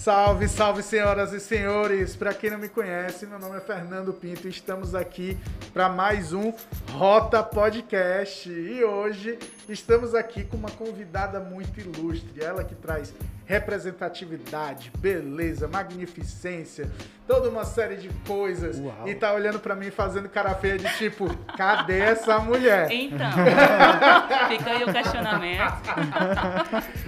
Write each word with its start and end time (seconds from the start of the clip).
Salve, 0.00 0.48
salve, 0.48 0.82
senhoras 0.82 1.34
e 1.34 1.38
senhores! 1.38 2.16
Para 2.16 2.32
quem 2.32 2.48
não 2.48 2.56
me 2.56 2.70
conhece, 2.70 3.26
meu 3.26 3.38
nome 3.38 3.58
é 3.58 3.60
Fernando 3.60 4.14
Pinto 4.14 4.46
e 4.46 4.50
estamos 4.50 4.94
aqui 4.94 5.36
para 5.74 5.90
mais 5.90 6.32
um 6.32 6.54
Rota 6.92 7.42
Podcast. 7.42 8.48
E 8.48 8.82
hoje 8.82 9.38
estamos 9.68 10.14
aqui 10.14 10.42
com 10.44 10.56
uma 10.56 10.70
convidada 10.70 11.38
muito 11.38 11.78
ilustre, 11.78 12.42
ela 12.42 12.64
que 12.64 12.74
traz 12.74 13.12
representatividade, 13.44 14.90
beleza, 14.96 15.68
magnificência, 15.68 16.90
toda 17.26 17.50
uma 17.50 17.66
série 17.66 17.96
de 17.96 18.08
coisas. 18.26 18.78
Uau. 18.78 19.06
E 19.06 19.14
tá 19.14 19.34
olhando 19.34 19.60
para 19.60 19.74
mim 19.74 19.90
fazendo 19.90 20.30
cara 20.30 20.54
feia 20.54 20.78
de 20.78 20.88
tipo, 20.96 21.28
cadê 21.58 21.98
essa 21.98 22.38
mulher? 22.38 22.90
Então, 22.90 23.30
fica 24.48 24.70
aí 24.70 24.82
o 24.82 24.92
questionamento. 24.92 25.82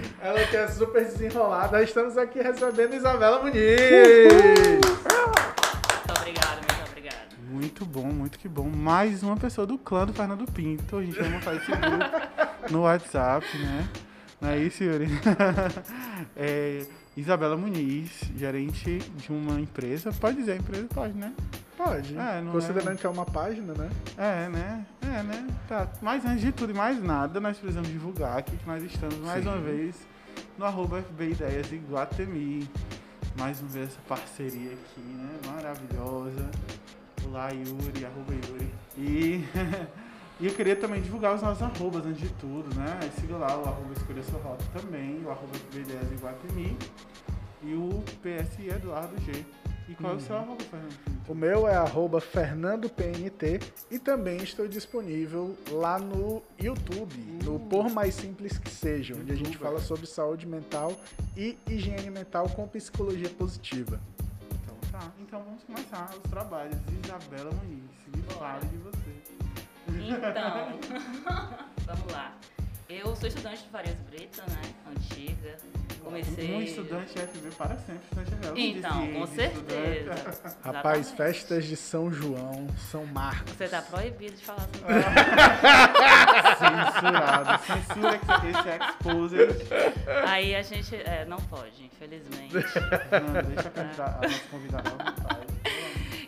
Ela 0.23 0.41
que 0.47 0.55
é 0.55 0.65
super 0.69 1.03
desenrolada. 1.03 1.83
Estamos 1.83 2.17
aqui 2.17 2.41
recebendo 2.41 2.95
Isabela 2.95 3.41
Muniz. 3.41 3.55
Muito 3.59 4.87
obrigada, 6.17 6.61
muito 6.61 6.89
obrigada. 6.89 7.17
Muito 7.49 7.85
bom, 7.85 8.05
muito 8.05 8.39
que 8.39 8.47
bom. 8.47 8.69
Mais 8.69 9.21
uma 9.21 9.35
pessoa 9.35 9.67
do 9.67 9.77
clã 9.77 10.05
do 10.05 10.13
Fernando 10.13 10.49
Pinto. 10.49 10.95
A 10.95 11.03
gente 11.03 11.19
vai 11.19 11.27
montar 11.27 11.55
esse 11.55 11.69
grupo 11.69 12.71
no 12.71 12.83
WhatsApp, 12.83 13.45
né? 13.57 13.85
Não 14.39 14.49
é 14.49 14.59
isso, 14.59 14.81
Yuri? 14.81 15.09
É, 16.37 16.85
Isabela 17.17 17.57
Muniz, 17.57 18.09
gerente 18.37 18.99
de 18.99 19.29
uma 19.29 19.59
empresa. 19.59 20.09
Pode 20.13 20.37
dizer 20.37 20.57
empresa? 20.57 20.87
Pode, 20.93 21.17
né? 21.17 21.33
Pode. 21.75 22.17
É, 22.17 22.39
não 22.39 22.53
Considerando 22.53 22.93
é- 22.93 22.95
que 22.95 23.05
é 23.05 23.09
uma 23.09 23.25
página, 23.25 23.73
né? 23.73 23.89
É, 24.17 24.47
né? 24.47 24.85
É, 25.01 25.21
né? 25.21 25.47
Tá. 25.67 25.85
Mas 26.01 26.25
antes 26.25 26.39
de 26.39 26.53
tudo 26.53 26.71
e 26.71 26.73
mais 26.73 27.03
nada, 27.03 27.41
nós 27.41 27.57
precisamos 27.57 27.89
divulgar 27.89 28.37
aqui 28.37 28.55
que 28.55 28.65
nós 28.65 28.81
estamos 28.83 29.17
mais 29.17 29.43
Sim. 29.43 29.49
uma 29.49 29.57
vez 29.57 30.12
no 30.57 30.65
arroba 30.65 31.01
FB 31.01 31.31
Ideias 31.31 31.71
Iguatemi. 31.71 32.69
Mais 33.37 33.59
uma 33.59 33.69
vez 33.69 33.89
essa 33.89 33.99
parceria 34.07 34.73
aqui, 34.73 35.01
né? 35.01 35.39
Maravilhosa. 35.47 36.51
Olá, 37.25 37.49
Yuri, 37.49 38.05
arroba 38.05 38.33
Yuri. 38.33 38.71
E, 38.97 39.45
e 40.39 40.45
eu 40.45 40.53
queria 40.53 40.75
também 40.75 41.01
divulgar 41.01 41.33
os 41.33 41.41
nossos 41.41 41.63
arrobas 41.63 42.05
antes 42.05 42.21
de 42.21 42.29
tudo, 42.35 42.73
né? 42.75 42.99
Siga 43.19 43.37
lá 43.37 43.57
o 43.57 43.67
arroba 43.67 43.93
Escolha 43.93 44.23
Sua 44.23 44.39
Rota 44.39 44.65
também, 44.73 45.23
o 45.23 45.31
arroba 45.31 45.53
FB 45.53 45.79
Ideias 45.79 46.11
Iguatemi 46.11 46.77
e 47.63 47.73
o 47.73 48.03
PSI 48.21 48.69
Eduardo 48.69 49.19
G. 49.21 49.45
E 49.87 49.95
qual 49.95 50.13
é 50.13 50.15
o 50.15 50.19
seu 50.19 50.37
arroba, 50.37 50.63
Fernando? 50.63 51.13
O 51.27 51.35
meu 51.35 51.67
é 51.67 51.75
arroba 51.75 52.21
FernandoPNT 52.21 53.59
e 53.91 53.99
também 53.99 54.37
estou 54.37 54.67
disponível 54.67 55.57
lá 55.71 55.99
no 55.99 56.41
YouTube, 56.59 57.15
no 57.43 57.59
Por 57.59 57.89
Mais 57.89 58.15
Simples 58.15 58.57
Que 58.57 58.69
Seja, 58.69 59.15
onde 59.15 59.31
a 59.31 59.35
gente 59.35 59.57
fala 59.57 59.79
sobre 59.79 60.05
saúde 60.05 60.45
mental 60.45 60.93
e 61.35 61.57
higiene 61.67 62.09
mental 62.09 62.49
com 62.49 62.67
psicologia 62.67 63.29
positiva. 63.29 63.99
Então 64.51 64.75
tá, 64.91 65.11
então 65.19 65.43
vamos 65.43 65.63
começar 65.63 66.09
os 66.11 66.29
trabalhos. 66.29 66.77
Isabela 67.03 67.51
Muniz, 67.51 67.83
me 68.15 68.23
fale 68.23 68.65
de 68.67 68.77
você. 68.77 69.13
Então, 69.87 70.79
vamos 71.85 72.11
lá. 72.11 72.33
Eu 72.89 73.15
sou 73.15 73.27
estudante 73.27 73.63
de 73.63 73.69
Farias 73.69 73.95
Brito, 74.09 74.41
né? 74.49 74.61
Antiga. 74.91 75.55
Comecei. 76.03 76.53
Um 76.53 76.61
estudante 76.61 77.13
FB 77.17 77.51
para 77.57 77.77
sempre, 77.77 78.01
estudante 78.03 78.31
FB. 78.45 78.61
Então, 78.61 79.13
com 79.13 79.27
certeza. 79.27 80.55
Rapaz, 80.63 81.11
festas 81.11 81.63
de 81.65 81.77
São 81.77 82.11
João, 82.11 82.67
São 82.91 83.05
Marcos. 83.05 83.53
Você 83.53 83.67
tá 83.69 83.81
proibido 83.81 84.35
de 84.35 84.43
falar 84.43 84.67
sobre 84.73 84.93
Censurado. 86.59 87.63
Censura 87.65 88.19
esse, 88.49 88.69
exposed. 88.83 89.67
Aí 90.27 90.53
a 90.55 90.61
gente. 90.61 90.95
É, 90.95 91.25
não 91.25 91.37
pode, 91.37 91.85
infelizmente. 91.85 92.53
Não, 92.53 92.61
deixa 93.53 93.69
a, 93.69 93.71
candidata- 93.71 94.17
a 94.19 94.27
nossa 94.27 94.43
convidada 94.51 94.89
à 94.89 94.91
vontade. 94.91 95.47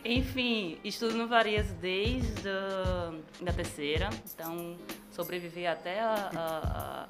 Enfim, 0.06 0.78
estudo 0.84 1.16
no 1.18 1.28
Varias 1.28 1.72
desde 1.82 2.48
a 2.48 3.12
da 3.42 3.52
terceira, 3.52 4.10
então 4.34 4.78
sobrevivi 5.12 5.66
até 5.66 6.00
a. 6.00 6.30
a, 6.36 7.08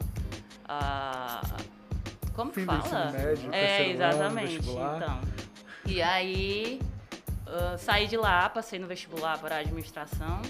a- 0.67 1.41
a- 1.41 1.57
como 2.33 2.51
que 2.51 2.61
Fim 2.61 2.65
fala? 2.65 3.11
médio, 3.11 3.49
é, 3.53 3.81
ano, 3.81 3.91
exatamente. 3.93 4.55
vestibular. 4.57 4.95
Então. 5.01 5.21
E 5.85 6.01
aí 6.01 6.79
ah, 7.47 7.77
saí 7.77 8.07
de 8.07 8.17
lá, 8.17 8.49
passei 8.49 8.79
no 8.79 8.87
vestibular 8.87 9.37
para 9.39 9.57
administração. 9.57 10.41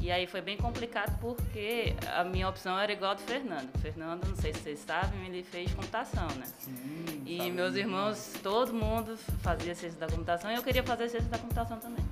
E 0.00 0.10
aí 0.10 0.26
foi 0.26 0.40
bem 0.40 0.56
complicado 0.56 1.18
porque 1.20 1.94
a 2.16 2.24
minha 2.24 2.48
opção 2.48 2.78
era 2.78 2.90
igual 2.90 3.10
a 3.10 3.14
do 3.14 3.20
Fernando. 3.20 3.68
O 3.74 3.78
Fernando, 3.78 4.26
não 4.26 4.34
sei 4.34 4.54
se 4.54 4.60
vocês 4.60 4.78
sabem, 4.80 5.26
ele 5.26 5.42
fez 5.42 5.72
computação, 5.74 6.26
né? 6.36 6.46
Sim, 6.58 7.22
E 7.26 7.36
sabe 7.36 7.50
meus 7.50 7.74
irmãos, 7.74 8.32
todo 8.42 8.72
mundo 8.72 9.16
fazia 9.42 9.74
ciência 9.74 10.00
da 10.00 10.06
computação 10.06 10.50
e 10.50 10.54
eu 10.54 10.62
queria 10.62 10.82
fazer 10.82 11.10
ciência 11.10 11.28
da 11.28 11.38
computação 11.38 11.76
também. 11.78 12.04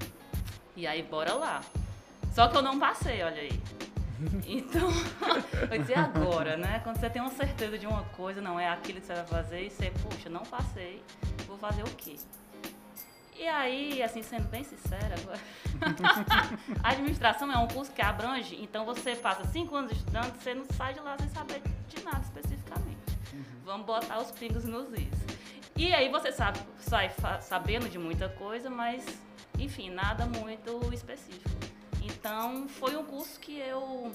E 0.77 0.87
aí, 0.87 1.03
bora 1.03 1.33
lá. 1.33 1.63
Só 2.33 2.47
que 2.49 2.57
eu 2.59 2.63
não 2.63 2.79
passei, 2.79 3.23
olha 3.23 3.41
aí. 3.41 3.61
Então, 4.47 4.89
eu 5.71 5.79
disse, 5.79 5.93
e 5.93 5.95
agora, 5.95 6.57
né? 6.57 6.81
Quando 6.83 6.99
você 6.99 7.09
tem 7.09 7.23
uma 7.23 7.31
certeza 7.31 7.79
de 7.79 7.87
uma 7.87 8.03
coisa, 8.03 8.41
não 8.41 8.59
é 8.59 8.69
aquilo 8.69 9.01
que 9.01 9.07
você 9.07 9.15
vai 9.15 9.27
fazer, 9.27 9.67
e 9.67 9.71
você, 9.71 9.93
puxa, 10.03 10.29
não 10.29 10.43
passei, 10.43 11.01
vou 11.47 11.57
fazer 11.57 11.83
o 11.83 11.91
quê? 11.97 12.17
E 13.39 13.47
aí, 13.47 14.03
assim, 14.03 14.21
sendo 14.21 14.49
bem 14.49 14.65
sincera, 14.65 15.15
agora, 15.17 15.39
a 16.83 16.91
administração 16.91 17.51
é 17.53 17.57
um 17.57 17.69
curso 17.69 17.93
que 17.93 18.03
abrange, 18.03 18.61
então 18.61 18.85
você 18.85 19.15
passa 19.15 19.45
cinco 19.45 19.77
anos 19.77 19.93
estudando, 19.93 20.35
você 20.35 20.55
não 20.55 20.65
sai 20.77 20.93
de 20.93 20.99
lá 20.99 21.17
sem 21.17 21.29
saber 21.29 21.63
de 21.87 22.03
nada 22.03 22.21
especificamente. 22.21 22.99
Vamos 23.65 23.87
botar 23.87 24.19
os 24.19 24.33
pingos 24.33 24.65
nos 24.65 24.89
is. 24.93 25.39
E 25.77 25.95
aí 25.95 26.09
você 26.09 26.33
sabe, 26.33 26.59
sai 26.81 27.13
sabendo 27.41 27.89
de 27.89 27.97
muita 27.97 28.29
coisa, 28.29 28.69
mas, 28.69 29.05
enfim, 29.57 29.91
nada 29.91 30.27
muito 30.27 30.93
específico. 30.93 31.49
Então, 32.03 32.67
foi 32.69 32.97
um 32.97 33.05
curso 33.05 33.39
que 33.39 33.57
eu. 33.57 34.11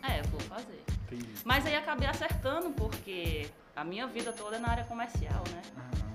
É, 0.00 0.22
vou 0.28 0.40
fazer. 0.42 0.84
Entendi. 1.06 1.28
Mas 1.44 1.66
aí 1.66 1.74
acabei 1.74 2.06
acertando, 2.06 2.70
porque 2.70 3.50
a 3.74 3.82
minha 3.82 4.06
vida 4.06 4.32
toda 4.32 4.56
é 4.56 4.58
na 4.60 4.68
área 4.68 4.84
comercial, 4.84 5.42
né? 5.50 5.62
Aham. 5.76 6.07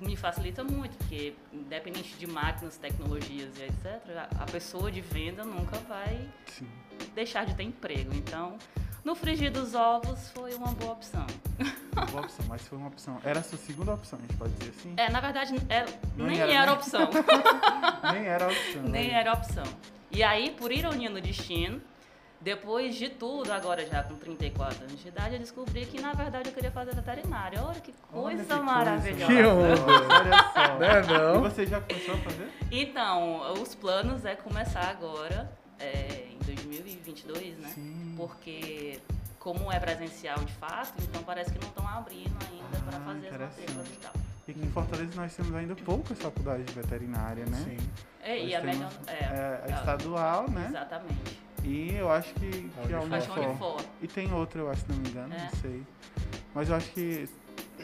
Me 0.00 0.16
facilita 0.16 0.62
muito, 0.64 0.96
porque 0.96 1.34
independente 1.52 2.14
de 2.16 2.26
máquinas, 2.26 2.76
tecnologias 2.76 3.50
e 3.58 3.64
etc., 3.64 4.00
a- 4.40 4.46
pessoa 4.46 4.90
de 4.90 5.00
venda 5.00 5.44
nunca 5.44 5.76
vai 5.88 6.28
Sim. 6.46 6.68
deixar 7.14 7.44
de 7.46 7.54
ter 7.54 7.64
emprego. 7.64 8.14
Então, 8.14 8.56
no 9.04 9.14
frigir 9.14 9.50
dos 9.50 9.74
ovos 9.74 10.30
foi 10.30 10.54
uma 10.54 10.68
boa 10.68 10.92
opção. 10.92 11.26
Boa 12.10 12.22
opção, 12.22 12.46
mas 12.48 12.62
foi 12.66 12.78
uma 12.78 12.88
opção. 12.88 13.20
Era 13.24 13.40
a 13.40 13.42
sua 13.42 13.58
segunda 13.58 13.92
opção, 13.94 14.18
a 14.18 14.22
gente 14.22 14.36
pode 14.36 14.52
dizer 14.54 14.70
assim? 14.78 14.94
É, 14.96 15.10
na 15.10 15.20
verdade, 15.20 15.54
é- 15.68 15.84
nem 16.16 16.38
era, 16.40 16.52
era, 16.52 16.66
né? 16.66 16.72
opção. 16.72 17.10
Nem 18.12 18.26
era 18.26 18.46
opção. 18.46 18.82
nem 18.82 19.08
né? 19.08 19.14
era 19.20 19.32
opção. 19.32 19.64
E 20.10 20.22
aí, 20.22 20.50
por 20.52 20.70
ironia 20.72 21.10
no 21.10 21.20
destino, 21.20 21.80
depois 22.40 22.94
de 22.94 23.08
tudo, 23.08 23.52
agora 23.52 23.84
já 23.86 24.02
com 24.04 24.14
34 24.14 24.84
anos 24.84 25.00
de 25.00 25.08
idade, 25.08 25.34
eu 25.34 25.40
descobri 25.40 25.84
que 25.86 26.00
na 26.00 26.12
verdade 26.12 26.48
eu 26.48 26.54
queria 26.54 26.70
fazer 26.70 26.94
veterinária. 26.94 27.62
Olha 27.62 27.80
que 27.80 27.92
Olha 28.12 28.22
coisa 28.22 28.42
que 28.42 28.48
coisa 28.48 28.62
maravilhosa. 28.62 29.26
Que 29.26 29.42
onda. 29.44 30.14
Olha 30.14 30.52
só. 30.52 30.68
Né, 30.78 31.02
não? 31.02 31.36
E 31.46 31.50
você 31.50 31.66
já 31.66 31.80
começou 31.80 32.14
a 32.14 32.18
fazer? 32.18 32.48
Então, 32.70 33.52
os 33.54 33.74
planos 33.74 34.24
é 34.24 34.36
começar 34.36 34.88
agora, 34.88 35.50
é, 35.80 36.28
em 36.30 36.38
2022, 36.44 37.58
né? 37.58 37.68
Sim. 37.74 38.14
Porque 38.16 39.00
como 39.40 39.72
é 39.72 39.80
presencial 39.80 40.38
de 40.38 40.52
fato, 40.54 40.94
então 41.02 41.22
parece 41.24 41.52
que 41.52 41.58
não 41.58 41.68
estão 41.68 41.88
abrindo 41.88 42.36
ainda 42.50 42.78
para 42.84 42.98
Ah, 42.98 43.00
fazer 43.00 43.28
as 43.28 43.40
matrículas 43.40 43.88
e 43.88 43.96
tal. 43.96 44.12
E 44.46 44.50
aqui 44.52 44.60
em 44.60 44.70
Fortaleza 44.70 45.12
nós 45.16 45.34
temos 45.34 45.54
ainda 45.54 45.74
poucas 45.74 46.18
faculdades 46.18 46.66
de 46.66 46.72
veterinária, 46.72 47.44
né? 47.46 47.64
Sim. 47.64 47.88
É, 48.22 48.44
e 48.44 48.54
a 48.54 48.60
temos, 48.60 48.76
melhor. 48.76 48.92
É, 49.06 49.12
é, 49.12 49.62
a 49.64 49.74
é, 49.74 49.78
estadual, 49.78 50.50
né? 50.50 50.66
Exatamente. 50.68 51.47
E 51.64 51.94
eu 51.96 52.10
acho 52.10 52.32
que, 52.34 52.70
que 52.86 52.94
a 52.94 53.00
Unifor. 53.00 53.76
Que. 53.76 53.82
E 54.04 54.08
tem 54.08 54.32
outra, 54.32 54.60
eu 54.60 54.70
acho, 54.70 54.82
se 54.82 54.88
não 54.90 54.98
me 54.98 55.08
engano, 55.08 55.34
É. 55.34 55.42
não 55.42 55.60
sei. 55.60 55.82
Mas 56.54 56.68
eu 56.68 56.76
acho 56.76 56.90
que 56.90 57.28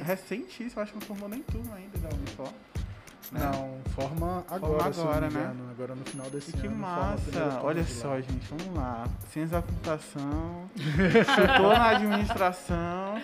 recente 0.05 0.65
isso, 0.65 0.79
eu 0.79 0.82
acho 0.82 0.93
que 0.93 0.99
não 0.99 1.06
formou 1.06 1.29
nem 1.29 1.43
turma 1.43 1.75
ainda 1.76 1.99
da 1.99 2.09
Unifor. 2.15 2.49
né? 3.32 3.41
Não, 3.41 3.79
forma 3.93 4.44
agora, 4.49 4.91
não 4.91 5.03
agora, 5.03 5.21
né? 5.23 5.26
engano. 5.29 5.71
Agora 5.71 5.94
no 5.94 6.05
final 6.05 6.31
desse 6.31 6.50
E 6.50 6.53
que 6.53 6.67
ano. 6.67 6.76
forma 6.76 7.17
primeira 7.17 7.47
massa! 7.47 7.61
Olha 7.62 7.85
só, 7.85 8.21
gente, 8.21 8.47
vamos 8.49 8.75
lá. 8.76 9.06
Ciência 9.32 9.56
da 9.56 9.62
computação, 9.62 10.70
chutou 10.77 11.69
na 11.73 11.88
administração 11.91 13.20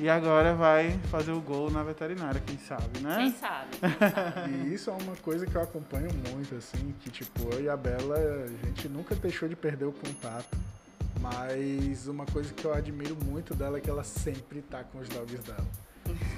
e 0.00 0.08
agora 0.08 0.54
vai 0.54 0.98
fazer 1.10 1.32
o 1.32 1.40
gol 1.40 1.70
na 1.70 1.82
veterinária, 1.82 2.40
quem 2.44 2.58
sabe, 2.58 2.84
Quem 2.94 3.02
né? 3.02 3.34
sabe? 3.38 3.68
Quem 3.78 3.90
sabe? 4.10 4.50
E 4.50 4.74
isso 4.74 4.90
é 4.90 4.92
uma 4.92 5.16
coisa 5.16 5.46
que 5.46 5.54
eu 5.54 5.62
acompanho 5.62 6.08
muito, 6.30 6.54
assim, 6.56 6.94
que 7.00 7.10
tipo, 7.10 7.48
eu 7.54 7.62
e 7.62 7.68
a 7.68 7.76
Bela, 7.76 8.16
a 8.16 8.66
gente 8.66 8.88
nunca 8.88 9.14
deixou 9.14 9.48
de 9.48 9.56
perder 9.56 9.84
o 9.86 9.92
contato. 9.92 10.56
Mas 11.20 12.06
uma 12.08 12.26
coisa 12.26 12.52
que 12.52 12.64
eu 12.64 12.74
admiro 12.74 13.16
muito 13.24 13.54
dela 13.54 13.78
é 13.78 13.80
que 13.80 13.88
ela 13.88 14.04
sempre 14.04 14.60
tá 14.60 14.82
com 14.84 14.98
os 14.98 15.08
dogs 15.08 15.38
dela. 15.44 15.64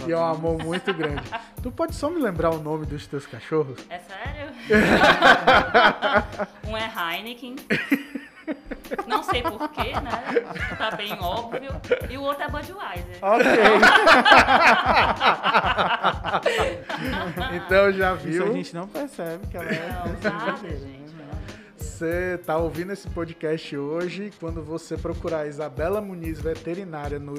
E 0.06 0.12
é 0.12 0.16
um 0.16 0.24
amor 0.24 0.62
muito 0.62 0.92
grande. 0.94 1.22
Tu 1.62 1.72
pode 1.72 1.94
só 1.94 2.08
me 2.08 2.20
lembrar 2.20 2.50
o 2.50 2.62
nome 2.62 2.86
dos 2.86 3.06
teus 3.06 3.26
cachorros? 3.26 3.80
É 3.90 3.98
sério? 3.98 4.52
um 6.68 6.76
é 6.76 6.88
Heineken. 7.16 7.56
Não 9.06 9.22
sei 9.22 9.42
porquê, 9.42 9.92
né? 10.00 10.22
Tá 10.76 10.90
bem 10.96 11.16
óbvio. 11.20 11.70
E 12.08 12.16
o 12.18 12.22
outro 12.22 12.42
é 12.44 12.48
Budweiser. 12.48 13.18
Ok. 13.22 13.46
então 17.56 17.92
já 17.92 18.14
Isso 18.14 18.24
viu? 18.26 18.44
a 18.44 18.52
gente 18.52 18.74
não 18.74 18.88
percebe 18.88 19.46
que 19.48 19.56
ela 19.56 19.66
é 19.68 19.88
Não, 19.88 20.06
nada, 20.30 20.68
gente. 20.68 21.05
Você 21.96 22.38
tá 22.44 22.58
ouvindo 22.58 22.92
esse 22.92 23.08
podcast 23.08 23.74
hoje, 23.74 24.30
quando 24.38 24.62
você 24.62 24.98
procurar 24.98 25.46
Isabela 25.46 25.98
Muniz 25.98 26.38
veterinária 26.38 27.18
no, 27.18 27.36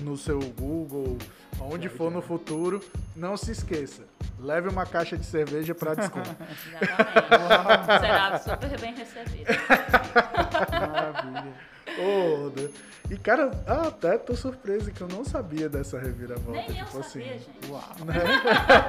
no 0.00 0.16
seu 0.16 0.40
Google, 0.58 1.18
onde 1.60 1.90
for 1.90 2.10
no 2.10 2.22
futuro, 2.22 2.82
não 3.14 3.36
se 3.36 3.52
esqueça. 3.52 4.04
Leve 4.40 4.70
uma 4.70 4.86
caixa 4.86 5.14
de 5.14 5.26
cerveja 5.26 5.74
para 5.74 5.92
desconto. 5.92 6.30
Exatamente. 6.40 8.00
Será 8.00 8.38
super 8.38 8.80
bem 8.80 8.94
recebido. 8.94 9.44
Maravilha. 10.72 11.52
Ô, 11.98 12.46
Oda. 12.46 12.70
E 13.10 13.16
cara, 13.16 13.50
ah, 13.66 13.88
até 13.88 14.18
tô 14.18 14.36
surpreso 14.36 14.92
que 14.92 15.00
eu 15.00 15.08
não 15.08 15.24
sabia 15.24 15.68
dessa 15.68 15.98
reviravolta. 15.98 16.60
Nem 16.60 16.78
eu 16.78 16.86
tipo 16.86 17.02
sabia, 17.02 17.06
assim. 17.06 17.22
gente. 17.22 17.70
Uau. 17.70 17.82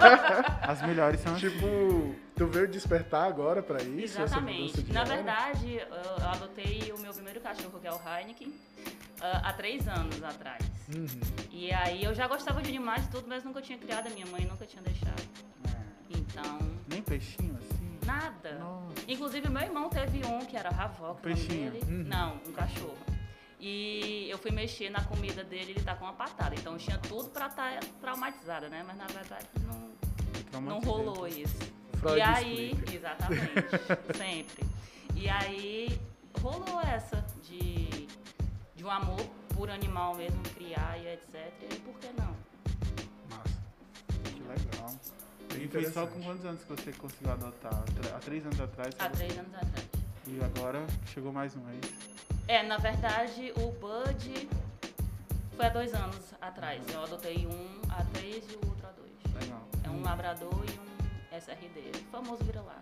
As 0.62 0.82
melhores 0.82 1.22
são 1.22 1.36
assim. 1.36 1.50
Tipo, 1.50 2.16
tu 2.36 2.48
veio 2.48 2.68
despertar 2.68 3.26
agora 3.26 3.64
pra 3.64 3.82
isso? 3.82 4.22
Exatamente. 4.22 4.92
Na 4.92 5.02
hora? 5.02 5.16
verdade, 5.16 5.78
eu 5.78 6.28
adotei 6.28 6.92
o 6.96 7.00
meu 7.00 7.14
primeiro 7.14 7.40
cachorro, 7.40 7.80
que 7.80 7.88
é 7.88 7.92
o 7.92 8.00
Heineken, 8.06 8.54
ah, 9.22 9.42
há 9.50 9.54
três 9.54 9.88
anos 9.88 10.22
atrás. 10.22 10.66
Uhum. 10.94 11.08
E 11.52 11.72
aí 11.72 12.04
eu 12.04 12.14
já 12.14 12.28
gostava 12.28 12.62
de 12.62 12.70
animais 12.70 13.06
e 13.06 13.10
tudo, 13.10 13.26
mas 13.28 13.44
nunca 13.46 13.62
tinha 13.62 13.78
criado, 13.78 14.08
a 14.08 14.10
minha 14.10 14.26
mãe 14.26 14.46
nunca 14.46 14.66
tinha 14.66 14.84
deixado. 14.84 15.22
É. 15.66 15.80
Então, 16.10 16.60
Nem 16.90 17.02
peixinho 17.02 17.56
assim? 17.58 17.80
nada. 18.06 18.58
Nossa. 18.60 18.94
Inclusive, 19.08 19.50
meu 19.50 19.62
irmão 19.62 19.90
teve 19.90 20.26
um 20.26 20.40
que 20.40 20.58
era 20.58 20.72
nome 20.72 21.20
Peixinho. 21.22 21.72
dele. 21.72 21.86
Uhum. 21.88 22.04
Não, 22.08 22.36
um 22.48 22.52
cachorro. 22.52 22.98
E 23.60 24.28
eu 24.30 24.38
fui 24.38 24.52
mexer 24.52 24.90
na 24.90 25.04
comida 25.04 25.44
dele, 25.44 25.72
ele 25.72 25.82
tá 25.82 25.96
com 25.96 26.06
uma 26.06 26.14
patada. 26.14 26.56
Então 26.56 26.74
eu 26.74 26.80
tinha 26.80 26.98
tudo 26.98 27.30
pra 27.30 27.48
estar 27.48 27.80
traumatizada, 28.00 28.70
né? 28.70 28.84
Mas 28.88 28.98
na 28.98 29.08
verdade 29.08 29.48
não, 30.52 30.62
não 30.62 30.80
rolou 30.80 31.28
isso. 31.28 31.58
Freud 32.00 32.18
e 32.18 32.22
aí, 32.22 32.72
explica. 32.72 32.96
exatamente, 32.96 33.52
sempre. 34.18 34.66
E 35.14 35.28
aí 35.28 36.00
rolou 36.42 36.80
essa 36.82 37.26
de, 37.44 38.08
de 38.76 38.86
um 38.86 38.90
amor 38.90 39.20
por 39.54 39.70
animal 39.70 40.16
mesmo, 40.16 40.42
criar 40.56 40.98
e 40.98 41.08
etc. 41.10 41.36
E 41.36 41.74
aí, 41.74 41.80
por 41.80 42.00
que 42.00 42.08
não? 42.18 42.34
Massa. 43.30 43.60
Que 44.24 44.42
legal. 44.42 44.96
E 45.62 45.68
foi 45.68 45.92
só 45.92 46.08
com 46.08 46.22
quantos 46.22 46.46
anos 46.46 46.62
que 46.62 46.70
você 46.70 46.94
conseguiu 46.94 47.34
adotar? 47.34 47.84
Há 48.16 48.20
três 48.20 48.46
anos 48.46 48.62
atrás? 48.62 48.96
Há 48.98 49.10
três 49.10 49.38
anos 49.38 49.54
atrás. 49.54 49.90
E 50.26 50.40
agora 50.42 50.88
chegou 51.08 51.34
mais 51.34 51.54
um, 51.58 51.70
é 51.70 51.76
isso? 51.86 52.19
É, 52.50 52.64
na 52.64 52.78
verdade, 52.78 53.54
o 53.58 53.72
Bud 53.74 54.50
foi 55.56 55.66
há 55.68 55.70
dois 55.70 55.94
anos 55.94 56.34
atrás. 56.42 56.82
Eu 56.92 57.04
adotei 57.04 57.46
um 57.46 57.82
há 57.92 58.04
três 58.06 58.44
e 58.52 58.56
o 58.56 58.68
outro 58.68 58.88
há 58.88 58.92
dois. 58.92 59.44
Legal. 59.44 59.68
É 59.84 59.90
um 59.92 60.02
labrador 60.02 60.66
e 60.66 60.80
um 60.80 61.38
SRD. 61.38 61.92
O 61.96 62.12
famoso 62.12 62.44
vira-lá. 62.44 62.82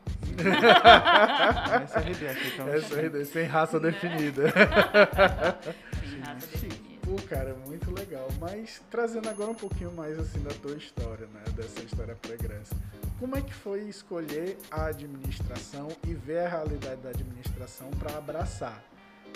Essa 1.83 1.99
é 1.99 2.07
a 2.07 2.09
ideia 2.09 2.31
aqui, 2.31 2.47
então. 2.53 2.69
É 2.69 3.25
sem 3.25 3.43
raça 3.45 3.77
Né? 3.77 3.91
definida. 3.91 4.43
Tem 5.99 6.19
raça 6.21 6.47
definida. 6.47 6.77
Pô, 7.03 7.21
cara, 7.27 7.53
muito 7.65 7.91
legal. 7.91 8.29
Mas 8.39 8.81
trazendo 8.89 9.27
agora 9.27 9.51
um 9.51 9.55
pouquinho 9.55 9.91
mais 9.91 10.17
assim 10.17 10.39
da 10.39 10.53
tua 10.61 10.77
história, 10.77 11.27
né? 11.27 11.43
Dessa 11.57 11.81
história 11.81 12.15
pregressa. 12.15 12.73
Como 13.19 13.35
é 13.35 13.41
que 13.41 13.53
foi 13.53 13.81
escolher 13.81 14.57
a 14.71 14.85
administração 14.85 15.89
e 16.07 16.13
ver 16.13 16.45
a 16.45 16.47
realidade 16.47 17.01
da 17.01 17.09
administração 17.09 17.89
para 17.99 18.17
abraçar? 18.17 18.81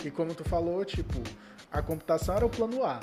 E 0.03 0.09
como 0.12 0.33
tu 0.33 0.44
falou, 0.44 0.83
tipo, 0.83 1.19
a 1.71 1.81
computação 1.81 2.36
era 2.36 2.45
o 2.45 2.50
plano 2.50 2.83
A, 2.83 3.00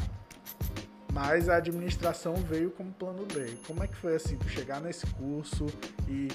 mas 1.12 1.49
a 1.49 1.56
administração 1.56 2.35
veio 2.35 2.71
como 2.73 2.93
plano 2.93 3.25
B. 3.27 3.56
Como 3.67 3.83
é 3.83 3.87
que 3.87 3.95
foi 3.97 4.17
assim, 4.17 4.37
tu 4.37 4.49
chegar 4.49 4.81
nesse 4.81 5.06
curso 5.06 5.67
e 6.09 6.29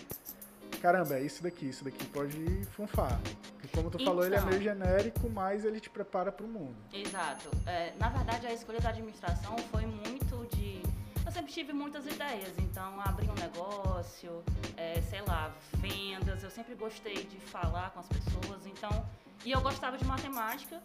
caramba, 0.81 1.15
é 1.15 1.21
isso 1.21 1.41
daqui, 1.41 1.67
isso 1.69 1.83
daqui 1.83 2.05
pode 2.07 2.65
funfar. 2.75 3.19
Porque 3.53 3.67
como 3.69 3.89
tu 3.89 4.03
falou, 4.03 4.25
ele 4.25 4.35
é 4.35 4.37
Então. 4.37 4.49
meio 4.49 4.61
genérico, 4.61 5.29
mas 5.29 5.63
ele 5.63 5.79
te 5.79 5.89
prepara 5.89 6.29
para 6.31 6.45
o 6.45 6.49
mundo. 6.49 6.75
Exato. 6.91 7.49
É, 7.65 7.93
na 7.97 8.09
verdade, 8.09 8.47
a 8.47 8.53
escolha 8.53 8.79
da 8.81 8.89
administração 8.89 9.55
foi 9.71 9.85
muito 9.85 10.45
de. 10.55 10.81
Eu 11.25 11.31
sempre 11.31 11.53
tive 11.53 11.71
muitas 11.71 12.05
ideias, 12.05 12.51
então 12.59 12.99
abrir 12.99 13.29
um 13.29 13.35
negócio, 13.35 14.43
é, 14.75 15.01
sei 15.03 15.21
lá, 15.21 15.53
vendas. 15.75 16.43
Eu 16.43 16.49
sempre 16.51 16.75
gostei 16.75 17.23
de 17.23 17.37
falar 17.37 17.91
com 17.91 18.01
as 18.01 18.07
pessoas, 18.07 18.65
então. 18.65 19.05
E 19.45 19.51
eu 19.51 19.59
gostava 19.61 19.97
de 19.97 20.05
matemática 20.05 20.81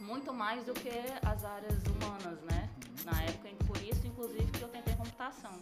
muito 0.00 0.32
mais 0.32 0.64
do 0.64 0.74
que 0.74 0.90
as 1.24 1.44
áreas 1.44 1.82
humanas, 1.84 2.40
né? 2.42 2.68
Na 3.04 3.22
época, 3.22 3.48
por 3.66 3.76
isso, 3.82 4.06
inclusive, 4.06 4.50
que 4.52 4.62
eu 4.62 4.68
tentei 4.68 4.94
computação. 4.94 5.52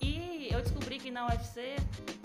E 0.00 0.48
eu 0.50 0.60
descobri 0.60 0.98
que 0.98 1.10
na 1.10 1.28
UFC 1.28 1.76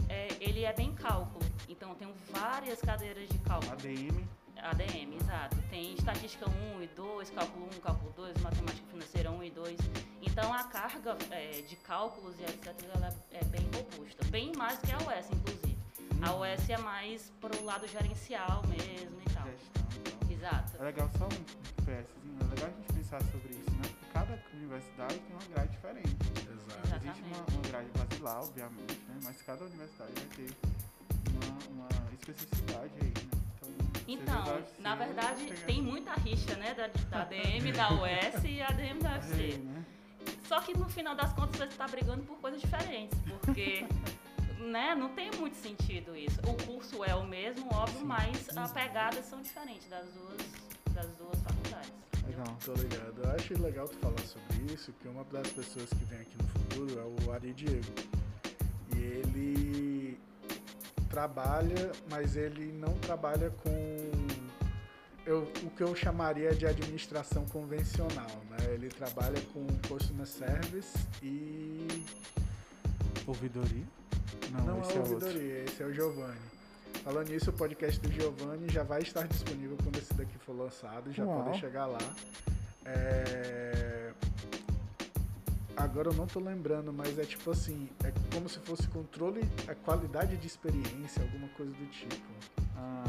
é, 0.09 0.29
ele 0.39 0.63
é 0.63 0.73
bem 0.73 0.93
cálculo. 0.95 1.45
Então 1.69 1.89
eu 1.89 1.95
tenho 1.95 2.13
várias 2.31 2.79
cadeiras 2.81 3.27
de 3.29 3.37
cálculo. 3.39 3.71
ADM. 3.73 4.27
ADM, 4.57 5.15
exato. 5.21 5.57
Tem 5.69 5.93
estatística 5.93 6.49
1 6.49 6.81
e 6.81 6.87
2, 6.87 7.29
cálculo 7.29 7.67
1, 7.75 7.79
cálculo 7.81 8.13
2, 8.15 8.41
matemática 8.41 8.87
financeira 8.87 9.31
1 9.31 9.43
e 9.43 9.51
2. 9.51 9.77
Então 10.21 10.53
a 10.53 10.63
carga 10.63 11.17
é, 11.29 11.61
de 11.61 11.75
cálculos 11.75 12.39
e 12.39 12.43
etc. 12.43 12.73
ela 12.95 13.13
é 13.31 13.43
bem 13.45 13.69
robusta. 13.75 14.23
Bem 14.25 14.51
mais 14.55 14.79
que 14.79 14.91
a 14.91 14.97
US, 14.97 15.29
inclusive. 15.31 15.74
A 16.21 16.33
US 16.35 16.69
é 16.69 16.77
mais 16.77 17.31
pro 17.39 17.63
lado 17.63 17.87
gerencial 17.87 18.61
mesmo 18.67 19.19
e 19.21 19.33
tal. 19.33 19.45
Gestão, 19.45 19.83
então. 19.99 20.31
Exato. 20.31 20.77
É 20.79 20.83
legal 20.83 21.09
só 21.17 21.25
um 21.25 21.83
PSzinho, 21.85 22.37
é 22.41 22.43
legal 22.55 22.67
a 22.69 22.71
gente 22.71 22.93
pensar 22.93 23.21
sobre 23.31 23.53
isso, 23.53 23.71
né? 23.71 23.81
Porque 23.83 24.05
cada 24.13 24.39
universidade 24.53 25.15
tem 25.19 25.35
uma 25.35 25.45
grade 25.53 25.71
diferente. 25.71 26.15
Exato. 26.41 26.87
Exato. 26.87 27.05
Existe 27.05 27.23
uma, 27.23 27.45
uma 27.57 27.61
grade 27.69 27.89
basilar, 27.97 28.43
obviamente, 28.43 28.99
né? 29.07 29.19
Mas 29.23 29.41
cada 29.41 29.65
universidade 29.65 30.11
vai 30.15 30.25
ter 30.35 30.55
uma, 31.31 31.85
uma 31.85 32.13
especificidade 32.13 32.91
aí, 33.01 33.07
né? 33.09 33.31
Então, 34.07 34.35
Então, 34.35 34.45
da 34.45 34.61
na 34.89 34.95
verdade, 34.95 35.51
tem 35.65 35.81
muita 35.81 36.13
rixa, 36.13 36.55
né? 36.57 36.73
Da, 36.75 36.87
da 36.87 37.21
ADM, 37.23 37.71
da 37.75 37.91
US 37.93 38.43
e 38.43 38.61
ADM 38.61 38.99
da 38.99 39.09
Aí, 39.15 39.19
UFC. 39.19 39.57
né? 39.57 39.85
Só 40.47 40.59
que 40.61 40.77
no 40.77 40.87
final 40.89 41.15
das 41.15 41.33
contas 41.33 41.57
você 41.57 41.63
está 41.65 41.87
brigando 41.87 42.23
por 42.23 42.37
coisas 42.37 42.61
diferentes, 42.61 43.17
porque 43.41 43.85
né, 44.65 44.95
não 44.95 45.09
tem 45.09 45.31
muito 45.31 45.55
sentido 45.55 46.15
isso. 46.15 46.39
O 46.41 46.65
curso 46.65 47.03
é 47.03 47.15
o 47.15 47.25
mesmo, 47.25 47.67
óbvio, 47.73 48.05
mas 48.05 48.49
as 48.57 48.71
pegadas 48.71 49.25
são 49.25 49.41
diferentes 49.41 49.87
das 49.87 50.05
duas, 50.13 50.41
das 50.93 51.07
duas 51.15 51.39
faculdades. 51.41 51.91
Legal. 52.25 52.57
Tô 52.65 52.73
ligado. 52.73 53.21
Eu 53.23 53.31
acho 53.31 53.61
legal 53.61 53.87
tu 53.87 53.97
falar 53.97 54.19
sobre 54.19 54.73
isso, 54.73 54.91
que 54.93 55.07
uma 55.07 55.23
das 55.25 55.47
pessoas 55.51 55.89
que 55.89 56.05
vem 56.05 56.19
aqui 56.19 56.37
no 56.37 56.47
futuro 56.47 56.99
é 56.99 57.25
o 57.25 57.31
Ari 57.31 57.53
Diego. 57.53 57.93
E 58.95 58.99
ele 58.99 60.19
trabalha, 61.09 61.91
mas 62.09 62.35
ele 62.35 62.71
não 62.73 62.93
trabalha 62.99 63.49
com 63.49 64.11
eu, 65.25 65.43
o 65.63 65.69
que 65.71 65.81
eu 65.81 65.95
chamaria 65.95 66.53
de 66.53 66.65
administração 66.65 67.45
convencional, 67.45 68.29
né? 68.49 68.73
Ele 68.73 68.89
trabalha 68.89 69.39
com 69.53 69.65
customer 69.87 70.27
service 70.27 70.97
e 71.23 71.87
Ouvidoria? 73.27 73.85
Não, 74.63 74.81
esse 74.81 74.91
é 74.91 74.95
é 74.95 74.99
outro. 74.99 75.13
ouvidoria, 75.15 75.63
esse 75.63 75.83
é 75.83 75.85
o 75.85 75.93
Giovanni. 75.93 76.39
Falando 77.03 77.29
nisso, 77.29 77.49
o 77.49 77.53
podcast 77.53 77.99
do 77.99 78.11
Giovanni 78.11 78.67
já 78.69 78.83
vai 78.83 79.01
estar 79.01 79.27
disponível 79.27 79.77
quando 79.83 79.97
esse 79.97 80.13
daqui 80.13 80.37
for 80.39 80.55
lançado, 80.55 81.11
já 81.11 81.23
Uau. 81.25 81.43
podem 81.43 81.59
chegar 81.59 81.85
lá. 81.85 81.99
É, 82.85 84.11
Agora 85.77 86.09
eu 86.09 86.13
não 86.13 86.25
tô 86.25 86.39
lembrando, 86.39 86.91
mas 86.93 87.19
é 87.19 87.25
tipo 87.25 87.51
assim, 87.51 87.89
é 88.03 88.11
como 88.33 88.47
se 88.47 88.59
fosse 88.59 88.87
controle, 88.87 89.41
a 89.67 89.75
qualidade 89.75 90.37
de 90.37 90.47
experiência, 90.47 91.21
alguma 91.21 91.47
coisa 91.49 91.71
do 91.73 91.85
tipo. 91.87 92.15
Ah, 92.77 93.03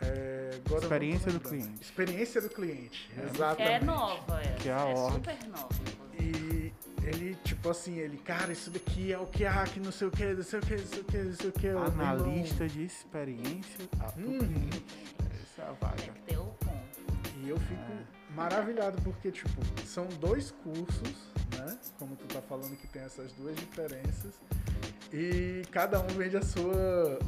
É, 0.00 0.58
não 0.68 0.78
Experiência 0.78 1.30
do 1.30 1.38
cliente. 1.38 1.80
Experiência 1.80 2.40
do 2.40 2.48
cliente, 2.48 3.08
É. 3.16 3.24
exatamente. 3.24 3.70
É 3.70 3.80
nova 3.84 4.40
essa, 4.40 4.54
Que 4.54 4.68
é 4.68 4.72
a 4.72 4.78
é 4.88 4.94
ordem. 4.94 5.12
super 5.12 5.48
nova, 5.48 5.68
ele, 7.04 7.34
tipo 7.44 7.68
assim, 7.70 7.96
ele, 7.98 8.16
cara, 8.18 8.52
isso 8.52 8.70
daqui 8.70 9.12
é 9.12 9.18
o 9.18 9.26
que 9.26 9.44
há, 9.44 9.64
que 9.64 9.80
não 9.80 9.90
sei 9.92 10.08
o 10.08 10.10
que, 10.10 10.24
não 10.34 10.42
sei 10.42 10.58
o 10.58 10.62
que, 10.62 10.76
não 10.76 10.86
sei 10.86 11.00
o 11.00 11.04
que, 11.04 11.18
não 11.18 11.32
sei 11.36 11.48
o 11.48 11.52
que. 11.52 11.68
analista 11.68 12.68
de 12.68 12.84
experiência 12.84 13.88
ah, 14.00 14.12
Uhum. 14.16 14.70
Essa 15.42 15.62
é 15.62 15.64
Tem 15.66 15.74
vaga. 15.80 15.96
que 16.02 16.20
ter 16.22 16.38
o 16.38 16.44
ponto. 16.44 16.82
E 17.42 17.48
eu 17.48 17.56
fico 17.58 17.92
maravilhado 18.36 19.00
porque, 19.02 19.30
tipo, 19.32 19.60
são 19.84 20.06
dois 20.20 20.50
cursos, 20.62 21.30
né? 21.58 21.76
Como 21.98 22.14
tu 22.16 22.26
tá 22.26 22.40
falando 22.42 22.76
que 22.76 22.86
tem 22.86 23.02
essas 23.02 23.32
duas 23.32 23.56
diferenças. 23.56 24.34
E 25.12 25.62
cada 25.70 26.00
um 26.00 26.06
vende 26.06 26.36
a 26.36 26.42
sua 26.42 27.18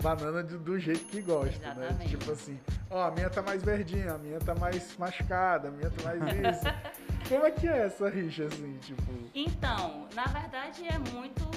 banana 0.00 0.42
do, 0.42 0.58
do 0.58 0.78
jeito 0.78 1.04
que 1.06 1.20
gosta, 1.20 1.74
né? 1.74 1.86
Exatamente. 1.88 2.10
Tipo 2.16 2.32
assim, 2.32 2.58
ó, 2.90 3.08
a 3.08 3.10
minha 3.10 3.28
tá 3.28 3.42
mais 3.42 3.62
verdinha, 3.62 4.12
a 4.12 4.18
minha 4.18 4.38
tá 4.38 4.54
mais 4.54 4.96
machucada, 4.96 5.68
a 5.68 5.70
minha 5.70 5.90
tá 5.90 6.02
mais 6.04 6.22
isso. 6.56 6.64
Como 7.28 7.46
é 7.46 7.50
que 7.50 7.66
é 7.66 7.86
essa 7.86 8.08
rixa, 8.08 8.44
assim, 8.44 8.78
tipo... 8.82 9.02
Então, 9.34 10.06
na 10.14 10.24
verdade 10.24 10.86
é 10.86 10.98
muito 10.98 11.50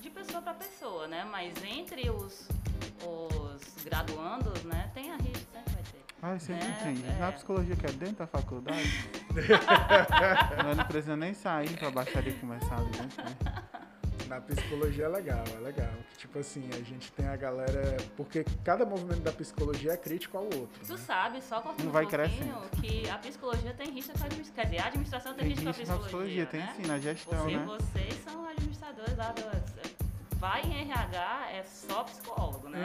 de 0.00 0.10
pessoa 0.10 0.42
para 0.42 0.54
pessoa, 0.54 1.06
né? 1.06 1.24
Mas 1.30 1.54
entre 1.64 2.10
os, 2.10 2.48
os 3.06 3.84
graduandos, 3.84 4.62
né, 4.64 4.90
tem 4.94 5.12
a 5.12 5.16
rixa, 5.16 5.46
sempre 5.52 5.72
vai 5.72 5.82
ter. 5.82 6.04
Ah, 6.20 6.38
sempre 6.38 6.66
né? 6.66 6.80
tem. 6.82 7.04
É. 7.08 7.18
Na 7.18 7.32
psicologia 7.32 7.76
que 7.76 7.86
é 7.86 7.92
dentro 7.92 8.16
da 8.16 8.26
faculdade, 8.26 9.10
não 10.76 10.84
precisa 10.84 11.16
nem 11.16 11.34
sair 11.34 11.76
pra 11.78 11.90
baixaria 11.90 12.34
começar 12.34 12.76
ali 12.76 12.90
dentro, 12.90 13.24
né? 13.24 13.36
Na 14.32 14.40
psicologia 14.40 15.04
é 15.04 15.08
legal, 15.08 15.44
é 15.54 15.58
legal. 15.60 15.90
Tipo 16.16 16.38
assim, 16.38 16.66
a 16.72 16.82
gente 16.82 17.12
tem 17.12 17.28
a 17.28 17.36
galera. 17.36 17.98
Porque 18.16 18.46
cada 18.64 18.82
movimento 18.86 19.20
da 19.20 19.30
psicologia 19.30 19.92
é 19.92 19.96
crítico 19.98 20.38
ao 20.38 20.44
outro. 20.44 20.80
Tu 20.86 20.90
né? 20.92 20.98
sabe, 20.98 21.42
só 21.42 21.60
cortando 21.60 21.84
Não 21.84 21.92
vai 21.92 22.06
um 22.06 22.08
pouquinho, 22.08 22.30
crescendo. 22.30 22.80
que 22.80 23.10
a 23.10 23.18
psicologia 23.18 23.74
tem 23.74 23.90
rixa 23.90 24.14
com 24.14 24.22
a 24.22 24.26
administração. 24.26 24.54
Quer 24.54 24.64
dizer, 24.70 24.78
a 24.82 24.86
administração 24.86 25.34
tem, 25.34 25.40
Tem 25.40 25.48
rixa 25.50 25.62
com 25.64 25.68
a 25.68 25.72
psicologia, 25.74 26.06
psicologia, 26.06 26.46
tem 26.46 26.60
né? 26.60 26.74
sim, 26.78 26.86
na 26.86 26.98
gestão, 26.98 27.38
Você- 27.44 27.56
né? 27.58 27.64
Vocês 27.66 28.24
são 28.24 28.46
administradores 28.48 29.16
lá 29.18 29.32
do... 29.32 29.42
Vai 30.38 30.62
em 30.62 30.80
RH, 30.80 31.50
é 31.52 31.62
só 31.62 32.02
psicólogo, 32.02 32.68
né? 32.70 32.80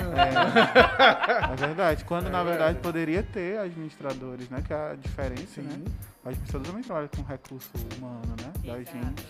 É, 1.49 1.53
é 1.53 1.55
verdade. 1.55 2.03
Quando 2.03 2.27
É 2.27 2.29
na 2.29 2.43
verdade 2.43 2.73
verdade. 2.73 2.79
poderia 2.83 3.23
ter 3.23 3.57
administradores, 3.57 4.49
né? 4.49 4.61
Que 4.67 4.73
é 4.73 4.91
a 4.91 4.95
diferença, 4.95 5.61
né? 5.61 5.71
Sim. 5.71 5.85
O 6.25 6.27
administrador 6.29 6.67
também 6.67 6.83
trabalha 6.83 7.07
com 7.07 7.21
recurso 7.23 7.71
humano, 7.97 8.35
né? 8.41 8.53
Da 8.65 8.79
Exato. 8.79 8.97
gente. 8.97 9.25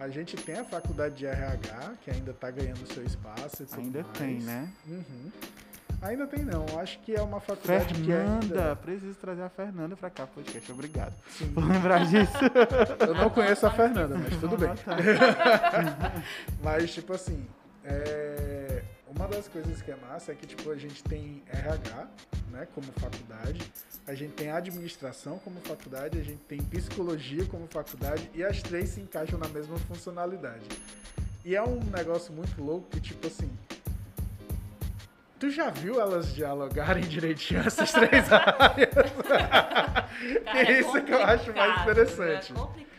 A 0.00 0.08
gente 0.08 0.34
tem 0.34 0.58
a 0.58 0.64
faculdade 0.64 1.14
de 1.14 1.26
RH, 1.26 1.92
que 2.02 2.10
ainda 2.10 2.32
tá 2.32 2.50
ganhando 2.50 2.90
seu 2.90 3.04
espaço 3.04 3.62
e 3.62 3.66
tudo 3.66 3.80
Ainda 3.80 4.02
mais. 4.02 4.16
tem, 4.16 4.40
né? 4.40 4.66
Uhum. 4.88 5.30
Ainda 6.00 6.26
tem 6.26 6.42
não. 6.42 6.64
Acho 6.80 6.98
que 7.00 7.14
é 7.14 7.20
uma 7.20 7.38
faculdade 7.38 7.92
que 7.92 8.10
ainda. 8.10 8.40
Fernanda, 8.40 8.76
preciso 8.76 9.14
trazer 9.16 9.42
a 9.42 9.50
Fernanda 9.50 9.94
pra 9.94 10.08
cá, 10.08 10.26
podcast. 10.26 10.72
Obrigado 10.72 11.12
Sim. 11.36 11.52
por 11.52 11.62
lembrar 11.68 12.06
disso. 12.06 12.32
Eu 13.06 13.14
não 13.14 13.28
conheço 13.28 13.66
a 13.66 13.70
Fernanda, 13.70 14.16
mas 14.16 14.40
tudo 14.40 14.56
bem. 14.56 14.70
Mas, 16.64 16.94
tipo 16.94 17.12
assim, 17.12 17.46
é, 17.84 18.59
uma 19.14 19.26
das 19.26 19.48
coisas 19.48 19.82
que 19.82 19.90
é 19.90 19.96
massa 19.96 20.32
é 20.32 20.34
que, 20.34 20.46
tipo, 20.46 20.70
a 20.70 20.76
gente 20.76 21.02
tem 21.02 21.42
RH, 21.48 22.08
né, 22.50 22.66
como 22.74 22.86
faculdade, 22.92 23.60
a 24.06 24.14
gente 24.14 24.32
tem 24.32 24.50
administração 24.50 25.38
como 25.38 25.60
faculdade, 25.60 26.18
a 26.18 26.22
gente 26.22 26.40
tem 26.48 26.58
psicologia 26.62 27.44
como 27.46 27.66
faculdade, 27.66 28.30
e 28.34 28.44
as 28.44 28.62
três 28.62 28.90
se 28.90 29.00
encaixam 29.00 29.38
na 29.38 29.48
mesma 29.48 29.76
funcionalidade. 29.78 30.64
E 31.44 31.56
é 31.56 31.62
um 31.62 31.80
negócio 31.84 32.32
muito 32.32 32.62
louco 32.62 32.88
que, 32.90 33.00
tipo 33.00 33.26
assim, 33.26 33.50
Tu 35.40 35.48
já 35.48 35.70
viu 35.70 35.98
elas 35.98 36.34
dialogarem 36.34 37.02
direitinho 37.02 37.60
essas 37.60 37.90
três 37.90 38.28
áreas? 38.30 38.90
Cara, 39.26 40.08
é 40.68 40.72
Isso 40.78 41.02
que 41.02 41.12
eu 41.12 41.22
acho 41.22 41.54
mais 41.54 41.80
interessante. 41.80 42.52
É 42.52 42.54
complicado, 42.54 42.58
é 42.58 42.66
complicado. 42.66 42.89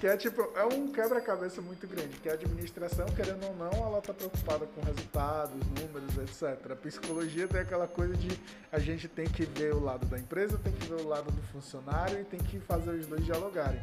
Que 0.00 0.06
é 0.06 0.16
tipo, 0.16 0.50
é 0.56 0.64
um 0.64 0.90
quebra-cabeça 0.90 1.60
muito 1.60 1.86
grande. 1.86 2.16
Que 2.20 2.30
a 2.30 2.32
administração, 2.32 3.04
querendo 3.08 3.44
ou 3.44 3.54
não, 3.54 3.70
ela 3.86 4.00
tá 4.00 4.14
preocupada 4.14 4.64
com 4.66 4.80
resultados, 4.80 5.54
números, 5.78 6.16
etc. 6.16 6.72
A 6.72 6.76
psicologia 6.76 7.46
tem 7.46 7.60
aquela 7.60 7.86
coisa 7.86 8.16
de 8.16 8.30
a 8.72 8.78
gente 8.78 9.06
tem 9.06 9.26
que 9.26 9.44
ver 9.44 9.74
o 9.74 9.84
lado 9.84 10.06
da 10.06 10.18
empresa, 10.18 10.56
tem 10.56 10.72
que 10.72 10.86
ver 10.86 11.02
o 11.02 11.06
lado 11.06 11.30
do 11.30 11.42
funcionário 11.48 12.18
e 12.18 12.24
tem 12.24 12.40
que 12.40 12.58
fazer 12.60 12.92
os 12.92 13.06
dois 13.06 13.22
dialogarem. 13.26 13.82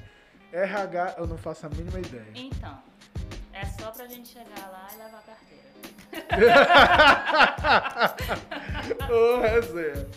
RH, 0.51 1.17
eu 1.19 1.27
não 1.27 1.37
faço 1.37 1.67
a 1.67 1.69
mínima 1.69 1.99
ideia. 1.99 2.25
Então, 2.33 2.81
é 3.53 3.63
só 3.79 3.91
pra 3.91 4.07
gente 4.07 4.29
chegar 4.29 4.71
lá 4.71 4.87
e 4.91 4.95
levar 4.97 5.19
a 5.19 5.21
carteira. 5.21 5.67
Ô, 9.13 9.41
resenha. 9.41 10.07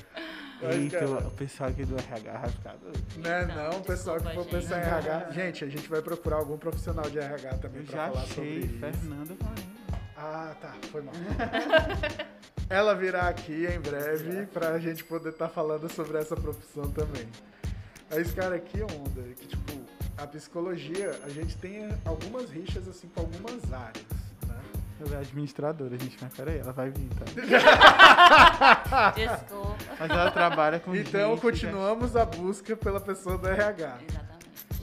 Mas, 0.62 0.76
Eita, 0.76 0.98
cara, 0.98 1.26
o 1.26 1.30
pessoal 1.30 1.70
aqui 1.70 1.84
do 1.84 1.96
RH 1.96 2.32
vai 2.38 2.50
ficar 2.50 2.76
doido. 2.76 2.98
Né, 3.16 3.42
Então, 3.44 3.56
não, 3.70 3.78
o 3.78 3.82
pessoal 3.82 4.20
que 4.20 4.34
for 4.34 4.44
pensar 4.46 4.78
em. 4.78 4.82
RH. 4.82 5.30
Gente, 5.32 5.64
a 5.64 5.68
gente 5.68 5.88
vai 5.88 6.02
procurar 6.02 6.36
algum 6.36 6.58
profissional 6.58 7.08
de 7.08 7.18
RH 7.18 7.54
também 7.58 7.80
Eu 7.80 7.86
pra 7.86 8.08
falar 8.10 8.26
sobre 8.26 8.40
achei 8.50 8.58
isso. 8.58 8.78
Fernanda 8.78 9.34
falando. 9.36 9.80
Ah, 10.16 10.54
tá, 10.60 10.74
foi 10.92 11.00
mal. 11.02 11.14
Ela 12.68 12.94
virá 12.94 13.28
aqui 13.28 13.66
em 13.66 13.80
breve 13.80 14.46
pra 14.46 14.78
gente 14.78 15.02
poder 15.02 15.30
estar 15.30 15.48
falando 15.48 15.90
sobre 15.90 16.18
essa 16.18 16.36
profissão 16.36 16.90
também. 16.90 17.26
Mas, 18.10 18.30
cara, 18.32 18.58
que 18.58 18.82
onda, 18.82 19.22
que 19.38 19.46
tipo, 19.46 19.80
a 20.18 20.26
psicologia, 20.26 21.18
a 21.24 21.28
gente 21.30 21.56
tem 21.56 21.88
algumas 22.04 22.50
rixas 22.50 22.86
assim 22.86 23.08
com 23.08 23.20
algumas 23.20 23.72
áreas? 23.72 24.04
Ela 25.00 25.16
é 25.16 25.18
administradora, 25.20 25.96
gente, 25.98 26.16
mas 26.20 26.34
peraí, 26.34 26.58
ela 26.58 26.72
vai 26.72 26.90
vir, 26.90 27.08
tá? 27.08 27.24
Desculpa. 29.16 29.76
Mas 29.98 30.10
ela 30.10 30.30
trabalha 30.30 30.78
com 30.80 30.94
Então, 30.94 31.30
gente, 31.32 31.40
continuamos 31.40 32.16
a 32.16 32.24
busca 32.24 32.76
pela 32.76 33.00
pessoa 33.00 33.38
do 33.38 33.48
RH. 33.48 33.98
Exatamente. 34.08 34.30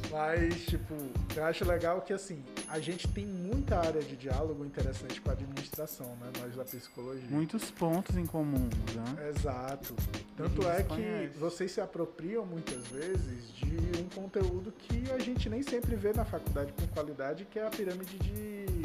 Mas, 0.09 0.65
tipo, 0.65 0.93
eu 1.35 1.43
acho 1.43 1.65
legal 1.65 1.99
que, 2.01 2.13
assim, 2.13 2.41
a 2.69 2.79
gente 2.79 3.07
tem 3.09 3.25
muita 3.25 3.77
área 3.77 4.01
de 4.01 4.15
diálogo 4.15 4.63
interessante 4.63 5.19
com 5.19 5.29
a 5.29 5.33
administração, 5.33 6.07
né? 6.21 6.31
Nós 6.39 6.55
da 6.55 6.63
psicologia. 6.63 7.23
né? 7.23 7.27
Muitos 7.29 7.69
pontos 7.71 8.15
em 8.15 8.25
comum, 8.25 8.69
né? 8.95 9.29
Exato. 9.29 9.93
Tanto 10.37 10.67
é 10.69 10.83
que 10.83 10.89
conhece. 10.89 11.37
vocês 11.37 11.71
se 11.71 11.81
apropriam 11.81 12.45
muitas 12.45 12.87
vezes 12.87 13.51
de 13.53 14.01
um 14.01 14.07
conteúdo 14.21 14.71
que 14.71 15.11
a 15.11 15.19
gente 15.19 15.49
nem 15.49 15.61
sempre 15.61 15.95
vê 15.95 16.13
na 16.13 16.23
faculdade 16.23 16.71
com 16.71 16.87
qualidade, 16.87 17.43
que 17.45 17.59
é 17.59 17.67
a 17.67 17.69
pirâmide 17.69 18.17
de. 18.17 18.76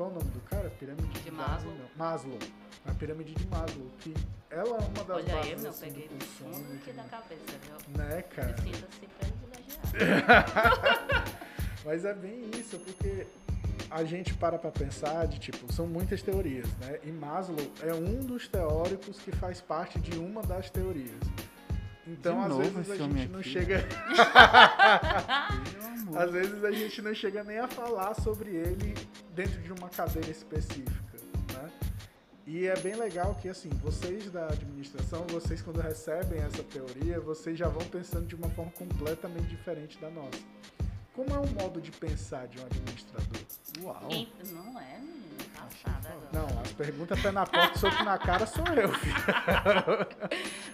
Qual 0.00 0.08
é 0.08 0.12
o 0.12 0.14
nome 0.14 0.30
do 0.30 0.40
cara? 0.40 0.70
Pirâmide 0.70 1.20
De 1.20 1.30
Maslow. 1.30 1.74
não. 1.74 1.84
Maslow. 1.94 2.38
A 2.86 2.94
pirâmide 2.94 3.34
de 3.34 3.46
Maslow, 3.48 3.86
que 3.98 4.14
ela 4.48 4.78
é 4.78 4.80
uma 4.80 5.04
das 5.04 5.10
Olha 5.10 5.34
aí, 5.34 5.50
bases 5.50 5.60
meu, 5.60 5.70
assim, 5.70 5.84
peguei 5.84 6.08
do 6.08 6.24
fundo 6.24 6.72
aqui 6.72 6.92
da 6.92 7.02
cabeça, 7.02 7.42
viu? 7.62 7.98
Né, 7.98 8.22
cara? 8.22 8.52
Precisa-se 8.54 9.06
privilegiar. 9.18 11.24
Mas 11.84 12.06
é 12.06 12.14
bem 12.14 12.50
isso, 12.58 12.78
porque 12.78 13.26
a 13.90 14.02
gente 14.02 14.32
para 14.32 14.58
pra 14.58 14.70
pensar 14.70 15.26
de 15.26 15.38
tipo, 15.38 15.70
são 15.70 15.86
muitas 15.86 16.22
teorias, 16.22 16.66
né? 16.78 16.98
E 17.04 17.12
Maslow 17.12 17.70
é 17.82 17.92
um 17.92 18.20
dos 18.20 18.48
teóricos 18.48 19.18
que 19.18 19.32
faz 19.32 19.60
parte 19.60 20.00
de 20.00 20.18
uma 20.18 20.40
das 20.40 20.70
teorias. 20.70 21.20
Então, 22.06 22.38
De 22.38 22.42
às 22.42 22.48
novo 22.48 22.62
vezes 22.62 22.90
a 22.90 22.96
gente 22.96 23.28
não 23.28 23.40
aqui, 23.40 23.48
chega, 23.48 23.86
às 26.16 26.30
vezes 26.30 26.64
a 26.64 26.70
gente 26.72 27.02
não 27.02 27.14
chega 27.14 27.44
nem 27.44 27.58
a 27.58 27.68
falar 27.68 28.14
sobre 28.14 28.50
ele 28.50 28.94
dentro 29.34 29.60
de 29.60 29.72
uma 29.72 29.88
cadeira 29.88 30.30
específica, 30.30 31.18
né? 31.52 31.70
E 32.46 32.66
é 32.66 32.76
bem 32.80 32.96
legal 32.96 33.34
que 33.36 33.48
assim, 33.48 33.68
vocês 33.82 34.30
da 34.30 34.46
administração, 34.46 35.24
vocês 35.28 35.62
quando 35.62 35.80
recebem 35.80 36.40
essa 36.40 36.62
teoria, 36.64 37.20
vocês 37.20 37.56
já 37.58 37.68
vão 37.68 37.86
pensando 37.86 38.26
de 38.26 38.34
uma 38.34 38.48
forma 38.50 38.72
completamente 38.72 39.46
diferente 39.48 39.98
da 39.98 40.10
nossa. 40.10 40.40
Como 41.14 41.30
é 41.34 41.38
o 41.38 41.46
modo 41.60 41.80
de 41.80 41.90
pensar 41.92 42.48
de 42.48 42.58
um 42.58 42.64
administrador? 42.64 43.42
Uau. 43.82 44.08
Não 44.52 44.80
é, 44.80 44.98
menino? 44.98 45.29
Não, 46.32 46.46
as 46.60 46.72
perguntas 46.72 47.20
pé 47.20 47.30
na 47.32 47.44
porta, 47.44 47.78
soco 47.78 48.04
na 48.04 48.18
cara 48.18 48.46
sou 48.46 48.64
eu. 48.68 48.90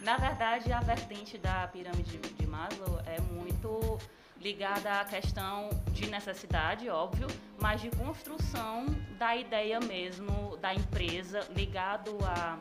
Na 0.03 0.17
verdade, 0.17 0.73
a 0.73 0.81
vertente 0.81 1.39
da 1.39 1.67
pirâmide 1.69 2.19
de 2.19 2.47
Maslow 2.47 3.01
é 3.07 3.21
muito 3.21 3.99
ligada 4.41 5.01
à 5.01 5.05
questão 5.05 5.71
de 5.93 6.09
necessidade, 6.09 6.89
óbvio, 6.91 7.27
mas 7.61 7.81
de 7.81 7.91
construção 7.91 8.87
da 9.19 9.35
ideia 9.35 9.81
mesmo 9.81 10.57
da 10.59 10.75
empresa, 10.75 11.41
ligado 11.51 12.17
à 12.25 12.59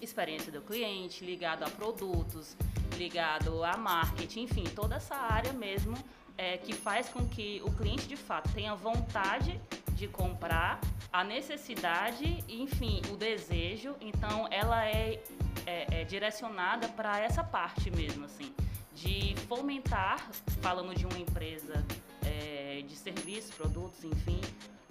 experiência 0.00 0.52
do 0.52 0.60
cliente, 0.60 1.24
ligado 1.24 1.62
a 1.62 1.70
produtos, 1.70 2.56
ligado 2.96 3.62
a 3.64 3.76
marketing, 3.76 4.42
enfim, 4.42 4.64
toda 4.64 4.96
essa 4.96 5.14
área 5.14 5.52
mesmo 5.52 5.96
é, 6.36 6.58
que 6.58 6.72
faz 6.72 7.08
com 7.08 7.26
que 7.26 7.62
o 7.64 7.72
cliente 7.72 8.06
de 8.06 8.16
fato 8.16 8.52
tenha 8.52 8.74
vontade 8.74 9.60
de 10.04 10.08
comprar, 10.08 10.80
a 11.10 11.24
necessidade, 11.24 12.44
enfim, 12.48 13.00
o 13.10 13.16
desejo. 13.16 13.96
Então, 14.00 14.46
ela 14.50 14.84
é, 14.86 15.22
é- 15.66 16.00
é 16.00 16.04
direcionada 16.04 16.88
para 16.88 17.20
essa 17.20 17.42
parte 17.42 17.90
mesmo, 17.90 18.24
assim, 18.26 18.54
de 18.94 19.34
fomentar, 19.48 20.28
falando 20.60 20.94
de 20.94 21.06
uma 21.06 21.18
empresa 21.18 21.84
é, 22.26 22.82
de 22.86 22.96
serviços, 22.96 23.54
produtos, 23.54 24.02
enfim, 24.04 24.40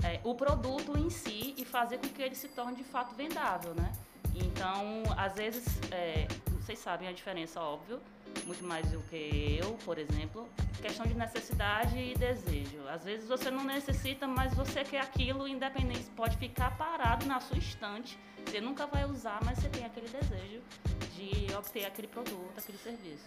é, 0.04 0.20
o 0.24 0.34
produto 0.36 0.98
em 0.98 1.10
si 1.10 1.54
e 1.58 1.66
fazer 1.66 1.98
com 1.98 2.08
que 2.10 2.22
ele 2.22 2.36
se 2.36 2.48
torne 2.48 2.76
de 2.76 2.84
fato 2.84 3.14
vendável, 3.16 3.74
né? 3.76 3.92
Então, 4.36 5.04
às 5.18 5.36
vezes, 5.36 5.66
é, 5.92 6.28
vocês 6.62 6.80
sabem 6.80 7.08
a 7.08 7.12
diferença, 7.12 7.60
óbvio, 7.60 8.00
muito 8.46 8.64
mais 8.66 8.86
do 8.92 9.00
que 9.04 9.60
eu, 9.62 9.74
por 9.86 9.98
exemplo, 9.98 10.48
questão 10.82 11.06
de 11.06 11.14
necessidade 11.14 11.98
e 11.98 12.14
desejo. 12.16 12.88
Às 12.90 13.04
vezes 13.04 13.28
você 13.28 13.50
não 13.50 13.64
necessita, 13.64 14.28
mas 14.28 14.54
você 14.54 14.84
quer 14.84 15.02
aquilo, 15.02 15.48
independente, 15.48 16.10
pode 16.16 16.38
ficar 16.38 16.76
parado 16.78 17.26
na 17.26 17.40
sua 17.40 17.58
estante, 17.58 18.18
você 18.46 18.60
nunca 18.60 18.86
vai 18.86 19.06
usar, 19.06 19.40
mas 19.44 19.60
você 19.60 19.70
tem 19.70 19.86
aquele 19.86 20.08
desejo 20.08 20.62
de 21.16 21.54
obter 21.56 21.86
aquele 21.86 22.08
produto, 22.08 22.58
aquele 22.58 22.78
serviço. 22.78 23.26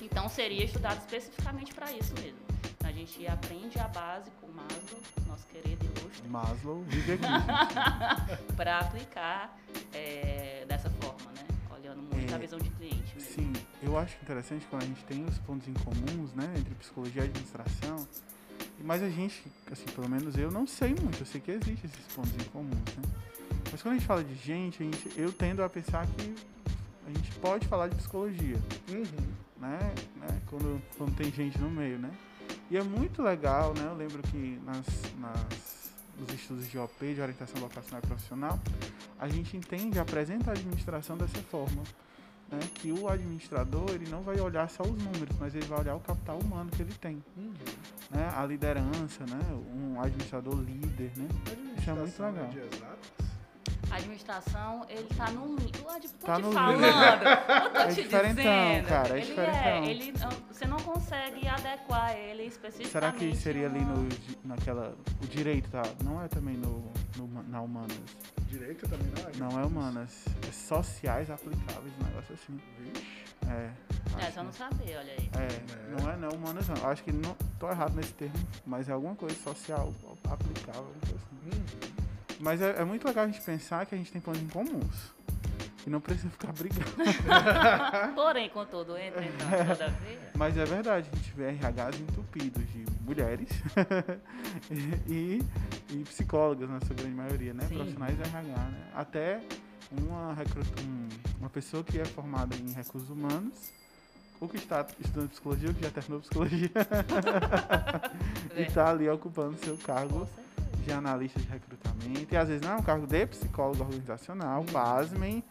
Então 0.00 0.28
seria 0.28 0.64
estudado 0.64 0.98
especificamente 0.98 1.74
para 1.74 1.90
isso 1.92 2.14
mesmo. 2.20 2.38
A 2.84 2.92
gente 2.92 3.26
aprende 3.26 3.78
a 3.78 3.88
base 3.88 4.30
com 4.40 4.46
o 4.46 4.52
Maslow, 4.52 5.00
nosso 5.26 5.46
querido 5.46 5.84
ilustre, 5.86 6.28
Maslow 6.28 6.82
vive 6.82 7.14
aqui. 7.14 8.52
para 8.56 8.80
aplicar 8.80 9.56
é, 9.92 10.64
dessa 10.68 10.90
forma, 10.90 11.32
né? 11.32 11.43
Olhando 11.84 12.02
muito 12.02 12.32
É, 12.32 12.34
a 12.34 12.38
visão 12.38 12.58
de 12.58 12.70
cliente 12.70 13.14
mesmo. 13.14 13.20
Sim, 13.20 13.52
eu 13.82 13.98
acho 13.98 14.16
interessante 14.22 14.66
quando 14.70 14.84
a 14.84 14.86
gente 14.86 15.04
tem 15.04 15.22
os 15.26 15.36
pontos 15.40 15.68
em 15.68 15.74
comuns, 15.74 16.32
né, 16.32 16.50
entre 16.56 16.74
psicologia 16.76 17.22
e 17.22 17.24
administração. 17.26 18.08
Mas 18.82 19.02
a 19.02 19.10
gente, 19.10 19.42
assim, 19.70 19.84
pelo 19.94 20.08
menos 20.08 20.36
eu 20.38 20.50
não 20.50 20.66
sei 20.66 20.88
muito, 20.94 21.20
eu 21.20 21.26
sei 21.26 21.40
que 21.42 21.50
existem 21.50 21.74
esses 21.84 22.14
pontos 22.14 22.32
em 22.34 22.44
comuns, 22.50 22.72
né? 22.96 23.02
Mas 23.70 23.82
quando 23.82 23.94
a 23.96 23.98
gente 23.98 24.06
fala 24.06 24.24
de 24.24 24.34
gente, 24.34 24.82
a 24.82 24.86
gente 24.86 25.10
eu 25.20 25.30
tendo 25.32 25.62
a 25.62 25.68
pensar 25.68 26.06
que 26.06 26.34
a 27.06 27.10
gente 27.10 27.30
pode 27.32 27.66
falar 27.68 27.88
de 27.88 27.96
psicologia, 27.96 28.56
Uhum. 28.90 29.04
né? 29.60 29.78
né? 30.16 30.40
Quando, 30.46 30.80
quando 30.96 31.14
tem 31.16 31.30
gente 31.30 31.58
no 31.58 31.70
meio, 31.70 31.98
né? 31.98 32.10
E 32.70 32.76
é 32.78 32.82
muito 32.82 33.22
legal, 33.22 33.74
né? 33.74 33.84
Eu 33.86 33.94
lembro 33.94 34.22
que 34.22 34.58
nas, 34.64 34.86
nas, 35.18 35.83
nos 36.18 36.32
estudos 36.32 36.70
de 36.70 36.78
OP, 36.78 37.14
de 37.14 37.20
orientação 37.20 37.60
vocacional 37.60 38.00
e 38.02 38.06
profissional, 38.06 38.60
a 39.18 39.28
gente 39.28 39.56
entende, 39.56 39.98
apresenta 39.98 40.50
a 40.50 40.54
administração 40.54 41.16
dessa 41.16 41.38
forma. 41.50 41.82
Né? 42.50 42.60
Que 42.74 42.92
o 42.92 43.08
administrador 43.08 43.90
ele 43.90 44.08
não 44.10 44.22
vai 44.22 44.38
olhar 44.38 44.68
só 44.68 44.82
os 44.82 45.02
números, 45.02 45.36
mas 45.38 45.54
ele 45.54 45.66
vai 45.66 45.80
olhar 45.80 45.96
o 45.96 46.00
capital 46.00 46.38
humano 46.38 46.70
que 46.70 46.82
ele 46.82 46.94
tem. 46.94 47.22
Uhum. 47.36 47.52
Né? 48.10 48.32
A 48.36 48.44
liderança, 48.44 49.24
né? 49.26 49.40
um 49.74 50.00
administrador 50.00 50.54
líder. 50.54 51.10
Né? 51.16 51.28
Isso 51.78 51.90
é 51.90 51.94
muito 51.94 52.22
legal. 52.22 52.50
A 53.94 53.96
administração, 53.98 54.84
ele 54.88 55.06
tá 55.16 55.30
no 55.30 55.54
li- 55.54 55.70
Tô 55.70 56.00
te, 56.00 56.08
tô 56.08 56.26
Tá 56.26 56.34
te 56.36 56.42
no 56.42 56.50
falando. 56.52 56.82
Eu 56.82 57.70
tô 57.70 57.78
É 57.78 57.86
te 57.86 58.02
diferentão, 58.02 58.34
dizendo. 58.34 58.88
cara, 58.88 59.08
é 59.08 59.12
ele 59.18 59.26
diferentão. 59.26 59.60
é, 59.62 59.86
ele 59.88 60.12
não- 60.18 60.30
você 60.52 60.66
não 60.66 60.76
consegue 60.78 61.46
adequar 61.48 62.16
ele 62.16 62.42
especificamente. 62.42 62.90
Será 62.92 63.12
que 63.12 63.36
seria 63.36 63.66
ali 63.68 63.78
no, 63.84 64.08
naquela. 64.44 64.96
O 65.22 65.26
direito, 65.28 65.70
tá? 65.70 65.82
Não 66.02 66.20
é 66.20 66.26
também 66.26 66.56
no, 66.56 66.90
no 67.16 67.42
na 67.44 67.60
humanas. 67.60 67.96
Direito 68.48 68.88
também 68.88 69.06
não 69.16 69.28
é? 69.28 69.50
Não 69.52 69.60
é 69.60 69.64
humanas. 69.64 70.24
É 70.48 70.50
sociais 70.50 71.30
aplicáveis, 71.30 71.92
um 72.00 72.04
negócio 72.06 72.34
assim. 72.34 72.60
Vixe. 72.80 73.06
É. 73.48 73.70
É, 74.20 74.24
acho 74.26 74.32
só 74.34 74.42
não 74.42 74.50
que- 74.50 74.56
saber, 74.56 74.96
olha 74.96 75.12
aí. 75.12 75.30
É, 75.38 76.00
não 76.02 76.10
é 76.10 76.16
não 76.16 76.28
humanas 76.30 76.66
não. 76.68 76.90
Acho 76.90 77.04
que 77.04 77.12
não. 77.12 77.36
Tô 77.60 77.70
errado 77.70 77.94
nesse 77.94 78.12
termo, 78.14 78.34
mas 78.66 78.88
é 78.88 78.92
alguma 78.92 79.14
coisa 79.14 79.36
social 79.40 79.92
aplicável, 80.28 80.80
alguma 80.82 81.00
coisa 81.00 81.14
assim. 81.16 81.58
Uhum. 81.60 82.03
Mas 82.44 82.60
é, 82.60 82.82
é 82.82 82.84
muito 82.84 83.06
legal 83.08 83.24
a 83.24 83.26
gente 83.26 83.40
pensar 83.40 83.86
que 83.86 83.94
a 83.94 83.98
gente 83.98 84.12
tem 84.12 84.20
planos 84.20 84.42
em 84.42 84.48
comuns. 84.48 85.14
E 85.86 85.90
não 85.90 85.98
precisa 86.00 86.28
ficar 86.28 86.52
brigando. 86.52 86.84
Porém, 88.14 88.48
contudo, 88.50 88.96
entra 88.98 89.24
então, 89.24 89.48
todavia. 89.48 90.18
Mas 90.36 90.56
é 90.58 90.64
verdade, 90.64 91.08
a 91.10 91.16
gente 91.16 91.32
vê 91.32 91.50
RHs 91.50 92.00
entupidos 92.00 92.62
de 92.70 92.84
mulheres 93.00 93.48
e, 95.08 95.42
e 95.90 95.96
psicólogas, 96.04 96.68
na 96.68 96.80
sua 96.80 96.94
grande 96.94 97.14
maioria, 97.14 97.54
né? 97.54 97.64
Sim. 97.66 97.76
Profissionais 97.76 98.14
de 98.16 98.22
RH, 98.22 98.42
né? 98.42 98.90
Até 98.94 99.40
uma, 99.90 100.32
um- 100.32 101.08
uma 101.40 101.50
pessoa 101.50 101.82
que 101.82 101.98
é 101.98 102.04
formada 102.04 102.54
em 102.56 102.72
recursos 102.72 103.08
humanos, 103.10 103.70
ou 104.40 104.48
que 104.48 104.56
está 104.56 104.86
estudando 105.00 105.30
psicologia, 105.30 105.68
ou 105.68 105.74
que 105.74 105.82
já 105.82 105.90
terminou 105.90 106.20
psicologia, 106.20 106.70
e 108.56 108.62
está 108.62 108.90
ali 108.90 109.08
ocupando 109.08 109.56
seu 109.64 109.76
Com 109.76 109.82
cargo. 109.82 110.28
De 110.82 110.92
analista 110.92 111.40
de 111.40 111.48
recrutamento. 111.48 112.32
E 112.32 112.36
às 112.36 112.48
vezes 112.48 112.62
não 112.62 112.72
é 112.72 112.76
um 112.76 112.82
cargo 112.82 113.06
de 113.06 113.26
psicólogo 113.26 113.82
organizacional, 113.82 114.64
pasmem, 114.64 115.42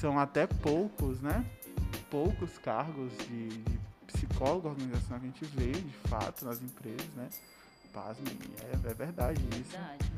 são 0.00 0.18
até 0.18 0.46
poucos, 0.46 1.20
né? 1.20 1.44
Poucos 2.10 2.58
cargos 2.58 3.12
de, 3.28 3.48
de 3.48 3.78
psicólogo 4.06 4.68
organizacional 4.68 5.20
que 5.20 5.26
a 5.26 5.30
gente 5.30 5.44
vê, 5.44 5.72
de 5.72 6.08
fato, 6.08 6.44
nas 6.44 6.62
empresas, 6.62 7.14
né? 7.14 7.28
Pasmem, 7.92 8.38
é, 8.62 8.90
é 8.90 8.94
verdade 8.94 9.40
isso. 9.60 9.70
Verdade. 9.72 10.10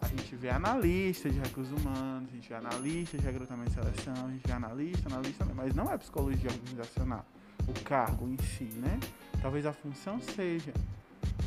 A 0.00 0.08
gente 0.08 0.36
vê 0.36 0.50
analista 0.50 1.30
de 1.30 1.38
recursos 1.38 1.72
humanos, 1.80 2.28
a 2.30 2.34
gente 2.34 2.48
vê 2.48 2.54
analista 2.54 3.18
de 3.18 3.24
recrutamento 3.24 3.70
e 3.70 3.74
seleção, 3.74 4.26
a 4.26 4.30
gente 4.30 4.46
vê 4.46 4.52
analista, 4.52 5.08
analista, 5.08 5.44
mas 5.54 5.74
não 5.74 5.90
é 5.90 5.96
psicologia 5.96 6.50
organizacional. 6.50 7.24
O 7.68 7.84
cargo 7.84 8.26
em 8.26 8.36
si, 8.38 8.64
né? 8.64 8.98
Talvez 9.40 9.64
a 9.64 9.72
função 9.72 10.20
seja, 10.20 10.72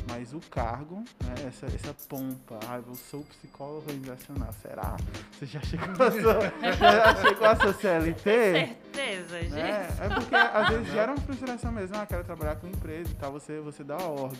mas 0.08 0.32
o 0.32 0.40
cargo, 0.50 1.04
né? 1.24 1.34
Essa, 1.48 1.66
essa 1.66 1.94
pompa, 2.08 2.58
ah, 2.68 2.80
eu 2.86 2.94
sou 2.94 3.22
psicólogo 3.24 3.78
organizacional, 3.90 4.52
será? 4.62 4.96
Você 5.32 5.46
já 5.46 5.60
chegou 5.60 6.06
a 6.06 6.10
sua, 6.10 6.40
já 6.78 7.16
chegou 7.16 7.46
a 7.46 7.56
sua 7.56 7.72
CLT? 7.74 8.22
Certeza, 8.22 9.40
gente. 9.40 9.52
Né? 9.52 9.88
É 10.00 10.08
porque 10.14 10.34
às 10.34 10.68
vezes 10.68 10.92
gera 10.92 11.12
uma 11.12 11.20
frustração 11.20 11.72
mesmo, 11.72 11.96
ah, 11.96 12.06
quero 12.06 12.24
trabalhar 12.24 12.56
com 12.56 12.66
empresa 12.66 13.10
e 13.10 13.14
tal, 13.14 13.32
você, 13.32 13.60
você 13.60 13.82
dá 13.84 13.96
a 13.96 14.06
org. 14.08 14.36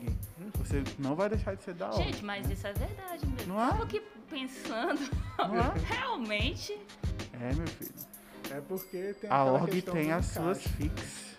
Você 0.59 0.83
não 0.99 1.15
vai 1.15 1.29
deixar 1.29 1.55
de 1.55 1.63
ser 1.63 1.75
da 1.75 1.91
org. 1.91 2.03
Gente, 2.03 2.25
mas 2.25 2.49
isso 2.51 2.67
é 2.67 2.73
verdade 2.73 3.27
mesmo. 3.27 3.55
Não 3.55 3.63
é? 3.63 3.69
Tava 3.71 3.85
aqui 3.85 4.01
pensando, 4.31 5.01
Não 5.39 5.57
é? 5.59 5.73
realmente, 5.87 6.79
É, 7.33 7.53
meu 7.55 7.67
filho. 7.67 7.95
É 8.51 8.61
porque 8.61 9.15
tem 9.21 9.31
A 9.31 9.45
org 9.45 9.83
tem 9.83 10.13
as 10.13 10.27
suas 10.27 10.65
encaixe. 10.79 11.34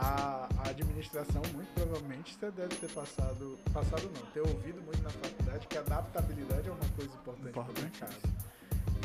A, 0.00 0.48
a 0.64 0.68
administração, 0.68 1.42
muito 1.52 1.68
provavelmente, 1.74 2.36
você 2.38 2.50
deve 2.52 2.76
ter 2.76 2.88
passado, 2.90 3.58
passado 3.72 4.08
não, 4.14 4.22
ter 4.30 4.40
ouvido 4.40 4.80
muito 4.82 5.02
na 5.02 5.10
faculdade 5.10 5.66
que 5.66 5.76
a 5.76 5.80
adaptabilidade 5.80 6.68
é 6.68 6.70
uma 6.70 6.88
coisa 6.94 7.12
importante 7.14 7.52
para 7.52 7.60
o 7.60 7.64
Importante. 7.64 8.00
mercado. 8.00 8.16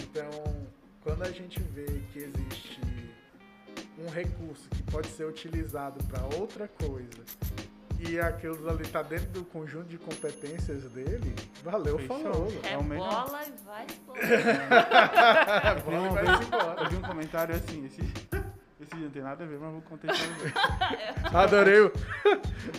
Então, 0.03 0.29
quando 1.01 1.23
a 1.23 1.31
gente 1.31 1.59
vê 1.59 1.85
que 2.11 2.19
existe 2.19 2.79
um 3.97 4.07
recurso 4.09 4.69
que 4.69 4.83
pode 4.83 5.07
ser 5.07 5.25
utilizado 5.25 6.03
para 6.05 6.23
outra 6.37 6.67
coisa 6.67 7.23
e 7.99 8.19
aquilo 8.19 8.69
ali 8.69 8.83
está 8.83 9.01
dentro 9.01 9.29
do 9.31 9.45
conjunto 9.45 9.85
de 9.87 9.97
competências 9.97 10.83
dele, 10.91 11.33
valeu, 11.63 11.97
Fechou. 11.97 12.21
falou. 12.21 12.47
É 12.63 12.77
o 12.77 12.83
melhor. 12.83 13.25
rebola 13.25 13.43
e 13.45 13.51
vai 13.65 13.87
embora. 13.89 14.21
Bola 15.85 16.05
e 16.05 16.09
vai 16.13 16.43
embora. 16.43 16.83
eu 16.83 16.89
vi 16.89 16.95
um 16.97 17.01
comentário 17.01 17.55
assim, 17.55 17.85
esse, 17.85 18.01
esse 18.83 18.95
não 18.95 19.09
tem 19.09 19.21
nada 19.21 19.43
a 19.43 19.47
ver, 19.47 19.57
mas 19.59 19.71
vou 19.71 19.81
contextualizar. 19.81 20.53
Adorei 21.33 21.81
o. 21.81 21.91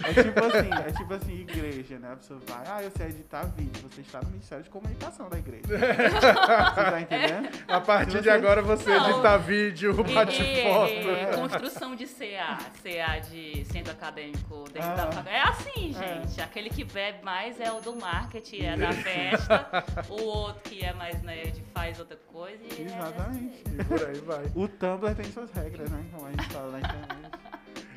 É 0.04 0.22
tipo 0.22 0.44
assim, 0.44 0.70
é 0.88 0.92
tipo 0.92 1.14
assim, 1.14 1.32
igreja, 1.40 1.98
né? 1.98 2.12
A 2.12 2.16
pessoa 2.16 2.40
vai, 2.46 2.64
ah, 2.68 2.82
eu 2.82 2.90
sei 2.96 3.06
editar 3.08 3.42
vídeo, 3.56 3.82
você 3.90 4.00
está 4.00 4.20
no 4.22 4.28
Ministério 4.30 4.64
de 4.64 4.70
Comunicação 4.70 5.28
da 5.28 5.38
igreja. 5.38 5.64
Você 5.68 6.90
tá 6.90 7.00
entendendo? 7.00 7.48
A 7.68 7.80
partir 7.80 8.12
Se 8.12 8.18
de 8.18 8.24
você- 8.24 8.30
agora 8.30 8.62
você 8.62 8.96
Não. 8.96 9.10
edita 9.10 9.38
vídeo, 9.38 9.94
bate 10.04 10.42
E- 10.42 10.62
foto. 10.62 10.92
e 10.92 11.36
construção 11.36 11.96
de 11.96 12.06
CA, 12.06 12.58
CA 12.82 13.18
de 13.20 13.64
centro 13.66 13.92
acadêmico 13.92 14.64
dentro 14.72 14.88
Ah. 14.90 15.24
É 15.26 15.40
assim, 15.42 15.94
É. 15.96 16.20
gente. 16.22 16.40
Aquele 16.40 16.70
que 16.70 16.84
bebe 16.84 17.24
mais 17.24 17.58
é 17.60 17.72
o 17.72 17.80
do 17.80 17.96
marketing, 17.96 18.64
é 18.64 18.76
da 18.76 18.92
festa. 18.92 19.84
o 20.08 20.22
outro 20.22 20.62
que 20.70 20.84
é 20.84 20.92
mais 20.92 21.22
nerd 21.22 21.62
faz 21.72 21.98
outra 21.98 22.16
coisa. 22.32 22.62
E 22.64 22.82
é 22.82 22.84
Exatamente. 22.86 23.62
E 23.78 23.84
por 23.84 24.04
aí 24.04 24.18
vai. 24.20 24.44
O 24.54 24.68
Tumblr 24.68 25.14
tem 25.14 25.24
suas 25.32 25.50
regras, 25.50 25.90
né? 25.90 25.93
A 25.98 26.30
gente 26.30 26.48
fala 26.52 26.72
na 26.72 26.78
internet. 26.80 27.38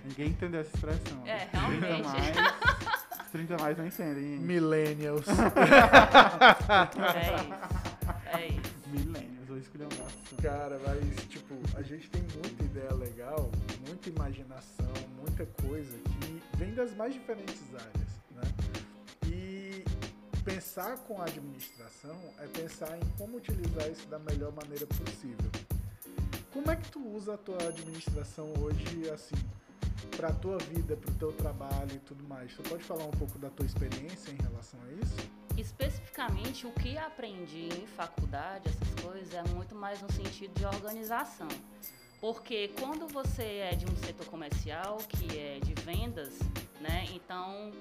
Ninguém 0.05 0.27
entendeu 0.29 0.61
essa 0.61 0.69
expressão. 0.75 1.27
É, 1.27 1.45
Os 1.45 1.49
30 1.67 1.85
realmente. 1.85 2.05
mais, 2.05 3.21
os 3.25 3.31
30 3.31 3.57
mais 3.57 3.77
não 3.77 3.87
entendem. 3.87 4.23
Millennials. 4.39 5.25
É 5.27 5.33
isso. 7.33 8.37
É 8.37 8.47
isso. 8.47 8.73
Milênios, 8.87 9.47
vou 9.47 9.57
escolher 9.57 9.85
um 9.85 9.89
gasto. 9.89 10.41
Cara, 10.41 10.79
mas 10.85 11.25
tipo, 11.27 11.55
a 11.75 11.81
gente 11.81 12.09
tem 12.09 12.21
muita 12.21 12.63
ideia 12.63 12.93
legal, 12.93 13.51
muita 13.85 14.09
imaginação, 14.09 14.91
muita 15.19 15.45
coisa 15.67 15.97
que 15.97 16.41
vem 16.57 16.73
das 16.73 16.95
mais 16.95 17.13
diferentes 17.13 17.63
áreas, 17.73 18.21
né? 18.35 18.43
E 19.25 19.83
pensar 20.45 20.95
com 20.99 21.19
a 21.21 21.25
administração 21.25 22.15
é 22.39 22.47
pensar 22.47 22.97
em 22.97 23.05
como 23.17 23.37
utilizar 23.37 23.89
isso 23.89 24.07
da 24.07 24.19
melhor 24.19 24.53
maneira 24.53 24.85
possível. 24.87 25.49
Como 26.57 26.71
é 26.71 26.75
que 26.75 26.89
tu 26.89 26.99
usa 27.15 27.35
a 27.35 27.37
tua 27.37 27.67
administração 27.67 28.51
hoje, 28.59 29.07
assim, 29.11 29.35
para 30.15 30.33
tua 30.33 30.57
vida, 30.57 30.97
para 30.97 31.11
o 31.11 31.13
teu 31.13 31.31
trabalho 31.31 31.91
e 31.93 31.99
tudo 31.99 32.23
mais? 32.23 32.51
Tu 32.55 32.63
pode 32.63 32.83
falar 32.83 33.03
um 33.03 33.11
pouco 33.11 33.37
da 33.37 33.47
tua 33.51 33.63
experiência 33.63 34.31
em 34.31 34.37
relação 34.41 34.79
a 34.81 34.91
isso? 34.93 35.15
Especificamente, 35.55 36.65
o 36.65 36.71
que 36.71 36.97
aprendi 36.97 37.69
em 37.69 37.85
faculdade, 37.85 38.69
essas 38.69 39.03
coisas, 39.03 39.31
é 39.35 39.43
muito 39.53 39.75
mais 39.75 40.01
no 40.01 40.11
sentido 40.11 40.51
de 40.55 40.65
organização. 40.65 41.47
Porque 42.19 42.69
quando 42.79 43.07
você 43.07 43.43
é 43.43 43.75
de 43.75 43.85
um 43.85 43.95
setor 43.95 44.25
comercial, 44.25 44.97
que 44.97 45.37
é 45.37 45.59
de 45.59 45.75
vendas, 45.83 46.39
né? 46.81 47.05
Então, 47.13 47.71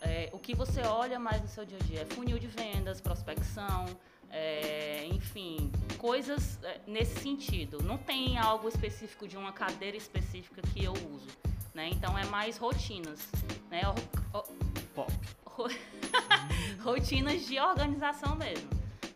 é, 0.00 0.30
o 0.32 0.38
que 0.38 0.54
você 0.54 0.80
olha 0.80 1.18
mais 1.18 1.42
no 1.42 1.48
seu 1.48 1.66
dia 1.66 1.76
a 1.78 1.84
dia 1.84 2.00
é 2.00 2.06
funil 2.06 2.38
de 2.38 2.46
vendas, 2.46 2.98
prospecção, 2.98 3.84
é, 4.32 5.06
enfim, 5.12 5.70
coisas 5.98 6.58
é, 6.64 6.80
nesse 6.86 7.20
sentido. 7.20 7.82
Não 7.82 7.98
tem 7.98 8.38
algo 8.38 8.68
específico 8.68 9.28
de 9.28 9.36
uma 9.36 9.52
cadeira 9.52 9.96
específica 9.96 10.62
que 10.62 10.82
eu 10.82 10.92
uso, 10.92 11.28
né? 11.74 11.88
Então, 11.92 12.18
é 12.18 12.24
mais 12.26 12.56
rotinas, 12.56 13.20
né? 13.70 13.82
Or- 13.86 14.40
or- 14.40 14.48
Pop. 14.94 15.12
ro- 15.46 15.68
rotinas 16.82 17.46
de 17.46 17.58
organização 17.60 18.34
mesmo. 18.34 18.68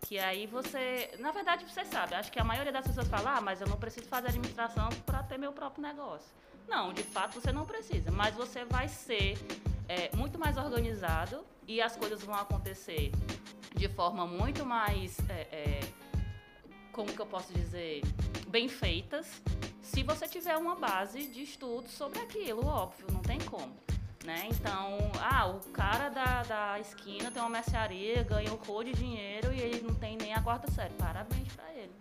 Que 0.06 0.18
aí 0.18 0.46
você, 0.46 1.10
na 1.18 1.32
verdade, 1.32 1.64
você 1.64 1.84
sabe, 1.84 2.14
acho 2.14 2.30
que 2.30 2.38
a 2.38 2.44
maioria 2.44 2.72
das 2.72 2.86
pessoas 2.86 3.08
fala, 3.08 3.36
ah, 3.38 3.40
mas 3.40 3.60
eu 3.60 3.66
não 3.66 3.76
preciso 3.76 4.06
fazer 4.06 4.28
administração 4.28 4.88
para 5.04 5.22
ter 5.24 5.36
meu 5.36 5.52
próprio 5.52 5.82
negócio. 5.82 6.28
Não, 6.68 6.92
de 6.92 7.02
fato 7.02 7.40
você 7.40 7.50
não 7.50 7.64
precisa, 7.66 8.10
mas 8.12 8.34
você 8.34 8.64
vai 8.64 8.86
ser 8.88 9.36
é, 9.88 10.14
muito 10.16 10.38
mais 10.38 10.56
organizado 10.56 11.44
e 11.66 11.80
as 11.82 11.96
coisas 11.96 12.22
vão 12.22 12.34
acontecer 12.36 13.10
de 13.76 13.88
forma 13.88 14.26
muito 14.26 14.64
mais, 14.64 15.18
é, 15.28 15.46
é, 15.52 15.80
como 16.92 17.12
que 17.12 17.20
eu 17.20 17.26
posso 17.26 17.52
dizer, 17.52 18.02
bem 18.48 18.68
feitas, 18.68 19.42
se 19.82 20.02
você 20.02 20.26
tiver 20.26 20.56
uma 20.56 20.74
base 20.74 21.26
de 21.28 21.42
estudos 21.42 21.92
sobre 21.92 22.18
aquilo, 22.20 22.66
óbvio, 22.66 23.06
não 23.12 23.20
tem 23.20 23.38
como. 23.40 23.76
Né? 24.24 24.48
Então, 24.50 24.98
ah, 25.20 25.46
o 25.46 25.60
cara 25.70 26.08
da, 26.08 26.42
da 26.42 26.80
esquina 26.80 27.30
tem 27.30 27.40
uma 27.40 27.50
mercearia, 27.50 28.24
ganha 28.24 28.52
um 28.52 28.56
rolo 28.56 28.82
de 28.82 28.92
dinheiro 28.92 29.52
e 29.54 29.60
ele 29.60 29.82
não 29.82 29.94
tem 29.94 30.16
nem 30.16 30.34
a 30.34 30.42
quarta 30.42 30.68
série. 30.72 30.92
Parabéns 30.94 31.52
pra 31.52 31.72
ele. 31.72 31.92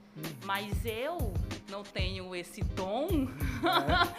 Mas 0.43 0.83
eu 0.85 1.33
não 1.69 1.83
tenho 1.83 2.35
esse 2.35 2.63
dom? 2.63 3.07
Eu 3.11 3.27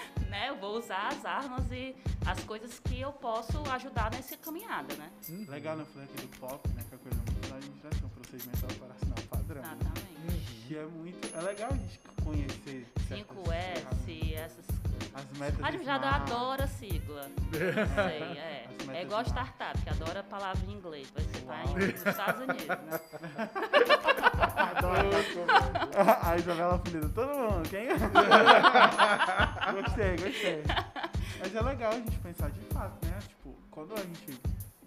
vou 0.67 0.79
usar 0.79 1.09
as 1.13 1.25
armas 1.25 1.71
e 1.71 1.95
as 2.27 2.41
coisas 2.45 2.79
que 2.81 3.01
eu 3.01 3.13
posso 3.13 3.63
ajudar 3.73 4.11
nessa 4.11 4.37
caminhada, 4.37 4.95
né? 4.97 5.11
Legal, 5.49 5.77
né? 5.77 5.83
Eu 5.83 5.87
falei 5.87 6.09
aqui 6.13 6.27
do 6.27 6.37
POP, 6.39 6.69
né? 6.71 6.85
Que 6.89 6.95
é 6.95 6.97
a 6.97 7.01
coisa 7.01 7.19
muito 7.33 7.49
da 7.49 7.57
administração, 7.57 8.09
procedimento 8.11 8.65
operacional 8.67 9.17
padrão. 9.31 9.63
né? 9.63 9.79
Exatamente. 9.81 10.67
Que 10.67 10.77
é 10.77 10.85
muito. 10.87 11.37
É 11.37 11.41
legal 11.41 11.71
a 11.71 11.77
gente 11.77 12.01
conhecer. 12.25 12.87
certas 13.07 13.37
5S, 14.05 14.35
essas 14.35 14.67
As 15.15 15.39
metas. 15.39 15.65
A 15.65 15.71
smart. 15.71 16.33
adora 16.33 16.65
a 16.65 16.67
sigla. 16.67 17.31
Sei, 17.53 17.63
é. 18.39 18.67
As 18.69 18.87
metas 18.87 18.95
É 18.97 19.03
igual 19.03 19.23
startup, 19.23 19.81
que 19.81 19.89
adora 19.89 20.21
a 20.21 20.25
palavra 20.25 20.61
em 20.69 20.73
inglês. 20.73 21.09
Vai 21.15 21.23
ser 21.25 21.41
tá 21.47 21.63
em- 21.65 21.93
nos 21.93 22.07
Estados 22.07 22.41
Unidos, 22.43 22.67
né? 22.67 23.01
A 26.23 26.37
Isabela 26.37 26.79
Filho, 26.85 27.09
todo 27.11 27.29
mundo, 27.29 27.69
quem? 27.69 27.89
gostei, 29.83 30.17
gostei. 30.17 30.63
Mas 31.39 31.55
é 31.55 31.61
legal 31.61 31.93
a 31.93 31.97
gente 31.97 32.19
pensar 32.19 32.51
de 32.51 32.61
fato, 32.73 33.07
né? 33.07 33.19
Tipo, 33.27 33.55
quando 33.71 33.95
a 33.95 34.03
gente 34.03 34.39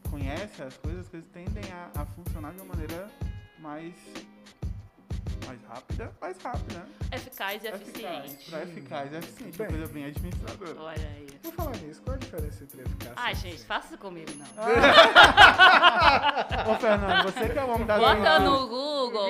conhece 0.09 0.61
as 0.61 0.77
coisas, 0.77 1.01
as 1.01 1.09
coisas 1.09 1.29
tendem 1.31 1.63
a, 1.71 2.01
a 2.01 2.05
funcionar 2.05 2.51
de 2.53 2.61
uma 2.61 2.75
maneira 2.75 3.07
mais. 3.59 3.93
Mais 5.49 5.63
rápida, 5.67 6.11
mais 6.21 6.37
rápida, 6.43 6.79
né? 6.79 6.85
Eficaz 7.11 7.63
e 7.63 7.67
eficiente. 7.67 8.49
pra 8.51 8.61
eficaz 8.61 9.11
e 9.11 9.15
eficiente, 9.15 9.57
Bem. 9.57 9.67
uma 9.67 9.77
coisa 9.77 9.93
bem 9.93 10.05
administradora. 10.05 10.79
Olha 10.79 11.07
aí. 11.17 11.27
Vou 11.41 11.51
falar 11.53 11.75
nisso, 11.77 12.01
qual 12.03 12.15
a 12.15 12.19
diferença 12.19 12.63
entre 12.63 12.81
eficácia 12.81 13.31
e 13.31 13.35
gente, 13.35 13.65
faça 13.65 13.87
isso 13.87 13.97
comigo, 13.97 14.29
não. 14.37 14.45
Ô, 16.71 16.75
Fernando, 16.77 17.23
você 17.23 17.49
que 17.49 17.57
é 17.57 17.63
o 17.63 17.69
homem 17.69 17.87
das 17.87 17.99
Bota 17.99 18.39
no 18.39 18.67
Google. 18.67 19.29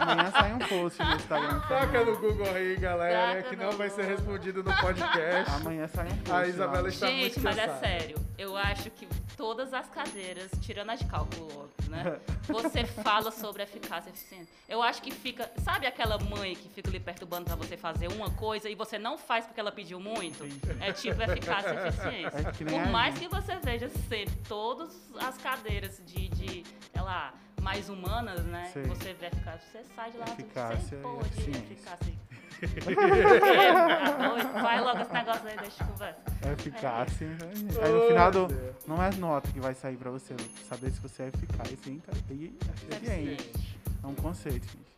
Amanhã 0.00 0.30
sai 0.32 0.52
um 0.52 0.58
post 0.58 1.00
no 1.00 1.14
Instagram. 1.14 1.60
Fernando. 1.60 2.06
no 2.06 2.18
Google 2.18 2.54
aí, 2.54 2.76
galera, 2.76 3.36
Taca 3.36 3.48
que 3.50 3.56
não 3.56 3.72
vai 3.72 3.88
ser 3.90 4.04
respondido 4.04 4.64
no 4.64 4.76
podcast. 4.80 5.52
Amanhã 5.60 5.86
sai 5.88 6.06
um 6.06 6.16
post. 6.16 6.32
A 6.32 6.46
Isabela 6.48 6.82
lá. 6.82 6.88
está 6.88 7.06
Gente, 7.06 7.20
muito 7.20 7.40
mas 7.42 7.58
é 7.58 7.68
sério. 7.78 8.16
Eu 8.36 8.56
acho 8.56 8.90
que 8.90 9.06
todas 9.36 9.72
as 9.72 9.88
cadeiras, 9.88 10.50
tirando 10.60 10.90
as 10.90 10.98
de 11.00 11.06
cálculo, 11.06 11.70
né? 11.88 12.20
Você 12.48 12.84
fala 13.02 13.30
sobre 13.30 13.62
eficácia 13.62 14.10
e 14.10 14.12
eficiência. 14.12 14.54
Eu 14.68 14.82
acho 14.82 15.02
que 15.02 15.10
fica. 15.10 15.50
Sabe 15.58 15.86
aquela 15.86 16.18
mãe 16.18 16.54
que 16.54 16.68
fica 16.68 16.90
lhe 16.90 17.00
perturbando 17.00 17.44
pra 17.44 17.56
você 17.56 17.76
fazer 17.76 18.08
uma 18.08 18.30
coisa 18.30 18.68
e 18.68 18.74
você 18.74 18.98
não 18.98 19.16
faz 19.18 19.44
porque 19.44 19.60
ela 19.60 19.72
pediu 19.72 20.00
muito? 20.00 20.44
É 20.80 20.92
tipo 20.92 21.20
eficácia 21.22 21.70
e 21.72 21.88
eficiência. 21.88 22.38
É 22.38 22.70
Por 22.70 22.80
a 22.80 22.86
mais 22.86 23.18
que 23.18 23.28
você 23.28 23.56
veja 23.56 23.88
ser 24.08 24.28
todas 24.48 24.94
as 25.20 25.36
cadeiras 25.38 26.00
de, 26.04 26.28
de 26.28 26.64
sei 26.92 27.02
lá, 27.02 27.34
mais 27.60 27.88
humanas, 27.88 28.44
né? 28.44 28.70
Sei. 28.72 28.82
Você 28.84 29.12
vê 29.14 29.26
eficácia, 29.26 29.60
você 29.70 29.84
sai 29.94 30.10
de 30.10 30.18
lá 30.18 30.26
Eficácia 30.26 30.78
você 30.78 30.96
pode 30.96 31.28
eficiência. 31.28 31.72
eficácia. 31.72 32.14
É? 32.62 34.52
Vai 34.62 34.80
logo 34.80 35.00
esse 35.00 35.12
negócio 35.12 35.48
aí, 35.48 35.56
deixa 35.58 35.82
eu 35.82 35.88
conversa. 35.88 36.20
É 36.46 36.52
eficácia. 36.52 37.26
É. 37.26 37.84
Aí 37.84 37.92
no 37.92 38.06
final 38.06 38.30
do. 38.30 38.48
Não 38.86 39.02
é 39.02 39.10
nota 39.16 39.50
que 39.50 39.60
vai 39.60 39.74
sair 39.74 39.96
pra 39.96 40.10
você 40.10 40.34
saber 40.68 40.90
se 40.90 41.00
você 41.00 41.24
é 41.24 41.28
eficaz 41.28 41.70
e 41.70 41.72
e 41.72 42.02
eficiente. 42.10 42.54
Eficiente. 42.90 43.78
É 44.02 44.06
um 44.06 44.14
conceito, 44.14 44.66
gente. 44.66 44.92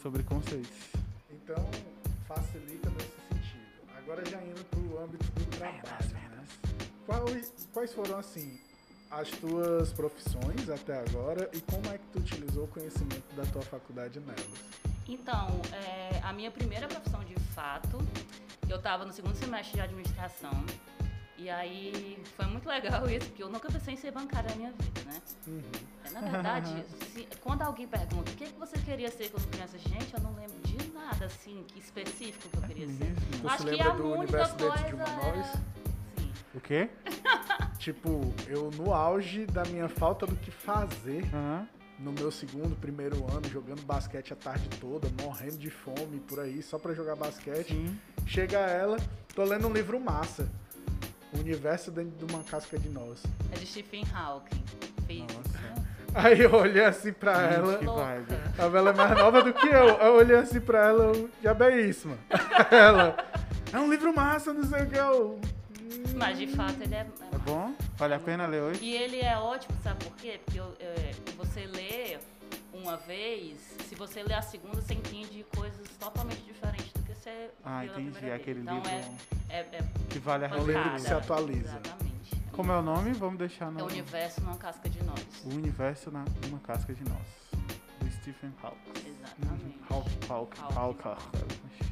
Sobre 0.00 0.22
conceitos. 0.22 0.70
Então, 1.30 1.68
facilita 2.26 2.90
nesse 2.90 3.10
sentido. 3.28 3.82
Agora 3.96 4.24
já 4.28 4.40
indo 4.42 4.64
pro 4.66 5.02
âmbito 5.02 5.24
do 5.32 5.44
trabalho, 5.56 6.12
né? 6.12 6.44
Quais, 7.06 7.68
quais 7.72 7.94
foram, 7.94 8.18
assim, 8.18 8.58
as 9.10 9.28
tuas 9.30 9.92
profissões 9.92 10.68
até 10.68 10.98
agora 11.00 11.48
e 11.52 11.60
como 11.60 11.86
é 11.92 11.98
que 11.98 12.06
tu 12.12 12.18
utilizou 12.18 12.64
o 12.64 12.68
conhecimento 12.68 13.34
da 13.34 13.44
tua 13.46 13.62
faculdade 13.62 14.20
nelas? 14.20 14.87
Então, 15.08 15.48
é, 15.72 16.20
a 16.22 16.32
minha 16.32 16.50
primeira 16.50 16.86
profissão 16.86 17.24
de 17.24 17.34
fato, 17.54 17.98
eu 18.68 18.76
estava 18.76 19.04
no 19.04 19.12
segundo 19.12 19.34
semestre 19.34 19.74
de 19.76 19.80
administração. 19.80 20.52
E 21.38 21.48
aí 21.48 22.20
foi 22.36 22.46
muito 22.46 22.68
legal 22.68 23.08
isso, 23.10 23.26
porque 23.28 23.42
eu 23.42 23.48
nunca 23.48 23.70
pensei 23.70 23.94
em 23.94 23.96
ser 23.96 24.10
bancária 24.10 24.50
na 24.50 24.56
minha 24.56 24.72
vida, 24.72 25.00
né? 25.06 25.22
Uhum. 25.46 25.62
É, 26.04 26.10
Na 26.10 26.20
verdade, 26.20 26.84
se- 27.14 27.28
quando 27.40 27.62
alguém 27.62 27.86
pergunta 27.88 28.30
o 28.30 28.34
que, 28.34 28.46
que 28.46 28.58
você 28.58 28.76
queria 28.78 29.10
ser 29.10 29.30
quando 29.30 29.46
criança, 29.48 29.78
gente, 29.78 30.12
eu 30.12 30.20
não 30.20 30.34
lembro 30.34 30.58
de 30.64 30.90
nada 30.92 31.24
assim 31.26 31.64
que 31.68 31.78
específico 31.78 32.48
que 32.50 32.56
eu 32.56 32.62
queria 32.62 32.86
ser. 32.86 33.04
Mesmo? 33.04 33.16
Tu 33.40 33.48
Acho 33.48 33.58
se 33.58 33.64
que 33.64 33.70
lembra 33.76 33.92
a 33.92 33.96
do 33.96 34.02
única 34.04 34.18
universo 34.20 34.56
dentro 34.56 34.68
coisa 34.72 34.88
de 34.88 34.94
uma 34.94 35.04
era... 35.04 35.36
nós? 35.36 35.46
Sim. 36.18 36.32
O 36.54 36.60
quê? 36.60 36.90
Tipo, 37.78 38.34
eu 38.48 38.70
no 38.72 38.92
auge 38.92 39.46
da 39.46 39.64
minha 39.66 39.88
falta 39.88 40.26
do 40.26 40.34
que 40.34 40.50
fazer, 40.50 41.24
Aham. 41.32 41.68
No 41.98 42.12
meu 42.12 42.30
segundo, 42.30 42.76
primeiro 42.76 43.16
ano, 43.30 43.48
jogando 43.50 43.82
basquete 43.82 44.32
a 44.32 44.36
tarde 44.36 44.68
toda, 44.80 45.08
morrendo 45.22 45.56
de 45.58 45.70
fome 45.70 46.20
por 46.28 46.40
aí, 46.40 46.62
só 46.62 46.78
pra 46.78 46.94
jogar 46.94 47.16
basquete. 47.16 47.74
Sim. 47.74 47.98
Chega 48.26 48.58
ela, 48.58 48.96
tô 49.34 49.44
lendo 49.44 49.66
um 49.66 49.72
livro 49.72 49.98
massa. 49.98 50.48
O 51.32 51.38
universo 51.40 51.90
dentro 51.90 52.26
de 52.26 52.32
uma 52.32 52.42
casca 52.42 52.78
de 52.78 52.88
nós. 52.88 53.22
É 53.52 53.58
de 53.58 53.66
Stephen 53.66 54.04
Hawking. 54.14 54.64
Nossa. 55.20 55.58
Aí 56.14 56.40
eu 56.40 56.54
olhei 56.54 56.84
assim 56.84 57.12
pra 57.12 57.34
Gente, 57.50 57.54
ela. 57.58 57.78
que 57.78 57.84
vibe. 57.84 58.40
A 58.58 58.68
Bela 58.68 58.90
é 58.90 58.92
mais 58.94 59.18
nova 59.18 59.42
do 59.42 59.52
que 59.52 59.66
eu. 59.66 59.88
Eu 59.88 60.14
olhei 60.14 60.36
assim 60.36 60.60
pra 60.60 60.86
ela, 60.88 61.04
eu, 61.04 61.30
já 61.42 61.56
é 61.66 61.80
isso, 61.82 62.08
mano. 62.08 62.20
Ela, 62.70 63.16
é 63.72 63.78
um 63.78 63.90
livro 63.90 64.14
massa, 64.14 64.52
não 64.52 64.64
sei 64.64 64.82
o 64.82 64.86
que. 64.88 64.96
Eu. 64.96 65.38
Mas 66.16 66.38
de 66.38 66.46
fato 66.48 66.82
ele 66.82 66.94
é. 66.94 67.00
É 67.32 67.38
bom? 67.44 67.74
Vale 67.96 68.14
a 68.14 68.18
pena 68.18 68.46
ler 68.46 68.62
hoje? 68.62 68.84
E 68.84 68.94
ele 68.96 69.20
é 69.20 69.36
ótimo, 69.38 69.76
sabe 69.82 70.04
por 70.04 70.14
quê? 70.16 70.40
Porque 70.44 70.58
eu- 70.60 70.76
é, 70.80 71.12
você 71.36 71.66
lê 71.66 72.18
uma 72.72 72.96
vez, 72.96 73.58
se 73.88 73.94
você 73.94 74.22
lê 74.22 74.34
a 74.34 74.42
segunda, 74.42 74.80
você 74.80 74.94
entende 74.94 75.44
coisas 75.56 75.88
totalmente 75.98 76.42
diferentes 76.42 76.92
do 76.92 77.02
que 77.02 77.14
você 77.14 77.50
Ah, 77.64 77.80
viu 77.82 77.92
entendi. 77.92 78.10
primeira 78.12 78.36
Aquele. 78.36 78.60
Então 78.60 78.74
livro 78.74 78.90
é, 78.90 79.04
é, 79.50 79.58
é 79.60 79.84
que 80.10 80.18
vale 80.18 80.44
a 80.44 80.48
É 80.48 80.54
um 80.60 80.66
livro 80.66 80.90
que 80.92 81.00
se 81.00 81.12
atualiza. 81.12 81.68
Exatamente. 81.78 82.08
Como 82.52 82.72
é 82.72 82.76
o 82.78 82.82
nome? 82.82 83.12
Vamos 83.12 83.38
deixar 83.38 83.70
no. 83.70 83.80
É 83.80 83.82
o 83.82 83.86
universo 83.86 84.40
numa 84.40 84.56
casca 84.56 84.88
de 84.88 85.02
nós. 85.04 85.20
O 85.44 85.48
universo 85.50 86.10
na, 86.10 86.24
numa 86.46 86.58
casca 86.60 86.92
de 86.92 87.04
nós. 87.04 87.26
Do 88.00 88.10
Stephen 88.10 88.52
Hawking. 88.62 89.08
Exatamente. 89.08 89.78
Hawking. 89.90 90.18
Hawking. 90.28 90.60
Hawking. 90.60 90.76
Hawking. 90.76 91.08
Hawking. 91.08 91.87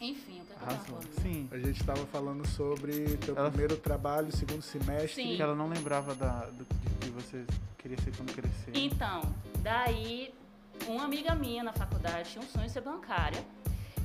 Enfim, 0.00 0.40
o 0.42 0.44
que 0.44 0.52
é 0.52 0.56
que 0.56 0.62
eu 0.62 0.66
tava 0.68 0.78
falando? 0.84 1.22
Sim. 1.22 1.48
A 1.50 1.58
gente 1.58 1.84
tava 1.84 2.06
falando 2.06 2.46
sobre 2.48 3.16
teu 3.18 3.36
Ela- 3.36 3.48
primeiro 3.48 3.76
trabalho, 3.76 4.30
segundo 4.36 4.62
semestre. 4.62 5.22
Sim. 5.22 5.36
Que 5.36 5.42
ela 5.42 5.54
não 5.54 5.68
lembrava 5.68 6.14
da, 6.14 6.46
do, 6.46 6.64
de 6.64 6.96
que 7.00 7.10
você 7.10 7.44
queria 7.78 7.96
ser 7.98 8.14
quando 8.16 8.34
crescer. 8.34 8.72
Então, 8.74 9.22
daí, 9.60 10.34
uma 10.86 11.04
amiga 11.04 11.34
minha 11.34 11.62
na 11.64 11.72
faculdade 11.72 12.30
tinha 12.30 12.44
um 12.44 12.48
sonho 12.48 12.66
de 12.66 12.72
ser 12.72 12.82
bancária. 12.82 13.42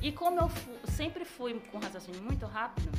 E 0.00 0.10
como 0.10 0.40
eu 0.40 0.48
fu- 0.48 0.70
sempre 0.90 1.24
fui 1.24 1.54
com 1.70 1.78
raciocínio 1.78 2.22
muito 2.22 2.46
rápido, 2.46 2.90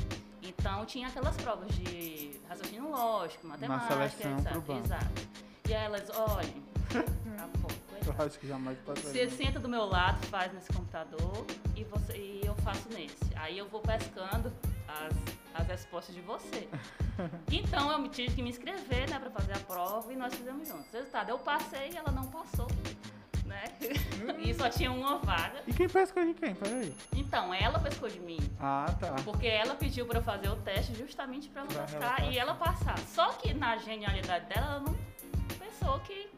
então 0.42 0.86
tinha 0.86 1.08
aquelas 1.08 1.36
provas 1.36 1.68
de 1.74 2.38
raciocínio 2.48 2.90
lógico, 2.90 3.46
matemática, 3.46 3.92
seleção 3.94 4.38
etc. 4.38 4.50
pro 4.52 4.60
banco. 4.62 4.86
Exato. 4.86 5.22
E 5.68 5.74
aí 5.74 5.84
elas, 5.84 6.08
olha, 6.10 6.54
tá 7.36 7.48
bom, 7.58 7.68
Eu 8.06 8.24
acho 8.24 8.38
que 8.38 8.46
jamais 8.46 8.78
Você 8.86 9.02
passaria. 9.02 9.30
senta 9.30 9.58
do 9.60 9.68
meu 9.68 9.84
lado, 9.84 10.24
faz 10.28 10.52
nesse 10.54 10.72
computador 10.72 11.44
e, 11.76 11.84
você, 11.84 12.12
e 12.16 12.40
eu 12.44 12.53
faço 12.64 12.88
nesse. 12.90 13.16
Aí 13.36 13.56
eu 13.58 13.68
vou 13.68 13.80
pescando 13.80 14.52
as, 14.88 15.60
as 15.62 15.66
respostas 15.68 16.14
de 16.14 16.20
você. 16.22 16.68
Então 17.52 17.92
eu 17.92 17.98
me- 18.00 18.08
tive 18.08 18.34
que 18.34 18.42
me 18.42 18.50
inscrever, 18.50 19.08
né, 19.08 19.20
pra 19.20 19.30
fazer 19.30 19.52
a 19.52 19.60
prova 19.60 20.12
e 20.12 20.16
nós 20.16 20.34
fizemos 20.34 20.66
juntos. 20.66 20.92
Resultado, 20.92 21.28
eu 21.30 21.38
passei 21.38 21.90
e 21.92 21.96
ela 21.96 22.10
não 22.10 22.24
passou, 22.26 22.66
né? 23.46 23.62
e 24.44 24.52
só 24.52 24.68
tinha 24.68 24.90
uma 24.90 25.18
vaga. 25.18 25.62
E 25.64 25.72
quem 25.72 25.88
pescou 25.88 26.24
de 26.24 26.34
quem? 26.34 26.56
Peraí. 26.56 26.92
Então, 27.14 27.54
ela 27.54 27.78
pescou 27.78 28.08
de 28.08 28.18
mim. 28.18 28.38
Ah, 28.58 28.86
tá. 28.98 29.14
Porque 29.24 29.46
ela 29.46 29.76
pediu 29.76 30.06
pra 30.06 30.18
eu 30.18 30.24
fazer 30.24 30.48
o 30.48 30.56
teste 30.56 30.92
justamente 30.96 31.48
pra 31.50 31.60
ela 31.62 31.68
Pra 31.70 31.78
ela 31.82 31.86
pescar 31.86 32.16
passar. 32.16 32.32
e 32.32 32.36
ela 32.38 32.54
passar. 32.56 32.98
Só 32.98 33.28
que 33.34 33.54
na 33.54 33.76
genialidade 33.76 34.46
dela, 34.46 34.66
ela 34.66 34.80
não 34.80 34.96
pensou 35.56 36.00
que 36.00 36.28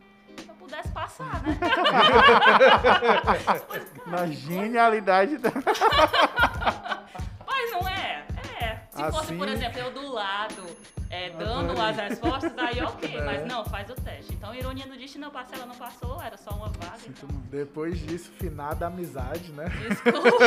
pudesse 0.66 0.88
passar, 0.88 1.42
né? 1.42 1.59
Na 4.07 4.26
genialidade 4.26 5.38
da. 5.38 5.50
Mas 7.46 7.70
não 7.72 7.88
é? 7.88 8.24
É. 8.61 8.79
Se 8.90 9.02
fosse, 9.05 9.18
Assim- 9.26 9.38
por 9.38 9.48
exemplo, 9.48 9.79
eu 9.81 9.90
do 9.92 10.12
lado, 10.12 10.64
é, 11.11 11.31
dando 11.31 11.70
Adorei. 11.72 11.90
as 11.90 11.96
respostas, 11.96 12.52
aí 12.59 12.81
ok. 12.83 13.07
É. 13.16 13.24
Mas 13.24 13.46
não, 13.46 13.64
faz 13.64 13.88
o 13.90 13.94
teste. 13.94 14.33
Então, 14.35 14.55
ironia 14.55 14.87
do 14.87 14.96
destino, 14.96 15.26
eu 15.26 15.31
passei, 15.31 15.57
ela 15.57 15.66
não 15.66 15.74
passou, 15.76 16.20
era 16.22 16.37
só 16.37 16.50
uma 16.50 16.68
vaga. 16.68 16.98
Então. 17.07 17.29
Depois 17.50 17.98
disso, 17.98 18.31
finada 18.38 18.87
amizade, 18.87 19.52
né? 19.52 19.66
desculpa. 19.88 20.46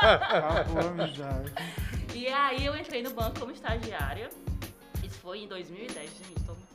Acabou 0.00 0.80
a 0.80 0.84
amizade. 1.02 1.52
e 2.14 2.26
aí 2.28 2.64
eu 2.64 2.76
entrei 2.76 3.02
no 3.02 3.10
banco 3.10 3.40
como 3.40 3.52
estagiária. 3.52 4.28
Isso 5.02 5.18
foi 5.20 5.40
em 5.40 5.48
2010, 5.48 6.10
gente, 6.10 6.44
tô 6.44 6.52
muito 6.54 6.69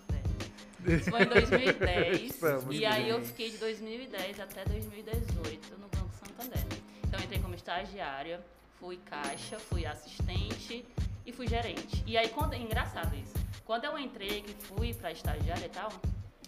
foi 1.09 1.23
em 1.23 1.25
2010. 1.25 2.21
Estamos 2.21 2.75
e 2.75 2.85
aí 2.85 3.09
eu 3.09 3.23
fiquei 3.23 3.51
de 3.51 3.57
2010 3.57 4.39
até 4.39 4.63
2018 4.65 5.77
no 5.77 5.87
Banco 5.87 6.11
Santander. 6.13 6.59
Então 7.03 7.19
eu 7.19 7.25
entrei 7.25 7.39
como 7.39 7.55
estagiária, 7.55 8.39
fui 8.79 8.97
caixa, 8.97 9.57
fui 9.57 9.85
assistente 9.85 10.85
e 11.25 11.31
fui 11.31 11.47
gerente. 11.47 12.03
E 12.05 12.17
aí, 12.17 12.29
quando, 12.29 12.53
é 12.53 12.57
engraçado 12.57 13.15
isso. 13.15 13.33
Quando 13.65 13.85
eu 13.85 13.97
entrei, 13.97 14.41
que 14.41 14.53
fui 14.53 14.93
pra 14.93 15.11
estagiária 15.11 15.65
e 15.65 15.69
tal, 15.69 15.91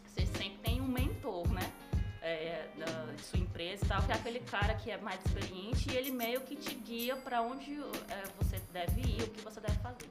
você 0.06 0.26
sempre 0.26 0.60
tem 0.64 0.80
um 0.80 0.88
mentor, 0.88 1.52
né? 1.52 1.72
É, 2.22 2.68
da 2.76 3.14
de 3.14 3.22
sua 3.22 3.40
empresa 3.40 3.86
e 3.86 3.88
tal, 3.88 4.04
que 4.04 4.12
é 4.12 4.16
aquele 4.16 4.40
cara 4.42 4.74
que 4.74 4.92
é 4.92 4.98
mais 4.98 5.18
experiente 5.26 5.90
e 5.90 5.96
ele 5.96 6.12
meio 6.12 6.42
que 6.42 6.58
te 6.58 6.76
guia 6.76 7.16
para 7.16 7.42
onde 7.42 7.80
é, 8.10 8.24
você 8.38 8.60
deve 8.74 9.00
ir, 9.00 9.24
o 9.24 9.30
que 9.30 9.42
você 9.42 9.62
deve 9.62 9.78
fazer. 9.80 10.10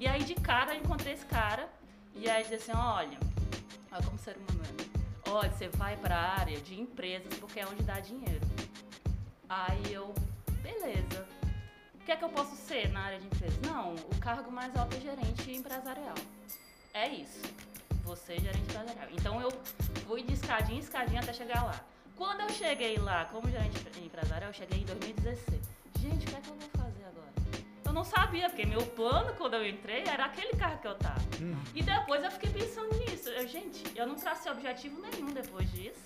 E 0.00 0.06
aí 0.08 0.24
de 0.24 0.34
cara 0.34 0.74
eu 0.74 0.80
encontrei 0.80 1.12
esse 1.12 1.24
cara 1.26 1.68
e 2.14 2.30
aí 2.30 2.42
disse 2.42 2.70
assim, 2.70 2.72
olha, 2.72 3.18
olha 3.90 4.02
como 4.02 4.18
ser 4.18 4.36
humano 4.36 4.64
é. 4.80 5.30
Olha, 5.30 5.50
você 5.50 5.68
vai 5.68 5.96
para 5.96 6.14
a 6.16 6.40
área 6.40 6.60
de 6.60 6.80
empresas 6.80 7.34
porque 7.38 7.60
é 7.60 7.66
onde 7.66 7.82
dá 7.82 7.98
dinheiro. 7.98 8.40
Aí 9.48 9.92
eu, 9.92 10.14
beleza. 10.62 11.26
O 11.94 12.04
que 12.04 12.12
é 12.12 12.16
que 12.16 12.24
eu 12.24 12.28
posso 12.28 12.54
ser 12.54 12.90
na 12.90 13.00
área 13.00 13.18
de 13.18 13.26
empresas? 13.26 13.58
Não, 13.62 13.94
o 13.94 14.18
cargo 14.20 14.50
mais 14.50 14.76
alto 14.76 14.96
é 14.96 15.00
gerente 15.00 15.50
empresarial. 15.50 16.14
É 16.92 17.08
isso. 17.08 17.42
Você 18.04 18.34
é 18.34 18.40
gerente 18.40 18.62
empresarial. 18.62 19.08
Então 19.10 19.40
eu 19.40 19.50
fui 20.06 20.22
de 20.22 20.34
escadinha 20.34 20.76
em 20.76 20.80
escadinha 20.80 21.20
até 21.20 21.32
chegar 21.32 21.64
lá. 21.64 21.80
Quando 22.16 22.42
eu 22.42 22.50
cheguei 22.50 22.96
lá 22.98 23.24
como 23.24 23.50
gerente 23.50 23.76
empresarial, 23.98 24.50
eu 24.50 24.54
cheguei 24.54 24.82
em 24.82 24.84
2016. 24.84 25.60
Gente, 25.98 26.26
o 26.26 26.30
que 26.30 26.36
é 26.36 26.40
que 26.40 26.48
eu 26.48 26.56
vou 26.56 26.68
fazer 26.76 26.93
não 27.94 28.04
sabia, 28.04 28.48
porque 28.50 28.66
meu 28.66 28.82
plano 28.82 29.32
quando 29.38 29.54
eu 29.54 29.66
entrei 29.66 30.02
era 30.06 30.24
aquele 30.26 30.52
carro 30.56 30.78
que 30.78 30.86
eu 30.88 30.94
tava. 30.96 31.20
Uhum. 31.40 31.56
E 31.74 31.82
depois 31.82 32.22
eu 32.24 32.30
fiquei 32.30 32.50
pensando 32.50 32.92
nisso. 32.98 33.28
Eu, 33.30 33.46
gente, 33.48 33.82
eu 33.96 34.06
não 34.06 34.16
tracei 34.16 34.50
objetivo 34.52 35.00
nenhum 35.00 35.32
depois 35.32 35.70
disso. 35.72 36.02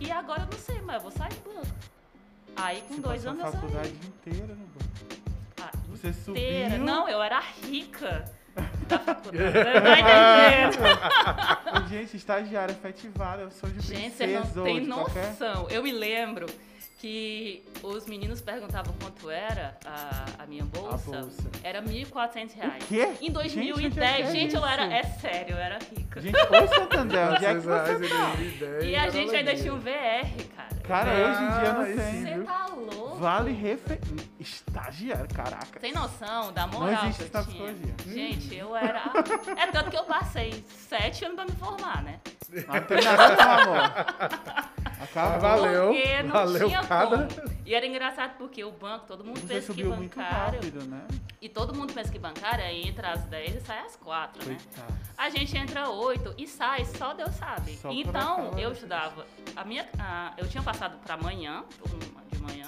E 0.00 0.10
agora 0.10 0.42
eu 0.42 0.46
não 0.46 0.58
sei, 0.58 0.80
mas 0.82 0.96
eu 0.96 1.00
vou 1.02 1.10
sair 1.12 1.32
do 1.34 1.54
banco. 1.54 1.74
Aí 2.56 2.80
com 2.82 2.94
Você 2.96 3.00
dois 3.00 3.26
anos 3.26 3.42
a 3.42 3.46
eu 3.46 3.52
saí. 3.52 3.60
faculdade 3.60 3.94
inteira 4.06 4.54
no 4.54 4.66
banco. 4.66 5.24
Ah, 5.62 5.70
Você 5.88 6.08
inteira. 6.08 6.70
subiu. 6.70 6.84
Não, 6.84 7.08
eu 7.08 7.22
era 7.22 7.40
rica 7.40 8.30
da 8.88 8.98
faculdade. 8.98 9.38
Você 10.74 10.96
tá 10.96 11.86
Gente, 11.88 12.16
estagiária 12.16 12.72
efetivada, 12.72 13.42
eu 13.42 13.50
sou 13.50 13.68
de 13.70 13.80
Gente, 13.80 14.14
você 14.14 14.26
princesa 14.26 14.52
não 14.56 14.64
tem 14.64 14.80
hoje, 14.80 14.88
qualquer- 14.90 15.28
noção. 15.30 15.68
Eu 15.70 15.82
me 15.82 15.92
lembro 15.92 16.46
que 17.04 17.62
os 17.82 18.06
meninos 18.06 18.40
perguntavam 18.40 18.94
quanto 18.98 19.28
era 19.28 19.76
a, 19.84 20.42
a 20.42 20.46
minha 20.46 20.64
bolsa. 20.64 21.18
A 21.18 21.20
bolsa. 21.20 21.50
Era 21.62 21.82
1.400 21.82 22.54
reais. 22.54 22.82
O 22.82 22.86
quê? 22.86 23.08
Em 23.20 23.26
Gente, 23.26 23.32
2010, 23.32 23.92
onde 23.92 24.00
é 24.00 24.40
gente, 24.40 24.54
eu 24.54 24.64
era. 24.66 24.84
É 24.86 25.02
sério, 25.02 25.54
eu 25.54 25.58
era 25.58 25.78
rica. 25.94 26.18
Gente, 26.22 26.34
ô 26.38 26.66
Santander, 26.74 27.32
onde 27.32 27.44
é 27.44 27.54
que 27.56 27.60
400 27.60 27.66
reais 27.66 27.98
você 27.98 28.06
em 28.06 28.08
tá? 28.08 28.26
2010. 28.36 28.84
e 28.86 28.96
a 28.96 29.10
gente 29.10 29.36
ainda 29.36 29.54
tinha 29.54 29.74
um 29.74 29.78
VR, 29.80 30.46
cara. 30.56 30.74
Cara, 30.82 31.10
hoje 31.12 31.42
em 31.42 31.60
dia 31.60 31.70
Ah, 31.70 31.72
não 31.74 31.80
aí 31.82 31.94
tem. 31.94 32.24
Você 32.24 32.44
tá 32.44 32.66
louco? 32.74 33.16
Vale 33.16 33.52
refe... 33.52 34.00
Estagiário, 34.40 35.28
caraca. 35.34 35.78
Tem 35.80 35.92
noção 35.92 36.52
da 36.54 36.66
Não 36.66 36.80
moral 36.80 37.04
existe 37.04 37.24
que 37.30 37.36
eu 37.36 37.44
tinha? 37.44 37.72
psicologia. 37.72 37.94
Gente, 38.06 38.54
eu 38.56 38.74
era. 38.74 39.12
É 39.58 39.66
tanto 39.66 39.90
que 39.90 39.96
eu 39.98 40.04
passei 40.04 40.64
sete 40.88 41.26
anos 41.26 41.36
pra 41.36 41.44
me 41.44 41.52
formar, 41.52 42.02
né? 42.02 42.18
Não 42.66 42.80
tem 42.82 43.02
nada 43.02 43.36
com 43.36 43.42
amor. 43.42 44.74
Acabou. 45.04 45.40
Valeu. 45.40 45.86
Porque 45.94 46.22
não 46.22 46.32
valeu 46.32 46.68
tinha 46.68 46.84
cada- 46.84 47.26
como. 47.28 47.50
E 47.66 47.74
era 47.74 47.86
engraçado 47.86 48.36
porque 48.36 48.62
o 48.64 48.70
banco, 48.72 49.06
todo 49.06 49.24
mundo 49.24 49.40
Você 49.40 49.54
pensa 49.54 49.72
que 49.74 49.84
bancário. 49.84 50.54
rápido, 50.60 50.84
né? 50.86 51.06
E 51.40 51.48
todo 51.48 51.74
mundo 51.74 51.92
pensa 51.92 52.10
que 52.10 52.18
bancária 52.18 52.72
entra 52.72 53.12
às 53.12 53.24
10 53.24 53.56
e 53.56 53.60
sai 53.60 53.78
às 53.80 53.96
4, 53.96 54.46
né? 54.48 54.56
Coitado. 54.72 54.94
A 55.16 55.30
gente 55.30 55.56
entra 55.56 55.88
8 55.90 56.34
e 56.38 56.46
sai, 56.46 56.84
só 56.84 57.12
Deus 57.14 57.34
sabe. 57.34 57.76
Só 57.76 57.90
então, 57.90 58.50
eu 58.58 58.72
estudava. 58.72 59.26
A 59.54 59.64
minha, 59.64 59.86
a- 59.98 60.32
eu 60.38 60.48
tinha 60.48 60.62
passado 60.62 60.98
pra 61.04 61.16
manhã, 61.16 61.64
turno 61.78 61.98
de 62.30 62.38
manhã. 62.38 62.66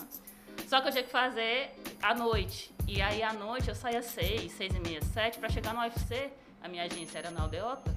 Só 0.68 0.80
que 0.80 0.88
eu 0.88 0.92
tinha 0.92 1.04
que 1.04 1.10
fazer 1.10 1.70
à 2.02 2.14
noite. 2.14 2.74
E 2.88 3.00
aí 3.00 3.22
à 3.22 3.32
noite 3.32 3.68
eu 3.68 3.74
saía 3.74 4.02
6, 4.02 4.52
6 4.52 4.74
e 4.74 4.80
meia, 4.80 5.00
7 5.02 5.38
pra 5.38 5.48
chegar 5.48 5.72
no 5.74 5.80
UFC. 5.80 6.30
A 6.62 6.68
minha 6.68 6.82
agência 6.84 7.18
era 7.18 7.30
na 7.30 7.42
Aldeota. 7.42 7.94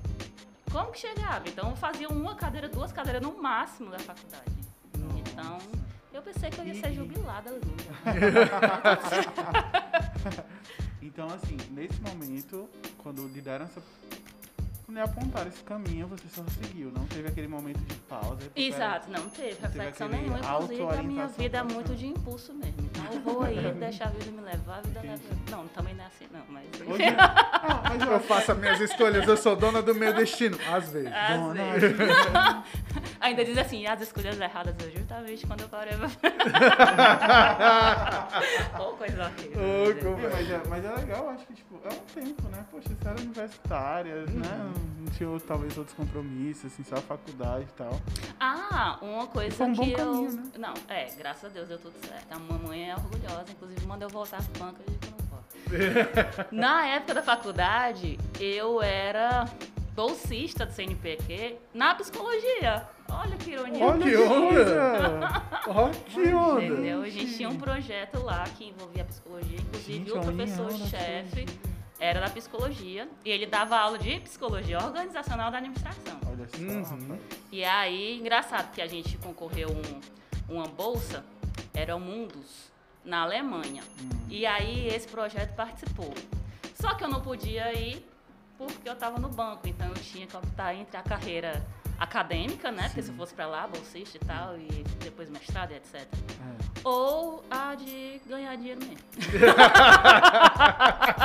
Como 0.71 0.91
que 0.91 0.99
chegava? 0.99 1.47
Então 1.47 1.71
eu 1.71 1.75
fazia 1.75 2.07
uma 2.09 2.35
cadeira, 2.35 2.69
duas 2.69 2.91
cadeiras 2.91 3.21
no 3.21 3.41
máximo 3.41 3.89
da 3.89 3.99
faculdade. 3.99 4.51
Então, 5.17 5.57
eu 6.13 6.21
pensei 6.21 6.49
que 6.49 6.59
eu 6.59 6.65
ia 6.65 6.75
ser 6.75 6.93
jubilada 6.93 7.49
ali. 7.49 7.59
Então, 11.01 11.27
assim, 11.27 11.57
nesse 11.71 11.99
momento, 12.01 12.69
quando 12.99 13.27
lhe 13.27 13.41
deram 13.41 13.65
essa. 13.65 13.81
Lhe 14.89 14.99
apontaram 14.99 15.47
esse 15.47 15.63
caminho, 15.63 16.07
você 16.07 16.27
só 16.29 16.43
seguiu. 16.61 16.91
Não 16.91 17.05
teve 17.05 17.27
aquele 17.27 17.47
momento 17.47 17.79
de 17.79 17.93
pausa. 17.95 18.49
Exato, 18.55 19.11
não 19.11 19.29
teve 19.29 19.55
reflexão 19.61 20.07
aquele 20.07 20.21
nenhuma. 20.23 20.39
Inclusive, 20.39 20.81
a 20.81 21.03
minha 21.03 21.27
vida 21.27 21.57
é 21.59 21.63
muito 21.63 21.95
de 21.95 22.07
impulso 22.07 22.53
mesmo. 22.53 22.75
Então, 22.79 23.05
eu 23.13 23.21
vou 23.21 23.43
aí, 23.43 23.55
deixar 23.79 24.07
a 24.07 24.09
vida 24.09 24.31
me 24.31 24.41
levar, 24.41 24.79
a 24.79 24.81
vida 24.81 24.99
leva. 25.01 25.19
Não, 25.51 25.67
também 25.67 25.93
não 25.93 26.03
é 26.03 26.07
assim, 26.07 26.25
não, 26.31 26.41
mas. 26.49 26.65
Hoje... 26.81 27.11
Não, 27.11 27.81
mas 27.83 28.01
eu 28.01 28.11
Eu 28.11 28.19
faço 28.21 28.51
as 28.51 28.57
minhas 28.57 28.79
escolhas, 28.81 29.27
eu 29.27 29.37
sou 29.37 29.55
dona 29.55 29.81
do 29.81 29.93
meu 29.93 30.13
destino. 30.13 30.57
Às 30.71 30.89
vezes. 30.89 31.11
Às 31.13 31.39
Dona, 31.39 31.63
vezes. 31.73 31.97
Ainda 33.21 33.45
diz 33.45 33.57
assim, 33.57 33.85
as 33.85 34.01
escolhas 34.01 34.39
erradas 34.39 34.75
é 34.79 34.89
justamente 34.97 35.45
quando 35.45 35.61
eu 35.61 35.69
parei. 35.69 35.93
Ou 38.79 38.93
coisa 38.97 39.25
horrível. 39.25 39.61
É, 39.61 40.29
mas, 40.31 40.49
é, 40.51 40.61
mas 40.67 40.85
é 40.85 40.95
legal, 40.95 41.23
eu 41.25 41.29
acho 41.29 41.45
que 41.45 41.53
tipo, 41.53 41.79
é 41.83 41.93
um 41.93 42.23
tempo, 42.23 42.49
né? 42.49 42.65
Poxa, 42.71 42.89
você 42.89 43.07
era 43.07 43.19
universitária, 43.19 44.15
né? 44.25 44.73
Não 44.99 45.11
tinha 45.11 45.39
talvez 45.41 45.77
outros 45.77 45.95
compromissos, 45.95 46.65
assim, 46.71 46.83
só 46.83 46.95
a 46.95 47.01
faculdade 47.01 47.63
e 47.63 47.73
tal. 47.73 47.99
Ah, 48.39 48.97
uma 49.01 49.27
coisa 49.27 49.55
Foi 49.55 49.67
um 49.67 49.73
bom 49.73 49.83
que 49.83 49.91
eu. 49.91 49.97
caminho, 49.97 50.31
né? 50.31 50.43
Não, 50.57 50.73
é, 50.87 51.05
graças 51.17 51.45
a 51.45 51.49
Deus 51.49 51.67
deu 51.67 51.77
tudo 51.79 51.95
certo. 52.05 52.31
A 52.31 52.39
mamãe 52.39 52.89
é 52.89 52.95
orgulhosa, 52.95 53.45
inclusive 53.51 53.85
manda 53.85 54.05
eu 54.05 54.09
voltar 54.09 54.41
bancas 54.57 54.85
e 54.87 54.91
eu 55.05 55.11
não 55.11 55.27
posso. 55.27 56.45
Na 56.55 56.85
época 56.87 57.13
da 57.15 57.21
faculdade, 57.23 58.17
eu 58.39 58.81
era 58.81 59.45
bolsista 59.95 60.65
do 60.65 60.71
CNPq 60.71 61.57
na 61.73 61.93
psicologia. 61.95 62.83
Olha 63.09 63.35
que 63.37 63.51
ironia. 63.51 63.83
Olha 63.85 64.03
que 64.03 64.15
onda! 64.17 65.43
Ó, 65.67 65.89
que 65.89 66.33
onda! 66.33 66.63
Entendeu? 66.63 67.01
A 67.01 67.09
gente 67.09 67.35
tinha 67.35 67.49
um 67.49 67.57
projeto 67.57 68.23
lá 68.23 68.43
que 68.57 68.69
envolvia 68.69 69.01
a 69.01 69.05
psicologia, 69.05 69.57
inclusive 69.59 69.93
Gente, 69.97 70.11
o 70.11 70.21
professor-chefe. 70.21 71.45
Era 71.99 72.21
da 72.21 72.29
psicologia 72.29 73.07
e 73.25 73.29
ele 73.29 73.45
dava 73.45 73.77
aula 73.77 73.99
de 73.99 74.19
psicologia 74.21 74.77
organizacional 74.77 75.51
da 75.51 75.57
administração. 75.57 76.17
Olha 76.25 76.47
só, 76.47 76.95
Uhum. 76.95 77.19
E 77.51 77.63
aí, 77.63 78.17
engraçado 78.17 78.71
que 78.71 78.81
a 78.81 78.87
gente 78.87 79.17
concorreu 79.17 79.69
um, 79.69 80.53
uma 80.53 80.65
bolsa, 80.65 81.23
era 81.73 81.95
o 81.95 81.99
Mundus, 81.99 82.69
na 83.03 83.21
Alemanha. 83.21 83.83
Hum. 84.01 84.09
E 84.29 84.45
aí 84.45 84.87
esse 84.87 85.07
projeto 85.07 85.55
participou. 85.55 86.13
Só 86.75 86.93
que 86.93 87.03
eu 87.03 87.09
não 87.09 87.21
podia 87.21 87.73
ir 87.73 88.05
porque 88.57 88.87
eu 88.89 88.93
estava 88.93 89.17
no 89.19 89.29
banco, 89.29 89.67
então 89.67 89.87
eu 89.87 89.93
tinha 89.95 90.27
que 90.27 90.35
optar 90.35 90.75
entre 90.75 90.97
a 90.97 91.01
carreira 91.01 91.65
acadêmica, 91.97 92.71
né? 92.71 92.83
Porque 92.87 93.01
se 93.01 93.09
eu 93.09 93.15
fosse 93.15 93.33
para 93.33 93.47
lá, 93.47 93.67
bolsista 93.67 94.17
e 94.17 94.19
tal, 94.19 94.57
e 94.57 94.67
depois 94.99 95.29
mestrado 95.29 95.71
e 95.71 95.75
etc. 95.75 95.95
É. 95.95 96.07
Ou 96.83 97.43
a 97.49 97.75
de 97.75 98.21
ganhar 98.27 98.55
dinheiro 98.55 98.79
mesmo. 98.81 98.97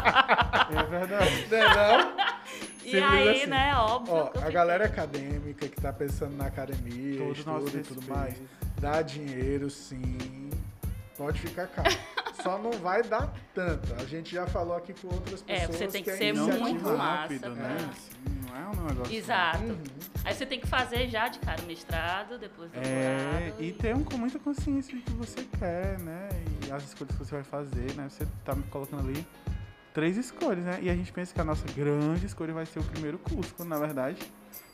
É. 1.12 1.46
Não 1.50 1.56
é 1.58 1.98
não? 1.98 2.14
E 2.84 2.90
Simples 2.90 3.02
aí, 3.12 3.28
assim. 3.30 3.46
né, 3.46 3.74
óbvio. 3.76 4.14
Ó, 4.14 4.26
que 4.26 4.38
a 4.44 4.50
galera 4.50 4.84
acadêmica 4.84 5.66
que 5.66 5.80
tá 5.80 5.90
pensando 5.90 6.36
na 6.36 6.44
academia, 6.48 7.18
Todos 7.18 7.42
nós 7.46 7.64
estudo 7.64 7.80
e 7.80 7.82
tudo 7.82 8.08
mais, 8.14 8.34
dá 8.78 9.00
dinheiro 9.00 9.70
sim, 9.70 10.50
pode 11.16 11.40
ficar 11.40 11.66
caro. 11.68 11.88
Só 12.42 12.58
não 12.58 12.72
vai 12.72 13.02
dar 13.02 13.32
tanto. 13.54 13.94
A 13.94 14.04
gente 14.04 14.34
já 14.34 14.46
falou 14.46 14.76
aqui 14.76 14.92
com 14.92 15.08
outras 15.08 15.42
É, 15.48 15.60
pessoas 15.60 15.76
você 15.78 15.86
tem 15.88 16.02
que 16.04 16.10
a 16.10 16.16
ser 16.18 16.34
iniciativa- 16.34 16.58
muito 16.62 16.94
rápido, 16.94 17.48
né? 17.54 17.76
pra- 17.78 17.88
Assim, 17.88 18.40
não 18.50 18.54
é 18.54 18.68
um 18.68 18.84
negócio. 18.86 19.14
Exato. 19.16 19.58
Uhum. 19.64 19.82
Aí 20.22 20.34
você 20.34 20.44
tem 20.44 20.60
que 20.60 20.66
fazer 20.66 21.08
já 21.08 21.28
de 21.28 21.38
cara 21.38 21.62
o 21.62 21.64
mestrado, 21.66 22.38
depois 22.38 22.70
do 22.70 22.76
É, 22.78 22.82
doutorado. 23.40 23.62
e 23.64 23.72
ter 23.72 23.96
um, 23.96 24.04
com 24.04 24.18
muita 24.18 24.38
consciência 24.38 24.94
do 24.94 25.00
que 25.02 25.10
você 25.12 25.42
quer, 25.58 25.98
né? 26.00 26.28
E 26.68 26.70
as 26.70 26.84
escolhas 26.84 27.16
que 27.16 27.24
você 27.24 27.34
vai 27.34 27.44
fazer, 27.44 27.94
né? 27.94 28.08
Você 28.10 28.26
tá 28.44 28.54
me 28.54 28.62
colocando 28.64 29.08
ali 29.08 29.26
três 29.94 30.18
escolhas, 30.18 30.64
né? 30.64 30.78
E 30.82 30.90
a 30.90 30.94
gente 30.94 31.10
pensa 31.12 31.32
que 31.32 31.40
a 31.40 31.44
nossa 31.44 31.64
grande 31.72 32.26
escolha 32.26 32.52
vai 32.52 32.66
ser 32.66 32.80
o 32.80 32.84
primeiro 32.84 33.16
curso, 33.16 33.54
quando 33.54 33.68
na 33.70 33.78
verdade 33.78 34.18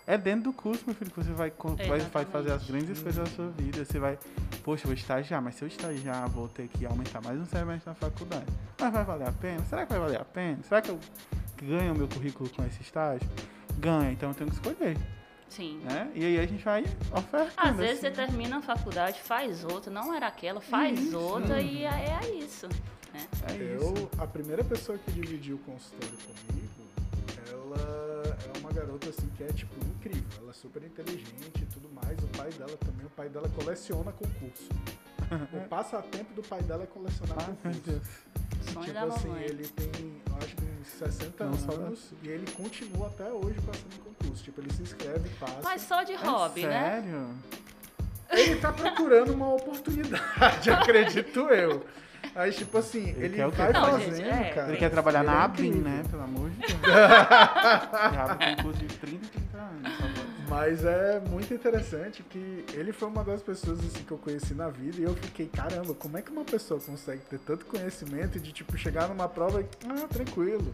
é 0.07 0.19
dentro 0.19 0.45
do 0.45 0.53
curso, 0.53 0.83
meu 0.85 0.95
filho, 0.95 1.11
que 1.11 1.23
você 1.23 1.31
vai, 1.31 1.53
vai, 1.87 2.01
vai 2.01 2.25
fazer 2.25 2.51
as 2.51 2.67
grandes 2.67 2.91
escolhas 2.91 3.17
da 3.17 3.27
sua 3.27 3.49
vida. 3.51 3.85
Você 3.85 3.99
vai, 4.01 4.19
poxa, 4.65 4.85
vou 4.87 4.95
estagiar, 4.95 5.41
mas 5.41 5.55
se 5.55 5.63
eu 5.63 5.69
estagiar, 5.69 6.29
vou 6.29 6.49
ter 6.49 6.67
que 6.67 6.85
aumentar 6.85 7.23
mais 7.23 7.39
um 7.39 7.45
semestre 7.45 7.89
na 7.89 7.95
faculdade. 7.95 8.47
Mas 8.81 8.93
vai 8.93 9.05
valer 9.05 9.29
a 9.29 9.33
pena? 9.33 9.65
Será 9.67 9.87
que 9.87 9.93
vai 9.93 10.01
valer 10.01 10.21
a 10.21 10.25
pena? 10.25 10.59
Será 10.65 10.83
que 10.83 10.89
eu 10.89 10.99
ganho 11.63 11.93
o 11.93 11.97
meu 11.97 12.09
currículo 12.09 12.51
com 12.51 12.65
esse 12.65 12.83
estágio? 12.83 13.29
Ganha, 13.79 14.11
então 14.11 14.31
eu 14.31 14.35
tenho 14.35 14.51
que 14.51 14.57
escolher, 14.57 14.97
Sim. 15.49 15.79
né? 15.85 16.11
E 16.15 16.25
aí 16.25 16.41
a 16.41 16.47
gente 16.47 16.65
vai 16.65 16.85
ofertando. 17.13 17.53
Às 17.57 17.77
vezes 17.77 18.01
você 18.01 18.07
assim. 18.09 18.17
termina 18.17 18.59
a 18.59 18.63
faculdade, 18.63 19.21
faz 19.21 19.65
outra, 19.65 19.93
não 19.93 20.13
era 20.13 20.27
aquela, 20.27 20.61
faz 20.61 20.99
Isso. 20.99 21.17
outra 21.17 21.61
e 21.61 21.85
é, 21.85 22.19
é 22.21 22.35
isso. 22.37 22.69
Né? 23.13 23.27
É 23.49 23.53
isso. 23.55 23.85
Eu, 23.85 24.11
a 24.19 24.27
primeira 24.27 24.63
pessoa 24.65 24.99
que 24.99 25.11
dividiu 25.13 25.57
o 25.57 25.59
consultório 25.61 26.17
comigo, 26.19 26.71
ela 27.51 28.39
é 28.55 28.59
uma 28.59 28.73
garota 28.73 29.09
assim 29.09 29.29
que 29.37 29.45
é 29.45 29.49
tipo 29.49 29.75
incrível. 29.87 30.23
Ela 30.39 30.51
é 30.51 30.55
super 30.55 30.83
inteligente 30.83 31.63
e 31.63 31.67
tudo 31.67 31.89
mais. 31.95 32.19
O 32.19 32.27
pai 32.37 32.51
dela 32.51 32.77
também, 32.79 33.07
o 33.07 33.11
pai 33.11 33.29
dela 33.29 33.49
coleciona 33.51 34.13
concurso. 34.13 34.69
O 35.31 35.69
passatempo 35.69 36.35
do 36.35 36.43
pai 36.43 36.61
dela 36.63 36.83
é 36.83 36.87
colecionar 36.87 37.37
Ah, 37.39 37.45
concurso. 37.63 38.01
Sonho 38.73 38.85
tipo 38.87 38.93
da 38.95 39.03
assim, 39.05 39.29
mamãe. 39.29 39.45
ele 39.45 39.69
tem, 39.69 40.21
eu 40.29 40.37
acho 40.39 40.57
que 40.57 40.65
uns 40.65 40.89
60 40.89 41.45
Não, 41.45 41.75
anos 41.87 42.11
e 42.25 42.29
ele 42.29 42.51
continua 42.51 43.07
até 43.07 43.31
hoje 43.33 43.55
passando 43.61 43.95
em 43.95 43.99
concurso. 43.99 44.43
Tipo, 44.43 44.61
ele 44.61 44.73
se 44.73 44.83
inscreve, 44.83 45.29
passa. 45.39 45.61
Mas 45.63 45.83
só 45.83 46.03
de 46.03 46.15
É 46.15 46.17
hobby, 46.17 46.67
né? 46.67 47.01
Sério? 47.01 47.29
Ele 48.31 48.57
tá 48.61 48.73
procurando 48.73 49.33
uma 49.33 49.55
oportunidade, 49.55 50.69
acredito 50.73 51.41
eu. 51.51 51.85
Aí, 52.35 52.53
tipo 52.53 52.79
assim, 52.79 53.09
Ele 53.11 53.41
ele, 53.41 53.47
vai 53.51 53.73
Não, 53.73 53.91
fazendo, 53.91 54.15
gente, 54.17 54.29
é. 54.29 54.51
cara. 54.51 54.69
Ele 54.69 54.77
quer 54.77 54.91
trabalhar 54.91 55.21
Ele 55.21 55.29
na 55.29 55.35
é 55.35 55.45
ABIN, 55.45 55.73
né? 55.73 56.05
Pelo 56.11 56.23
amor 56.23 56.51
de 56.51 56.57
Deus. 56.59 56.81
Já 56.83 58.25
abre 58.31 58.57
concurso 58.57 58.79
de 58.79 58.87
30 58.87 59.15
e 59.25 59.29
30 59.29 59.59
anos. 59.59 59.97
pode. 59.99 60.31
Mas 60.49 60.85
é 60.85 61.21
muito 61.29 61.53
interessante 61.55 62.23
que 62.25 62.65
ele 62.75 62.93
foi 62.93 63.09
uma 63.09 63.23
das 63.23 63.43
pessoas 63.43 63.79
assim, 63.81 64.03
que 64.05 64.11
eu 64.11 64.19
conheci 64.19 64.53
na 64.55 64.69
vida 64.69 64.97
e 65.01 65.05
eu 65.05 65.15
fiquei, 65.15 65.47
caramba, 65.47 65.95
como 65.95 66.19
é 66.19 66.23
que 66.23 66.31
uma 66.31 66.45
pessoa 66.45 66.81
consegue 66.81 67.21
ter 67.23 67.39
tanto 67.39 67.65
conhecimento 67.67 68.39
de 68.41 68.53
tipo 68.53 68.77
chegar 68.77 69.09
numa 69.09 69.29
prova 69.29 69.61
e, 69.61 69.67
ah, 69.89 70.07
tranquilo. 70.09 70.71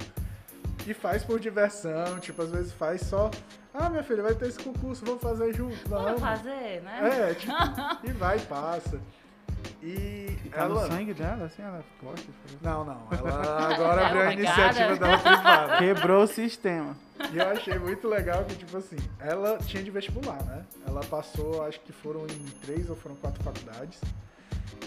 E 0.87 0.95
faz 0.95 1.25
por 1.25 1.41
diversão, 1.41 2.19
tipo, 2.21 2.41
às 2.43 2.51
vezes 2.51 2.73
faz 2.73 3.01
só, 3.03 3.31
ah, 3.75 3.91
minha 3.91 4.03
filha, 4.03 4.23
vai 4.23 4.35
ter 4.35 4.49
esse 4.49 4.59
concurso, 4.59 5.05
vamos 5.05 5.21
fazer 5.23 5.53
junto. 5.55 5.77
Vamos 5.89 6.05
Vamos. 6.05 6.21
fazer, 6.21 6.83
né? 6.83 7.31
É, 7.31 7.35
tipo, 7.35 7.53
e 8.05 8.13
vai 8.13 8.37
e 8.39 8.41
passa. 8.43 9.01
E 9.83 10.37
E 10.45 10.49
tá 10.51 10.63
ela. 10.63 10.83
no 10.83 10.87
sangue 10.93 11.15
dela, 11.15 11.45
assim, 11.47 11.63
ela 11.63 11.85
gosta 12.03 12.21
de 12.27 12.33
fazer. 12.45 12.59
Não, 12.63 12.85
não. 12.85 13.09
Ela 13.11 13.75
agora 13.75 14.03
É 14.03 14.05
abriu 14.07 14.23
a 14.23 14.33
iniciativa 14.33 14.97
dela 14.97 15.19
privada. 15.19 15.77
Quebrou 15.79 16.23
o 16.25 16.27
sistema. 16.27 16.97
E 17.33 17.39
eu 17.39 17.49
achei 17.49 17.79
muito 17.79 18.07
legal 18.09 18.45
que, 18.45 18.55
tipo 18.57 18.77
assim, 18.77 18.97
ela 19.21 19.59
tinha 19.59 19.83
de 19.83 19.91
vestibular, 19.91 20.43
né? 20.45 20.65
Ela 20.87 21.01
passou, 21.05 21.65
acho 21.67 21.81
que 21.81 21.93
foram 21.93 22.23
em 22.27 22.45
três 22.63 22.91
ou 22.91 22.97
foram 22.97 23.17
quatro 23.17 23.43
faculdades. 23.43 24.01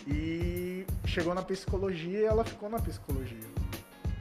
E 0.08 0.86
chegou 1.06 1.34
na 1.34 1.42
psicologia 1.42 2.20
e 2.20 2.26
ela 2.26 2.44
ficou 2.44 2.70
na 2.70 2.80
psicologia. 2.80 3.38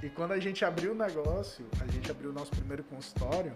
E 0.02 0.08
quando 0.08 0.32
a 0.32 0.38
gente 0.38 0.64
abriu 0.64 0.92
o 0.92 0.94
negócio, 0.94 1.64
a 1.80 1.86
gente 1.90 2.10
abriu 2.10 2.30
o 2.30 2.32
nosso 2.32 2.50
primeiro 2.52 2.84
consultório, 2.84 3.52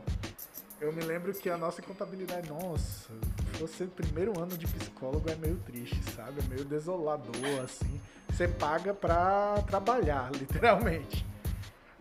eu 0.82 0.92
me 0.92 1.00
lembro 1.00 1.32
que 1.32 1.48
a 1.48 1.56
nossa 1.56 1.80
contabilidade, 1.80 2.50
nossa, 2.50 3.12
você 3.60 3.86
primeiro 3.86 4.38
ano 4.38 4.56
de 4.56 4.66
psicólogo 4.66 5.30
é 5.30 5.36
meio 5.36 5.56
triste, 5.58 6.02
sabe? 6.10 6.40
É 6.40 6.42
meio 6.48 6.64
desolador, 6.64 7.60
assim. 7.62 8.00
Você 8.28 8.48
paga 8.48 8.92
pra 8.92 9.62
trabalhar, 9.68 10.32
literalmente. 10.34 11.24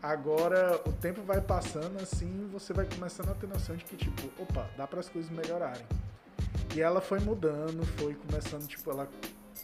Agora, 0.02 0.82
o 0.84 0.92
tempo 0.94 1.22
vai 1.22 1.40
passando 1.40 2.02
assim, 2.02 2.50
você 2.52 2.74
vai 2.74 2.88
começando 2.88 3.30
a 3.30 3.36
ter 3.36 3.48
noção 3.48 3.76
de 3.76 3.86
que, 3.86 3.96
tipo, 3.96 4.32
opa, 4.42 4.68
dá 4.76 4.88
para 4.88 5.00
as 5.00 5.08
coisas 5.08 5.30
melhorarem. 5.30 5.86
E 6.76 6.82
ela 6.82 7.02
foi 7.02 7.20
mudando, 7.20 7.86
foi 8.00 8.16
começando, 8.16 8.66
tipo, 8.66 8.90
ela 8.90 9.08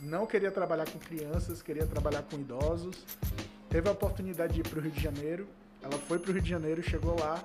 não 0.02 0.28
queria 0.28 0.52
trabalhar 0.52 0.88
com 0.88 1.00
crianças, 1.00 1.64
queria 1.64 1.88
trabalhar 1.88 2.22
com 2.22 2.36
idosos. 2.36 3.04
Teve 3.68 3.90
a 3.90 3.94
oportunidade 3.94 4.54
de 4.54 4.60
ir 4.60 4.70
para 4.70 4.78
o 4.78 4.82
Rio 4.84 4.92
de 4.92 5.02
Janeiro. 5.02 5.48
Ela 5.82 5.98
foi 6.08 6.20
para 6.20 6.30
o 6.30 6.34
Rio 6.34 6.44
de 6.44 6.50
Janeiro, 6.52 6.84
chegou 6.84 7.20
lá. 7.20 7.44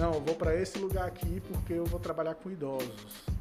Não, 0.00 0.14
eu 0.14 0.20
vou 0.22 0.34
para 0.34 0.56
esse 0.56 0.78
lugar 0.78 1.06
aqui 1.06 1.42
porque 1.52 1.74
eu 1.74 1.84
vou 1.84 2.00
trabalhar 2.00 2.34
com 2.34 2.50
idosos. 2.50 2.90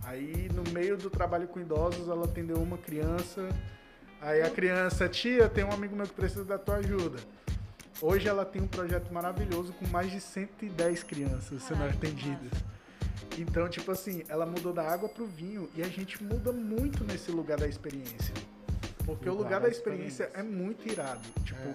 Aí, 0.04 0.50
no 0.54 0.70
meio 0.74 0.98
do 0.98 1.10
trabalho 1.10 1.48
com 1.48 1.58
idosos, 1.58 2.10
ela 2.10 2.26
atendeu 2.26 2.58
uma 2.58 2.78
criança. 2.78 3.48
Aí 4.22 4.42
a 4.42 4.50
criança, 4.50 5.08
tia, 5.08 5.48
tem 5.48 5.64
um 5.64 5.72
amigo 5.72 5.96
meu 5.96 6.06
que 6.06 6.14
precisa 6.14 6.44
da 6.44 6.58
tua 6.58 6.76
ajuda. 6.76 7.18
Hoje 8.02 8.28
ela 8.28 8.44
tem 8.44 8.62
um 8.62 8.68
projeto 8.68 9.10
maravilhoso 9.14 9.72
com 9.72 9.88
mais 9.88 10.12
de 10.12 10.20
110 10.20 11.02
crianças 11.04 11.64
sendo 11.64 11.82
atendidas. 11.86 12.52
Então, 13.38 13.70
tipo 13.70 13.90
assim, 13.90 14.24
ela 14.28 14.46
mudou 14.46 14.74
da 14.74 14.84
água 14.84 15.08
pro 15.08 15.26
vinho 15.26 15.70
e 15.74 15.82
a 15.82 15.88
gente 15.88 16.22
muda 16.22 16.52
muito 16.52 17.06
nesse 17.06 17.32
lugar 17.32 17.58
da 17.58 17.70
experiência. 17.70 18.34
Porque 19.06 19.30
o 19.30 19.34
Lugar 19.34 19.62
da 19.62 19.68
da 19.68 19.70
experiência 19.70 20.24
é 20.24 20.28
experiência. 20.28 20.58
muito 20.58 20.92
irado. 20.92 21.22
Tipo, 21.46 21.74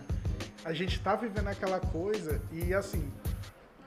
a 0.63 0.75
gente 0.75 1.01
tá 1.01 1.17
vivendo 1.17 1.49
aquela 1.49 1.81
coisa 1.81 2.39
e 2.53 2.75
assim, 2.75 3.11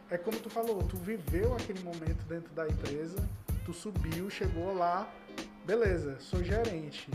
é 0.10 0.18
como 0.18 0.38
tu 0.40 0.50
falou, 0.50 0.82
tu 0.84 0.98
viveu 0.98 1.54
aquele 1.56 1.82
momento 1.84 2.24
dentro 2.28 2.54
da 2.54 2.68
empresa, 2.68 3.18
tu 3.66 3.74
subiu, 3.74 4.30
chegou 4.30 4.74
lá, 4.76 5.10
beleza, 5.66 6.18
sou 6.20 6.44
gerente. 6.44 7.10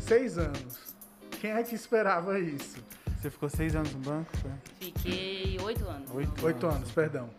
Seis 0.00 0.38
anos. 0.38 0.94
Quem 1.40 1.50
é 1.52 1.62
que 1.62 1.74
esperava 1.74 2.38
isso? 2.38 2.82
Você 3.20 3.30
ficou 3.30 3.48
seis 3.48 3.74
anos 3.74 3.92
no 3.92 4.00
banco? 4.00 4.36
Foi? 4.38 4.50
Fiquei 4.80 5.58
oito 5.62 5.84
anos. 5.88 6.10
Oito. 6.12 6.44
Oito 6.46 6.66
anos, 6.66 6.90
perdão. 6.92 7.30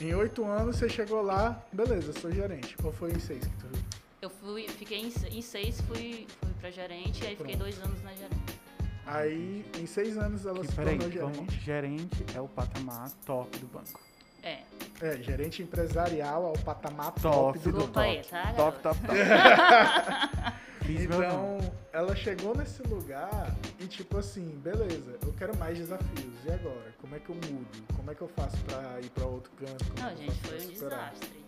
Em 0.00 0.14
oito 0.14 0.44
anos 0.44 0.76
você 0.76 0.88
chegou 0.88 1.20
lá, 1.22 1.62
beleza, 1.72 2.12
sou 2.18 2.30
gerente. 2.32 2.74
Ou 2.82 2.90
foi 2.92 3.12
em 3.12 3.18
seis 3.20 3.44
que 3.44 3.56
tu 3.56 3.66
viu? 3.68 3.82
Eu 4.22 4.30
fui, 4.30 4.68
fiquei 4.68 4.98
em, 4.98 5.12
em 5.30 5.42
seis, 5.42 5.80
fui, 5.82 6.26
fui 6.40 6.50
pra 6.60 6.70
gerente, 6.70 7.24
aí 7.26 7.36
fiquei 7.36 7.56
Pronto. 7.56 7.58
dois 7.58 7.78
anos 7.82 8.02
na 8.02 8.12
gerente. 8.12 8.60
Aí, 9.06 9.64
em 9.78 9.86
seis 9.86 10.16
anos 10.16 10.46
ela 10.46 10.60
Que, 10.60 10.68
se 10.68 10.74
tornou 10.76 10.98
vamos, 11.32 11.36
gerente. 11.54 11.64
gerente 11.64 12.24
é 12.34 12.40
o 12.40 12.46
patamar 12.48 13.10
top 13.26 13.58
do 13.58 13.66
banco. 13.66 14.00
É. 14.42 14.58
É, 15.02 15.16
gerente 15.22 15.62
empresarial 15.62 16.46
ao 16.46 16.52
patamar 16.54 17.12
top, 17.12 17.58
Top 17.58 17.70
do 17.70 17.86
top. 17.88 17.98
aí, 18.00 18.22
tá, 18.24 18.52
Top, 18.54 18.78
top, 18.82 18.98
top. 19.00 19.10
Então, 20.88 21.58
ela 21.92 22.16
chegou 22.16 22.56
nesse 22.56 22.82
lugar 22.82 23.54
e 23.78 23.86
tipo 23.86 24.18
assim, 24.18 24.58
beleza, 24.58 25.16
eu 25.22 25.32
quero 25.34 25.56
mais 25.56 25.78
desafios. 25.78 26.34
E 26.44 26.50
agora? 26.50 26.92
Como 27.00 27.14
é 27.14 27.18
que 27.20 27.28
eu 27.28 27.34
mudo? 27.36 27.84
Como 27.94 28.10
é 28.10 28.14
que 28.14 28.22
eu 28.22 28.28
faço 28.28 28.56
pra 28.64 28.98
ir 29.00 29.08
pra 29.10 29.24
outro 29.26 29.52
canto? 29.52 29.84
Como 29.84 30.00
Não, 30.00 30.08
é 30.08 30.12
eu 30.14 30.16
gente, 30.16 30.40
foi 30.40 30.56
um 30.56 30.60
superar? 30.60 31.10
desastre. 31.12 31.44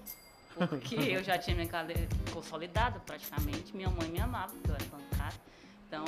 Porque 0.69 0.95
eu 0.95 1.25
já 1.25 1.39
tinha 1.39 1.57
minha 1.57 1.67
carreira 1.67 2.07
consolidada 2.33 3.01
praticamente, 3.01 3.75
minha 3.75 3.89
mãe 3.91 4.09
me 4.11 4.21
amava, 4.21 4.53
porque 4.53 4.71
eu 4.71 4.75
era 4.75 4.85
bancária. 4.85 5.39
Então, 5.89 6.05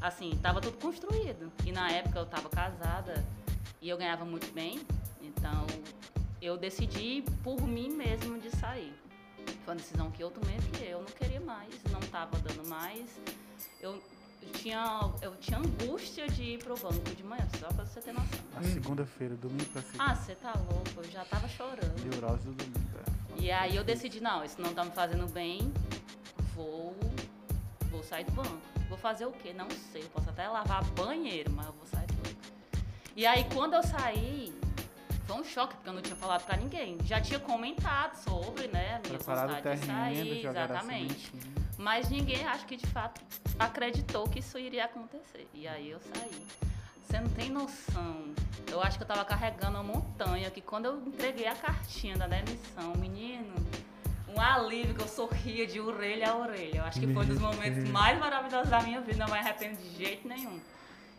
assim, 0.00 0.38
tava 0.40 0.60
tudo 0.60 0.78
construído. 0.78 1.52
E 1.66 1.72
na 1.72 1.90
época 1.90 2.20
eu 2.20 2.26
tava 2.26 2.48
casada 2.48 3.22
e 3.82 3.88
eu 3.88 3.98
ganhava 3.98 4.24
muito 4.24 4.50
bem, 4.54 4.80
então 5.20 5.66
eu 6.42 6.56
decidi 6.56 7.22
por 7.42 7.62
mim 7.62 7.90
mesmo 7.90 8.38
de 8.38 8.50
sair. 8.56 8.92
Foi 9.64 9.74
uma 9.74 9.76
decisão 9.76 10.10
que 10.10 10.22
eu 10.22 10.30
tomei 10.30 10.56
porque 10.56 10.84
eu 10.84 10.98
não 10.98 11.06
queria 11.06 11.40
mais, 11.40 11.72
não 11.90 12.00
tava 12.00 12.36
dando 12.40 12.68
mais. 12.68 13.08
Eu, 13.80 13.92
eu 14.42 14.50
tinha, 14.52 15.00
eu 15.20 15.36
tinha 15.36 15.58
angústia 15.58 16.26
de 16.28 16.42
ir 16.42 16.58
pro 16.58 16.76
banco 16.76 17.14
de 17.14 17.22
manhã, 17.22 17.46
só 17.58 17.68
pra 17.68 17.84
você 17.84 18.00
ter 18.00 18.12
noção. 18.12 18.38
Na 18.54 18.62
segunda-feira, 18.62 19.34
domingo 19.36 19.64
pra 19.66 19.82
segunda. 19.82 20.04
Ah, 20.04 20.14
você 20.16 20.34
tá 20.34 20.52
louco, 20.70 20.90
eu 20.96 21.04
já 21.10 21.24
tava 21.24 21.48
chorando. 21.48 22.04
Neurose 22.10 22.42
do 22.44 22.52
domingo. 22.52 22.98
é. 23.38 23.40
E 23.40 23.50
aí 23.50 23.76
eu 23.76 23.84
decidi, 23.84 24.20
não, 24.20 24.44
isso 24.44 24.60
não 24.60 24.74
tá 24.74 24.84
me 24.84 24.90
fazendo 24.92 25.26
bem, 25.32 25.72
vou, 26.54 26.94
vou 27.90 28.02
sair 28.02 28.24
do 28.24 28.32
banco. 28.32 28.58
Vou 28.88 28.98
fazer 28.98 29.26
o 29.26 29.32
quê? 29.32 29.52
Não 29.52 29.68
sei, 29.92 30.02
eu 30.02 30.08
posso 30.10 30.28
até 30.28 30.46
lavar 30.48 30.84
banheiro, 30.90 31.50
mas 31.52 31.66
eu 31.66 31.72
vou 31.72 31.86
sair 31.86 32.06
do 32.06 32.14
banco. 32.14 32.36
E 33.16 33.26
aí 33.26 33.44
quando 33.54 33.74
eu 33.74 33.82
saí, 33.82 34.52
foi 35.26 35.36
um 35.36 35.44
choque, 35.44 35.74
porque 35.74 35.88
eu 35.88 35.92
não 35.92 36.02
tinha 36.02 36.16
falado 36.16 36.44
pra 36.44 36.56
ninguém. 36.56 36.98
Já 37.04 37.20
tinha 37.20 37.38
comentado 37.38 38.16
sobre, 38.16 38.68
né, 38.68 38.96
a 38.96 38.98
minha 38.98 39.18
Preparado 39.18 39.54
vontade 39.54 39.80
de 39.80 39.86
terreno, 39.86 40.14
sair, 40.14 40.42
jogar 40.42 40.60
a 40.60 40.64
exatamente. 40.64 41.32
Mas 41.78 42.08
ninguém, 42.08 42.46
acho 42.46 42.66
que 42.66 42.76
de 42.76 42.86
fato, 42.86 43.20
acreditou 43.58 44.28
que 44.28 44.38
isso 44.40 44.58
iria 44.58 44.84
acontecer. 44.84 45.48
E 45.54 45.66
aí 45.66 45.90
eu 45.90 46.00
saí. 46.00 46.46
Você 47.02 47.20
não 47.20 47.28
tem 47.30 47.50
noção. 47.50 48.32
Eu 48.70 48.82
acho 48.82 48.96
que 48.96 49.02
eu 49.02 49.08
tava 49.08 49.24
carregando 49.24 49.78
uma 49.78 49.82
montanha, 49.82 50.50
que 50.50 50.60
quando 50.60 50.86
eu 50.86 51.06
entreguei 51.06 51.46
a 51.46 51.54
cartinha 51.54 52.16
da 52.16 52.26
demissão, 52.26 52.94
menino, 52.96 53.54
um 54.28 54.40
alívio 54.40 54.94
que 54.94 55.02
eu 55.02 55.08
sorria 55.08 55.66
de 55.66 55.80
orelha 55.80 56.30
a 56.30 56.36
orelha. 56.36 56.78
Eu 56.78 56.84
acho 56.84 57.00
que 57.00 57.12
foi 57.12 57.24
um 57.24 57.28
dos 57.28 57.38
momentos 57.38 57.88
mais 57.90 58.18
maravilhosos 58.18 58.70
da 58.70 58.80
minha 58.80 59.00
vida, 59.00 59.18
não 59.18 59.32
me 59.32 59.38
arrependo 59.38 59.76
de 59.76 59.96
jeito 59.96 60.26
nenhum. 60.26 60.58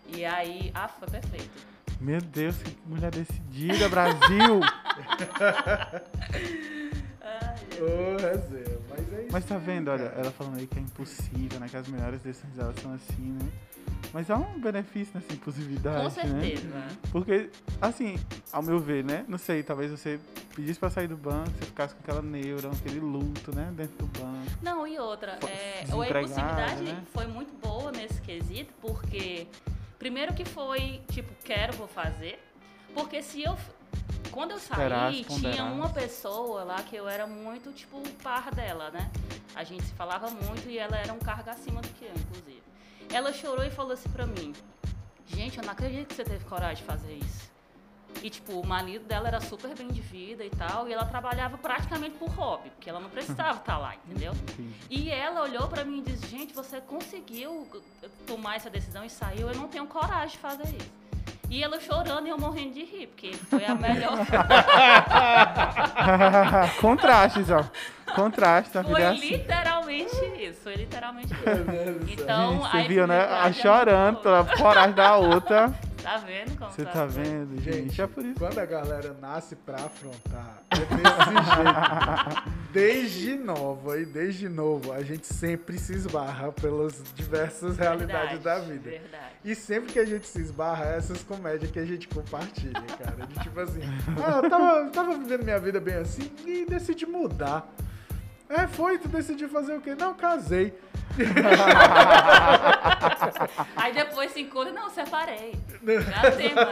E 0.08 0.26
aí, 0.26 0.72
ah, 0.74 0.88
foi 0.88 1.08
perfeito. 1.08 1.73
Meu 2.00 2.20
Deus, 2.22 2.58
que 2.58 2.78
mulher 2.86 3.12
decidida, 3.12 3.88
Brasil! 3.90 4.60
Ô, 7.80 8.18
resenha, 8.18 8.80
mas 8.90 9.14
é 9.14 9.22
isso. 9.22 9.30
Mas 9.32 9.46
tá 9.46 9.58
vendo, 9.58 9.90
olha, 9.90 10.04
ela 10.16 10.32
falando 10.32 10.60
aí 10.60 10.68
que 10.68 10.78
é 10.78 10.82
impossível, 10.82 11.60
né? 11.60 11.68
Que 11.70 11.78
as 11.78 11.88
melhores 11.88 12.22
decisões 12.22 12.58
elas 12.58 12.76
são 12.78 12.94
assim, 12.94 13.32
né? 13.32 13.50
Mas 14.14 14.30
há 14.30 14.36
um 14.38 14.60
benefício 14.60 15.12
nessa 15.16 15.34
impulsividade, 15.34 15.98
Com 15.98 16.04
né? 16.04 16.42
certeza. 16.42 16.84
Porque, 17.12 17.50
assim, 17.82 18.20
ao 18.52 18.62
meu 18.62 18.80
ver, 18.80 19.04
né? 19.04 19.26
Não 19.28 19.40
sei, 19.40 19.64
talvez 19.64 19.90
você 19.90 20.20
pedisse 20.56 20.80
pra 20.80 20.92
sair 20.92 21.08
do 21.08 21.18
banco, 21.18 21.50
você 21.50 21.66
ficasse 21.66 21.96
com 21.96 22.02
aquela 22.02 22.22
neura, 22.22 22.70
aquele 22.70 23.00
luto, 23.00 23.56
né? 23.56 23.74
Dentro 23.76 24.06
do 24.06 24.20
banco. 24.20 24.52
Não, 24.62 24.86
e 24.86 25.00
outra, 25.00 25.40
é, 25.48 25.82
a 25.82 26.10
impulsividade 26.10 26.84
né? 26.84 27.04
foi 27.12 27.26
muito 27.26 27.54
boa 27.60 27.92
nesse 27.92 28.22
quesito, 28.22 28.72
porque 28.80 29.48
primeiro 30.00 30.34
que 30.34 30.46
foi, 30.46 31.02
tipo, 31.12 31.34
quero, 31.44 31.74
vou 31.74 31.88
fazer. 31.88 32.40
Porque 32.94 33.22
se 33.22 33.44
eu. 33.44 33.58
Quando 34.32 34.52
eu 34.52 34.60
saí, 34.60 35.24
tinha 35.26 35.64
uma 35.64 35.90
pessoa 35.90 36.64
lá 36.64 36.82
que 36.82 36.96
eu 36.96 37.08
era 37.08 37.28
muito, 37.28 37.72
tipo, 37.72 38.02
par 38.24 38.50
dela, 38.52 38.90
né? 38.90 39.12
A 39.54 39.64
gente 39.64 39.84
se 39.84 39.94
falava 39.94 40.30
muito 40.30 40.68
e 40.68 40.80
ela 40.80 40.98
era 40.98 41.14
um 41.14 41.20
cargo 41.20 41.50
acima 41.52 41.82
do 41.82 41.90
que 41.90 42.06
eu, 42.06 42.14
inclusive. 42.16 42.64
Ela 43.12 43.32
chorou 43.32 43.64
e 43.64 43.70
falou 43.70 43.94
assim 43.94 44.10
pra 44.10 44.26
mim: 44.26 44.54
Gente, 45.28 45.58
eu 45.60 45.64
não 45.64 45.72
acredito 45.72 46.08
que 46.08 46.16
você 46.16 46.24
teve 46.24 46.44
coragem 46.46 46.78
de 46.78 46.84
fazer 46.84 47.14
isso. 47.14 47.53
E, 48.22 48.30
tipo, 48.30 48.54
o 48.60 48.66
marido 48.66 49.06
dela 49.06 49.28
era 49.28 49.42
super 49.42 49.76
bem 49.76 49.88
de 49.88 50.02
vida 50.02 50.44
e 50.46 50.50
tal, 50.50 50.88
e 50.88 50.94
ela 50.94 51.06
trabalhava 51.06 51.58
praticamente 51.58 52.18
por 52.18 52.30
hobby, 52.30 52.70
porque 52.70 52.90
ela 52.90 53.00
não 53.00 53.10
precisava 53.10 53.60
estar 53.60 53.78
lá, 53.78 53.96
entendeu? 53.96 54.34
E 54.90 55.10
ela 55.10 55.42
olhou 55.42 55.68
pra 55.68 55.84
mim 55.84 56.00
e 56.00 56.02
disse: 56.12 56.28
Gente, 56.28 56.54
você 56.54 56.80
conseguiu 56.80 57.68
tomar 58.26 58.56
essa 58.56 58.70
decisão 58.70 59.04
e 59.04 59.10
saiu. 59.10 59.50
Eu 59.50 59.56
não 59.56 59.68
tenho 59.68 59.86
coragem 59.88 60.30
de 60.30 60.38
fazer 60.38 60.68
isso. 60.68 61.04
E 61.50 61.64
ela 61.64 61.80
chorando 61.80 62.26
e 62.26 62.30
eu 62.30 62.38
morrendo 62.38 62.74
de 62.74 62.84
rir, 62.84 63.08
porque 63.08 63.34
foi 63.34 63.64
a 63.66 63.76
melhor. 63.76 64.18
Contrastes, 66.82 67.50
ó. 67.52 67.64
Contrastes, 68.16 68.76
a 68.76 68.82
vida 68.82 69.00
é 69.00 69.02
foi 69.02 69.06
assim. 69.06 69.30
literalmente 69.30 70.26
isso. 70.40 70.62
Foi 70.64 70.76
literalmente 70.76 71.32
isso. 71.32 72.22
Então, 72.22 72.54
Gente, 72.54 72.72
você 72.72 72.78
a 72.78 72.88
viu, 72.88 73.08
né? 73.08 73.26
A 73.26 73.54
chorando 73.54 74.20
pela 74.20 74.46
coragem 74.46 74.96
da 74.96 75.16
outra. 75.18 75.72
Tá 76.04 76.18
vendo 76.18 76.58
como 76.58 76.70
Você 76.70 76.84
tá 76.84 76.92
tá 76.92 77.06
vendo, 77.06 77.62
gente? 77.62 77.90
Gente, 77.90 78.02
É 78.02 78.08
por 78.08 78.26
isso. 78.26 78.38
quando 78.40 78.60
a 78.60 78.66
galera 78.66 79.16
nasce 79.22 79.56
pra 79.56 79.76
afrontar, 79.78 80.62
é 80.72 80.76
desse 80.76 80.92
jeito. 81.56 82.54
Desde 82.74 83.36
nova 83.36 84.00
e 84.00 84.06
desde 84.06 84.50
novo, 84.50 84.92
a 84.92 85.02
gente 85.02 85.26
sempre 85.28 85.78
se 85.78 85.94
esbarra 85.94 86.52
pelas 86.52 87.02
diversas 87.16 87.78
realidades 87.78 88.32
Verdade, 88.32 88.44
da 88.66 88.74
vida. 88.74 88.90
Verdade. 88.90 89.34
E 89.46 89.56
sempre 89.56 89.94
que 89.94 90.00
a 90.00 90.06
gente 90.06 90.28
se 90.28 90.42
esbarra, 90.42 90.86
é 90.88 90.98
essas 90.98 91.22
comédias 91.24 91.72
que 91.72 91.80
a 91.80 91.86
gente 91.86 92.08
compartilha, 92.08 92.82
cara. 92.98 93.26
De 93.28 93.40
tipo 93.42 93.60
assim, 93.60 93.82
ah, 94.26 94.42
eu 94.44 94.50
tava, 94.50 94.90
tava 94.90 95.18
vivendo 95.18 95.44
minha 95.44 95.60
vida 95.60 95.80
bem 95.80 95.96
assim 95.96 96.32
e 96.46 96.66
decidi 96.66 97.06
mudar. 97.06 97.68
É, 98.50 98.68
foi, 98.68 98.98
tu 98.98 99.08
decidiu 99.08 99.48
fazer 99.50 99.74
o 99.76 99.82
quê? 99.82 99.96
Não, 99.96 100.14
casei. 100.14 100.74
Aí 103.76 103.94
depois 103.94 104.32
se 104.32 104.42
encontra, 104.42 104.72
não, 104.74 104.90
separei. 104.90 105.54
Já 105.84 106.32
tem 106.32 106.56
mais. 106.56 106.68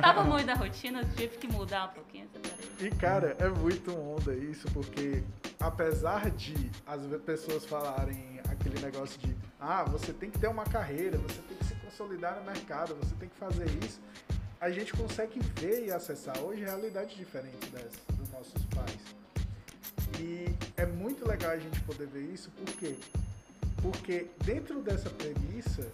Tava 0.00 0.24
muito 0.24 0.46
na 0.46 0.54
rotina, 0.54 1.04
tive 1.16 1.36
que 1.36 1.46
mudar 1.48 1.86
um 1.86 1.94
pouquinho, 1.94 2.28
separei. 2.32 2.66
E, 2.80 2.90
cara, 2.90 3.36
é 3.38 3.48
muito 3.48 3.96
onda 3.96 4.34
isso, 4.34 4.66
porque 4.72 5.22
apesar 5.60 6.30
de 6.30 6.54
as 6.86 7.00
pessoas 7.22 7.64
falarem 7.64 8.40
aquele 8.50 8.80
negócio 8.80 9.18
de 9.20 9.34
ah, 9.60 9.84
você 9.84 10.12
tem 10.12 10.30
que 10.30 10.38
ter 10.38 10.48
uma 10.48 10.64
carreira, 10.64 11.18
você 11.18 11.40
tem 11.42 11.56
que 11.56 11.64
se 11.64 11.74
consolidar 11.76 12.36
no 12.36 12.44
mercado, 12.44 12.94
você 12.96 13.14
tem 13.16 13.28
que 13.28 13.36
fazer 13.36 13.66
isso, 13.84 14.00
a 14.60 14.70
gente 14.70 14.92
consegue 14.92 15.40
ver 15.60 15.86
e 15.86 15.92
acessar 15.92 16.38
hoje 16.38 16.62
realidades 16.62 17.16
diferentes 17.16 17.68
dessas, 17.70 18.00
dos 18.12 18.30
nossos 18.30 18.64
pais. 18.74 19.16
E 20.20 20.54
é 20.76 20.86
muito 20.86 21.26
legal 21.26 21.50
a 21.50 21.58
gente 21.58 21.80
poder 21.80 22.06
ver 22.06 22.22
isso, 22.32 22.50
por 22.50 22.66
quê? 22.76 22.96
Porque 23.82 24.30
dentro 24.44 24.82
dessa 24.82 25.10
premissa, 25.10 25.86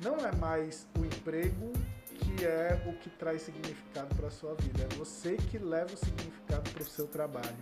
não 0.00 0.16
é 0.26 0.34
mais 0.36 0.86
o 0.98 1.04
emprego 1.04 1.72
que 2.18 2.44
é 2.44 2.82
o 2.86 2.92
que 2.98 3.10
traz 3.10 3.42
significado 3.42 4.14
para 4.14 4.30
sua 4.30 4.54
vida. 4.54 4.86
É 4.90 4.94
você 4.96 5.36
que 5.36 5.58
leva 5.58 5.92
o 5.92 5.96
significado 5.96 6.70
para 6.70 6.82
o 6.82 6.86
seu 6.86 7.06
trabalho. 7.06 7.56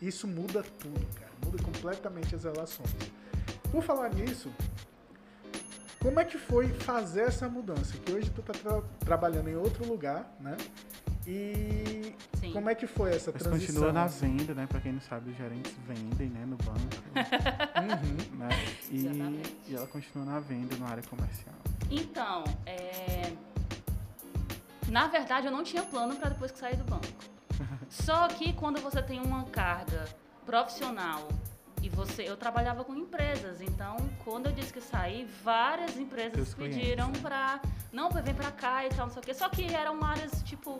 Isso 0.00 0.26
muda 0.26 0.62
tudo, 0.78 1.06
cara. 1.14 1.30
Muda 1.44 1.62
completamente 1.62 2.34
as 2.34 2.44
relações. 2.44 2.90
Por 3.70 3.82
falar 3.82 4.12
nisso, 4.14 4.52
como 6.00 6.20
é 6.20 6.24
que 6.24 6.38
foi 6.38 6.68
fazer 6.68 7.22
essa 7.22 7.48
mudança? 7.48 7.96
Que 7.98 8.12
hoje 8.12 8.30
tu 8.30 8.42
tá 8.42 8.52
tra- 8.52 8.82
trabalhando 9.00 9.48
em 9.48 9.56
outro 9.56 9.86
lugar, 9.86 10.36
né? 10.40 10.56
E 11.26 12.14
Sim. 12.38 12.52
como 12.52 12.68
é 12.68 12.74
que 12.74 12.86
foi 12.86 13.14
essa 13.14 13.32
Mas 13.32 13.42
transição? 13.42 13.74
continua 13.74 13.92
na 13.92 14.06
venda, 14.06 14.54
né? 14.54 14.66
Pra 14.66 14.80
quem 14.80 14.92
não 14.92 15.00
sabe, 15.00 15.30
os 15.30 15.36
gerentes 15.36 15.72
vendem, 15.86 16.28
né? 16.28 16.44
No 16.46 16.56
banco, 16.56 16.78
Uhum. 17.14 18.36
né? 18.38 18.48
E, 18.90 19.06
Exatamente. 19.06 19.54
e 19.68 19.74
ela 19.74 19.86
continua 19.86 20.24
na 20.26 20.40
venda, 20.40 20.76
na 20.76 20.88
área 20.88 21.02
comercial. 21.04 21.54
Então, 21.90 22.44
é... 22.66 23.32
na 24.88 25.06
verdade 25.06 25.46
eu 25.46 25.52
não 25.52 25.62
tinha 25.64 25.82
plano 25.82 26.16
para 26.16 26.30
depois 26.30 26.50
que 26.52 26.58
sair 26.58 26.76
do 26.76 26.84
banco. 26.84 27.06
Só 27.88 28.28
que 28.28 28.52
quando 28.52 28.80
você 28.80 29.02
tem 29.02 29.20
uma 29.20 29.44
carga 29.44 30.04
profissional 30.44 31.28
e 31.80 31.88
você, 31.88 32.28
eu 32.28 32.36
trabalhava 32.36 32.84
com 32.84 32.94
empresas, 32.94 33.60
então 33.62 33.96
quando 34.24 34.46
eu 34.46 34.52
disse 34.52 34.72
que 34.72 34.80
saí, 34.80 35.26
várias 35.42 35.96
empresas 35.96 36.52
pediram 36.54 37.08
né? 37.08 37.18
pra 37.20 37.60
não, 37.92 38.10
vem 38.10 38.34
pra 38.34 38.50
cá 38.50 38.84
e 38.84 38.88
tal, 38.88 39.06
não 39.06 39.12
sei 39.12 39.22
o 39.22 39.24
quê. 39.24 39.32
Só 39.34 39.48
que 39.48 39.72
eram 39.72 40.02
áreas 40.02 40.42
tipo 40.42 40.78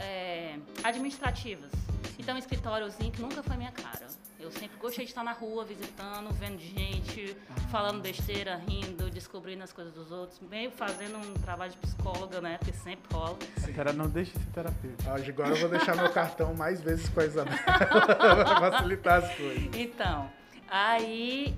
é, 0.00 0.58
administrativas. 0.82 1.70
Então 2.18 2.36
escritóriozinho 2.36 3.10
que 3.10 3.20
nunca 3.22 3.42
foi 3.42 3.56
minha 3.56 3.72
cara. 3.72 4.06
Eu 4.38 4.50
sempre 4.50 4.78
gostei 4.78 5.04
de 5.04 5.10
estar 5.10 5.22
na 5.22 5.32
rua, 5.32 5.64
visitando, 5.64 6.32
vendo 6.32 6.58
gente, 6.58 7.36
falando 7.70 8.00
besteira, 8.00 8.56
rindo, 8.56 9.10
descobrindo 9.10 9.62
as 9.62 9.72
coisas 9.72 9.92
dos 9.92 10.10
outros, 10.10 10.40
meio 10.40 10.70
fazendo 10.70 11.18
um 11.18 11.34
trabalho 11.34 11.72
de 11.72 11.76
psicóloga, 11.76 12.40
né? 12.40 12.56
Porque 12.56 12.72
sempre 12.72 13.14
rola. 13.14 13.36
Cara, 13.76 13.92
não 13.92 14.08
deixe 14.08 14.32
de 14.32 14.38
ser 14.38 14.50
terapeuta. 14.50 15.04
Ah, 15.06 15.16
Agora 15.16 15.50
eu 15.50 15.56
vou 15.56 15.68
deixar 15.68 15.94
meu 15.94 16.10
cartão 16.10 16.54
mais 16.54 16.80
vezes 16.80 17.08
com 17.10 17.20
a 17.20 17.24
Isabela 17.26 17.56
para 17.62 18.70
facilitar 18.72 19.24
as 19.24 19.34
coisas. 19.36 19.76
Então, 19.76 20.30
aí. 20.68 21.54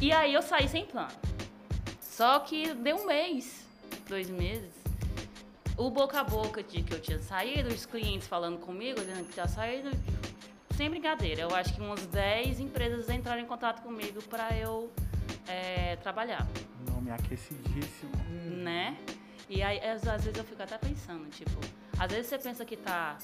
E 0.00 0.12
aí 0.12 0.34
eu 0.34 0.42
saí 0.42 0.68
sem 0.68 0.84
plano. 0.84 1.12
Só 2.00 2.40
que 2.40 2.74
deu 2.74 2.96
um 2.96 3.06
mês, 3.06 3.66
dois 4.08 4.28
meses. 4.28 4.75
O 5.76 5.90
boca 5.90 6.20
a 6.20 6.24
boca 6.24 6.62
de 6.62 6.82
que 6.82 6.94
eu 6.94 7.00
tinha 7.00 7.18
saído, 7.18 7.68
os 7.68 7.84
clientes 7.84 8.26
falando 8.26 8.58
comigo, 8.58 8.98
dizendo 9.00 9.24
que 9.26 9.34
tinha 9.34 9.46
saído. 9.46 9.90
Sem 10.74 10.90
brincadeira, 10.90 11.42
eu 11.42 11.54
acho 11.54 11.74
que 11.74 11.80
umas 11.80 12.04
10 12.06 12.60
empresas 12.60 13.08
entraram 13.08 13.40
em 13.40 13.46
contato 13.46 13.82
comigo 13.82 14.22
para 14.22 14.56
eu 14.56 14.90
é, 15.46 15.96
trabalhar, 15.96 16.46
Nome 16.90 17.10
aquecidíssimo. 17.10 18.12
né? 18.62 18.96
E 19.48 19.62
aí, 19.62 19.78
às, 19.78 20.06
às 20.06 20.24
vezes 20.24 20.38
eu 20.38 20.44
fico 20.44 20.62
até 20.62 20.76
pensando, 20.76 21.28
tipo, 21.30 21.58
às 21.98 22.10
vezes 22.10 22.26
você 22.26 22.38
pensa 22.38 22.64
que 22.64 22.76
tá 22.76 23.16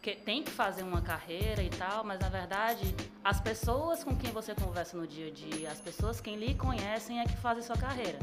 que 0.00 0.14
tem 0.14 0.42
que 0.44 0.50
fazer 0.50 0.84
uma 0.84 1.02
carreira 1.02 1.62
e 1.62 1.70
tal, 1.70 2.04
mas 2.04 2.20
na 2.20 2.28
verdade, 2.28 2.94
as 3.24 3.40
pessoas 3.40 4.04
com 4.04 4.14
quem 4.16 4.30
você 4.30 4.54
conversa 4.54 4.96
no 4.96 5.06
dia 5.06 5.26
a 5.26 5.30
dia, 5.30 5.70
as 5.70 5.80
pessoas 5.80 6.20
quem 6.20 6.36
lhe 6.36 6.54
conhecem 6.54 7.20
é 7.20 7.24
que 7.24 7.36
fazem 7.36 7.62
sua 7.62 7.76
carreira. 7.76 8.18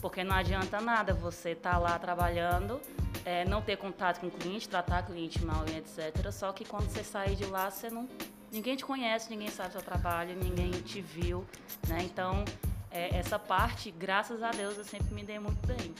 Porque 0.00 0.24
não 0.24 0.34
adianta 0.34 0.80
nada 0.80 1.12
você 1.12 1.50
estar 1.50 1.78
lá 1.78 1.98
trabalhando, 1.98 2.80
é, 3.24 3.44
não 3.44 3.60
ter 3.60 3.76
contato 3.76 4.20
com 4.20 4.28
o 4.28 4.30
cliente, 4.30 4.68
tratar 4.68 5.02
o 5.02 5.06
cliente 5.06 5.44
mal 5.44 5.64
e 5.68 5.76
etc. 5.76 6.30
Só 6.32 6.52
que 6.52 6.64
quando 6.64 6.88
você 6.88 7.04
sair 7.04 7.36
de 7.36 7.44
lá, 7.44 7.70
você 7.70 7.90
não. 7.90 8.08
Ninguém 8.50 8.76
te 8.76 8.84
conhece, 8.84 9.30
ninguém 9.30 9.48
sabe 9.48 9.72
seu 9.72 9.82
trabalho, 9.82 10.34
ninguém 10.34 10.70
te 10.70 11.00
viu, 11.00 11.46
né? 11.86 12.02
Então, 12.02 12.44
é, 12.90 13.16
essa 13.16 13.38
parte, 13.38 13.90
graças 13.90 14.42
a 14.42 14.50
Deus, 14.50 14.76
eu 14.76 14.84
sempre 14.84 15.14
me 15.14 15.22
dei 15.22 15.38
muito 15.38 15.64
bem. 15.66 15.94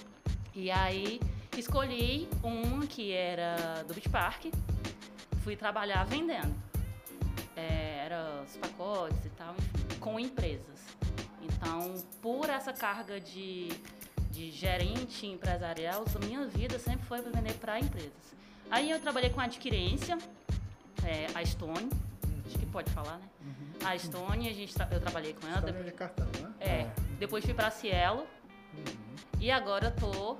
E 0.54 0.70
aí, 0.70 1.20
escolhi 1.56 2.28
uma 2.42 2.86
que 2.86 3.12
era 3.12 3.84
do 3.86 3.94
Beach 3.94 4.08
Park, 4.08 4.46
fui 5.44 5.54
trabalhar 5.54 6.04
vendendo. 6.04 6.54
É, 7.54 8.02
era 8.04 8.42
os 8.44 8.56
pacotes 8.56 9.24
e 9.24 9.30
tal, 9.30 9.54
enfim, 9.56 9.98
com 10.00 10.18
empresas. 10.18 10.80
Então, 11.42 11.94
por 12.20 12.48
essa 12.48 12.72
carga 12.72 13.20
de, 13.20 13.68
de 14.30 14.50
gerente 14.50 15.26
empresarial, 15.26 16.04
a 16.14 16.24
minha 16.24 16.46
vida 16.46 16.78
sempre 16.78 17.06
foi 17.06 17.22
para 17.22 17.30
vender 17.32 17.54
para 17.54 17.78
empresas. 17.78 18.12
Aí 18.70 18.90
eu 18.90 19.00
trabalhei 19.00 19.30
com 19.30 19.40
a 19.40 19.44
adquirência, 19.44 20.16
é, 21.04 21.26
a 21.34 21.44
Stone, 21.44 21.90
acho 22.46 22.58
que 22.58 22.66
pode 22.66 22.90
falar, 22.90 23.18
né? 23.18 23.28
A 23.84 23.98
Stone, 23.98 24.48
a 24.48 24.52
gente 24.52 24.74
eu 24.90 25.00
trabalhei 25.00 25.32
com 25.32 25.46
ela. 25.46 25.58
História 25.58 25.84
de 25.84 25.92
cartão, 25.92 26.26
né? 26.40 26.52
É, 26.60 26.90
depois 27.18 27.44
fui 27.44 27.54
pra 27.54 27.70
Cielo. 27.70 28.26
E 29.38 29.50
agora 29.50 29.86
eu 29.86 29.96
tô. 29.96 30.36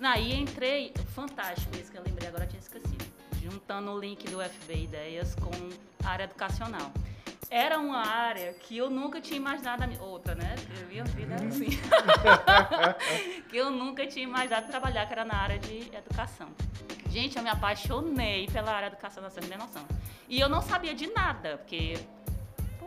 Aí 0.00 0.32
entrei. 0.34 0.92
Fantástico 1.14 1.76
isso 1.76 1.90
que 1.90 1.98
eu 1.98 2.02
lembrei, 2.02 2.28
agora 2.28 2.44
eu 2.44 2.48
tinha 2.48 2.60
esquecido. 2.60 3.04
Juntando 3.42 3.90
o 3.90 3.98
link 3.98 4.28
do 4.28 4.40
FB 4.40 4.84
Ideias 4.84 5.34
com 5.34 5.50
a 6.04 6.10
área 6.10 6.24
educacional. 6.24 6.92
Era 7.48 7.78
uma 7.78 8.04
área 8.04 8.52
que 8.54 8.76
eu 8.76 8.90
nunca 8.90 9.20
tinha 9.20 9.36
imaginado. 9.36 9.84
Outra, 10.00 10.34
né? 10.34 10.54
Minha 10.88 11.04
vida 11.04 11.34
era 11.34 11.46
assim. 11.46 11.68
que 13.48 13.56
eu 13.56 13.70
nunca 13.70 14.06
tinha 14.06 14.24
imaginado 14.24 14.66
trabalhar, 14.66 15.06
que 15.06 15.12
era 15.12 15.24
na 15.24 15.36
área 15.36 15.58
de 15.58 15.88
educação. 15.94 16.48
Gente, 17.08 17.36
eu 17.36 17.42
me 17.42 17.48
apaixonei 17.48 18.46
pela 18.48 18.72
área 18.72 18.90
de 18.90 18.96
educação, 18.96 19.22
vocês 19.22 19.48
não 19.48 19.58
noção. 19.58 19.86
E 20.28 20.40
eu 20.40 20.48
não 20.48 20.60
sabia 20.60 20.94
de 20.94 21.06
nada, 21.12 21.58
porque 21.58 21.94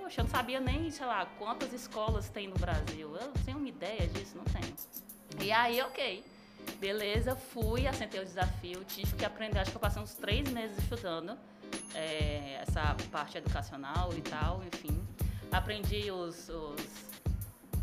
Poxa, 0.09 0.21
eu 0.21 0.23
não 0.23 0.31
sabia 0.31 0.59
nem, 0.59 0.89
sei 0.89 1.05
lá, 1.05 1.27
quantas 1.37 1.71
escolas 1.71 2.29
tem 2.29 2.47
no 2.47 2.55
Brasil. 2.55 3.15
Eu 3.15 3.27
não 3.27 3.33
tenho 3.45 3.57
uma 3.59 3.69
ideia 3.69 4.07
disso, 4.07 4.35
não 4.35 4.43
tenho. 4.45 4.73
E 5.39 5.51
aí, 5.51 5.79
ok. 5.81 6.25
Beleza, 6.79 7.35
fui, 7.35 7.85
assentei 7.85 8.19
o 8.19 8.25
desafio, 8.25 8.83
tive 8.85 9.15
que 9.15 9.23
aprender, 9.23 9.59
acho 9.59 9.69
que 9.69 9.77
eu 9.77 9.81
passei 9.81 10.01
uns 10.01 10.15
três 10.15 10.49
meses 10.49 10.77
estudando 10.79 11.37
é, 11.93 12.61
essa 12.61 12.95
parte 13.11 13.37
educacional 13.37 14.11
e 14.15 14.21
tal, 14.21 14.61
enfim. 14.73 14.99
Aprendi 15.51 16.11
os. 16.11 16.49
os 16.49 17.09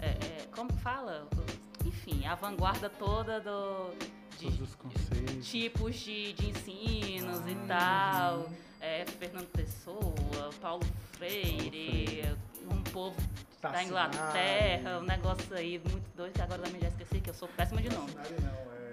é, 0.00 0.08
é, 0.08 0.46
como 0.54 0.72
fala? 0.78 1.26
Os- 1.36 1.86
enfim, 1.86 2.26
a 2.26 2.34
vanguarda 2.34 2.88
toda 2.90 3.40
do. 3.40 3.90
de- 4.38 4.44
Todos 4.46 4.60
os 4.60 4.74
conceitos. 4.74 5.48
tipos 5.48 5.94
de, 5.96 6.32
de 6.34 6.50
ensinos 6.50 7.38
e 7.46 7.56
Ah, 7.70 8.32
tal. 8.38 8.50
É, 8.80 9.04
Fernando 9.06 9.46
Pessoa, 9.48 10.50
Paulo 10.60 10.84
Freire, 11.12 12.36
um 12.70 12.82
povo 12.82 13.16
da. 13.62 13.82
Inglaterra, 13.82 14.98
um 14.98 15.02
negócio 15.02 15.54
aí 15.56 15.78
muito 15.90 16.08
doido 16.16 16.32
que 16.34 16.42
agora 16.42 16.62
também 16.62 16.80
já 16.80 16.88
esqueci, 16.88 17.20
que 17.20 17.30
eu 17.30 17.34
sou 17.34 17.48
péssima 17.48 17.80
de 17.82 17.88
nome. 17.88 18.12
Não, 18.14 18.72
é. 18.72 18.85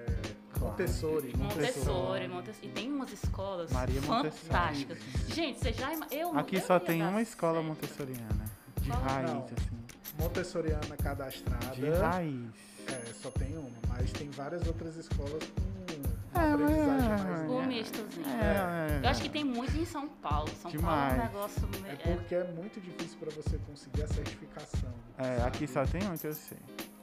Montessori. 0.64 1.34
Montessori, 1.38 2.28
Montessori. 2.28 2.68
E 2.68 2.70
tem 2.70 2.92
umas 2.92 3.12
escolas 3.12 3.72
Maria 3.72 4.02
Montessori. 4.02 4.32
fantásticas. 4.48 4.98
Gente, 5.28 5.60
você 5.60 5.74
já 5.74 5.92
eu 6.12 6.38
Aqui 6.38 6.56
eu 6.58 6.62
só 6.62 6.80
tem 6.80 7.02
uma 7.04 7.22
escola 7.22 7.56
certo. 7.56 7.68
montessoriana. 7.68 8.46
De 8.82 8.90
Qual? 8.90 9.02
raiz, 9.02 9.30
Não. 9.32 9.44
assim. 9.46 9.84
Montessoriana 10.20 10.98
cadastrada. 10.98 11.68
De 11.76 11.90
raiz. 11.90 12.50
É, 12.88 13.14
só 13.22 13.32
tem 13.32 13.58
uma, 13.58 13.70
mas 13.88 14.12
tem 14.12 14.30
várias 14.32 14.66
outras 14.68 14.96
escolas 14.98 15.42
com 15.44 16.40
É, 16.40 16.52
aprendizagem 16.52 17.12
é, 17.12 17.24
mais. 17.24 17.64
É. 17.64 17.68
mistozinho. 17.68 18.28
É, 18.28 19.00
Eu 19.04 19.10
acho 19.10 19.22
que 19.22 19.30
tem 19.30 19.44
muito 19.44 19.76
em 19.78 19.86
São 19.86 20.08
Paulo. 20.10 20.50
São 20.62 20.70
Demais. 20.70 21.14
Paulo 21.16 21.22
é 21.22 21.24
um 21.24 21.28
negócio. 21.28 21.70
É 21.88 22.12
É, 22.12 22.16
porque 22.16 22.36
é 22.36 22.44
muito 22.52 22.82
difícil 22.82 23.18
para 23.20 23.30
você 23.32 23.58
conseguir 23.60 24.04
a 24.04 24.08
certificação. 24.08 24.94
É, 25.18 25.42
aqui 25.44 25.66
só 25.68 25.86
sabe? 25.86 26.00
tem 26.00 26.10
um 26.10 26.18
que 26.18 26.28
eu 26.28 26.34
sei. 26.34 26.58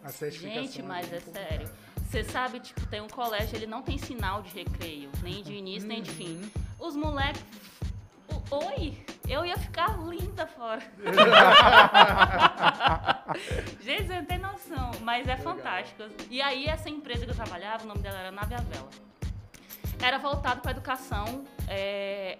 A 0.04 0.08
certificação 0.10 0.62
Gente, 0.62 0.82
mas 0.82 1.08
bem 1.08 1.18
é 1.18 1.20
sério. 1.20 1.70
Você 2.10 2.24
sabe, 2.24 2.58
tipo, 2.58 2.84
tem 2.88 3.00
um 3.00 3.06
colégio, 3.06 3.54
ele 3.54 3.68
não 3.68 3.82
tem 3.82 3.96
sinal 3.96 4.42
de 4.42 4.52
recreio, 4.52 5.08
nem 5.22 5.44
de 5.44 5.52
início, 5.52 5.88
nem 5.88 6.02
de 6.02 6.10
fim. 6.10 6.42
Uhum. 6.42 6.88
Os 6.88 6.96
moleques. 6.96 7.40
Oi! 8.50 8.98
Eu 9.28 9.46
ia 9.46 9.56
ficar 9.56 9.96
linda 10.02 10.44
fora. 10.44 10.82
Gente, 13.80 14.08
você 14.08 14.16
não 14.16 14.24
tem 14.24 14.38
noção, 14.38 14.90
mas 15.02 15.28
é 15.28 15.36
fantástico. 15.36 16.02
E 16.28 16.42
aí, 16.42 16.66
essa 16.66 16.90
empresa 16.90 17.24
que 17.24 17.30
eu 17.30 17.36
trabalhava, 17.36 17.84
o 17.84 17.86
nome 17.86 18.00
dela 18.00 18.18
era 18.18 18.32
Nave 18.32 18.56
Vela. 18.56 18.90
Era 20.02 20.18
voltado 20.18 20.62
para 20.62 20.72
educação, 20.72 21.44
é, 21.68 22.38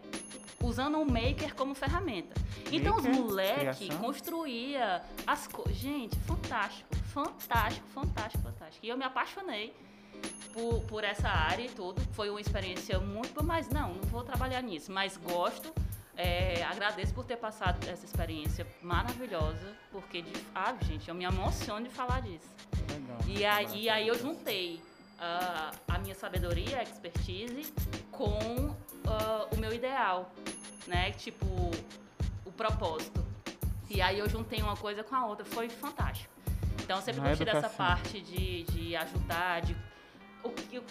usando 0.63 0.97
o 1.01 1.05
maker 1.05 1.55
como 1.55 1.75
ferramenta. 1.75 2.35
Então, 2.71 2.97
os 2.97 3.05
Maker? 3.05 3.21
moleques 3.21 3.79
Criação? 3.79 3.99
construía 3.99 5.03
as 5.27 5.47
coisas. 5.47 5.77
Gente, 5.77 6.17
fantástico, 6.21 6.95
fantástico, 7.13 7.87
fantástico, 7.89 8.45
fantástico. 8.45 8.87
E 8.87 8.89
eu 8.89 8.97
me 8.97 9.05
apaixonei 9.05 9.75
por, 10.53 10.81
por 10.83 11.05
essa 11.05 11.29
área 11.29 11.65
e 11.65 11.69
tudo. 11.69 12.01
Foi 12.13 12.31
uma 12.31 12.41
experiência 12.41 12.99
muito 13.01 13.33
boa, 13.35 13.47
mas 13.47 13.69
não, 13.69 13.95
não 13.95 14.03
vou 14.03 14.23
trabalhar 14.23 14.63
nisso. 14.63 14.93
Mas 14.93 15.17
gosto, 15.17 15.73
é, 16.17 16.63
agradeço 16.65 17.15
por 17.15 17.25
ter 17.25 17.37
passado 17.37 17.89
essa 17.89 18.05
experiência 18.05 18.67
maravilhosa, 18.83 19.75
porque, 19.91 20.23
de, 20.23 20.33
ah, 20.55 20.75
gente, 20.83 21.09
eu 21.09 21.15
me 21.15 21.25
emociono 21.25 21.89
de 21.89 21.95
falar 21.95 22.21
disso. 22.21 22.49
Legal. 22.91 23.19
E 23.27 23.45
aí, 23.45 23.83
e 23.85 23.89
aí 23.89 24.09
eu 24.09 24.19
juntei 24.19 24.81
ah, 25.19 25.71
a 25.89 25.99
minha 25.99 26.15
sabedoria, 26.15 26.79
a 26.79 26.83
expertise, 26.83 27.73
com 28.11 28.75
ah, 29.07 29.47
o 29.53 29.57
meu 29.57 29.73
ideal, 29.73 30.31
né? 30.87 31.13
Tipo, 31.13 31.47
o 32.45 32.53
propósito. 32.53 33.25
E 33.89 34.01
aí 34.01 34.19
eu 34.19 34.29
juntei 34.29 34.63
uma 34.63 34.77
coisa 34.77 35.03
com 35.03 35.15
a 35.17 35.27
outra, 35.27 35.45
foi 35.45 35.69
fantástico. 35.69 36.33
Então 36.83 36.97
eu 36.99 37.03
sempre 37.03 37.21
Na 37.21 37.29
gostei 37.29 37.47
dessa 37.47 37.69
parte 37.69 38.21
de, 38.21 38.65
de 38.65 38.97
ajudar, 38.97 39.63
de... 39.63 39.77
O, 40.43 40.51
que- 40.51 40.83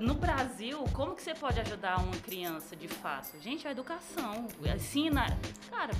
no 0.00 0.14
Brasil, 0.14 0.82
como 0.92 1.14
que 1.14 1.22
você 1.22 1.34
pode 1.34 1.60
ajudar 1.60 1.98
uma 2.00 2.16
criança 2.16 2.74
de 2.74 2.88
fato? 2.88 3.38
Gente, 3.40 3.66
a 3.66 3.70
educação, 3.70 4.48
ensina... 4.74 5.26
Cara, 5.70 5.92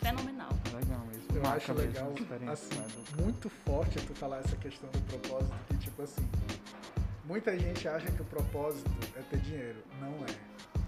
fenomenal. 0.00 0.50
Legal 0.72 1.00
mesmo. 1.06 1.22
Eu 1.34 1.42
Marca 1.42 1.56
acho 1.56 1.72
legal, 1.72 2.08
a 2.08 2.20
experiência 2.20 2.52
assim, 2.52 3.04
muito 3.20 3.48
forte 3.64 3.98
tu 4.00 4.14
falar 4.14 4.38
essa 4.38 4.56
questão 4.56 4.88
do 4.90 5.00
propósito, 5.00 5.54
que 5.68 5.76
tipo 5.78 6.02
assim, 6.02 6.28
muita 7.24 7.58
gente 7.58 7.88
acha 7.88 8.10
que 8.10 8.22
o 8.22 8.24
propósito 8.26 8.90
é 9.16 9.20
ter 9.22 9.40
dinheiro. 9.40 9.82
Não 10.00 10.08
é. 10.24 10.81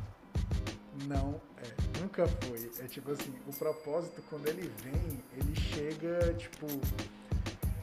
Não 1.06 1.40
é. 1.58 2.00
Nunca 2.00 2.26
foi. 2.26 2.70
É 2.80 2.86
tipo 2.86 3.10
assim, 3.10 3.34
o 3.46 3.52
propósito, 3.52 4.22
quando 4.30 4.46
ele 4.48 4.70
vem, 4.82 5.22
ele 5.36 5.54
chega, 5.54 6.34
tipo, 6.34 6.66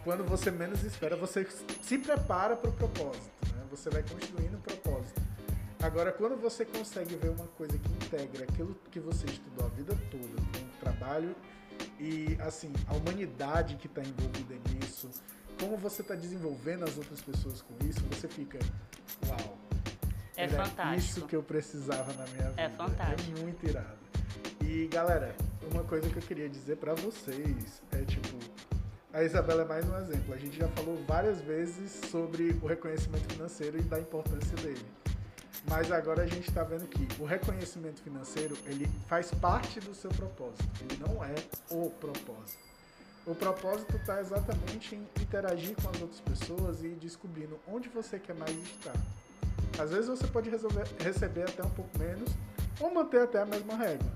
quando 0.04 0.24
você 0.24 0.50
menos 0.50 0.84
espera, 0.84 1.16
você 1.16 1.48
se 1.82 1.98
prepara 1.98 2.56
para 2.56 2.70
o 2.70 2.74
propósito, 2.74 3.30
né? 3.56 3.64
Você 3.70 3.90
vai 3.90 4.04
construindo 4.04 4.56
o 4.56 4.62
propósito. 4.62 5.22
Agora, 5.82 6.12
quando 6.12 6.40
você 6.40 6.64
consegue 6.64 7.16
ver 7.16 7.30
uma 7.30 7.48
coisa 7.48 7.78
que 7.78 7.92
integra 7.94 8.44
aquilo 8.44 8.76
que 8.92 9.00
você 9.00 9.26
estudou 9.26 9.66
a 9.66 9.70
vida 9.70 9.98
toda, 10.12 10.28
com 10.28 10.66
o 10.66 10.80
trabalho 10.80 11.36
e, 12.00 12.38
assim, 12.42 12.72
a 12.88 12.94
humanidade 12.94 13.76
que 13.78 13.88
está 13.88 14.02
envolvida 14.02 14.56
nisso, 14.70 15.10
como 15.60 15.78
você 15.78 16.02
está 16.04 16.14
desenvolvendo 16.14 16.84
as 16.84 16.98
outras 16.98 17.22
pessoas 17.22 17.62
com 17.62 17.74
isso, 17.86 18.00
você 18.12 18.28
fica, 18.28 18.60
uau. 19.28 19.58
É 20.42 20.46
era 20.46 20.66
fantástico. 20.66 20.98
isso 20.98 21.28
que 21.28 21.36
eu 21.36 21.44
precisava 21.44 22.12
na 22.14 22.26
minha 22.28 22.50
vida. 22.50 22.62
É 22.62 22.70
fantástico. 22.70 23.38
É 23.38 23.42
muito 23.42 23.68
irado. 23.68 24.02
E, 24.62 24.88
galera, 24.88 25.36
uma 25.72 25.84
coisa 25.84 26.10
que 26.10 26.18
eu 26.18 26.24
queria 26.24 26.50
dizer 26.50 26.78
pra 26.78 26.96
vocês 26.96 27.82
é, 27.92 28.04
tipo, 28.06 28.38
a 29.14 29.24
Isabela 29.24 29.62
é 29.62 29.66
mais 29.66 29.88
um 29.88 29.98
exemplo. 29.98 30.34
A 30.34 30.38
gente 30.38 30.58
já 30.58 30.68
falou 30.70 30.98
várias 31.08 31.42
vezes 31.42 31.92
sobre 32.10 32.58
o 32.62 32.66
reconhecimento 32.66 33.32
financeiro 33.34 33.78
e 33.78 33.82
da 33.82 34.00
importância 34.00 34.56
dele. 34.58 34.86
Mas 35.70 35.92
agora 35.92 36.24
a 36.24 36.26
gente 36.26 36.50
está 36.50 36.64
vendo 36.64 36.88
que 36.88 37.08
o 37.22 37.26
reconhecimento 37.26 38.02
financeiro 38.02 38.58
ele 38.66 38.90
faz 39.08 39.32
parte 39.32 39.80
do 39.80 39.94
seu 39.94 40.10
propósito. 40.10 40.68
Ele 40.82 41.00
não 41.06 41.24
é 41.24 41.36
o 41.70 41.90
propósito. 41.92 42.72
O 43.28 43.36
propósito 43.36 43.96
está 43.96 44.20
exatamente 44.20 44.96
em 44.96 45.08
interagir 45.22 45.76
com 45.80 45.90
as 45.90 46.02
outras 46.02 46.22
pessoas 46.22 46.82
e 46.82 46.88
ir 46.88 46.96
descobrindo 46.96 47.60
onde 47.68 47.90
você 47.90 48.18
quer 48.18 48.34
mais 48.34 48.52
estar. 48.52 48.96
Às 49.80 49.92
vezes 49.92 50.08
você 50.08 50.28
pode 50.28 50.50
resolver- 50.50 50.88
receber 51.00 51.44
até 51.44 51.64
um 51.64 51.70
pouco 51.70 51.98
menos 51.98 52.30
ou 52.80 52.94
manter 52.94 53.22
até 53.22 53.42
a 53.42 53.46
mesma 53.46 53.76
regra. 53.76 54.08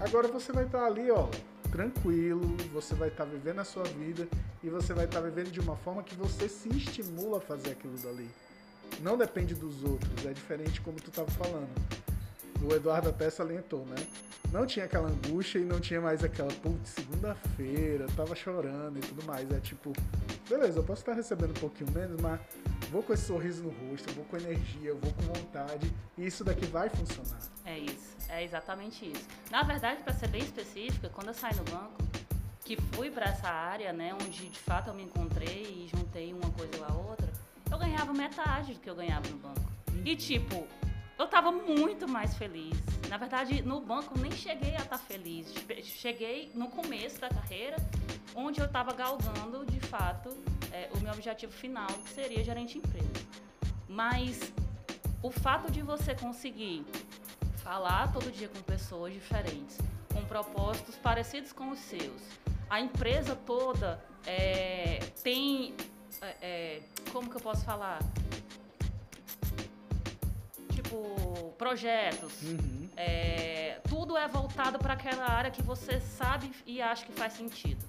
Agora 0.00 0.28
você 0.28 0.52
vai 0.52 0.64
estar 0.64 0.84
ali, 0.84 1.10
ó, 1.10 1.28
tranquilo, 1.70 2.56
você 2.72 2.94
vai 2.94 3.08
estar 3.08 3.24
vivendo 3.24 3.58
a 3.60 3.64
sua 3.64 3.84
vida 3.84 4.28
e 4.62 4.68
você 4.68 4.92
vai 4.94 5.04
estar 5.04 5.20
vivendo 5.20 5.50
de 5.50 5.60
uma 5.60 5.76
forma 5.76 6.02
que 6.02 6.14
você 6.14 6.48
se 6.48 6.68
estimula 6.68 7.38
a 7.38 7.40
fazer 7.40 7.70
aquilo 7.70 7.96
dali. 7.98 8.28
Não 9.00 9.16
depende 9.16 9.54
dos 9.54 9.84
outros, 9.84 10.24
é 10.24 10.32
diferente 10.32 10.80
como 10.80 10.98
tu 11.00 11.10
estava 11.10 11.30
falando. 11.32 11.68
O 12.62 12.74
Eduardo 12.74 13.08
até 13.08 13.30
salientou, 13.30 13.84
né? 13.86 13.96
Não 14.50 14.66
tinha 14.66 14.86
aquela 14.86 15.08
angústia 15.08 15.58
e 15.58 15.64
não 15.64 15.78
tinha 15.78 16.00
mais 16.00 16.24
aquela, 16.24 16.50
putz, 16.50 16.90
segunda-feira, 16.90 18.06
tava 18.16 18.34
chorando 18.34 18.98
e 18.98 19.00
tudo 19.00 19.22
mais. 19.24 19.50
É 19.52 19.60
tipo, 19.60 19.92
beleza, 20.48 20.78
eu 20.78 20.84
posso 20.84 21.02
estar 21.02 21.12
recebendo 21.12 21.50
um 21.50 21.60
pouquinho 21.60 21.90
menos, 21.92 22.20
mas 22.20 22.40
vou 22.90 23.02
com 23.02 23.12
esse 23.12 23.24
sorriso 23.24 23.62
no 23.62 23.68
rosto, 23.68 24.12
vou 24.14 24.24
com 24.24 24.36
energia, 24.38 24.94
vou 24.94 25.12
com 25.12 25.22
vontade 25.34 25.92
e 26.16 26.26
isso 26.26 26.42
daqui 26.44 26.64
vai 26.66 26.88
funcionar. 26.88 27.38
É 27.66 27.78
isso, 27.78 28.16
é 28.28 28.42
exatamente 28.42 29.10
isso. 29.10 29.26
Na 29.50 29.62
verdade, 29.62 30.02
para 30.02 30.14
ser 30.14 30.28
bem 30.28 30.42
específica, 30.42 31.10
quando 31.10 31.28
eu 31.28 31.34
saí 31.34 31.54
do 31.54 31.70
banco, 31.70 32.02
que 32.64 32.76
fui 32.92 33.10
para 33.10 33.26
essa 33.26 33.48
área, 33.48 33.92
né, 33.92 34.14
onde 34.14 34.48
de 34.48 34.58
fato 34.58 34.88
eu 34.88 34.94
me 34.94 35.02
encontrei 35.02 35.84
e 35.84 35.88
juntei 35.94 36.32
uma 36.32 36.50
coisa 36.50 36.86
a 36.86 36.94
outra, 36.94 37.28
eu 37.70 37.78
ganhava 37.78 38.14
metade 38.14 38.72
do 38.72 38.80
que 38.80 38.88
eu 38.88 38.94
ganhava 38.94 39.28
no 39.28 39.36
banco. 39.36 39.60
E 40.04 40.16
tipo, 40.16 40.66
eu 41.18 41.26
tava 41.26 41.50
muito 41.50 42.08
mais 42.08 42.36
feliz. 42.36 42.72
Na 43.08 43.16
verdade, 43.16 43.60
no 43.62 43.80
banco 43.80 44.16
nem 44.18 44.30
cheguei 44.30 44.76
a 44.76 44.82
estar 44.82 44.98
feliz. 44.98 45.52
Cheguei 45.82 46.50
no 46.54 46.68
começo 46.68 47.20
da 47.20 47.28
carreira, 47.28 47.76
onde 48.34 48.60
eu 48.60 48.66
estava 48.66 48.92
galgando 48.92 49.66
de 49.66 49.80
fato 49.80 50.30
é, 50.72 50.88
o 50.94 51.00
meu 51.00 51.12
objetivo 51.12 51.52
final, 51.52 51.88
que 51.88 52.10
seria 52.10 52.44
gerente 52.44 52.74
de 52.74 52.78
empresa. 52.78 53.26
Mas 53.88 54.52
o 55.22 55.30
fato 55.30 55.72
de 55.72 55.82
você 55.82 56.14
conseguir 56.14 56.86
falar 57.64 58.12
todo 58.12 58.30
dia 58.30 58.48
com 58.48 58.62
pessoas 58.62 59.12
diferentes, 59.12 59.76
com 60.12 60.24
propósitos 60.24 60.94
parecidos 60.96 61.52
com 61.52 61.70
os 61.70 61.78
seus, 61.80 62.22
a 62.70 62.80
empresa 62.80 63.34
toda 63.34 64.00
é, 64.24 65.00
tem. 65.22 65.74
é, 66.20 66.36
é, 66.40 66.82
como 67.12 67.28
que 67.28 67.36
eu 67.36 67.40
posso 67.40 67.64
falar? 67.64 67.98
Tipo, 70.88 71.54
projetos. 71.58 72.32
É, 72.96 73.78
tudo 73.88 74.16
é 74.16 74.26
voltado 74.26 74.78
para 74.78 74.94
aquela 74.94 75.30
área 75.30 75.50
que 75.50 75.62
você 75.62 76.00
sabe 76.00 76.50
e 76.66 76.80
acha 76.80 77.04
que 77.04 77.12
faz 77.12 77.34
sentido, 77.34 77.84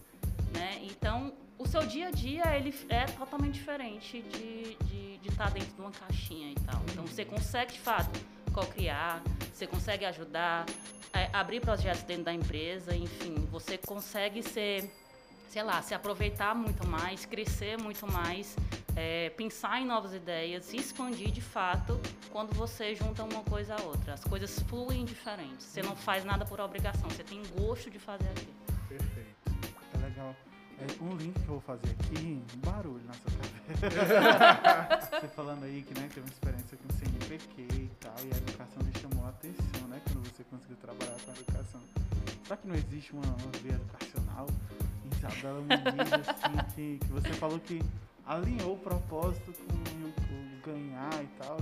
né? 0.54 0.80
Então, 0.82 1.34
o 1.58 1.66
seu 1.66 1.86
dia 1.86 2.10
a 2.10 2.12
dia 2.12 2.44
ele 2.58 2.76
é 2.90 3.06
totalmente 3.06 3.54
diferente 3.54 4.22
de 4.22 4.76
de 4.76 5.18
de 5.20 5.28
estar 5.28 5.52
dentro 5.52 5.74
de 5.74 5.82
uma 5.82 5.92
caixinha 5.92 6.52
e 6.52 6.56
tal. 6.56 6.82
Então, 6.92 7.06
você 7.06 7.26
consegue 7.26 7.74
de 7.74 7.80
fato 7.80 8.20
co-criar, 8.54 9.22
você 9.54 9.68
consegue 9.68 10.06
ajudar, 10.06 10.66
é, 11.14 11.30
abrir 11.34 11.60
projetos 11.60 12.04
dentro 12.04 12.24
da 12.24 12.34
empresa, 12.34 12.96
enfim, 12.96 13.36
você 13.52 13.78
consegue 13.78 14.42
ser 14.42 14.90
sei 15.50 15.64
lá, 15.64 15.82
se 15.82 15.94
aproveitar 15.96 16.56
muito 16.56 16.88
mais, 16.88 17.26
crescer 17.26 17.78
muito 17.82 18.10
mais, 18.10 18.56
é, 18.96 19.32
pensar 19.32 19.82
em 19.82 19.86
novas 19.86 20.14
ideias, 20.14 20.64
se 20.66 20.78
expandir 20.78 21.32
de 21.32 21.42
fato 21.42 22.00
quando 22.32 22.54
você 22.54 22.94
junta 22.94 23.24
uma 23.24 23.44
coisa 23.44 23.76
a 23.76 23.82
outra. 23.82 24.14
As 24.14 24.24
coisas 24.24 24.60
fluem 24.62 25.04
diferentes. 25.04 25.66
Você 25.66 25.82
não 25.82 25.96
faz 25.96 26.24
nada 26.24 26.46
por 26.46 26.60
obrigação, 26.62 27.10
você 27.10 27.24
tem 27.24 27.42
gosto 27.58 27.90
de 27.90 27.98
fazer 27.98 28.30
aquilo. 28.30 28.54
Perfeito. 28.88 29.28
É 29.96 29.98
legal. 29.98 30.36
É, 30.80 31.04
um 31.04 31.16
link 31.18 31.34
que 31.34 31.42
eu 31.42 31.60
vou 31.60 31.62
fazer 31.62 31.90
aqui, 31.90 32.42
um 32.56 32.60
barulho 32.60 33.04
na 33.06 33.14
sua 33.14 33.32
cabeça. 33.32 33.60
Você 35.20 35.28
falando 35.28 35.66
aí 35.66 35.84
que 35.84 36.00
né, 36.00 36.08
teve 36.08 36.22
uma 36.22 36.30
experiência 36.30 36.78
com 36.78 36.88
o 36.88 36.98
CNPq 36.98 37.68
e 37.74 37.92
tal, 38.00 38.16
e 38.20 38.34
a 38.34 38.38
educação 38.38 38.82
lhe 38.84 38.98
chamou 38.98 39.26
a 39.26 39.30
atenção, 39.30 39.88
né? 39.90 40.02
Quando 40.06 40.26
você 40.26 40.44
conseguiu 40.46 40.78
trabalhar 40.78 41.18
com 41.26 41.32
a 41.32 41.34
educação. 41.34 41.82
Será 42.46 42.56
que 42.56 42.68
não 42.68 42.76
existe 42.76 43.12
uma, 43.12 43.26
uma 43.26 43.52
veia 43.62 43.76
educacional 43.76 44.48
Isabela 45.20 45.60
Muniz, 45.62 46.14
assim, 46.14 46.74
que, 46.76 46.98
que 47.06 47.12
você 47.12 47.30
falou 47.34 47.60
que 47.60 47.82
alinhou 48.26 48.74
o 48.74 48.78
propósito 48.78 49.54
com 49.54 49.74
o 49.76 50.62
ganhar 50.66 51.24
e 51.24 51.28
tal? 51.42 51.58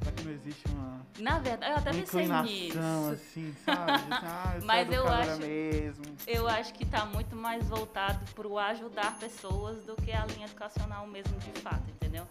Será 0.00 0.12
que 0.12 0.22
não 0.24 0.32
existe 0.32 0.68
uma, 0.68 1.00
Na 1.18 1.38
verdade, 1.38 1.72
eu 1.72 1.78
até 1.78 1.90
pensei 1.92 2.28
nisso. 2.28 2.78
assim, 3.12 3.54
sabe? 3.64 3.92
Ah, 4.10 4.54
eu 4.60 4.64
Mas 4.64 4.92
eu 4.92 5.08
acho- 5.08 5.38
mesmo. 5.40 6.04
Eu 6.26 6.48
acho 6.48 6.72
que 6.74 6.84
está 6.84 7.04
muito 7.06 7.34
mais 7.34 7.66
voltado 7.68 8.18
para 8.34 8.46
o 8.46 8.58
ajudar 8.58 9.18
pessoas 9.18 9.82
do 9.84 9.96
que 9.96 10.12
a 10.12 10.24
linha 10.26 10.46
educacional 10.46 11.06
mesmo 11.06 11.36
de 11.38 11.60
fato, 11.60 11.82
entendeu? 11.90 12.24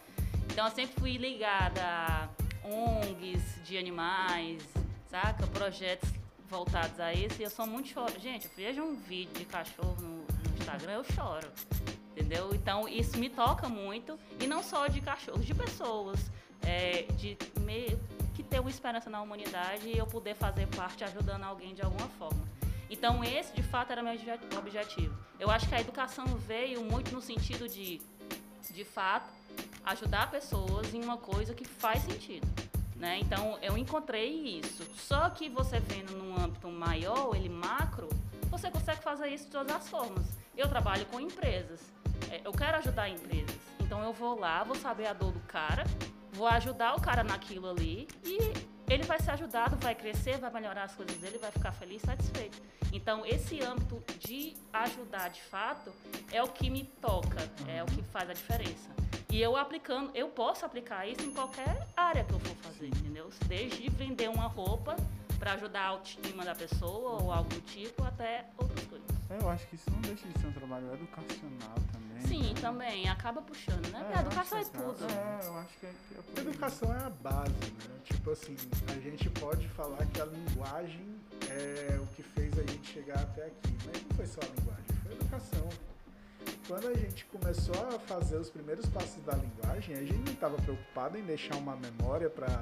Então 0.50 0.66
eu 0.66 0.72
sempre 0.72 1.00
fui 1.00 1.18
ligada 1.18 1.82
a 1.84 2.30
ONGs 2.64 3.42
de 3.66 3.78
animais, 3.78 4.64
saca? 5.10 5.46
Projetos 5.48 6.10
voltados 6.50 7.00
a 7.00 7.14
isso. 7.14 7.36
E 7.42 7.44
eu 7.44 7.50
sou 7.50 7.68
muito 7.68 7.90
choro. 7.90 8.14
Gente, 8.20 8.46
eu 8.46 8.52
vejo 8.56 8.82
um 8.82 8.96
vídeo 8.96 9.34
de 9.34 9.46
cachorro 9.46 9.96
no 10.00 10.26
Instagram, 10.58 10.94
eu 10.94 11.04
choro. 11.04 11.48
Entendeu? 12.12 12.54
Então, 12.54 12.88
isso 12.88 13.18
me 13.18 13.30
toca 13.30 13.70
muito. 13.70 14.18
E 14.40 14.48
não 14.48 14.64
só 14.64 14.88
de 14.88 15.02
cachorros, 15.02 15.46
de 15.46 15.54
pessoas. 15.54 16.20
É, 16.64 17.04
de 17.18 17.38
me, 17.62 17.98
que 18.38 18.44
ter 18.44 18.60
uma 18.60 18.70
esperança 18.70 19.10
na 19.10 19.22
humanidade 19.22 19.88
e 19.88 19.98
eu 19.98 20.06
poder 20.06 20.36
fazer 20.36 20.68
parte 20.68 21.04
ajudando 21.04 21.44
alguém 21.44 21.74
de 21.74 21.82
alguma 21.82 22.08
forma. 22.10 22.46
Então, 22.90 23.24
esse, 23.24 23.54
de 23.54 23.64
fato, 23.64 23.92
era 23.92 24.02
meu 24.02 24.14
objetivo. 24.58 25.18
Eu 25.40 25.50
acho 25.50 25.68
que 25.68 25.76
a 25.76 25.82
educação 25.82 26.26
veio 26.38 26.84
muito 26.84 27.12
no 27.12 27.22
sentido 27.22 27.68
de, 27.68 28.00
de 28.70 28.86
fato, 28.86 29.30
ajudar 29.84 30.32
pessoas 30.32 30.94
em 30.94 31.04
uma 31.04 31.18
coisa 31.18 31.54
que 31.54 31.66
faz 31.66 32.04
sentido. 32.04 32.48
Né? 32.96 33.20
Então, 33.20 33.58
eu 33.62 33.78
encontrei 33.78 34.60
isso. 34.60 34.84
Só 34.96 35.30
que 35.30 35.50
você 35.50 35.80
vendo 35.80 36.16
num 36.16 36.36
âmbito 36.40 36.70
maior, 36.70 37.36
ele 37.36 37.50
macro, 37.50 38.08
você 38.50 38.72
consegue 38.72 39.02
fazer 39.02 39.30
isso 39.30 39.46
de 39.46 39.52
todas 39.52 39.76
as 39.76 39.90
formas. 39.90 40.37
Eu 40.58 40.68
trabalho 40.68 41.06
com 41.06 41.20
empresas. 41.20 41.80
É, 42.32 42.42
eu 42.44 42.52
quero 42.52 42.78
ajudar 42.78 43.08
empresas. 43.08 43.56
Então, 43.80 44.04
eu 44.04 44.12
vou 44.12 44.40
lá, 44.40 44.64
vou 44.64 44.76
saber 44.76 45.06
a 45.06 45.14
dor 45.14 45.32
do 45.32 45.40
cara, 45.42 45.84
vou 46.34 46.48
ajudar 46.48 46.96
o 46.96 47.02
cara 47.02 47.24
naquilo 47.24 47.70
ali 47.70 48.08
e 48.26 48.38
ele 48.90 49.04
vai 49.04 49.20
ser 49.20 49.32
ajudado, 49.32 49.78
vai 49.78 49.94
crescer, 49.94 50.38
vai 50.40 50.52
melhorar 50.52 50.84
as 50.84 50.96
coisas 50.96 51.16
dele, 51.18 51.38
vai 51.38 51.52
ficar 51.52 51.72
feliz, 51.72 52.02
satisfeito. 52.02 52.62
Então, 52.92 53.26
esse 53.26 53.62
âmbito 53.62 54.02
de 54.18 54.56
ajudar 54.74 55.30
de 55.30 55.42
fato 55.42 55.94
é 56.32 56.42
o 56.42 56.48
que 56.48 56.70
me 56.70 56.86
toca, 57.02 57.38
é 57.68 57.84
o 57.84 57.86
que 57.86 58.02
faz 58.02 58.30
a 58.30 58.34
diferença. 58.34 58.90
E 59.30 59.42
eu 59.42 59.56
aplicando, 59.56 60.10
eu 60.16 60.30
posso 60.30 60.66
aplicar 60.66 61.06
isso 61.06 61.22
em 61.22 61.34
qualquer 61.34 61.88
área 61.96 62.24
que 62.24 62.34
eu 62.34 62.40
for 62.40 62.56
fazer, 62.58 62.88
entendeu? 62.88 63.30
Desde 63.46 63.90
vender 63.90 64.30
uma 64.30 64.48
roupa 64.48 64.96
para 65.38 65.54
ajudar 65.54 65.82
a 65.82 65.88
autoestima 65.88 66.44
da 66.44 66.56
pessoa 66.56 67.22
ou 67.22 67.32
algo 67.32 67.50
do 67.50 67.62
tipo, 67.62 68.04
até. 68.04 68.26
É, 68.26 68.46
eu 69.30 69.50
acho 69.50 69.68
que 69.68 69.76
isso 69.76 69.90
não 69.92 70.02
deixa 70.02 70.28
de 70.28 70.40
ser 70.40 70.48
um 70.48 70.54
trabalho 70.54 70.94
educacional 70.94 71.76
também. 71.92 72.28
Sim, 72.28 72.54
né? 72.54 72.62
também. 72.62 73.10
Acaba 73.10 73.42
puxando, 73.42 73.88
né? 73.92 74.12
É, 74.14 74.18
a 74.18 74.22
educação 74.22 74.58
é 74.58 74.64
tudo. 74.64 75.06
É, 75.06 75.48
eu 75.48 75.58
acho 75.58 75.78
que 75.80 75.86
é, 75.86 75.92
que 75.92 76.40
é 76.40 76.42
Educação 76.42 76.94
é 76.94 77.04
a 77.04 77.10
base, 77.10 77.52
né? 77.52 78.00
Tipo 78.06 78.32
assim, 78.32 78.56
a 78.88 79.00
gente 79.00 79.30
pode 79.32 79.68
falar 79.70 80.06
que 80.06 80.22
a 80.22 80.26
linguagem 80.26 81.06
é 81.50 82.00
o 82.02 82.08
que 82.16 82.24
fez 82.24 82.58
a 82.58 82.62
gente 82.62 82.88
chegar 82.92 83.20
até 83.20 83.46
aqui. 83.46 83.78
Mas 83.86 84.02
não 84.04 84.16
foi 84.16 84.26
só 84.26 84.40
a 84.42 84.60
linguagem, 84.60 84.86
foi 85.04 85.12
a 85.12 85.16
educação 85.16 85.70
quando 86.68 86.88
a 86.90 86.94
gente 86.94 87.26
começou 87.26 87.76
a 87.88 87.98
fazer 88.00 88.36
os 88.36 88.50
primeiros 88.50 88.86
passos 88.88 89.24
da 89.24 89.34
linguagem, 89.36 89.96
a 89.96 90.02
gente 90.02 90.18
não 90.18 90.34
estava 90.34 90.58
preocupado 90.58 91.18
em 91.18 91.24
deixar 91.24 91.56
uma 91.56 91.78
memória 91.78 92.30
para 92.30 92.62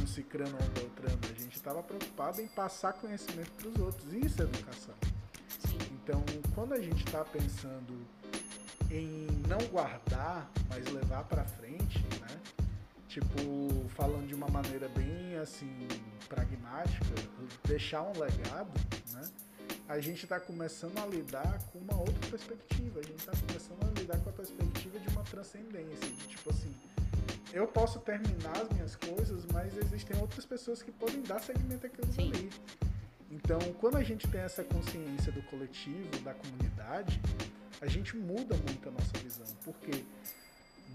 um 0.00 0.06
cicrano 0.06 0.56
ou 0.58 0.64
um 0.64 0.70
beltrano, 0.70 1.18
a 1.22 1.40
gente 1.40 1.54
estava 1.54 1.82
preocupado 1.82 2.40
em 2.40 2.48
passar 2.48 2.94
conhecimento 2.94 3.50
para 3.52 3.68
os 3.68 3.78
outros. 3.78 4.12
Isso 4.14 4.40
é 4.40 4.44
educação. 4.44 4.94
Então, 6.06 6.24
quando 6.54 6.72
a 6.72 6.80
gente 6.80 7.04
está 7.04 7.24
pensando 7.24 8.06
em 8.92 9.26
não 9.48 9.58
guardar, 9.72 10.48
mas 10.68 10.86
levar 10.86 11.24
para 11.24 11.44
frente, 11.44 11.98
né? 12.20 12.40
Tipo, 13.08 13.88
falando 13.88 14.28
de 14.28 14.32
uma 14.32 14.46
maneira 14.46 14.88
bem 14.90 15.36
assim 15.36 15.88
pragmática, 16.28 17.04
deixar 17.64 18.02
um 18.02 18.12
legado, 18.20 18.70
né? 19.12 19.28
a 19.88 19.98
gente 19.98 20.22
está 20.22 20.38
começando 20.38 20.96
a 20.98 21.06
lidar 21.06 21.58
com 21.72 21.80
uma 21.80 21.98
outra 21.98 22.30
perspectiva. 22.30 23.00
A 23.00 23.02
gente 23.02 23.18
está 23.18 23.32
começando 23.32 23.82
a 23.82 24.00
lidar 24.00 24.20
com 24.20 24.30
a 24.30 24.32
perspectiva 24.32 25.00
de 25.00 25.08
uma 25.08 25.24
transcendência, 25.24 26.08
de 26.08 26.28
tipo 26.28 26.50
assim, 26.50 26.72
eu 27.52 27.66
posso 27.66 27.98
terminar 27.98 28.56
as 28.56 28.68
minhas 28.68 28.94
coisas, 28.94 29.44
mas 29.52 29.76
existem 29.76 30.16
outras 30.20 30.46
pessoas 30.46 30.82
que 30.82 30.92
podem 30.92 31.20
dar 31.22 31.40
seguimento 31.40 31.84
àquilo 31.84 32.12
Sim. 32.12 32.30
ali. 32.32 32.50
Então, 33.36 33.58
quando 33.80 33.96
a 33.96 34.02
gente 34.02 34.26
tem 34.28 34.40
essa 34.40 34.64
consciência 34.64 35.30
do 35.30 35.42
coletivo, 35.42 36.08
da 36.24 36.32
comunidade, 36.32 37.20
a 37.82 37.86
gente 37.86 38.16
muda 38.16 38.56
muito 38.66 38.88
a 38.88 38.92
nossa 38.92 39.18
visão, 39.22 39.46
porque 39.62 40.04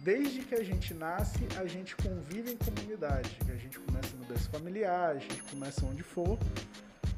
desde 0.03 0.41
que 0.41 0.55
a 0.55 0.63
gente 0.63 0.93
nasce, 0.93 1.39
a 1.57 1.67
gente 1.67 1.95
convive 1.95 2.51
em 2.51 2.57
comunidade, 2.57 3.37
a 3.47 3.55
gente 3.55 3.77
começa 3.79 4.15
no 4.17 4.25
berço 4.25 4.49
familiar, 4.49 5.11
a 5.11 5.19
gente 5.19 5.43
começa 5.43 5.85
onde 5.85 6.01
for, 6.01 6.39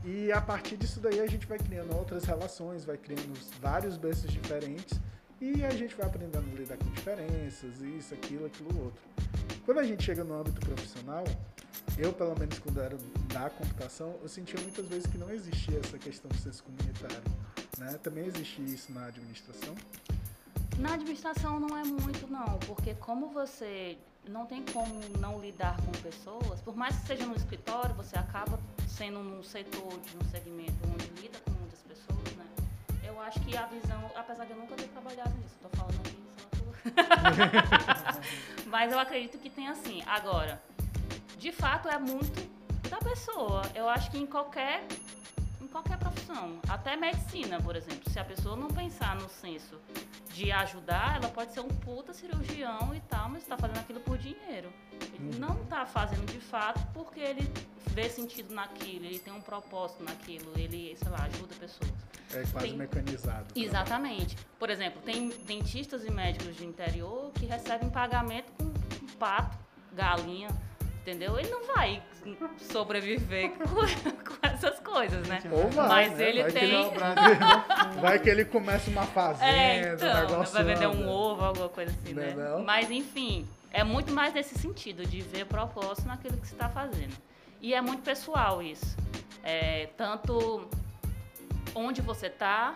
e 0.04 0.30
a 0.34 0.42
partir 0.42 0.76
disso 0.76 1.00
daí 1.00 1.22
a 1.22 1.28
gente 1.28 1.48
vai 1.48 1.58
criando 1.58 1.96
outras 1.96 2.26
relações, 2.26 2.84
vai 2.84 2.98
criando 2.98 3.34
vários 3.62 3.96
berços 3.96 4.30
diferentes. 4.30 5.00
E 5.40 5.64
a 5.64 5.72
gente 5.72 5.96
vai 5.96 6.06
aprendendo 6.06 6.46
a 6.54 6.60
lidar 6.60 6.78
com 6.78 6.90
diferenças, 6.92 7.82
isso, 7.82 8.14
aquilo, 8.14 8.46
aquilo 8.46 8.84
outro. 8.84 9.13
Quando 9.66 9.80
a 9.80 9.84
gente 9.84 10.04
chega 10.04 10.24
no 10.24 10.40
âmbito 10.40 10.60
profissional, 10.60 11.24
eu 11.98 12.12
pelo 12.12 12.38
menos 12.38 12.60
quando 12.60 12.82
era 12.82 12.98
da 13.32 13.50
computação, 13.50 14.16
eu 14.22 14.30
sentia 14.30 14.60
muitas 14.62 14.86
vezes 14.88 15.06
que 15.06 15.18
não 15.18 15.30
existia 15.30 15.80
essa 15.80 15.98
questão 15.98 16.30
do 16.30 16.38
senso 16.38 16.64
comunitário. 16.64 17.24
Né? 17.78 17.98
Também 18.04 18.26
existia 18.26 18.66
isso 18.66 18.92
na 18.92 19.06
administração? 19.06 19.76
Na 20.78 20.94
administração 20.94 21.60
não 21.60 21.78
é 21.78 21.84
muito 21.84 22.28
não, 22.28 22.58
porque 22.60 22.96
como 22.96 23.30
você 23.30 23.98
não 24.28 24.46
tem 24.46 24.64
como 24.66 24.94
não 25.20 25.40
lidar 25.40 25.78
com 25.78 25.92
pessoas, 26.02 26.62
por 26.62 26.76
mais 26.76 26.98
que 26.98 27.08
seja 27.08 27.26
no 27.26 27.36
escritório, 27.36 27.94
você 27.96 28.18
acaba 28.18 28.60
sendo 28.88 29.20
num 29.20 29.44
setor, 29.44 30.00
de 30.00 30.18
um 30.18 30.30
segmento 30.30 30.74
onde 30.94 31.22
lida 31.22 31.40
com 31.46 31.52
muitas 31.52 31.80
pessoas, 31.82 32.36
né? 32.38 32.46
Eu 33.04 33.20
acho 33.22 33.40
que 33.42 33.56
a 33.56 33.66
visão, 33.68 34.12
apesar 34.16 34.46
de 34.46 34.52
eu 34.52 34.58
nunca 34.58 34.76
ter 34.76 34.88
trabalhado 34.88 35.34
nisso, 35.38 35.56
estou 35.56 35.72
falando 35.72 36.00
aqui 36.00 36.18
Mas 38.68 38.92
eu 38.92 39.00
acredito 39.00 39.38
que 39.38 39.50
tem 39.50 39.68
assim. 39.68 40.04
Agora, 40.06 40.62
de 41.38 41.52
fato 41.52 41.88
é 41.90 41.98
muito 41.98 42.52
da 42.90 42.98
pessoa. 42.98 43.62
Eu 43.76 43.88
acho 43.90 44.12
que 44.12 44.18
em 44.18 44.26
qualquer 44.26 44.86
qualquer 45.74 45.98
profissão, 45.98 46.60
até 46.70 46.96
medicina, 46.96 47.60
por 47.60 47.76
exemplo, 47.76 48.08
se 48.10 48.20
a 48.20 48.24
pessoa 48.24 48.56
não 48.56 48.68
pensar 48.68 49.16
no 49.16 49.28
senso 49.28 49.82
de 50.32 50.52
ajudar, 50.52 51.16
ela 51.16 51.30
pode 51.30 51.52
ser 51.52 51.62
um 51.62 51.68
puta 51.68 52.14
cirurgião 52.14 52.94
e 52.94 53.00
tal, 53.02 53.30
mas 53.30 53.42
está 53.42 53.58
fazendo 53.58 53.80
aquilo 53.80 54.00
por 54.00 54.20
dinheiro. 54.20 54.72
Ele 55.02 55.34
uhum. 55.34 55.40
não 55.40 55.64
está 55.64 55.84
fazendo 55.86 56.32
de 56.32 56.40
fato 56.40 56.80
porque 56.94 57.20
ele 57.20 57.52
vê 57.88 58.08
sentido 58.08 58.54
naquilo, 58.54 59.06
ele 59.06 59.18
tem 59.18 59.34
um 59.34 59.42
propósito 59.42 60.04
naquilo, 60.04 60.52
ele, 60.56 60.96
sei 60.96 61.10
lá, 61.10 61.24
ajuda 61.24 61.56
pessoas. 61.56 61.92
É 62.32 62.44
quase 62.52 62.68
tem... 62.68 62.78
mecanizado. 62.78 63.48
Exatamente. 63.56 64.38
Por 64.60 64.70
exemplo, 64.70 65.02
tem 65.02 65.30
dentistas 65.30 66.06
e 66.06 66.12
médicos 66.12 66.56
de 66.56 66.66
interior 66.66 67.32
que 67.34 67.48
recebem 67.48 67.90
pagamento 67.90 68.52
com 68.54 68.72
pato, 69.18 69.58
galinha, 69.92 70.50
entendeu? 71.04 71.38
Ele 71.38 71.50
não 71.50 71.66
vai 71.68 72.02
sobreviver 72.58 73.52
com, 73.60 73.66
com 73.66 74.38
essas 74.42 74.80
coisas, 74.80 75.28
né? 75.28 75.42
Ou 75.52 75.70
vai, 75.70 75.88
Mas 75.88 76.18
né? 76.18 76.30
ele 76.30 76.42
vai 76.44 76.52
tem. 76.52 76.90
Que 76.90 76.98
vai 78.02 78.20
que 78.20 78.30
ele 78.30 78.46
começa 78.46 78.90
uma 78.90 79.06
fazenda, 79.06 79.46
é, 79.46 79.94
então, 79.94 80.10
um 80.10 80.22
negócio. 80.22 80.54
Vai 80.54 80.64
vender 80.64 80.88
um 80.88 81.08
ovo, 81.08 81.44
alguma 81.44 81.70
coisa 81.70 81.92
assim, 81.92 82.14
não 82.14 82.24
né? 82.24 82.34
Não? 82.36 82.64
Mas 82.64 82.90
enfim, 82.90 83.48
é 83.72 83.84
muito 83.84 84.12
mais 84.12 84.34
nesse 84.34 84.58
sentido, 84.58 85.06
de 85.06 85.22
ver 85.22 85.46
propósito 85.46 86.08
naquilo 86.08 86.38
que 86.38 86.48
você 86.48 86.56
está 86.56 86.70
fazendo. 86.70 87.14
E 87.62 87.74
é 87.74 87.82
muito 87.82 88.02
pessoal 88.02 88.62
isso. 88.62 88.96
É, 89.44 89.90
tanto 89.98 90.68
onde 91.76 92.02
você 92.02 92.28
está, 92.28 92.76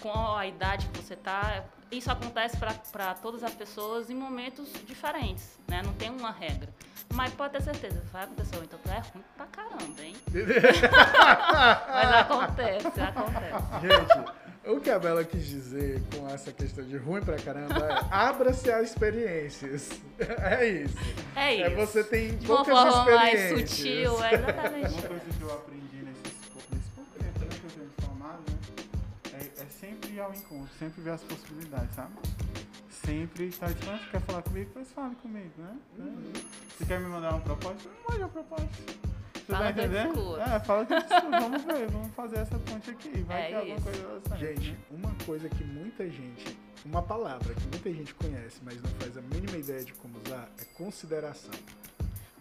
com 0.00 0.12
a 0.34 0.46
idade 0.46 0.88
que 0.88 1.02
você 1.02 1.14
está. 1.14 1.64
Isso 1.90 2.10
acontece 2.10 2.56
para 2.92 3.14
todas 3.14 3.42
as 3.42 3.54
pessoas 3.54 4.10
em 4.10 4.14
momentos 4.14 4.68
diferentes, 4.86 5.58
né? 5.66 5.80
Não 5.82 5.94
tem 5.94 6.10
uma 6.10 6.30
regra. 6.30 6.68
Mas 7.14 7.32
pode 7.32 7.54
ter 7.54 7.62
certeza, 7.62 8.02
vai 8.12 8.24
acontecer. 8.24 8.56
Então 8.62 8.78
tu 8.82 8.90
é 8.90 8.98
ruim 8.98 9.24
pra 9.36 9.46
caramba, 9.46 10.02
hein? 10.02 10.14
Mas 11.88 12.14
acontece, 12.16 13.00
acontece. 13.00 13.64
Gente, 13.80 14.30
o 14.66 14.80
que 14.80 14.90
a 14.90 14.98
Bela 14.98 15.24
quis 15.24 15.46
dizer 15.46 16.02
com 16.14 16.28
essa 16.28 16.52
questão 16.52 16.84
de 16.84 16.98
ruim 16.98 17.22
pra 17.22 17.36
caramba 17.36 17.78
é 17.78 18.14
abra-se 18.14 18.70
a 18.70 18.82
experiências. 18.82 19.90
É 20.40 20.66
isso. 20.66 20.96
É 21.36 21.54
isso. 21.54 21.64
É 21.64 21.70
você 21.70 22.02
tem 22.02 22.36
de 22.36 22.44
poucas 22.46 22.66
uma 22.66 22.90
forma 22.92 23.30
experiências. 23.30 23.52
mais 23.52 23.70
sutil, 23.70 24.24
é 24.24 24.34
exatamente. 24.34 24.92
Uma 24.94 25.02
coisa 25.02 25.24
que 25.38 25.42
eu 25.42 25.52
aprendi 25.52 25.87
sempre 29.88 30.12
ir 30.12 30.20
ao 30.20 30.34
encontro, 30.34 30.68
sempre 30.78 31.00
ver 31.02 31.10
as 31.10 31.22
possibilidades, 31.22 31.94
sabe? 31.94 32.12
sempre 32.90 33.46
está 33.46 33.66
disponível. 33.68 34.10
Quer 34.10 34.20
falar 34.20 34.42
comigo? 34.42 34.70
Pois 34.74 34.92
fale 34.92 35.14
comigo, 35.16 35.50
né? 35.56 35.76
Uhum. 35.98 36.32
Você 36.76 36.84
quer 36.84 37.00
me 37.00 37.06
mandar 37.06 37.30
uma 37.30 37.40
proposta? 37.40 37.88
Mande 38.06 38.20
uma 38.20 38.28
proposta. 38.28 38.68
Você 39.34 39.52
fala 39.52 39.64
tá 39.64 39.70
entendendo? 39.70 40.40
É, 40.40 40.60
fala 40.60 40.84
que 40.84 40.94
Vamos 41.40 41.64
ver, 41.64 41.90
vamos 41.90 42.14
fazer 42.14 42.38
essa 42.40 42.58
ponte 42.58 42.90
aqui. 42.90 43.22
Vai 43.22 43.44
é 43.44 43.48
ter 43.48 43.54
alguma 43.54 43.80
coisa 43.80 44.22
assim. 44.26 44.38
Gente, 44.38 44.78
uma 44.90 45.14
coisa 45.24 45.48
que 45.48 45.64
muita 45.64 46.04
gente, 46.10 46.58
uma 46.84 47.02
palavra 47.02 47.54
que 47.54 47.62
muita 47.62 47.90
gente 47.90 48.14
conhece, 48.14 48.60
mas 48.62 48.82
não 48.82 48.90
faz 49.00 49.16
a 49.16 49.22
mínima 49.22 49.56
ideia 49.56 49.82
de 49.82 49.94
como 49.94 50.18
usar, 50.26 50.50
é 50.58 50.64
consideração. 50.76 51.54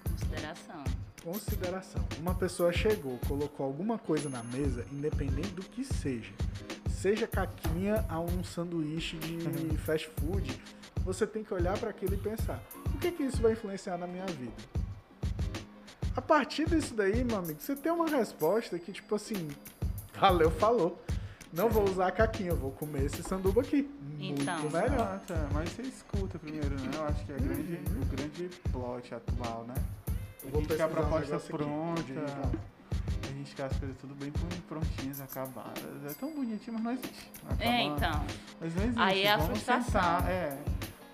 Consideração. 0.03 0.83
Consideração. 1.23 2.07
Uma 2.19 2.35
pessoa 2.35 2.73
chegou, 2.73 3.17
colocou 3.27 3.65
alguma 3.65 3.97
coisa 3.97 4.29
na 4.29 4.43
mesa, 4.43 4.85
independente 4.91 5.51
do 5.51 5.63
que 5.63 5.85
seja 5.85 6.33
seja 6.97 7.27
caquinha 7.27 8.03
a 8.09 8.19
um 8.19 8.43
sanduíche 8.43 9.17
de 9.17 9.47
uhum. 9.47 9.77
fast 9.77 10.09
food, 10.19 10.61
você 11.03 11.27
tem 11.27 11.43
que 11.43 11.53
olhar 11.53 11.77
para 11.77 11.89
aquilo 11.89 12.15
e 12.15 12.17
pensar: 12.17 12.61
o 12.93 12.97
que, 12.97 13.11
que 13.11 13.23
isso 13.23 13.41
vai 13.41 13.53
influenciar 13.53 13.97
na 13.97 14.07
minha 14.07 14.25
vida? 14.25 14.51
A 16.15 16.21
partir 16.21 16.67
disso 16.67 16.95
daí, 16.95 17.23
meu 17.23 17.37
amigo, 17.37 17.59
você 17.61 17.75
tem 17.75 17.91
uma 17.91 18.07
resposta 18.07 18.77
que, 18.79 18.91
tipo 18.91 19.13
assim, 19.15 19.49
valeu, 20.19 20.49
falou. 20.51 21.01
Não 21.53 21.69
vou 21.69 21.85
usar 21.85 22.07
a 22.07 22.11
caquinha, 22.11 22.53
vou 22.53 22.71
comer 22.71 23.05
esse 23.05 23.23
sanduba 23.23 23.61
aqui. 23.61 23.89
Então. 24.19 24.59
Muito 24.59 24.73
melhor. 24.73 24.91
Exato, 24.91 25.33
é, 25.33 25.47
mas 25.53 25.69
você 25.69 25.81
escuta 25.83 26.37
primeiro, 26.37 26.69
né? 26.69 26.91
Eu 26.93 27.05
acho 27.05 27.25
que 27.25 27.31
é 27.31 27.35
a 27.35 27.39
grande, 27.39 27.73
Uhum. 27.73 28.01
o 28.01 28.05
grande 28.05 28.49
plot 28.71 29.15
atual, 29.15 29.63
né? 29.65 29.75
Eu 30.43 30.49
A 30.49 30.51
vou 30.51 30.61
gente 30.61 30.75
quer 30.75 30.83
a 30.83 30.87
pesquisar 30.87 30.87
um 30.87 30.89
proposta 30.89 31.53
negócio 31.53 31.55
aqui. 31.55 32.57
Pronta. 32.89 33.07
Digital. 33.21 33.31
A 33.31 33.33
gente 33.37 33.55
quer 33.55 33.63
as 33.65 33.77
coisas 33.77 33.97
tudo 33.97 34.15
bem 34.15 34.31
prontinhas, 34.67 35.21
acabadas. 35.21 36.05
É 36.09 36.13
tão 36.19 36.33
bonitinho, 36.33 36.73
mas 36.73 36.83
não 36.83 36.91
existe. 36.91 37.31
Acaba- 37.45 37.63
É, 37.63 37.81
então. 37.83 38.25
Mas 38.59 38.75
não 38.75 38.83
existe. 38.83 38.99
Aí 39.01 39.23
é 39.23 39.31
a 39.31 39.37
vamos 39.37 39.51
frustração. 39.51 39.83
sentar, 40.01 40.29
é. 40.29 40.57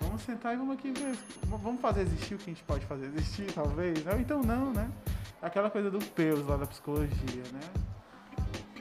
Vamos 0.00 0.22
sentar 0.22 0.54
e 0.54 0.56
vamos 0.56 0.74
aqui 0.78 0.92
ver. 0.92 1.16
Vamos 1.46 1.80
fazer 1.80 2.02
existir 2.02 2.34
o 2.34 2.38
que 2.38 2.50
a 2.50 2.52
gente 2.54 2.62
pode 2.64 2.84
fazer 2.86 3.06
existir, 3.06 3.50
talvez. 3.52 4.06
Ou 4.06 4.18
então 4.20 4.42
não, 4.42 4.72
né? 4.72 4.88
Aquela 5.42 5.70
coisa 5.70 5.90
do 5.90 5.98
Peus 5.98 6.46
lá 6.46 6.56
da 6.56 6.66
psicologia, 6.66 7.42
né? 7.52 7.60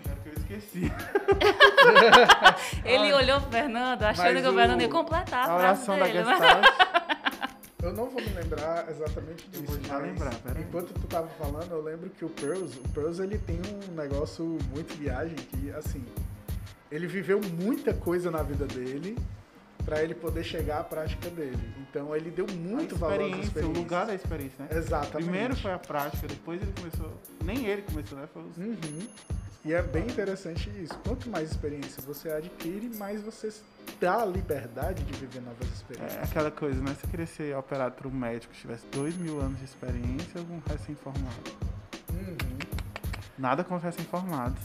Agora 0.05 0.19
que 0.21 0.29
eu 0.29 0.33
esqueci. 0.33 0.91
Ele 2.85 3.13
olhou 3.13 3.37
o 3.37 3.41
Fernando 3.41 4.03
achando 4.03 4.33
mas 4.33 4.41
que 4.43 4.47
o 4.49 4.53
Fernando 4.53 4.81
ia 4.81 4.89
completar 4.89 5.49
a, 5.49 5.51
A 5.51 5.55
oração 5.57 5.97
da 5.97 6.05
mas- 6.05 6.13
Gestalt. 6.13 6.65
Eu 7.83 7.91
não 7.91 8.09
vou 8.09 8.21
me 8.21 8.29
lembrar 8.29 8.89
exatamente 8.89 9.45
Eu 9.53 9.59
disso. 9.61 9.73
vou 9.73 9.83
já 9.83 9.97
lembrar, 9.97 10.33
pera. 10.35 10.57
Enquanto 10.61 10.93
tu 10.93 11.05
tava 11.05 11.27
falando, 11.27 11.69
eu 11.71 11.81
lembro 11.83 12.09
que 12.09 12.23
o 12.23 12.29
Pearls, 12.29 12.79
o 12.79 12.89
Pearls 12.89 13.21
ele 13.21 13.37
tem 13.37 13.59
um 13.59 13.91
negócio 13.93 14.57
muito 14.73 14.97
viagem 14.97 15.35
que, 15.35 15.69
assim, 15.71 16.01
ele 16.89 17.07
viveu 17.07 17.41
muita 17.41 17.93
coisa 17.93 18.31
na 18.31 18.41
vida 18.41 18.65
dele 18.65 19.17
pra 19.83 20.01
ele 20.01 20.15
poder 20.15 20.45
chegar 20.45 20.79
à 20.79 20.83
prática 20.85 21.29
dele. 21.29 21.59
Então 21.81 22.15
ele 22.15 22.31
deu 22.31 22.47
muito 22.47 22.95
valor 22.95 23.15
às 23.21 23.45
experiência, 23.47 23.65
o 23.65 23.73
lugar 23.73 24.05
da 24.05 24.15
experiência, 24.15 24.63
né? 24.63 24.69
Exatamente. 24.71 25.29
Primeiro 25.29 25.55
foi 25.57 25.73
a 25.73 25.79
prática, 25.79 26.25
depois 26.25 26.61
ele 26.61 26.71
começou. 26.71 27.11
Nem 27.43 27.65
ele 27.65 27.81
começou, 27.81 28.17
né? 28.17 28.29
Foi 28.33 28.43
os 28.43 28.57
Uhum. 28.57 29.07
E 29.65 29.73
é 29.73 29.81
bem 29.81 30.03
interessante 30.03 30.69
isso. 30.81 30.93
Quanto 31.07 31.29
mais 31.29 31.51
experiência 31.51 32.03
você 32.05 32.29
adquire, 32.29 32.89
mais 32.97 33.21
você 33.21 33.49
dá 33.99 34.21
a 34.21 34.25
liberdade 34.25 35.01
de 35.03 35.13
viver 35.13 35.41
novas 35.41 35.67
experiências. 35.69 36.19
É 36.19 36.23
aquela 36.23 36.51
coisa, 36.51 36.81
né? 36.81 36.93
Você 36.99 37.07
queria 37.07 37.25
ser 37.25 37.55
operado 37.55 37.95
por 37.95 38.07
um 38.07 38.11
médico 38.11 38.53
que 38.53 38.59
tivesse 38.59 38.85
dois 38.87 39.15
mil 39.15 39.39
anos 39.39 39.57
de 39.59 39.65
experiência 39.65 40.41
ou 40.41 40.55
um 40.57 40.61
recém-formado? 40.69 41.51
Uhum. 42.11 42.59
Nada 43.37 43.63
com 43.63 43.75
os 43.75 43.83
recém-formados. 43.83 44.59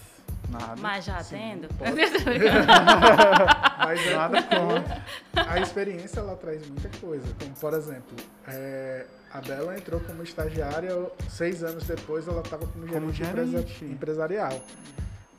Nada. 0.51 0.77
Mas 0.81 1.05
já 1.05 1.23
Sim, 1.23 1.37
tendo. 1.61 1.69
pode. 1.75 1.93
Mas 3.79 4.01
é 4.07 4.15
Nada 4.17 4.43
contra. 4.43 5.05
a 5.47 5.61
experiência 5.61 6.21
ela 6.21 6.35
traz 6.37 6.67
muita 6.69 6.89
coisa. 6.99 7.25
Como, 7.39 7.55
por 7.55 7.75
exemplo, 7.75 8.17
é, 8.49 9.07
a 9.33 9.41
Bela 9.41 9.77
entrou 9.77 10.01
como 10.01 10.23
estagiária, 10.23 10.91
seis 11.29 11.63
anos 11.63 11.85
depois 11.85 12.27
ela 12.27 12.41
estava 12.41 12.67
como 12.67 12.87
Como 12.87 13.13
gerente, 13.13 13.23
empresa- 13.23 13.51
gerente. 13.67 13.85
empresarial. 13.85 14.61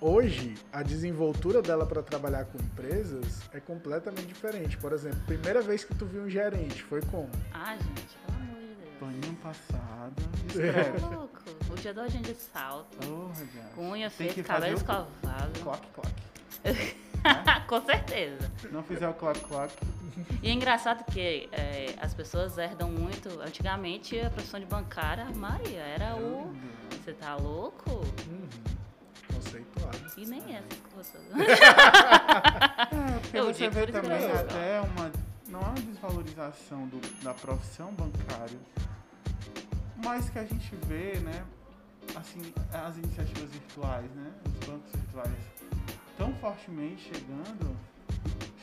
Hoje, 0.02 0.56
a 0.72 0.82
desenvoltura 0.82 1.62
dela 1.62 1.86
para 1.86 2.02
trabalhar 2.02 2.46
com 2.46 2.58
empresas 2.58 3.42
é 3.54 3.60
completamente 3.60 4.28
diferente. 4.28 4.78
Por 4.78 4.94
exemplo, 4.94 5.20
primeira 5.26 5.62
vez 5.62 5.84
que 5.84 5.94
tu 5.94 6.06
viu 6.06 6.22
um 6.24 6.30
gerente, 6.30 6.82
foi 6.84 7.02
como? 7.02 7.30
Ah, 7.54 7.76
gente, 7.76 8.18
pelo 8.26 8.38
amor 8.40 8.60
de 8.62 8.76
Deus. 8.76 8.90
Paninho 9.00 9.36
passado. 9.44 10.14
Tá 10.16 10.48
Escreve. 10.48 11.00
louco. 11.02 11.40
O 11.70 11.76
dia 11.76 11.94
do 11.94 12.00
agente 12.02 12.32
de 12.34 12.40
salto. 12.40 12.98
Porra, 12.98 13.34
cara. 13.54 13.70
Com 13.76 13.90
unha 13.92 14.10
feita, 14.10 14.42
cabelo 14.42 14.78
escovado. 14.78 15.60
Clock, 15.62 15.88
clock. 15.94 16.10
Com 17.68 17.82
certeza. 17.86 18.52
Não 18.72 18.84
fizer 18.84 19.08
o 19.08 19.14
clock. 19.14 19.74
E 20.42 20.50
é 20.50 20.54
engraçado 20.54 21.04
que 21.12 21.50
é, 21.52 21.96
as 22.02 22.14
pessoas 22.14 22.58
herdam 22.58 22.90
muito. 22.92 23.30
Antigamente, 23.42 24.20
a 24.20 24.30
profissão 24.30 24.60
de 24.60 24.66
bancária, 24.66 25.26
Maria, 25.36 25.80
era 25.82 26.16
o. 26.16 26.54
Você 26.92 27.14
tá 27.14 27.36
louco? 27.36 27.90
Uhum. 27.92 28.48
Conceituado. 29.34 29.98
E 30.18 30.26
nem 30.26 30.56
essas 30.56 30.80
coisas. 30.94 31.16
É, 33.34 33.42
você 33.42 33.70
vê 33.70 33.88
também 33.88 34.32
até 34.32 34.82
uma. 34.82 35.12
Não 35.48 35.60
há 35.62 35.70
uma 35.70 35.74
desvalorização 35.82 36.88
do- 36.88 37.24
da 37.24 37.34
profissão 37.34 37.92
bancária. 37.94 38.58
Mas 40.04 40.30
que 40.30 40.40
a 40.40 40.44
gente 40.46 40.76
vê, 40.88 41.20
né? 41.20 41.44
Assim, 42.16 42.42
as 42.74 42.98
iniciativas 42.98 43.50
virtuais, 43.52 44.10
né? 44.16 44.32
Os 44.46 44.68
bancos 44.68 44.92
virtuais 44.94 45.32
tão 46.20 46.34
fortemente 46.36 47.12
chegando. 47.14 47.76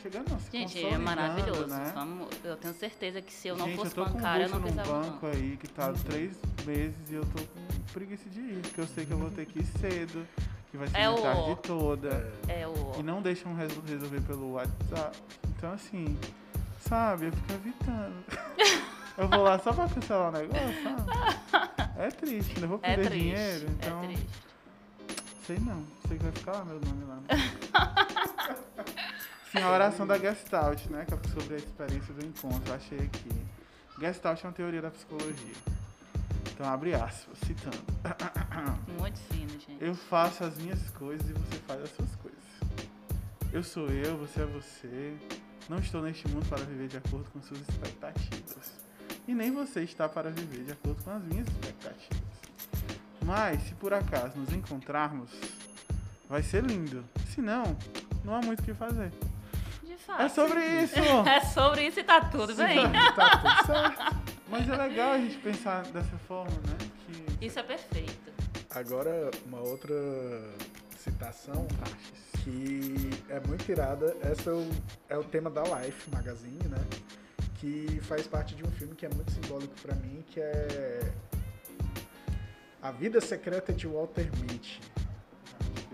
Chegando 0.01 0.29
não, 0.29 0.39
se 0.39 0.51
Gente, 0.51 0.85
é 0.85 0.97
maravilhoso. 0.97 1.67
Né? 1.67 1.91
Vamos- 1.93 2.27
eu 2.43 2.55
tenho 2.55 2.73
certeza 2.75 3.21
que 3.21 3.33
se 3.33 3.47
eu 3.47 3.57
não 3.57 3.65
Gente, 3.65 3.77
fosse 3.77 3.97
eu 3.97 4.05
bancária, 4.05 4.43
eu 4.43 4.49
não 4.49 4.59
num 4.59 4.71
precisava. 4.71 5.01
banco 5.01 5.25
aí 5.27 5.57
que 5.59 5.67
tá 5.67 5.87
há 5.89 5.93
três 5.93 6.37
meses 6.65 7.09
e 7.09 7.15
eu 7.15 7.25
tô 7.25 7.41
com 7.43 7.81
preguiça 7.93 8.29
de 8.29 8.39
ir, 8.39 8.59
porque 8.61 8.79
eu 8.81 8.87
sei 8.87 9.05
que 9.05 9.11
eu 9.11 9.17
vou 9.17 9.31
ter 9.31 9.45
que 9.47 9.59
ir 9.59 9.65
cedo, 9.65 10.25
que 10.69 10.77
vai 10.77 10.87
ser 10.87 10.97
É 10.97 11.05
a 11.05 11.11
o- 11.11 11.21
tarde 11.21 11.55
toda. 11.63 12.31
É 12.47 12.67
o. 12.67 12.93
E 12.99 13.03
não 13.03 13.21
deixam 13.21 13.53
resol- 13.55 13.83
resolver 13.85 14.21
pelo 14.21 14.53
WhatsApp. 14.53 15.17
Então, 15.57 15.71
assim, 15.73 16.15
sabe, 16.79 17.25
eu 17.25 17.31
fico 17.31 17.53
evitando. 17.53 18.23
eu 19.17 19.27
vou 19.27 19.41
lá 19.43 19.57
só 19.59 19.73
pra 19.73 19.89
cancelar 19.89 20.29
o 20.29 20.37
negócio, 20.37 20.83
sabe? 20.83 21.67
É 21.99 22.09
triste, 22.11 22.59
né? 22.59 22.65
Eu 22.65 22.69
vou 22.69 22.79
É 22.83 22.95
perder 22.95 23.09
triste. 23.09 23.23
dinheiro, 23.23 23.67
então. 23.71 24.03
É 24.03 24.07
triste. 24.07 24.27
Sei 25.47 25.57
não, 25.59 25.83
sei 26.07 26.17
que 26.17 26.23
vai 26.23 26.31
ficar 26.31 26.51
lá 26.53 26.65
meu 26.65 26.79
nome 26.79 27.03
lá. 27.05 27.21
Sim, 29.51 29.59
a 29.59 29.69
oração 29.69 30.07
da 30.07 30.17
Gestalt, 30.17 30.85
né? 30.87 31.05
Que 31.05 31.13
é 31.13 31.17
sobre 31.33 31.55
a 31.55 31.57
experiência 31.57 32.13
do 32.13 32.25
encontro. 32.25 32.73
Achei 32.73 32.97
aqui. 32.99 33.29
Gestalt 33.99 34.43
é 34.43 34.47
uma 34.47 34.53
teoria 34.53 34.81
da 34.81 34.91
psicologia. 34.91 35.55
Então, 36.51 36.67
abre 36.67 36.93
aspas, 36.93 37.37
citando. 37.45 37.77
Muito 38.99 39.19
fino, 39.31 39.49
gente. 39.49 39.77
Eu 39.79 39.93
faço 39.95 40.43
as 40.43 40.57
minhas 40.57 40.89
coisas 40.91 41.29
e 41.29 41.33
você 41.33 41.55
faz 41.67 41.81
as 41.83 41.89
suas 41.91 42.15
coisas. 42.15 42.37
Eu 43.51 43.63
sou 43.63 43.87
eu, 43.89 44.17
você 44.17 44.41
é 44.41 44.45
você. 44.45 45.17
Não 45.69 45.77
estou 45.77 46.01
neste 46.01 46.27
mundo 46.29 46.47
para 46.47 46.63
viver 46.63 46.87
de 46.87 46.97
acordo 46.97 47.29
com 47.31 47.41
suas 47.41 47.59
expectativas. 47.61 48.71
E 49.27 49.35
nem 49.35 49.51
você 49.51 49.81
está 49.81 50.07
para 50.07 50.29
viver 50.31 50.63
de 50.63 50.71
acordo 50.71 51.03
com 51.03 51.11
as 51.11 51.23
minhas 51.23 51.47
expectativas. 51.47 52.27
Mas, 53.23 53.61
se 53.63 53.75
por 53.75 53.93
acaso 53.93 54.37
nos 54.37 54.53
encontrarmos, 54.53 55.31
vai 56.29 56.41
ser 56.43 56.63
lindo. 56.63 57.03
Se 57.33 57.41
não, 57.41 57.63
não 58.23 58.35
há 58.35 58.41
muito 58.41 58.59
o 58.59 58.63
que 58.63 58.73
fazer. 58.73 59.11
De 59.83 59.95
fato. 59.97 60.21
É 60.21 60.29
sobre 60.29 60.59
isso! 60.83 60.95
É 61.27 61.41
sobre 61.41 61.87
isso 61.87 61.99
e 61.99 62.03
tá 62.03 62.21
tudo 62.21 62.55
bem. 62.55 62.77
Tá 63.15 63.37
tudo 63.37 63.65
certo. 63.73 64.17
Mas 64.49 64.69
é 64.69 64.75
legal 64.75 65.11
a 65.11 65.17
gente 65.17 65.37
pensar 65.37 65.83
dessa 65.87 66.17
forma, 66.27 66.51
né? 66.51 66.77
Que 67.37 67.45
Isso 67.45 67.59
é 67.59 67.63
perfeito. 67.63 68.31
Agora, 68.73 69.29
uma 69.45 69.59
outra 69.59 69.93
citação 70.97 71.67
que 72.43 73.09
é 73.29 73.39
muito 73.41 73.69
irada. 73.69 74.15
Essa 74.21 74.51
é 74.51 74.53
o, 74.53 74.69
é 75.09 75.17
o 75.17 75.23
tema 75.23 75.49
da 75.49 75.63
Life 75.63 76.09
Magazine, 76.09 76.63
né? 76.69 76.77
Que 77.55 77.99
faz 78.03 78.25
parte 78.27 78.55
de 78.55 78.63
um 78.63 78.71
filme 78.71 78.95
que 78.95 79.05
é 79.05 79.09
muito 79.09 79.31
simbólico 79.31 79.73
pra 79.81 79.95
mim, 79.95 80.23
que 80.29 80.39
é 80.39 81.11
A 82.81 82.91
Vida 82.91 83.19
Secreta 83.19 83.73
de 83.73 83.85
Walter 83.87 84.29
Mitty. 84.41 84.79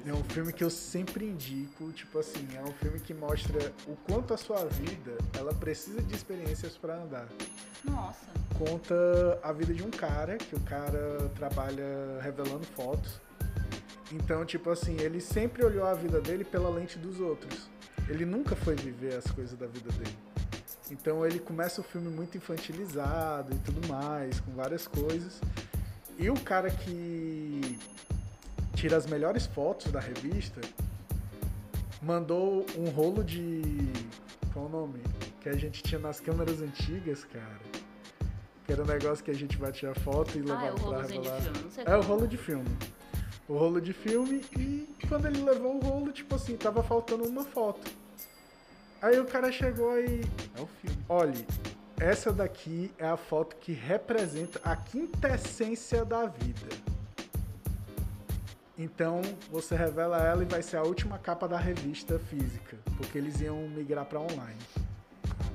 É 0.05 0.13
um 0.13 0.23
filme 0.25 0.51
que 0.51 0.63
eu 0.63 0.69
sempre 0.69 1.25
indico, 1.25 1.91
tipo 1.93 2.19
assim, 2.19 2.45
é 2.55 2.61
um 2.61 2.73
filme 2.73 2.99
que 2.99 3.13
mostra 3.13 3.71
o 3.87 3.95
quanto 3.95 4.33
a 4.33 4.37
sua 4.37 4.65
vida, 4.65 5.17
ela 5.37 5.53
precisa 5.53 6.01
de 6.01 6.13
experiências 6.13 6.77
pra 6.77 6.95
andar. 6.95 7.27
Nossa. 7.85 8.25
Conta 8.57 9.39
a 9.41 9.53
vida 9.53 9.73
de 9.73 9.81
um 9.81 9.89
cara, 9.89 10.37
que 10.37 10.55
o 10.55 10.59
cara 10.61 11.31
trabalha 11.35 12.19
revelando 12.21 12.65
fotos. 12.75 13.21
Então, 14.11 14.45
tipo 14.45 14.69
assim, 14.69 14.99
ele 14.99 15.21
sempre 15.21 15.65
olhou 15.65 15.85
a 15.85 15.93
vida 15.93 16.19
dele 16.19 16.43
pela 16.43 16.69
lente 16.69 16.99
dos 16.99 17.21
outros. 17.21 17.69
Ele 18.09 18.25
nunca 18.25 18.55
foi 18.57 18.75
viver 18.75 19.15
as 19.15 19.31
coisas 19.31 19.57
da 19.57 19.67
vida 19.67 19.89
dele. 19.93 20.17
Então 20.91 21.25
ele 21.25 21.39
começa 21.39 21.79
o 21.79 21.83
filme 21.83 22.09
muito 22.09 22.37
infantilizado 22.37 23.55
e 23.55 23.59
tudo 23.59 23.87
mais, 23.87 24.39
com 24.41 24.51
várias 24.51 24.85
coisas. 24.85 25.41
E 26.19 26.29
o 26.29 26.39
cara 26.41 26.69
que 26.69 27.79
tira 28.83 28.97
as 28.97 29.05
melhores 29.05 29.45
fotos 29.45 29.89
da 29.93 29.99
revista 30.01 30.59
mandou 32.01 32.65
um 32.77 32.89
rolo 32.89 33.23
de. 33.23 33.61
Qual 34.51 34.65
o 34.65 34.69
nome? 34.69 34.99
Que 35.39 35.47
a 35.47 35.53
gente 35.55 35.81
tinha 35.81 35.97
nas 36.01 36.19
câmeras 36.19 36.61
antigas, 36.61 37.23
cara. 37.23 37.61
Que 38.65 38.73
era 38.73 38.83
um 38.83 38.85
negócio 38.85 39.23
que 39.23 39.31
a 39.31 39.33
gente 39.33 39.55
batia 39.55 39.95
foto 39.95 40.37
e 40.37 40.41
Ah, 40.41 40.43
levava 40.43 40.65
é 40.67 40.71
o 40.71 40.75
pra 40.75 40.83
rolozinho 40.83 41.21
de 41.21 41.29
revelar. 41.29 41.41
filme. 41.43 41.59
Não 41.63 41.71
sei 41.71 41.83
É 41.87 41.95
o 41.95 42.01
rolo 42.01 42.27
de 42.27 42.35
filme. 42.37 42.77
O 43.47 43.57
rolo 43.57 43.79
de 43.79 43.93
filme 43.93 44.41
e 44.57 44.89
quando 45.07 45.27
ele 45.27 45.41
levou 45.41 45.77
o 45.77 45.79
rolo, 45.79 46.11
tipo 46.11 46.35
assim, 46.35 46.57
tava 46.57 46.83
faltando 46.83 47.23
uma 47.23 47.45
foto. 47.45 47.89
Aí 49.01 49.17
o 49.17 49.23
cara 49.23 49.49
chegou 49.49 49.97
e. 49.97 50.25
É 50.57 50.61
o 50.61 50.67
filme. 50.67 50.97
Olhe, 51.07 51.47
essa 51.97 52.33
daqui 52.33 52.91
é 52.97 53.07
a 53.07 53.15
foto 53.15 53.55
que 53.55 53.71
representa 53.71 54.59
a 54.61 54.75
quintessência 54.75 56.03
da 56.03 56.25
vida. 56.25 56.67
Então 58.77 59.21
você 59.51 59.75
revela 59.75 60.17
ela 60.17 60.41
e 60.41 60.45
vai 60.45 60.61
ser 60.63 60.77
a 60.77 60.83
última 60.83 61.17
capa 61.19 61.47
da 61.47 61.57
revista 61.57 62.17
física, 62.17 62.77
porque 62.97 63.17
eles 63.17 63.39
iam 63.39 63.67
migrar 63.69 64.05
pra 64.05 64.19
online. 64.19 64.59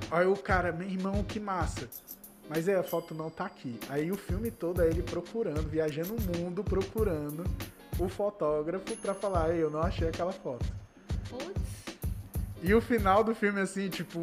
Aí 0.09 0.25
o 0.25 0.35
cara, 0.37 0.71
meu 0.71 0.87
irmão, 0.87 1.23
que 1.23 1.39
massa. 1.39 1.87
Mas 2.49 2.67
é, 2.67 2.75
a 2.75 2.83
foto 2.83 3.13
não 3.13 3.29
tá 3.29 3.45
aqui. 3.45 3.79
Aí 3.89 4.11
o 4.11 4.17
filme 4.17 4.49
todo 4.49 4.81
é 4.81 4.87
ele 4.87 5.03
procurando, 5.03 5.67
viajando 5.69 6.15
o 6.15 6.37
mundo, 6.37 6.63
procurando 6.63 7.43
o 7.99 8.09
fotógrafo 8.09 8.95
pra 8.97 9.13
falar, 9.13 9.51
Ei, 9.53 9.61
eu 9.61 9.69
não 9.69 9.81
achei 9.81 10.07
aquela 10.07 10.31
foto. 10.31 10.65
Putz. 11.29 11.59
E 12.63 12.73
o 12.73 12.81
final 12.81 13.23
do 13.23 13.35
filme, 13.35 13.59
assim, 13.59 13.89
tipo. 13.89 14.19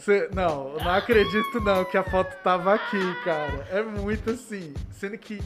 Cê- 0.00 0.28
não, 0.34 0.74
não 0.74 0.90
acredito 0.90 1.60
não 1.60 1.84
que 1.84 1.96
a 1.96 2.04
foto 2.04 2.36
tava 2.42 2.74
aqui, 2.74 3.14
cara. 3.24 3.66
É 3.70 3.82
muito 3.82 4.30
assim. 4.30 4.74
Sendo 4.92 5.16
que 5.16 5.40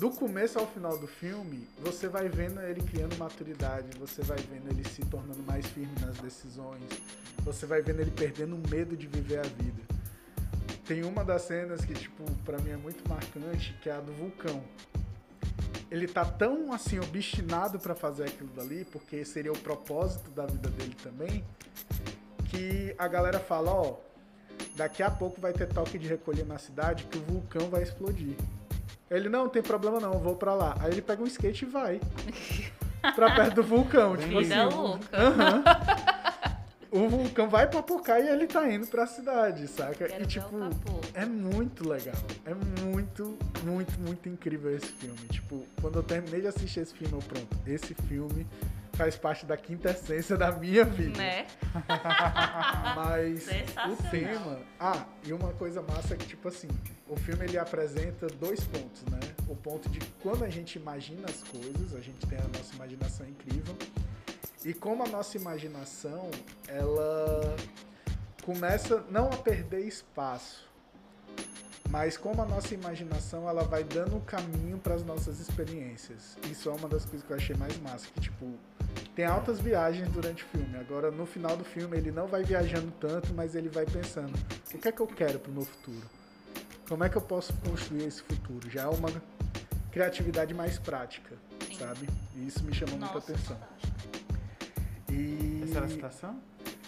do 0.00 0.10
começo 0.10 0.58
ao 0.58 0.66
final 0.66 0.96
do 0.96 1.06
filme, 1.06 1.68
você 1.78 2.08
vai 2.08 2.26
vendo 2.26 2.58
ele 2.62 2.80
criando 2.80 3.18
maturidade, 3.18 3.98
você 3.98 4.22
vai 4.22 4.38
vendo 4.38 4.70
ele 4.70 4.82
se 4.88 5.02
tornando 5.02 5.42
mais 5.42 5.66
firme 5.66 5.92
nas 6.00 6.16
decisões, 6.16 6.82
você 7.40 7.66
vai 7.66 7.82
vendo 7.82 8.00
ele 8.00 8.10
perdendo 8.10 8.56
o 8.56 8.70
medo 8.70 8.96
de 8.96 9.06
viver 9.06 9.40
a 9.40 9.42
vida. 9.42 9.82
Tem 10.86 11.04
uma 11.04 11.22
das 11.22 11.42
cenas 11.42 11.84
que, 11.84 11.92
tipo, 11.92 12.24
pra 12.46 12.56
mim 12.60 12.70
é 12.70 12.78
muito 12.78 13.06
marcante, 13.06 13.76
que 13.82 13.90
é 13.90 13.92
a 13.92 14.00
do 14.00 14.10
vulcão. 14.14 14.64
Ele 15.90 16.08
tá 16.08 16.24
tão, 16.24 16.72
assim, 16.72 16.98
obstinado 16.98 17.78
pra 17.78 17.94
fazer 17.94 18.24
aquilo 18.24 18.48
dali, 18.54 18.86
porque 18.86 19.22
seria 19.22 19.52
o 19.52 19.58
propósito 19.58 20.30
da 20.30 20.46
vida 20.46 20.70
dele 20.70 20.96
também, 21.02 21.44
que 22.46 22.94
a 22.96 23.06
galera 23.06 23.38
fala, 23.38 23.70
ó, 23.70 23.98
daqui 24.76 25.02
a 25.02 25.10
pouco 25.10 25.42
vai 25.42 25.52
ter 25.52 25.68
toque 25.68 25.98
de 25.98 26.08
recolher 26.08 26.46
na 26.46 26.56
cidade 26.56 27.04
que 27.04 27.18
o 27.18 27.22
vulcão 27.22 27.68
vai 27.68 27.82
explodir. 27.82 28.34
Ele, 29.10 29.28
não, 29.28 29.44
não 29.44 29.48
tem 29.50 29.60
problema 29.60 29.98
não, 29.98 30.12
vou 30.18 30.36
pra 30.36 30.54
lá. 30.54 30.76
Aí 30.80 30.92
ele 30.92 31.02
pega 31.02 31.20
um 31.22 31.26
skate 31.26 31.64
e 31.64 31.68
vai. 31.68 32.00
pra 33.14 33.34
perto 33.34 33.56
do 33.56 33.62
vulcão, 33.64 34.16
tipo 34.16 34.38
assim. 34.38 34.48
Vida 34.48 34.68
louca. 34.68 35.08
Aham. 35.12 35.64
O 36.92 37.08
vulcão 37.08 37.48
vai 37.48 37.68
papocar 37.68 38.20
e 38.20 38.28
ele 38.28 38.48
tá 38.48 38.68
indo 38.68 38.86
pra 38.86 39.06
cidade, 39.06 39.68
saca? 39.68 40.08
Quero 40.08 40.24
e 40.24 40.26
tipo, 40.26 40.56
é 41.14 41.24
muito 41.24 41.88
legal. 41.88 42.16
É 42.44 42.52
muito, 42.82 43.38
muito, 43.62 44.00
muito 44.00 44.28
incrível 44.28 44.76
esse 44.76 44.88
filme. 44.88 45.18
Tipo, 45.30 45.64
quando 45.80 45.96
eu 45.96 46.02
terminei 46.02 46.40
de 46.40 46.48
assistir 46.48 46.80
esse 46.80 46.92
filme, 46.92 47.14
eu 47.14 47.20
pronto, 47.20 47.56
esse 47.64 47.94
filme 47.94 48.44
faz 49.00 49.16
parte 49.16 49.46
da 49.46 49.56
quinta 49.56 49.92
essência 49.92 50.36
da 50.36 50.52
minha 50.52 50.84
vida. 50.84 51.16
Né? 51.16 51.46
Mas 52.94 53.46
o 53.88 54.10
tema. 54.10 54.58
Ah, 54.78 55.06
e 55.24 55.32
uma 55.32 55.54
coisa 55.54 55.80
massa 55.80 56.12
é 56.12 56.16
que, 56.18 56.26
tipo 56.26 56.48
assim, 56.48 56.68
o 57.08 57.16
filme 57.16 57.46
ele 57.46 57.56
apresenta 57.56 58.26
dois 58.26 58.60
pontos, 58.64 59.02
né? 59.10 59.18
O 59.48 59.56
ponto 59.56 59.88
de 59.88 60.00
quando 60.22 60.44
a 60.44 60.50
gente 60.50 60.76
imagina 60.76 61.26
as 61.30 61.42
coisas, 61.44 61.94
a 61.94 62.00
gente 62.00 62.26
tem 62.26 62.38
a 62.38 62.58
nossa 62.58 62.74
imaginação 62.74 63.26
incrível. 63.26 63.74
E 64.66 64.74
como 64.74 65.02
a 65.02 65.08
nossa 65.08 65.34
imaginação, 65.38 66.30
ela 66.68 67.56
começa 68.44 69.02
não 69.10 69.28
a 69.28 69.36
perder 69.38 69.86
espaço, 69.86 70.68
mas 71.88 72.18
como 72.18 72.42
a 72.42 72.44
nossa 72.44 72.74
imaginação 72.74 73.48
ela 73.48 73.64
vai 73.64 73.82
dando 73.82 74.18
o 74.18 74.20
caminho 74.20 74.76
para 74.76 74.94
as 74.94 75.02
nossas 75.02 75.40
experiências. 75.40 76.36
Isso 76.50 76.68
é 76.68 76.72
uma 76.72 76.88
das 76.88 77.06
coisas 77.06 77.26
que 77.26 77.32
eu 77.32 77.36
achei 77.38 77.56
mais 77.56 77.78
massa, 77.80 78.06
que 78.14 78.20
tipo, 78.20 78.58
tem 79.14 79.24
altas 79.24 79.60
viagens 79.60 80.08
durante 80.10 80.44
o 80.44 80.46
filme. 80.46 80.76
Agora 80.78 81.10
no 81.10 81.26
final 81.26 81.56
do 81.56 81.64
filme 81.64 81.96
ele 81.96 82.10
não 82.10 82.26
vai 82.26 82.42
viajando 82.42 82.90
tanto, 83.00 83.32
mas 83.34 83.54
ele 83.54 83.68
vai 83.68 83.84
pensando, 83.86 84.32
o 84.74 84.78
que 84.78 84.88
é 84.88 84.92
que 84.92 85.00
eu 85.00 85.06
quero 85.06 85.38
pro 85.38 85.52
meu 85.52 85.64
futuro? 85.64 86.06
Como 86.88 87.04
é 87.04 87.08
que 87.08 87.16
eu 87.16 87.22
posso 87.22 87.52
construir 87.68 88.04
esse 88.04 88.22
futuro? 88.22 88.68
Já 88.70 88.82
é 88.82 88.86
uma 88.88 89.10
criatividade 89.92 90.52
mais 90.54 90.78
prática, 90.78 91.36
Sim. 91.66 91.76
sabe? 91.78 92.08
E 92.36 92.46
isso 92.46 92.64
me 92.64 92.72
chamou 92.74 92.98
muita 92.98 93.14
Nossa, 93.14 93.32
atenção. 93.32 93.56
fantástico. 93.56 93.92
E 95.10 95.60
Essa 95.64 95.76
era 95.78 95.86
a 95.86 95.88
citação? 95.88 96.40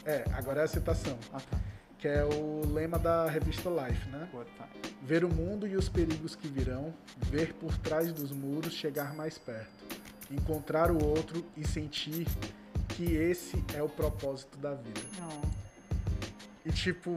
é, 0.04 0.24
agora 0.32 0.60
é 0.60 0.64
a 0.64 0.68
citação, 0.68 1.18
Ah, 1.32 1.40
tá. 1.40 1.58
que 1.98 2.08
é 2.08 2.24
o 2.24 2.62
lema 2.72 2.98
da 2.98 3.28
revista 3.28 3.68
Life, 3.68 4.08
né? 4.08 4.28
Boa, 4.32 4.44
tá. 4.58 4.68
Ver 5.02 5.24
o 5.24 5.28
mundo 5.28 5.66
e 5.66 5.76
os 5.76 5.88
perigos 5.88 6.34
que 6.36 6.46
virão, 6.48 6.92
ver 7.18 7.52
por 7.54 7.76
trás 7.78 8.12
dos 8.12 8.30
muros 8.32 8.72
chegar 8.72 9.14
mais 9.14 9.38
perto, 9.38 9.84
encontrar 10.34 10.90
o 10.90 11.04
outro 11.04 11.44
e 11.56 11.66
sentir 11.66 12.26
que 12.88 13.14
esse 13.14 13.62
é 13.74 13.82
o 13.82 13.88
propósito 13.88 14.58
da 14.58 14.74
vida. 14.74 15.00
Não. 15.18 15.40
E 16.64 16.70
tipo, 16.70 17.16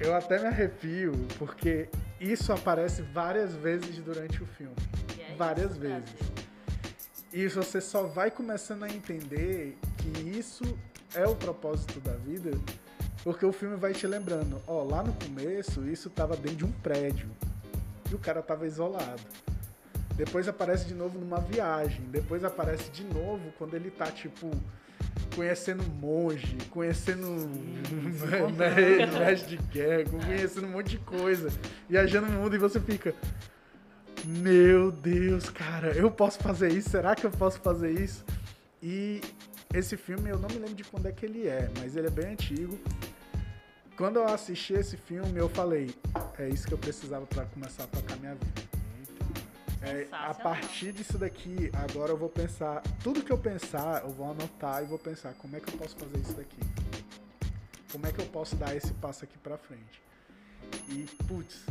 eu 0.00 0.14
até 0.14 0.38
me 0.38 0.46
arrepio 0.46 1.12
porque 1.38 1.88
isso 2.20 2.52
aparece 2.52 3.02
várias 3.02 3.54
vezes 3.54 3.98
durante 3.98 4.42
o 4.42 4.46
filme. 4.46 4.74
É 5.18 5.34
Várias 5.34 5.72
isso, 5.72 5.80
vezes. 5.80 6.14
E 7.32 7.48
você 7.48 7.80
só 7.80 8.04
vai 8.04 8.30
começando 8.30 8.84
a 8.84 8.88
entender 8.88 9.78
que 9.98 10.30
isso 10.38 10.64
é 11.14 11.26
o 11.26 11.34
propósito 11.34 12.00
da 12.00 12.12
vida, 12.12 12.50
porque 13.22 13.44
o 13.44 13.52
filme 13.52 13.76
vai 13.76 13.92
te 13.92 14.06
lembrando, 14.06 14.60
ó, 14.66 14.82
lá 14.82 15.02
no 15.02 15.12
começo 15.14 15.86
isso 15.88 16.10
tava 16.10 16.36
dentro 16.36 16.58
de 16.58 16.64
um 16.64 16.72
prédio 16.72 17.30
e 18.10 18.14
o 18.14 18.18
cara 18.18 18.42
tava 18.42 18.66
isolado. 18.66 19.22
Depois 20.16 20.46
aparece 20.46 20.86
de 20.86 20.94
novo 20.94 21.18
numa 21.18 21.40
viagem, 21.40 22.02
depois 22.10 22.44
aparece 22.44 22.90
de 22.90 23.04
novo 23.04 23.52
quando 23.58 23.74
ele 23.74 23.90
tá 23.90 24.06
tipo 24.06 24.50
conhecendo 25.34 25.82
monge, 25.84 26.56
conhecendo 26.70 27.26
né, 28.56 29.06
mestre 29.06 29.56
de 29.56 29.62
guerra, 29.64 30.04
conhecendo 30.10 30.66
um 30.66 30.70
monte 30.70 30.90
de 30.90 30.98
coisa, 30.98 31.50
viajando 31.88 32.26
no 32.26 32.40
mundo 32.40 32.54
e 32.54 32.58
você 32.58 32.78
fica 32.78 33.14
meu 34.24 34.92
Deus, 34.92 35.50
cara, 35.50 35.96
eu 35.96 36.10
posso 36.10 36.38
fazer 36.38 36.72
isso? 36.72 36.90
Será 36.90 37.14
que 37.16 37.24
eu 37.24 37.30
posso 37.30 37.58
fazer 37.58 37.90
isso? 37.90 38.24
E 38.80 39.20
esse 39.74 39.96
filme, 39.96 40.30
eu 40.30 40.38
não 40.38 40.48
me 40.48 40.56
lembro 40.56 40.74
de 40.74 40.84
quando 40.84 41.06
é 41.06 41.12
que 41.12 41.26
ele 41.26 41.48
é, 41.48 41.68
mas 41.78 41.96
ele 41.96 42.06
é 42.06 42.10
bem 42.10 42.32
antigo. 42.32 42.78
Quando 43.96 44.16
eu 44.16 44.26
assisti 44.26 44.74
esse 44.74 44.96
filme, 44.96 45.38
eu 45.38 45.48
falei, 45.48 45.94
é 46.38 46.48
isso 46.48 46.66
que 46.68 46.74
eu 46.74 46.78
precisava 46.78 47.26
para 47.26 47.44
começar 47.46 47.84
a 47.84 47.86
tocar 47.86 48.16
minha 48.18 48.34
vida. 48.34 48.81
É, 49.84 50.06
a 50.12 50.32
partir 50.32 50.92
disso 50.92 51.18
daqui, 51.18 51.70
agora 51.72 52.12
eu 52.12 52.16
vou 52.16 52.28
pensar, 52.28 52.80
tudo 53.02 53.22
que 53.22 53.32
eu 53.32 53.38
pensar, 53.38 54.02
eu 54.02 54.10
vou 54.10 54.30
anotar 54.30 54.82
e 54.82 54.86
vou 54.86 54.98
pensar, 54.98 55.34
como 55.34 55.56
é 55.56 55.60
que 55.60 55.72
eu 55.74 55.78
posso 55.78 55.96
fazer 55.96 56.18
isso 56.18 56.34
daqui? 56.34 56.60
Como 57.90 58.06
é 58.06 58.12
que 58.12 58.20
eu 58.20 58.26
posso 58.26 58.54
dar 58.56 58.76
esse 58.76 58.92
passo 58.94 59.24
aqui 59.24 59.36
pra 59.38 59.58
frente? 59.58 60.00
E, 60.88 61.06
putz, 61.26 61.64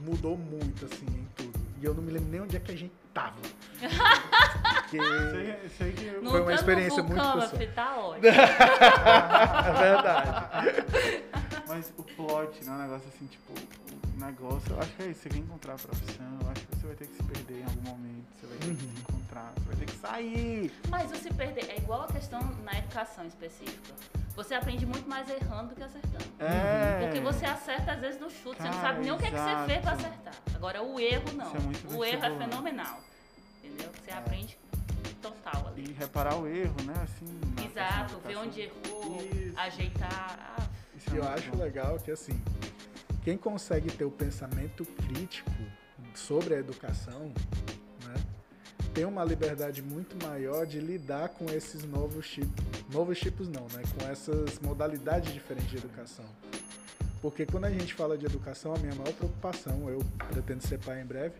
mudou 0.00 0.36
muito, 0.36 0.84
assim, 0.84 1.06
em 1.06 1.26
tudo. 1.36 1.58
E 1.80 1.84
eu 1.84 1.94
não 1.94 2.02
me 2.02 2.12
lembro 2.12 2.28
nem 2.28 2.40
onde 2.42 2.56
é 2.56 2.60
que 2.60 2.70
a 2.70 2.76
gente 2.76 2.92
tava. 3.14 3.36
Porque... 4.74 4.98
Sei, 4.98 5.70
sei 5.78 5.92
que 5.92 6.04
eu... 6.04 6.24
Foi 6.24 6.40
uma 6.42 6.52
experiência 6.54 7.02
no 7.02 7.08
muito 7.08 7.22
vulcão, 7.22 7.48
pessoal. 7.50 7.74
tá 7.74 7.96
ótimo. 7.98 8.26
é 8.26 9.72
verdade. 9.72 11.27
Mas 11.68 11.92
o 11.98 12.02
plot, 12.02 12.64
né? 12.64 12.72
Um 12.72 12.78
negócio 12.78 13.08
assim, 13.08 13.26
tipo, 13.26 13.52
o 13.52 14.20
negócio, 14.24 14.72
eu 14.72 14.80
acho 14.80 14.92
que 14.94 15.02
é 15.02 15.06
isso. 15.08 15.20
Você 15.22 15.28
quer 15.28 15.38
encontrar 15.38 15.74
a 15.74 15.76
profissão, 15.76 16.38
eu 16.42 16.50
acho 16.50 16.66
que 16.66 16.76
você 16.76 16.86
vai 16.86 16.96
ter 16.96 17.06
que 17.06 17.16
se 17.16 17.22
perder 17.22 17.60
em 17.60 17.64
algum 17.64 17.82
momento. 17.82 18.26
Você 18.40 18.46
vai 18.46 18.56
ter 18.58 18.64
que 18.64 18.70
Uhum. 18.70 18.78
se 18.78 19.00
encontrar, 19.00 19.52
você 19.56 19.66
vai 19.66 19.76
ter 19.76 19.86
que 19.86 19.98
sair. 19.98 20.72
Mas 20.88 21.12
o 21.12 21.16
se 21.16 21.32
perder 21.34 21.70
é 21.70 21.76
igual 21.76 22.02
a 22.02 22.06
questão 22.08 22.40
na 22.64 22.72
educação 22.78 23.26
específica. 23.26 23.94
Você 24.34 24.54
aprende 24.54 24.86
muito 24.86 25.08
mais 25.08 25.28
errando 25.28 25.70
do 25.70 25.74
que 25.74 25.82
acertando. 25.82 26.24
É. 26.38 27.00
Porque 27.02 27.20
você 27.20 27.44
acerta 27.44 27.92
às 27.92 28.00
vezes 28.00 28.20
no 28.20 28.30
chute, 28.30 28.56
você 28.62 28.68
não 28.68 28.70
Cara, 28.74 28.88
sabe 28.88 29.00
nem 29.00 29.10
o 29.12 29.18
que, 29.18 29.24
é 29.26 29.30
que 29.30 29.36
você 29.36 29.66
fez 29.66 29.80
pra 29.82 29.92
acertar. 29.92 30.34
Agora 30.54 30.82
o 30.82 31.00
erro 31.00 31.32
não. 31.34 31.46
Isso 31.46 31.56
é 31.56 31.60
muito 31.60 31.88
o 31.96 32.04
erro 32.04 32.16
é 32.16 32.20
vestibular. 32.28 32.48
fenomenal. 32.48 33.00
Entendeu? 33.64 33.90
Você 34.02 34.10
É. 34.10 34.14
aprende 34.14 34.58
total 35.20 35.72
E 35.76 35.80
ali. 35.82 35.92
reparar 35.92 36.36
o 36.36 36.46
erro, 36.46 36.76
né? 36.84 36.94
Assim. 37.02 37.40
Exato, 37.66 38.18
ver 38.20 38.36
onde 38.36 38.60
errou, 38.62 39.22
Isso. 39.32 39.58
ajeitar. 39.58 40.54
Ah, 40.56 40.66
Isso 41.08 41.16
é 41.16 41.18
Eu 41.18 41.28
acho 41.28 41.50
bom. 41.50 41.62
legal 41.62 41.98
que, 41.98 42.10
assim, 42.10 42.40
quem 43.24 43.36
consegue 43.36 43.90
ter 43.90 44.04
o 44.04 44.10
pensamento 44.10 44.84
crítico 44.84 45.50
sobre 46.14 46.54
a 46.54 46.58
educação, 46.58 47.32
né, 48.04 48.14
tem 48.94 49.04
uma 49.04 49.24
liberdade 49.24 49.82
muito 49.82 50.16
maior 50.24 50.66
de 50.66 50.80
lidar 50.80 51.30
com 51.30 51.46
esses 51.46 51.84
novos 51.84 52.28
tipos. 52.28 52.64
Novos 52.92 53.18
tipos 53.18 53.48
não, 53.48 53.66
né? 53.72 53.82
Com 53.98 54.06
essas 54.08 54.58
modalidades 54.60 55.32
diferentes 55.32 55.70
de 55.70 55.76
educação. 55.76 56.24
Porque 57.20 57.44
quando 57.44 57.64
a 57.64 57.70
gente 57.70 57.94
fala 57.94 58.16
de 58.16 58.24
educação, 58.26 58.74
a 58.74 58.78
minha 58.78 58.94
maior 58.94 59.12
preocupação, 59.12 59.88
eu 59.90 59.98
pretendo 60.32 60.66
ser 60.66 60.78
pai 60.78 61.02
em 61.02 61.04
breve, 61.04 61.34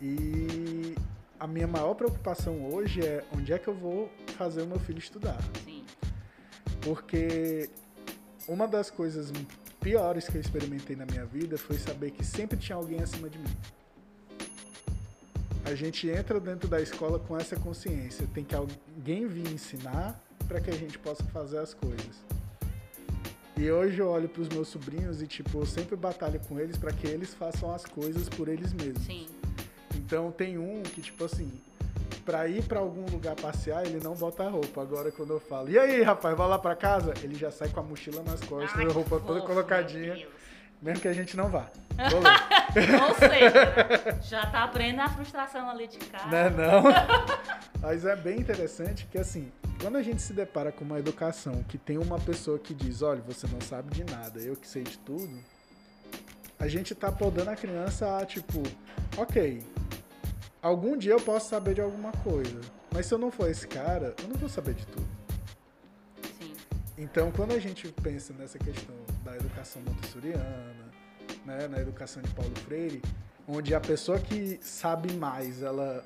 e 0.00 0.94
a 1.38 1.46
minha 1.46 1.66
maior 1.66 1.94
preocupação 1.94 2.66
hoje 2.72 3.00
é 3.00 3.24
onde 3.36 3.52
é 3.52 3.58
que 3.58 3.68
eu 3.68 3.74
vou 3.74 4.10
fazer 4.36 4.62
o 4.62 4.66
meu 4.66 4.78
filho 4.80 4.98
estudar. 4.98 5.38
sim. 5.64 5.84
Porque 6.80 7.70
uma 8.48 8.66
das 8.66 8.90
coisas 8.90 9.32
piores 9.80 10.28
que 10.28 10.36
eu 10.36 10.40
experimentei 10.40 10.96
na 10.96 11.06
minha 11.06 11.24
vida 11.24 11.56
foi 11.58 11.78
saber 11.78 12.10
que 12.10 12.24
sempre 12.24 12.56
tinha 12.56 12.76
alguém 12.76 13.00
acima 13.00 13.28
de 13.28 13.38
mim. 13.38 13.56
A 15.64 15.74
gente 15.74 16.08
entra 16.08 16.40
dentro 16.40 16.68
da 16.68 16.80
escola 16.80 17.18
com 17.18 17.36
essa 17.36 17.56
consciência. 17.56 18.26
Tem 18.34 18.44
que 18.44 18.54
alguém 18.54 19.26
vir 19.26 19.48
ensinar 19.48 20.20
para 20.48 20.60
que 20.60 20.70
a 20.70 20.74
gente 20.74 20.98
possa 20.98 21.22
fazer 21.24 21.58
as 21.58 21.72
coisas. 21.72 22.22
E 23.56 23.70
hoje 23.70 23.98
eu 23.98 24.08
olho 24.08 24.28
para 24.28 24.42
os 24.42 24.48
meus 24.48 24.68
sobrinhos 24.68 25.22
e 25.22 25.26
tipo, 25.26 25.58
eu 25.58 25.66
sempre 25.66 25.94
batalho 25.94 26.40
com 26.48 26.58
eles 26.58 26.76
para 26.76 26.92
que 26.92 27.06
eles 27.06 27.32
façam 27.32 27.72
as 27.72 27.84
coisas 27.84 28.28
por 28.28 28.48
eles 28.48 28.72
mesmos. 28.72 29.04
Sim. 29.04 29.28
Então 29.94 30.32
tem 30.32 30.58
um 30.58 30.82
que, 30.82 31.00
tipo 31.00 31.24
assim, 31.24 31.50
pra 32.24 32.48
ir 32.48 32.62
pra 32.64 32.80
algum 32.80 33.04
lugar 33.10 33.34
passear, 33.36 33.84
ele 33.84 34.00
não 34.02 34.14
bota 34.14 34.44
a 34.44 34.48
roupa. 34.48 34.82
Agora, 34.82 35.10
quando 35.12 35.32
eu 35.32 35.40
falo, 35.40 35.70
e 35.70 35.78
aí, 35.78 36.02
rapaz, 36.02 36.36
vai 36.36 36.48
lá 36.48 36.58
pra 36.58 36.74
casa? 36.74 37.14
Ele 37.22 37.34
já 37.34 37.50
sai 37.50 37.68
com 37.68 37.80
a 37.80 37.82
mochila 37.82 38.22
nas 38.22 38.40
costas, 38.40 38.78
Ai, 38.80 38.86
a 38.86 38.92
roupa 38.92 39.20
toda 39.20 39.40
fofo, 39.40 39.46
colocadinha, 39.46 40.26
mesmo 40.80 41.00
que 41.00 41.08
a 41.08 41.12
gente 41.12 41.36
não 41.36 41.48
vá. 41.48 41.66
Ou 43.06 43.14
seja, 43.14 44.20
já 44.22 44.46
tá 44.46 44.64
aprendendo 44.64 45.02
a 45.02 45.08
frustração 45.08 45.68
ali 45.68 45.86
de 45.86 45.98
casa. 45.98 46.28
Né, 46.28 46.50
não? 46.50 46.84
Mas 47.80 48.04
é 48.04 48.16
bem 48.16 48.38
interessante 48.40 49.06
que, 49.10 49.18
assim, 49.18 49.52
quando 49.80 49.96
a 49.96 50.02
gente 50.02 50.22
se 50.22 50.32
depara 50.32 50.72
com 50.72 50.84
uma 50.84 50.98
educação 50.98 51.62
que 51.68 51.76
tem 51.76 51.98
uma 51.98 52.18
pessoa 52.18 52.58
que 52.58 52.72
diz, 52.72 53.02
olha, 53.02 53.20
você 53.20 53.46
não 53.46 53.60
sabe 53.60 53.90
de 53.90 54.04
nada, 54.04 54.40
eu 54.40 54.56
que 54.56 54.66
sei 54.66 54.82
de 54.82 54.98
tudo, 54.98 55.38
a 56.58 56.68
gente 56.68 56.94
tá 56.94 57.10
podando 57.10 57.50
a 57.50 57.56
criança 57.56 58.18
a, 58.18 58.24
tipo, 58.24 58.62
ok, 59.16 59.62
algum 60.62 60.96
dia 60.96 61.12
eu 61.12 61.20
posso 61.20 61.50
saber 61.50 61.74
de 61.74 61.80
alguma 61.80 62.12
coisa, 62.12 62.60
mas 62.92 63.06
se 63.06 63.12
eu 63.12 63.18
não 63.18 63.30
for 63.30 63.50
esse 63.50 63.66
cara, 63.66 64.14
eu 64.22 64.28
não 64.28 64.36
vou 64.36 64.48
saber 64.48 64.74
de 64.74 64.86
tudo. 64.86 65.06
Sim. 66.38 66.54
Então, 66.96 67.32
quando 67.32 67.52
a 67.52 67.58
gente 67.58 67.88
pensa 68.00 68.32
nessa 68.32 68.58
questão 68.58 68.94
da 69.24 69.36
educação 69.36 69.82
montessoriana, 69.82 70.92
né, 71.44 71.66
na 71.68 71.80
educação 71.80 72.22
de 72.22 72.30
Paulo 72.30 72.54
Freire, 72.64 73.02
onde 73.46 73.74
a 73.74 73.80
pessoa 73.80 74.18
que 74.18 74.58
sabe 74.62 75.12
mais, 75.14 75.62
ela 75.62 76.04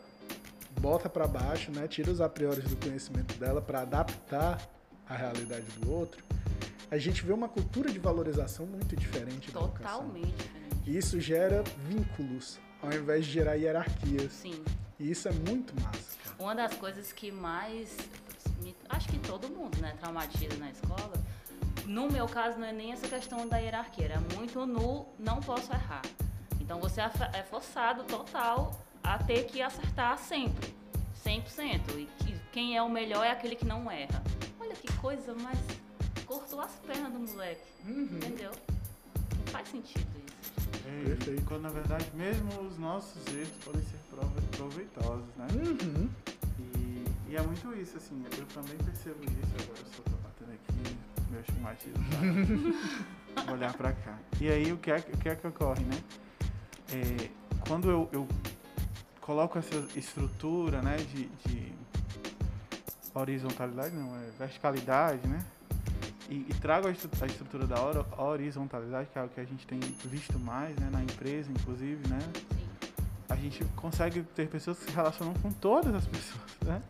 bota 0.80 1.08
para 1.08 1.26
baixo, 1.26 1.70
né, 1.70 1.86
tira 1.86 2.10
os 2.10 2.20
a 2.20 2.28
priori 2.28 2.62
do 2.62 2.76
conhecimento 2.76 3.34
dela 3.38 3.60
para 3.60 3.82
adaptar 3.82 4.58
à 5.08 5.14
realidade 5.14 5.66
do 5.78 5.90
outro, 5.90 6.24
a 6.90 6.98
gente 6.98 7.24
vê 7.24 7.32
uma 7.32 7.48
cultura 7.48 7.90
de 7.90 7.98
valorização 7.98 8.64
muito 8.64 8.96
diferente 8.96 9.50
da 9.50 9.60
educação. 9.60 9.98
Totalmente 10.00 10.36
diferente. 10.36 10.82
E 10.86 10.96
isso 10.96 11.20
gera 11.20 11.64
vínculos, 11.88 12.60
ao 12.82 12.92
invés 12.92 13.24
de 13.26 13.32
gerar 13.32 13.54
hierarquias. 13.54 14.32
Sim. 14.32 14.62
E 14.98 15.10
isso 15.10 15.28
é 15.28 15.32
muito 15.32 15.74
massa. 15.82 16.16
cara. 16.24 16.36
Uma 16.38 16.54
das 16.54 16.74
coisas 16.74 17.12
que 17.12 17.30
mais. 17.30 17.96
me- 18.62 18.74
acho 18.88 19.08
que 19.08 19.18
todo 19.18 19.48
mundo, 19.48 19.76
né, 19.78 19.94
traumatiza 20.00 20.56
na 20.56 20.70
escola. 20.70 21.12
No 21.84 22.10
meu 22.10 22.26
caso, 22.26 22.58
não 22.58 22.66
é 22.66 22.72
nem 22.72 22.92
essa 22.92 23.06
questão 23.06 23.46
da 23.48 23.58
hierarquia, 23.58 24.06
é 24.06 24.34
muito 24.34 24.66
no 24.66 25.06
não 25.18 25.40
posso 25.40 25.72
errar. 25.72 26.02
Então 26.60 26.80
você 26.80 27.00
é 27.00 27.10
é 27.34 27.42
forçado 27.44 28.02
total 28.04 28.78
a 29.02 29.18
ter 29.22 29.44
que 29.44 29.62
acertar 29.62 30.18
sempre. 30.18 30.74
100%. 31.24 31.98
E 31.98 32.06
que- 32.24 32.36
quem 32.52 32.76
é 32.76 32.82
o 32.82 32.88
melhor 32.88 33.24
é 33.24 33.30
aquele 33.30 33.54
que 33.56 33.64
não 33.64 33.90
erra. 33.90 34.22
Olha 34.60 34.74
que 34.74 34.90
coisa 34.94 35.32
mais. 35.34 35.58
Cortou 36.24 36.60
as 36.60 36.72
pernas 36.86 37.12
do 37.12 37.20
moleque. 37.20 37.62
Uhum. 37.84 38.02
Entendeu? 38.16 38.50
Não 39.14 39.46
faz 39.52 39.68
sentido. 39.68 40.15
É, 40.84 41.04
Perfeito. 41.04 41.42
Quando 41.46 41.62
na 41.62 41.68
verdade 41.70 42.06
mesmo 42.14 42.48
os 42.62 42.78
nossos 42.78 43.24
erros 43.28 43.48
podem 43.64 43.82
ser 43.82 43.96
prove- 44.10 44.40
proveitosos, 44.56 45.34
né? 45.36 45.46
Uhum. 45.54 46.08
E, 46.58 47.04
e 47.32 47.36
é 47.36 47.42
muito 47.42 47.72
isso, 47.74 47.96
assim, 47.96 48.22
eu 48.38 48.46
também 48.46 48.76
percebo 48.78 49.18
isso, 49.24 49.62
agora 49.62 49.78
eu 49.80 49.86
só 49.86 50.02
tô 50.02 50.16
batendo 50.22 50.52
aqui, 50.52 50.96
meu 51.30 51.40
estigmatismo, 51.40 52.04
tá? 52.10 53.42
Vou 53.46 53.54
olhar 53.54 53.72
pra 53.74 53.92
cá. 53.92 54.18
E 54.40 54.48
aí 54.48 54.72
o 54.72 54.76
que 54.78 54.90
é, 54.90 55.00
que- 55.00 55.12
o 55.12 55.16
que, 55.18 55.28
é 55.28 55.34
que 55.36 55.46
ocorre, 55.46 55.84
né? 55.84 55.98
É, 56.92 57.30
quando 57.68 57.90
eu, 57.90 58.08
eu 58.12 58.28
coloco 59.20 59.58
essa 59.58 59.74
estrutura, 59.96 60.80
né, 60.82 60.96
de, 60.96 61.26
de 61.46 61.72
horizontalidade, 63.14 63.94
não, 63.94 64.14
é 64.16 64.30
verticalidade, 64.38 65.26
né? 65.26 65.44
E, 66.28 66.46
e 66.48 66.54
trago 66.60 66.88
a, 66.88 66.90
estru- 66.90 67.10
a 67.20 67.26
estrutura 67.26 67.66
da 67.66 67.80
hora- 67.80 68.04
horizontalidade, 68.18 69.08
que 69.12 69.18
é 69.18 69.22
o 69.22 69.28
que 69.28 69.40
a 69.40 69.44
gente 69.44 69.66
tem 69.66 69.78
visto 70.04 70.38
mais, 70.38 70.74
né, 70.76 70.88
na 70.90 71.02
empresa, 71.02 71.50
inclusive, 71.52 72.06
né? 72.08 72.18
Sim. 72.50 72.66
a 73.28 73.36
gente 73.36 73.64
consegue 73.76 74.22
ter 74.34 74.48
pessoas 74.48 74.78
que 74.78 74.86
se 74.86 74.90
relacionam 74.96 75.34
com 75.34 75.52
todas 75.52 75.94
as 75.94 76.06
pessoas, 76.06 76.42
né? 76.64 76.82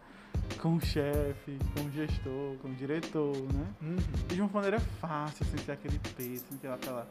Com 0.61 0.77
o 0.77 0.81
chefe, 0.81 1.59
com 1.75 1.85
o 1.85 1.91
gestor, 1.93 2.57
com 2.63 2.69
o 2.69 2.75
diretor, 2.75 3.37
né? 3.53 3.67
Uhum. 3.83 3.97
E 4.31 4.35
de 4.35 4.41
uma 4.41 4.51
maneira 4.51 4.81
fácil, 4.81 5.45
sem 5.47 5.59
ter 5.65 5.73
aquele 5.73 5.99
peso, 6.17 6.45
sem 6.49 6.59
ter 6.59 6.69
aquela 6.71 7.07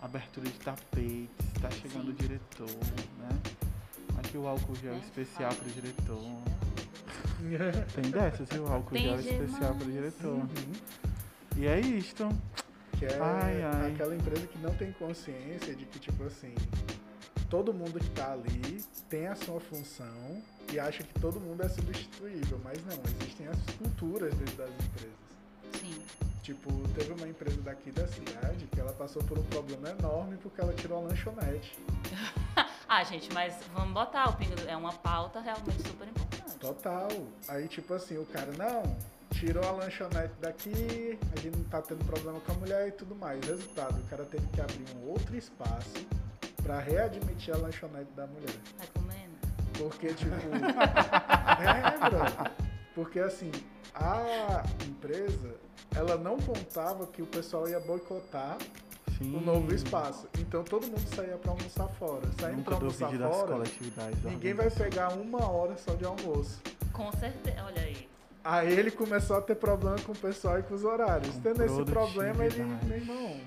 abertura 0.00 0.46
de 0.48 0.58
tapete, 0.58 1.30
está 1.54 1.70
chegando 1.70 2.04
Sim. 2.06 2.10
o 2.10 2.12
diretor, 2.12 2.68
né? 3.18 3.28
Aqui 4.18 4.36
o 4.36 4.46
álcool 4.46 4.74
gel 4.76 4.92
Né? 4.92 5.00
especial 5.04 5.54
para 5.54 5.68
o 5.68 5.70
diretor. 5.70 6.42
Tem 7.94 8.10
dessas, 8.10 8.48
viu? 8.50 8.64
O 8.64 8.72
álcool 8.72 8.90
Tem 8.94 9.02
gel 9.04 9.18
especial 9.20 9.74
para 9.74 9.86
o 9.86 9.90
diretor. 9.90 10.34
Uhum. 10.34 10.46
E 11.56 11.66
é 11.66 11.80
isto. 11.80 12.28
Que 12.98 13.06
é 13.06 13.18
Ai, 13.20 13.62
ai. 13.62 13.92
aquela 13.92 14.14
empresa 14.14 14.46
que 14.46 14.58
não 14.58 14.74
tem 14.74 14.92
consciência 14.92 15.74
de 15.74 15.84
que, 15.84 15.98
tipo 15.98 16.24
assim, 16.24 16.54
todo 17.50 17.74
mundo 17.74 17.98
que 17.98 18.08
tá 18.10 18.32
ali 18.32 18.82
tem 19.08 19.26
a 19.26 19.34
sua 19.34 19.60
função 19.60 20.42
e 20.72 20.78
acha 20.78 21.02
que 21.02 21.12
todo 21.20 21.40
mundo 21.40 21.62
é 21.62 21.68
substituível, 21.68 22.60
mas 22.64 22.78
não, 22.86 22.98
existem 23.20 23.48
as 23.48 23.58
culturas 23.76 24.32
dentro 24.34 24.56
das 24.56 24.70
empresas. 24.70 25.22
Sim. 25.80 26.02
Tipo, 26.42 26.70
teve 26.94 27.12
uma 27.12 27.28
empresa 27.28 27.60
daqui 27.60 27.90
da 27.90 28.06
cidade 28.08 28.66
que 28.66 28.80
ela 28.80 28.92
passou 28.92 29.22
por 29.24 29.38
um 29.38 29.42
problema 29.44 29.90
enorme 29.90 30.36
porque 30.38 30.60
ela 30.60 30.72
tirou 30.72 30.98
a 30.98 31.08
lanchonete. 31.08 31.76
Ah, 32.94 33.04
gente, 33.04 33.32
mas 33.32 33.54
vamos 33.72 33.94
botar 33.94 34.28
o 34.28 34.34
pingo. 34.34 34.52
É 34.68 34.76
uma 34.76 34.92
pauta 34.92 35.40
realmente 35.40 35.80
super 35.88 36.06
importante. 36.06 36.56
Total. 36.60 37.08
Aí, 37.48 37.66
tipo 37.66 37.94
assim, 37.94 38.18
o 38.18 38.26
cara, 38.26 38.52
não, 38.52 38.82
tirou 39.44 39.64
a 39.64 39.72
lanchonete 39.72 40.34
daqui, 40.40 41.18
a 41.36 41.40
gente 41.40 41.56
não 41.56 41.64
tá 41.64 41.82
tendo 41.82 42.04
problema 42.04 42.38
com 42.38 42.52
a 42.52 42.54
mulher 42.54 42.86
e 42.86 42.92
tudo 42.92 43.16
mais. 43.16 43.44
Resultado, 43.44 43.98
o 43.98 44.04
cara 44.04 44.24
teve 44.24 44.46
que 44.46 44.60
abrir 44.60 44.84
um 44.96 45.08
outro 45.10 45.36
espaço 45.36 46.06
pra 46.62 46.78
readmitir 46.78 47.52
a 47.52 47.58
lanchonete 47.58 48.12
da 48.12 48.24
mulher. 48.28 48.54
Vai 48.78 48.86
comendo? 48.94 49.32
Porque, 49.76 50.14
tipo. 50.14 50.30
é, 51.60 52.08
bro. 52.08 52.52
Porque, 52.94 53.18
assim, 53.18 53.50
a 53.92 54.62
empresa, 54.86 55.56
ela 55.96 56.16
não 56.16 56.36
contava 56.38 57.04
que 57.08 57.20
o 57.20 57.26
pessoal 57.26 57.68
ia 57.68 57.80
boicotar 57.80 58.58
Sim. 59.18 59.34
o 59.34 59.40
novo 59.40 59.74
espaço. 59.74 60.28
Então 60.38 60.62
todo 60.62 60.86
mundo 60.86 61.08
saía 61.16 61.36
pra 61.36 61.50
almoçar 61.50 61.88
fora. 61.88 62.22
Saindo 62.38 62.62
pra 62.62 62.74
Nunca 62.78 63.04
almoçar 63.06 63.10
fora, 63.18 63.64
ninguém 64.22 64.54
vai 64.54 64.70
pegar 64.70 65.14
uma 65.14 65.50
hora 65.50 65.76
só 65.76 65.94
de 65.94 66.04
almoço. 66.04 66.60
Com 66.92 67.10
certeza. 67.10 67.64
Olha 67.64 67.82
aí. 67.82 68.11
Aí 68.44 68.72
ele 68.72 68.90
começou 68.90 69.36
a 69.36 69.40
ter 69.40 69.54
problema 69.54 69.96
com 70.00 70.12
o 70.12 70.16
pessoal 70.16 70.58
e 70.58 70.62
com 70.62 70.74
os 70.74 70.84
horários. 70.84 71.34
Com 71.36 71.40
Tendo 71.40 71.62
esse 71.64 71.84
problema, 71.84 72.44
ele, 72.44 72.62
meu 72.84 72.96
irmão, 72.96 73.40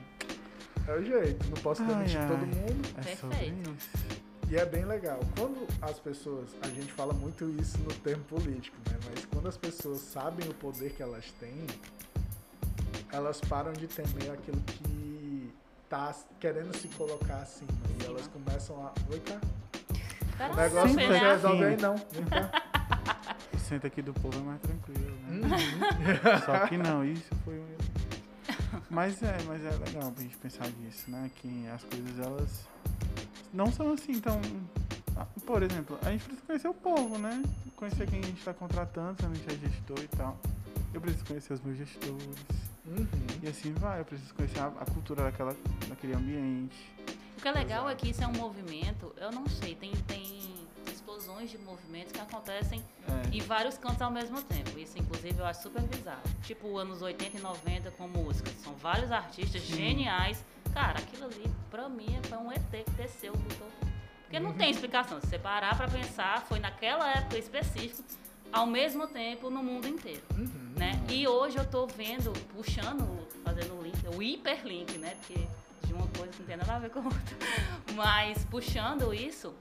é 0.87 0.93
o 0.93 1.03
jeito. 1.03 1.45
Não 1.47 1.57
posso 1.61 1.81
Ai, 1.83 1.87
demitir 1.89 2.17
ai. 2.19 2.27
todo 2.27 2.45
mundo. 2.45 2.89
É 2.97 3.01
Perfeito. 3.01 3.71
isso. 3.77 4.25
E 4.49 4.55
é 4.55 4.65
bem 4.65 4.85
legal. 4.85 5.19
Quando 5.37 5.67
as 5.81 5.99
pessoas, 5.99 6.49
a 6.61 6.67
gente 6.67 6.91
fala 6.93 7.13
muito 7.13 7.43
isso 7.59 7.77
no 7.79 7.93
termo 7.95 8.23
político, 8.25 8.77
né? 8.89 8.97
Mas 9.09 9.25
quando 9.25 9.47
as 9.47 9.57
pessoas 9.57 9.99
sabem 9.99 10.47
o 10.47 10.53
poder 10.53 10.91
que 10.91 11.01
elas 11.01 11.25
têm, 11.39 11.65
elas 13.11 13.41
param 13.41 13.73
de 13.73 13.87
temer 13.87 14.31
aquilo 14.31 14.61
que 14.61 15.51
tá 15.89 16.13
querendo 16.39 16.75
se 16.77 16.87
colocar 16.89 17.37
acima. 17.37 17.71
E 18.01 18.05
elas 18.05 18.27
começam 18.27 18.77
a. 18.85 18.93
Oi, 19.11 19.19
cá. 19.19 19.41
Pera 20.37 20.53
O 20.53 20.55
negócio 20.55 20.95
não 20.95 21.03
se 21.03 21.09
né? 21.09 21.31
resolve 21.33 21.63
aí, 21.65 21.77
não. 21.77 21.95
Vem 22.11 22.25
cá. 22.25 22.51
O 23.65 23.67
centro 23.67 23.87
aqui 23.87 23.99
do 23.99 24.13
povo 24.13 24.37
é 24.37 24.43
mais 24.43 24.61
tranquilo, 24.61 25.17
né? 25.23 25.47
Uhum. 25.47 26.37
Só 26.45 26.67
que 26.67 26.77
não, 26.77 27.03
isso 27.03 27.33
foi 27.43 27.57
um... 27.57 27.65
Mas 28.91 29.23
é, 29.23 29.35
mas 29.47 29.65
é 29.65 29.71
legal 29.71 30.11
pra 30.11 30.21
gente 30.21 30.37
pensar 30.37 30.69
nisso, 30.69 31.09
né? 31.09 31.31
Que 31.37 31.67
as 31.69 31.83
coisas, 31.83 32.19
elas 32.19 32.67
não 33.51 33.71
são 33.71 33.91
assim 33.91 34.19
tão... 34.21 34.39
Ah, 35.17 35.25
Por 35.47 35.63
exemplo, 35.63 35.97
a 36.03 36.11
gente 36.11 36.25
precisa 36.25 36.45
conhecer 36.45 36.67
o 36.67 36.75
povo, 36.75 37.17
né? 37.17 37.41
Conhecer 37.75 38.07
quem 38.07 38.19
a 38.19 38.25
gente 38.27 38.43
tá 38.43 38.53
contratando, 38.53 39.19
se 39.19 39.25
a 39.25 39.33
gente 39.33 39.47
é 39.47 39.67
gestor 39.67 39.99
e 39.99 40.07
tal. 40.09 40.37
Eu 40.93 41.01
preciso 41.01 41.25
conhecer 41.25 41.53
os 41.53 41.61
meus 41.61 41.77
gestores. 41.79 42.45
Uhum. 42.85 43.07
E 43.41 43.47
assim 43.47 43.73
vai, 43.73 43.99
eu 43.99 44.05
preciso 44.05 44.31
conhecer 44.35 44.59
a, 44.59 44.67
a 44.67 44.85
cultura 44.85 45.23
daquela, 45.23 45.55
daquele 45.89 46.13
ambiente. 46.13 46.93
O 47.35 47.41
que 47.41 47.47
é 47.47 47.51
legal 47.51 47.89
é 47.89 47.95
que 47.95 48.11
isso 48.11 48.23
é 48.23 48.27
um 48.27 48.33
movimento, 48.33 49.11
eu 49.17 49.31
não 49.31 49.47
sei, 49.47 49.73
tem, 49.73 49.91
tem 50.05 50.64
explosões 51.15 51.49
de 51.49 51.57
movimentos 51.59 52.11
que 52.11 52.19
acontecem 52.19 52.83
É, 53.07 53.35
em 53.37 53.41
vários 53.41 53.77
cantos 53.77 54.01
ao 54.01 54.11
mesmo 54.11 54.41
tempo. 54.41 54.77
Isso, 54.77 54.97
inclusive, 54.97 55.39
eu 55.39 55.45
acho 55.45 55.63
super 55.63 55.81
bizarro. 55.83 56.21
Tipo, 56.43 56.77
anos 56.77 57.01
80 57.01 57.37
e 57.37 57.39
90 57.39 57.91
com 57.91 58.07
música. 58.07 58.51
São 58.63 58.73
vários 58.75 59.11
artistas 59.11 59.61
Sim. 59.61 59.75
geniais. 59.75 60.43
Cara, 60.73 60.99
aquilo 60.99 61.25
ali, 61.25 61.49
pra 61.71 61.87
mim, 61.87 62.19
foi 62.27 62.37
um 62.37 62.51
ET 62.51 62.61
que 62.69 62.91
desceu, 62.91 63.33
botou. 63.33 63.67
Porque 64.23 64.39
não 64.39 64.53
tem 64.53 64.71
explicação. 64.71 65.21
Se 65.21 65.27
você 65.27 65.39
parar 65.39 65.77
pra 65.77 65.87
pensar, 65.87 66.41
foi 66.41 66.59
naquela 66.59 67.09
época 67.11 67.37
específica, 67.37 68.03
ao 68.51 68.65
mesmo 68.65 69.07
tempo, 69.07 69.49
no 69.49 69.63
mundo 69.63 69.87
inteiro. 69.87 70.23
Uhum. 70.37 70.73
né? 70.75 70.91
E 71.09 71.27
hoje 71.27 71.57
eu 71.57 71.65
tô 71.69 71.87
vendo, 71.87 72.33
puxando, 72.53 73.25
fazendo 73.43 73.79
o 73.79 73.81
link, 73.83 73.95
o 74.15 74.21
hiperlink, 74.21 74.97
né? 74.97 75.15
Porque 75.21 75.47
de 75.85 75.93
uma 75.93 76.07
coisa 76.07 76.33
não 76.39 76.45
tem 76.45 76.57
nada 76.57 76.75
a 76.75 76.79
ver 76.79 76.89
com 76.89 76.99
outra. 76.99 77.37
Mas 77.95 78.43
puxando 78.45 79.13
isso, 79.13 79.53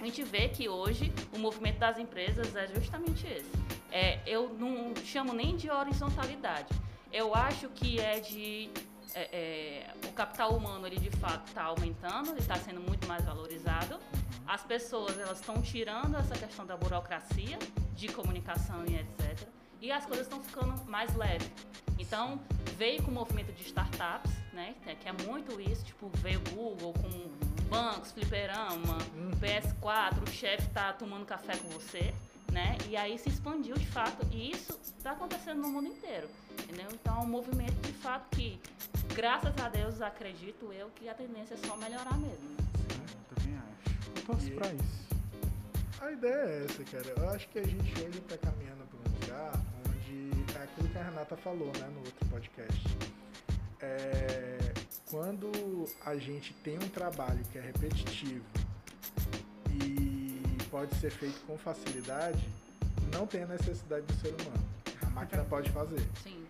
a 0.00 0.04
gente 0.04 0.22
vê 0.22 0.48
que 0.48 0.68
hoje 0.68 1.12
o 1.32 1.38
movimento 1.38 1.78
das 1.78 1.98
empresas 1.98 2.54
é 2.54 2.66
justamente 2.68 3.26
esse. 3.26 3.50
É, 3.90 4.20
eu 4.26 4.54
não 4.58 4.94
chamo 5.04 5.32
nem 5.32 5.56
de 5.56 5.70
horizontalidade. 5.70 6.74
Eu 7.12 7.34
acho 7.34 7.68
que 7.68 8.00
é 8.00 8.20
de 8.20 8.70
é, 9.14 9.28
é, 9.32 10.08
o 10.08 10.12
capital 10.12 10.56
humano 10.56 10.86
ele 10.86 10.98
de 10.98 11.10
fato 11.10 11.46
está 11.48 11.64
aumentando, 11.64 12.36
está 12.38 12.56
sendo 12.56 12.80
muito 12.80 13.06
mais 13.06 13.24
valorizado. 13.24 13.98
as 14.46 14.62
pessoas 14.62 15.18
elas 15.18 15.40
estão 15.40 15.60
tirando 15.60 16.16
essa 16.16 16.34
questão 16.34 16.64
da 16.64 16.76
burocracia 16.76 17.58
de 17.94 18.08
comunicação 18.08 18.84
e 18.86 18.96
etc. 18.96 19.46
E 19.82 19.90
as 19.90 20.06
coisas 20.06 20.24
estão 20.26 20.40
ficando 20.42 20.72
mais 20.88 21.14
leves. 21.16 21.50
Então, 21.98 22.40
veio 22.78 23.02
com 23.02 23.10
o 23.10 23.14
movimento 23.14 23.52
de 23.52 23.62
startups, 23.64 24.30
né? 24.52 24.74
Que 24.84 25.08
é 25.08 25.12
muito 25.26 25.60
isso, 25.60 25.84
tipo, 25.84 26.08
veio 26.18 26.40
o 26.40 26.50
Google 26.54 26.92
com 26.94 27.68
bancos, 27.68 28.12
fliperama, 28.12 28.98
PS4, 29.40 30.22
o 30.26 30.30
chefe 30.30 30.68
tá 30.70 30.92
tomando 30.92 31.24
café 31.26 31.56
com 31.56 31.68
você, 31.68 32.14
né? 32.52 32.78
E 32.88 32.96
aí 32.96 33.18
se 33.18 33.28
expandiu 33.28 33.74
de 33.76 33.86
fato, 33.86 34.24
e 34.30 34.50
isso 34.52 34.78
está 34.98 35.12
acontecendo 35.12 35.60
no 35.62 35.68
mundo 35.68 35.88
inteiro, 35.88 36.28
entendeu? 36.62 36.88
Então, 36.92 37.16
é 37.18 37.20
um 37.20 37.26
movimento 37.28 37.80
de 37.86 37.92
fato 37.94 38.28
que, 38.36 38.60
graças 39.14 39.56
a 39.58 39.68
Deus, 39.68 40.00
acredito 40.00 40.72
eu 40.72 40.90
que 40.94 41.08
a 41.08 41.14
tendência 41.14 41.54
é 41.54 41.66
só 41.66 41.76
melhorar 41.76 42.16
mesmo. 42.18 42.50
né? 42.50 42.56
Eu 43.30 43.34
também 43.36 43.56
acho. 43.58 44.10
Eu 44.16 44.22
torço 44.26 44.46
E- 44.48 44.50
pra 44.52 44.68
isso. 44.72 45.02
A 46.00 46.10
ideia 46.12 46.34
é 46.34 46.64
essa, 46.64 46.84
cara. 46.84 47.14
Eu 47.16 47.30
acho 47.30 47.48
que 47.48 47.58
a 47.58 47.64
gente 47.64 47.92
hoje 48.02 48.18
está 48.18 48.36
caminhando 48.38 48.84
para 48.86 48.98
um 48.98 49.14
lugar 49.20 49.52
é 50.62 50.64
aquilo 50.64 50.88
que 50.88 50.98
a 50.98 51.02
Renata 51.02 51.36
falou, 51.36 51.72
né, 51.78 51.88
no 51.92 51.98
outro 51.98 52.26
podcast. 52.30 52.96
É, 53.80 54.72
quando 55.10 55.50
a 56.06 56.16
gente 56.16 56.54
tem 56.62 56.76
um 56.76 56.88
trabalho 56.88 57.42
que 57.50 57.58
é 57.58 57.60
repetitivo 57.60 58.44
e 59.84 60.40
pode 60.70 60.94
ser 60.96 61.10
feito 61.10 61.40
com 61.46 61.58
facilidade, 61.58 62.48
não 63.12 63.26
tem 63.26 63.42
a 63.42 63.46
necessidade 63.46 64.06
do 64.06 64.14
ser 64.14 64.28
humano. 64.28 64.64
A 65.04 65.10
máquina 65.10 65.44
pode 65.44 65.68
fazer. 65.70 66.00
Sim, 66.22 66.46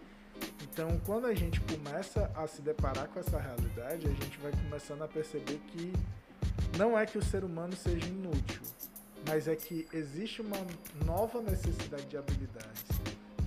Então, 0.62 1.00
quando 1.06 1.26
a 1.26 1.34
gente 1.34 1.58
começa 1.62 2.30
a 2.36 2.46
se 2.46 2.60
deparar 2.60 3.08
com 3.08 3.18
essa 3.18 3.38
realidade, 3.38 4.06
a 4.06 4.10
gente 4.10 4.38
vai 4.38 4.52
começando 4.52 5.02
a 5.02 5.08
perceber 5.08 5.58
que 5.68 5.90
não 6.76 6.98
é 6.98 7.06
que 7.06 7.16
o 7.16 7.22
ser 7.22 7.44
humano 7.44 7.74
seja 7.74 8.06
inútil, 8.06 8.60
mas 9.26 9.48
é 9.48 9.56
que 9.56 9.88
existe 9.92 10.42
uma 10.42 10.58
nova 11.06 11.40
necessidade 11.40 12.04
de 12.06 12.16
habilidades, 12.16 12.84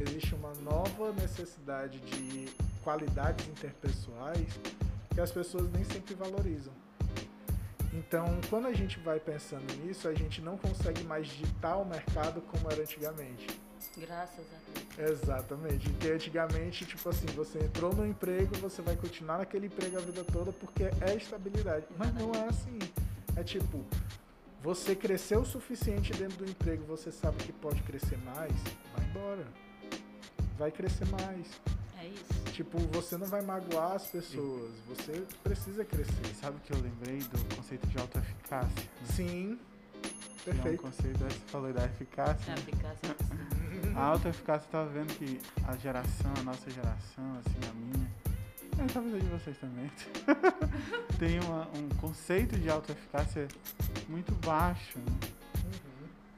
existe 0.04 0.36
uma 0.36 0.54
nova 0.56 1.12
necessidade 1.14 2.00
de 2.00 2.50
qualidades 2.84 3.48
interpessoais 3.48 4.48
que 5.14 5.22
as 5.22 5.32
pessoas 5.32 5.72
nem 5.72 5.84
sempre 5.84 6.14
valorizam. 6.14 6.74
Então, 7.94 8.26
quando 8.50 8.68
a 8.68 8.74
gente 8.74 9.00
vai 9.00 9.20
pensando 9.20 9.74
nisso, 9.82 10.08
a 10.08 10.14
gente 10.14 10.42
não 10.42 10.58
consegue 10.58 11.02
mais 11.04 11.28
ditar 11.28 11.78
o 11.78 11.86
mercado 11.86 12.42
como 12.42 12.70
era 12.70 12.82
antigamente. 12.82 13.48
graças 13.98 14.46
a 14.46 14.98
Deus. 14.98 15.12
Exatamente. 15.12 15.90
Porque 15.90 16.10
antigamente, 16.10 16.86
tipo 16.86 17.08
assim, 17.08 17.26
você 17.28 17.60
entrou 17.60 17.96
no 17.96 18.06
emprego, 18.06 18.54
você 18.58 18.82
vai 18.82 18.98
continuar 18.98 19.38
naquele 19.38 19.68
emprego 19.68 19.98
a 19.98 20.02
vida 20.02 20.24
toda 20.26 20.52
porque 20.52 20.84
é 20.84 21.16
estabilidade. 21.16 21.86
Mas 21.98 22.14
não 22.14 22.32
é 22.34 22.50
assim. 22.50 22.80
É 23.38 23.44
tipo, 23.44 23.86
você 24.62 24.96
cresceu 24.96 25.42
o 25.42 25.46
suficiente 25.46 26.12
dentro 26.14 26.38
do 26.38 26.50
emprego, 26.50 26.84
você 26.86 27.12
sabe 27.12 27.38
que 27.38 27.54
pode 27.54 27.82
crescer 27.84 28.18
mais, 28.26 28.52
vai 28.96 29.06
embora. 29.10 29.46
Vai 30.58 30.72
crescer 30.72 31.06
mais. 31.10 31.46
É 32.00 32.08
isso. 32.08 32.44
Tipo, 32.54 32.78
você 32.94 33.18
não 33.18 33.28
vai 33.28 33.42
magoar 33.42 33.94
as 33.94 34.08
pessoas, 34.08 34.72
você 34.88 35.24
precisa 35.44 35.84
crescer. 35.84 36.14
Sabe 36.40 36.58
o 36.58 36.60
que 36.62 36.72
eu 36.74 36.82
lembrei 36.82 37.20
do 37.20 37.56
conceito 37.56 37.86
de 37.88 37.98
autoeficácia? 38.00 38.70
né? 38.84 39.08
Sim. 39.14 39.60
É 40.48 40.52
um 40.52 40.54
Perfeito. 40.54 40.82
conceito, 40.84 41.18
você 41.18 41.40
falou 41.48 41.74
da 41.74 41.86
eficácia. 41.86 42.52
É 42.52 42.56
né? 42.56 42.62
eficácia. 42.62 43.16
A 43.96 44.04
autoeficácia, 44.06 44.68
tá 44.72 44.84
vendo 44.84 45.14
que 45.18 45.42
a 45.68 45.76
geração, 45.78 46.32
a 46.40 46.44
nossa 46.44 46.70
geração, 46.70 47.40
assim, 47.40 47.70
a 47.70 47.74
minha, 47.74 48.12
é, 48.78 48.86
talvez 48.94 49.16
a 49.16 49.20
de 49.20 49.26
vocês 49.28 49.58
também, 49.58 49.90
tem 51.18 51.40
uma- 51.40 51.68
um 51.76 51.90
conceito 52.00 52.58
de 52.60 52.70
autoeficácia 52.70 53.48
muito 54.08 54.34
baixo, 54.46 55.00
né? 55.00 55.30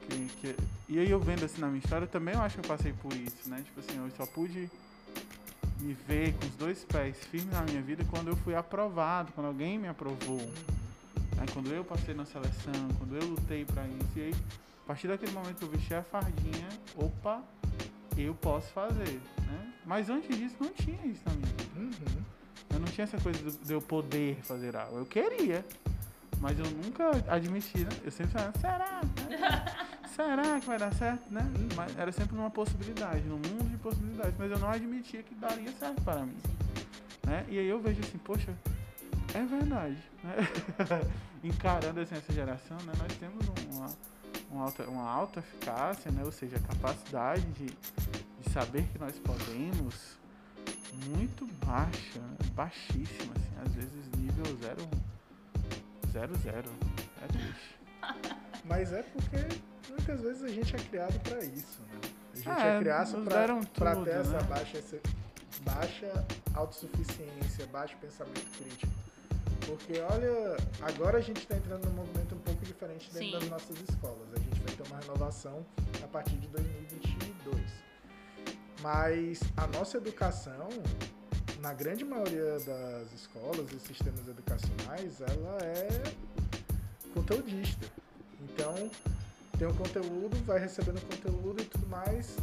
Que, 0.10 0.26
que- 0.41 0.55
e 0.89 0.99
aí 0.99 1.10
eu 1.10 1.20
vendo 1.20 1.43
assim 1.45 1.60
na 1.60 1.68
minha 1.68 1.80
história, 1.80 2.05
eu 2.05 2.10
também 2.10 2.34
eu 2.34 2.41
acho 2.41 2.58
que 2.60 2.66
eu 2.66 2.76
passei 2.76 2.93
por 2.93 3.14
isso, 3.14 3.49
né? 3.49 3.62
Tipo 3.66 3.80
assim, 3.82 3.97
eu 3.97 4.10
só 4.16 4.26
pude 4.26 4.70
me 5.80 5.93
ver 6.08 6.34
com 6.34 6.45
os 6.45 6.55
dois 6.55 6.84
pés 6.86 7.18
firmes 7.26 7.51
na 7.53 7.62
minha 7.62 7.82
vida 7.82 8.03
quando 8.10 8.30
eu 8.30 8.36
fui 8.38 8.55
aprovado, 8.55 9.32
quando 9.34 9.47
alguém 9.47 9.78
me 9.78 9.88
aprovou. 9.88 10.41
Aí 11.39 11.47
quando 11.53 11.72
eu 11.72 11.84
passei 11.84 12.16
na 12.16 12.26
seleção, 12.26 12.74
quando 12.97 13.16
eu 13.16 13.28
lutei 13.28 13.64
pra 13.66 13.86
isso, 13.88 14.10
e 14.18 14.22
aí, 14.22 14.34
a 14.84 14.88
partir 14.88 15.08
daquele 15.08 15.32
momento 15.34 15.58
que 15.58 15.66
eu 15.66 15.70
vesti 15.70 15.93
a 15.93 16.01
fardinha, 16.01 16.68
opa, 16.95 17.43
eu 18.18 18.34
posso 18.34 18.72
fazer, 18.74 19.20
né? 19.45 19.74
Mas 19.86 20.10
antes 20.10 20.36
disso 20.36 20.55
não 20.60 20.70
tinha 20.74 21.05
isso 21.05 21.22
na 21.26 21.34
minha 21.34 21.47
vida. 21.47 22.12
Uhum. 22.12 22.24
Eu 22.74 22.80
não 22.80 22.88
tinha 22.88 23.03
essa 23.03 23.18
coisa 23.20 23.39
do- 23.43 23.51
de 23.66 23.72
eu 23.74 23.82
poder 23.82 24.39
fazer 24.43 24.76
algo. 24.76 24.97
Eu 24.97 25.05
queria, 25.05 25.64
mas 26.41 26.58
eu 26.58 26.66
nunca 26.84 27.12
admiti, 27.28 27.80
né? 27.80 27.89
Eu 28.03 28.12
sempre 28.12 28.32
falava, 28.34 28.58
será? 28.60 29.01
será 30.18 30.59
que 30.59 30.65
vai 30.65 30.80
dar 30.80 30.93
certo, 30.95 31.32
né? 31.32 31.41
Mas 31.76 31.97
era 31.97 32.11
sempre 32.11 32.36
uma 32.36 32.49
possibilidade, 32.49 33.22
num 33.22 33.38
mundo 33.38 33.70
de 33.70 33.78
possibilidades, 33.78 34.34
mas 34.38 34.51
eu 34.51 34.59
não 34.59 34.70
admitia 34.70 35.22
que 35.22 35.36
daria 35.36 35.72
certo 35.74 36.01
para 36.01 36.22
mim, 36.22 36.38
né? 37.26 37.45
E 37.47 37.59
aí 37.59 37.68
eu 37.68 37.80
vejo 37.80 38.01
assim, 38.01 38.18
poxa, 38.18 38.51
é 39.34 39.45
verdade, 39.45 39.97
né? 40.24 40.36
Encarando 41.43 41.99
assim 41.99 42.15
essa 42.15 42.34
geração, 42.34 42.78
né? 42.78 42.93
Nós 42.97 43.13
temos 43.18 43.47
uma, 43.72 43.88
uma, 44.49 44.63
alta, 44.65 44.84
uma 44.89 45.09
alta 45.09 45.39
eficácia, 45.39 46.11
né? 46.11 46.24
Ou 46.26 46.32
seja, 46.32 46.57
a 46.57 46.59
capacidade 46.59 47.45
de, 47.51 47.68
de 47.68 48.51
saber 48.51 48.84
que 48.91 48.97
nós 48.97 49.18
podemos 49.20 50.18
muito 51.15 51.45
baixa, 51.63 52.20
né? 52.20 52.38
baixíssima, 52.53 53.34
assim, 53.36 53.53
às 53.65 53.74
vezes 53.76 54.09
nível 54.18 54.57
zero, 54.57 54.89
zero, 56.11 56.36
zero. 56.38 56.70
É 57.22 57.28
triste. 57.28 57.78
Mas 58.65 58.91
é 58.91 59.03
porque 59.03 59.61
muitas 59.89 60.21
vezes 60.21 60.43
a 60.43 60.47
gente 60.49 60.75
é 60.75 60.79
criado 60.79 61.19
pra 61.21 61.43
isso, 61.43 61.79
né? 61.81 61.99
A 62.33 62.35
gente 62.35 62.49
É, 62.49 62.75
é, 62.75 62.79
criado 62.79 63.11
tudo, 63.95 64.05
ter 64.05 64.11
essa 64.11 64.29
né? 64.31 64.43
baixa, 64.43 64.77
essa 64.77 64.99
baixa 65.61 66.25
autossuficiência, 66.53 67.65
baixo 67.67 67.95
pensamento 67.97 68.45
crítico. 68.57 68.91
Porque 69.65 69.99
olha, 69.99 70.55
agora 70.81 71.17
a 71.17 71.21
gente 71.21 71.39
está 71.41 71.55
entrando 71.57 71.85
num 71.85 71.95
movimento 71.95 72.35
um 72.35 72.39
pouco 72.39 72.63
diferente 72.63 73.11
dentro 73.11 73.27
Sim. 73.27 73.39
das 73.39 73.49
nossas 73.49 73.77
escolas. 73.89 74.27
A 74.33 74.39
gente 74.39 74.59
vai 74.61 74.75
ter 74.75 74.83
uma 74.88 74.99
renovação 75.01 75.65
a 76.03 76.07
partir 76.07 76.35
de 76.38 76.47
2022. 76.47 77.61
Mas 78.81 79.39
a 79.57 79.67
nossa 79.67 79.97
educação, 79.97 80.69
na 81.59 81.73
grande 81.73 82.05
maioria 82.05 82.59
das 82.59 83.11
escolas 83.13 83.71
e 83.73 83.79
sistemas 83.79 84.27
educacionais, 84.27 85.19
ela 85.21 85.57
é 85.63 86.03
conteudista. 87.13 87.88
Então, 88.41 88.89
tem 89.58 89.68
um 89.68 89.74
conteúdo, 89.74 90.38
vai 90.45 90.60
recebendo 90.60 91.01
conteúdo 91.01 91.62
e 91.62 91.66
tudo 91.66 91.88
mais, 91.88 92.36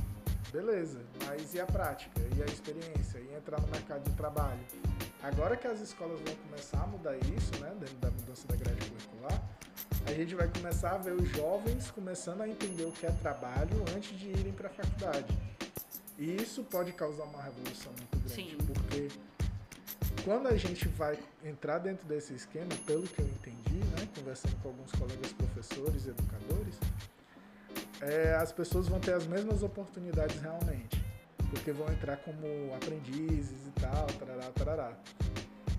beleza. 0.53 1.01
Mas 1.27 1.55
e 1.55 1.61
a 1.61 1.67
prática? 1.67 2.21
E 2.37 2.43
a 2.43 2.47
experiência? 2.47 3.19
E 3.19 3.35
entrar 3.37 3.61
no 3.61 3.69
mercado 3.69 4.03
de 4.09 4.17
trabalho? 4.17 4.61
Agora 5.23 5.57
que 5.57 5.67
as 5.67 5.81
escolas 5.81 6.21
vão 6.21 6.35
começar 6.49 6.83
a 6.83 6.87
mudar 6.87 7.17
isso, 7.17 7.53
né, 7.61 7.73
dentro 7.79 7.97
da 7.97 8.11
mudança 8.11 8.47
da 8.49 8.57
grade 8.57 8.91
curricular, 8.91 9.43
a 10.07 10.13
gente 10.13 10.35
vai 10.35 10.49
começar 10.49 10.91
a 10.93 10.99
ver 10.99 11.13
os 11.13 11.29
jovens 11.31 11.91
começando 11.91 12.43
a 12.43 12.49
entender 12.49 12.85
o 12.85 12.93
que 12.93 13.07
é 13.07 13.11
trabalho 13.11 13.85
antes 13.97 14.19
de 14.19 14.29
irem 14.29 14.53
para 14.53 14.69
a 14.69 14.71
faculdade. 14.71 15.39
E 16.19 16.37
isso 16.37 16.63
pode 16.65 16.93
causar 16.93 17.25
uma 17.25 17.43
revolução 17.43 17.93
muito 17.93 18.19
grande, 18.19 18.35
Sim. 18.35 18.57
porque 18.67 19.09
quando 20.25 20.49
a 20.49 20.57
gente 20.57 20.89
vai 20.89 21.19
entrar 21.45 21.79
dentro 21.79 22.07
desse 22.09 22.35
esquema, 22.35 22.71
pelo 22.87 23.07
que 23.07 23.21
eu 23.21 23.27
entendi, 23.27 23.77
né, 23.77 24.09
conversando 24.17 24.57
com 24.63 24.69
alguns 24.69 24.91
colegas 24.93 25.33
professores 25.33 26.07
educadores, 26.07 26.79
é, 28.01 28.35
as 28.35 28.51
pessoas 28.51 28.89
vão 28.89 28.99
ter 28.99 29.13
as 29.13 29.27
mesmas 29.27 29.63
oportunidades 29.63 30.41
realmente, 30.41 31.05
porque 31.51 31.71
vão 31.73 31.93
entrar 31.93 32.17
como 32.17 32.75
aprendizes 32.75 33.67
e 33.67 33.81
tal, 33.81 34.07
tarará, 34.19 34.51
tarará. 34.53 34.93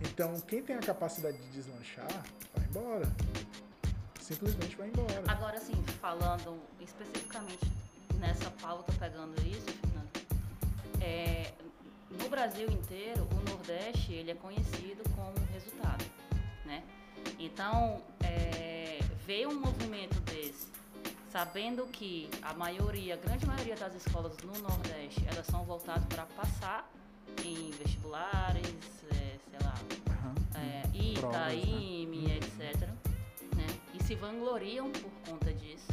Então, 0.01 0.39
quem 0.41 0.61
tem 0.61 0.76
a 0.76 0.80
capacidade 0.80 1.38
de 1.38 1.49
deslanchar, 1.49 2.07
vai 2.55 2.65
embora. 2.67 3.11
Simplesmente 4.22 4.76
vai 4.76 4.88
embora. 4.89 5.23
Agora, 5.27 5.57
assim, 5.57 5.84
falando 5.99 6.59
especificamente 6.80 7.72
nessa 8.19 8.49
pauta, 8.61 8.93
pegando 8.99 9.35
isso, 9.41 9.65
Fernando, 9.81 10.09
é, 11.01 11.51
no 12.18 12.30
Brasil 12.30 12.70
inteiro, 12.70 13.28
o 13.32 13.50
Nordeste 13.50 14.14
ele 14.14 14.32
é 14.32 14.36
conhecido 14.36 15.04
como 15.16 15.34
resultado, 15.52 16.06
né? 16.66 16.84
Então, 17.40 18.02
é, 18.24 19.00
ver 19.26 19.48
um 19.48 19.60
movimento 19.60 20.20
desse, 20.22 20.68
sabendo 21.32 21.86
que 21.88 22.30
a 22.42 22.54
maioria, 22.54 23.16
a 23.16 23.18
grande 23.18 23.46
maioria 23.46 23.76
das 23.76 23.96
escolas 23.96 24.38
no 24.44 24.54
Nordeste, 24.62 25.26
elas 25.32 25.46
são 25.48 25.64
voltadas 25.66 26.06
para 26.06 26.26
passar 26.28 26.90
em 27.44 27.72
vestibulares, 27.72 28.68
é, 29.12 29.38
sei 29.50 29.60
lá, 29.62 29.76
é, 30.56 31.20
Provas, 31.20 31.38
né? 31.38 31.56
ITA, 31.56 31.68
IME, 31.68 32.38
etc. 32.38 32.90
Né? 33.56 33.68
E 33.94 34.04
se 34.04 34.16
vangloriam 34.16 34.92
por 34.92 35.12
conta 35.30 35.54
disso. 35.54 35.88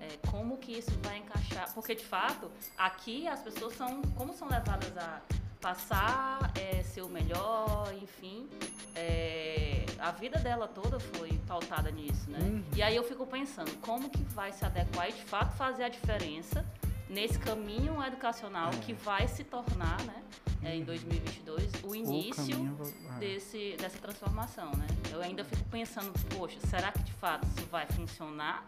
É, 0.00 0.16
como 0.28 0.56
que 0.56 0.72
isso 0.72 0.90
vai 1.02 1.18
encaixar? 1.18 1.72
Porque 1.74 1.94
de 1.94 2.04
fato, 2.04 2.50
aqui 2.76 3.28
as 3.28 3.40
pessoas 3.40 3.76
são, 3.76 4.00
como 4.16 4.32
são 4.32 4.48
levadas 4.48 4.96
a, 4.96 5.20
passar, 5.60 6.52
é, 6.58 6.82
ser 6.82 7.02
o 7.02 7.08
melhor, 7.08 7.92
enfim. 8.02 8.48
É, 8.94 9.84
a 9.98 10.10
vida 10.10 10.38
dela 10.38 10.66
toda 10.66 10.98
foi 10.98 11.38
pautada 11.46 11.90
nisso, 11.90 12.30
né? 12.30 12.38
Uhum. 12.40 12.64
E 12.74 12.82
aí 12.82 12.96
eu 12.96 13.04
fico 13.04 13.26
pensando, 13.26 13.70
como 13.80 14.08
que 14.08 14.22
vai 14.34 14.52
se 14.52 14.64
adequar 14.64 15.08
e 15.08 15.12
de 15.12 15.22
fato 15.24 15.54
fazer 15.56 15.84
a 15.84 15.88
diferença 15.88 16.64
nesse 17.08 17.38
caminho 17.38 18.02
educacional 18.04 18.70
É. 18.72 18.76
que 18.78 18.92
vai 18.92 19.26
se 19.28 19.42
tornar, 19.44 20.00
né, 20.04 20.22
é, 20.62 20.76
em 20.76 20.84
2022, 20.84 21.72
o 21.82 21.94
início 21.94 22.34
caminho, 22.54 22.78
é. 23.16 23.18
desse, 23.18 23.76
dessa 23.78 23.98
transformação, 23.98 24.70
né? 24.76 24.86
Eu 25.10 25.20
ainda 25.20 25.44
fico 25.44 25.64
pensando, 25.64 26.12
poxa, 26.36 26.58
será 26.68 26.92
que 26.92 27.02
de 27.02 27.12
fato 27.12 27.46
isso 27.48 27.66
vai 27.66 27.86
funcionar? 27.86 28.64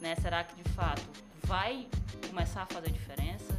Né? 0.00 0.14
Será 0.16 0.44
que 0.44 0.54
de 0.62 0.68
fato 0.70 1.02
vai 1.44 1.88
começar 2.28 2.62
a 2.62 2.66
fazer 2.66 2.90
diferença? 2.90 3.55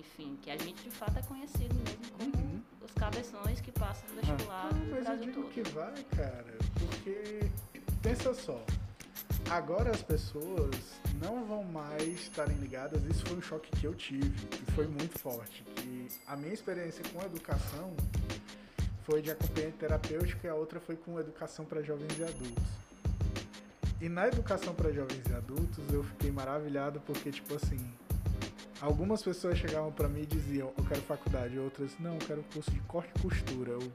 Enfim, 0.00 0.38
que 0.42 0.50
a 0.50 0.56
gente 0.56 0.82
de 0.82 0.90
fato 0.90 1.18
é 1.18 1.22
conhecido 1.22 1.74
mesmo 1.74 2.10
como 2.18 2.36
Uhum. 2.36 2.60
os 2.82 2.90
cabeções 2.92 3.60
que 3.60 3.70
passam 3.72 4.08
no 4.10 4.14
vestibular 4.22 4.66
Ah, 4.66 4.72
do 4.72 4.90
mas 4.90 5.06
eu 5.06 5.16
digo 5.18 5.42
todo. 5.42 5.50
que 5.52 5.62
vai, 5.70 6.02
cara, 6.16 6.56
porque 6.78 7.50
pensa 8.02 8.32
só. 8.34 8.64
Agora 9.50 9.90
as 9.90 10.02
pessoas 10.02 10.74
não 11.20 11.44
vão 11.44 11.64
mais 11.64 12.02
estarem 12.02 12.56
ligadas. 12.56 13.02
Isso 13.04 13.26
foi 13.26 13.36
um 13.36 13.42
choque 13.42 13.70
que 13.78 13.84
eu 13.86 13.94
tive 13.94 14.32
e 14.66 14.72
foi 14.72 14.86
muito 14.86 15.18
forte. 15.18 15.62
Que 15.76 16.08
a 16.26 16.36
minha 16.36 16.52
experiência 16.54 17.02
com 17.12 17.20
educação 17.22 17.94
foi 19.04 19.20
de 19.20 19.30
acompanhamento 19.30 19.78
terapêutico 19.78 20.46
e 20.46 20.48
a 20.48 20.54
outra 20.54 20.80
foi 20.80 20.96
com 20.96 21.18
educação 21.20 21.64
para 21.64 21.82
jovens 21.82 22.16
e 22.18 22.24
adultos. 22.24 22.64
E 24.00 24.08
na 24.08 24.26
educação 24.28 24.74
para 24.74 24.90
jovens 24.92 25.22
e 25.28 25.34
adultos 25.34 25.84
eu 25.92 26.02
fiquei 26.04 26.30
maravilhado 26.30 27.00
porque 27.00 27.30
tipo 27.30 27.54
assim, 27.54 27.78
algumas 28.80 29.22
pessoas 29.22 29.58
chegavam 29.58 29.92
para 29.92 30.08
mim 30.08 30.22
e 30.22 30.26
diziam: 30.26 30.72
"Eu 30.76 30.84
quero 30.84 31.00
faculdade", 31.02 31.58
outras: 31.58 31.92
"Não, 31.98 32.14
eu 32.14 32.18
quero 32.26 32.44
curso 32.52 32.70
de 32.70 32.80
corte 32.80 33.10
e 33.16 33.20
costura". 33.22 33.72
Eu 33.72 33.92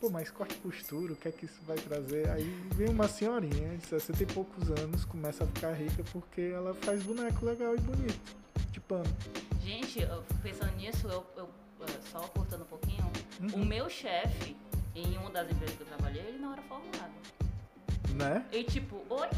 Pô, 0.00 0.08
mas 0.08 0.30
corte 0.30 0.54
e 0.54 0.58
costura, 0.60 1.12
o 1.12 1.16
que 1.16 1.28
é 1.28 1.30
que 1.30 1.44
isso 1.44 1.60
vai 1.66 1.76
trazer? 1.76 2.26
Aí 2.30 2.42
vem 2.74 2.88
uma 2.88 3.06
senhorinha 3.06 3.76
de 3.76 3.86
60 3.86 4.22
e 4.22 4.26
poucos 4.26 4.70
anos, 4.70 5.04
começa 5.04 5.44
a 5.44 5.46
ficar 5.46 5.72
rica 5.74 6.02
porque 6.10 6.40
ela 6.40 6.72
faz 6.72 7.02
boneco 7.02 7.44
legal 7.44 7.74
e 7.74 7.80
bonito, 7.80 8.34
de 8.70 8.80
pano. 8.80 9.04
Gente, 9.60 9.98
pensando 10.42 10.74
nisso, 10.76 11.06
eu, 11.06 11.22
eu, 11.36 11.50
eh, 11.82 12.00
só 12.10 12.20
cortando 12.28 12.62
um 12.62 12.64
pouquinho, 12.64 13.04
o 13.52 13.58
Uhum. 13.58 13.64
meu 13.66 13.90
chefe, 13.90 14.56
em 14.94 15.18
uma 15.18 15.28
das 15.28 15.50
empresas 15.50 15.76
que 15.76 15.82
eu 15.82 15.86
trabalhei, 15.88 16.22
ele 16.22 16.38
não 16.38 16.54
era 16.54 16.62
formado. 16.62 17.12
Né? 18.14 18.46
E 18.52 18.64
tipo, 18.64 19.04
oi? 19.10 19.28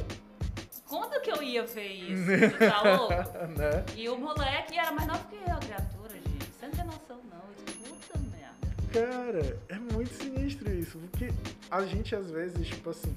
Quando 0.92 1.22
que 1.22 1.30
eu 1.30 1.42
ia 1.42 1.64
ver 1.64 1.88
isso? 2.04 2.24
Você 2.26 2.68
tá 2.68 2.82
louco? 2.82 3.14
né? 3.14 3.84
E 3.96 4.08
o 4.10 4.18
moleque 4.18 4.78
era 4.78 4.92
mais 4.92 5.08
novo 5.08 5.24
que 5.26 5.36
eu, 5.36 5.54
a 5.54 5.58
criatura, 5.58 6.12
gente. 6.12 6.52
Você 6.52 6.66
não 6.66 6.72
tem 6.72 6.84
noção, 6.84 7.20
não. 7.30 7.38
Eu 7.38 7.64
disse, 7.64 7.78
puta 7.78 8.18
merda. 8.18 9.10
Cara, 9.10 9.58
é 9.70 9.78
muito 9.94 10.12
sinistro 10.14 10.70
isso, 10.70 10.98
porque 10.98 11.32
a 11.70 11.82
gente 11.84 12.14
às 12.14 12.30
vezes, 12.30 12.66
tipo 12.66 12.90
assim, 12.90 13.16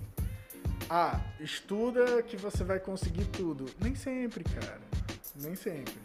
ah, 0.90 1.20
estuda 1.42 2.24
que 2.24 2.38
você 2.38 2.64
vai 2.64 2.80
conseguir 2.80 3.26
tudo. 3.26 3.66
Nem 3.82 3.94
sempre, 3.94 4.46
cara. 4.46 4.80
Nem 5.36 5.54
sempre. 5.56 5.96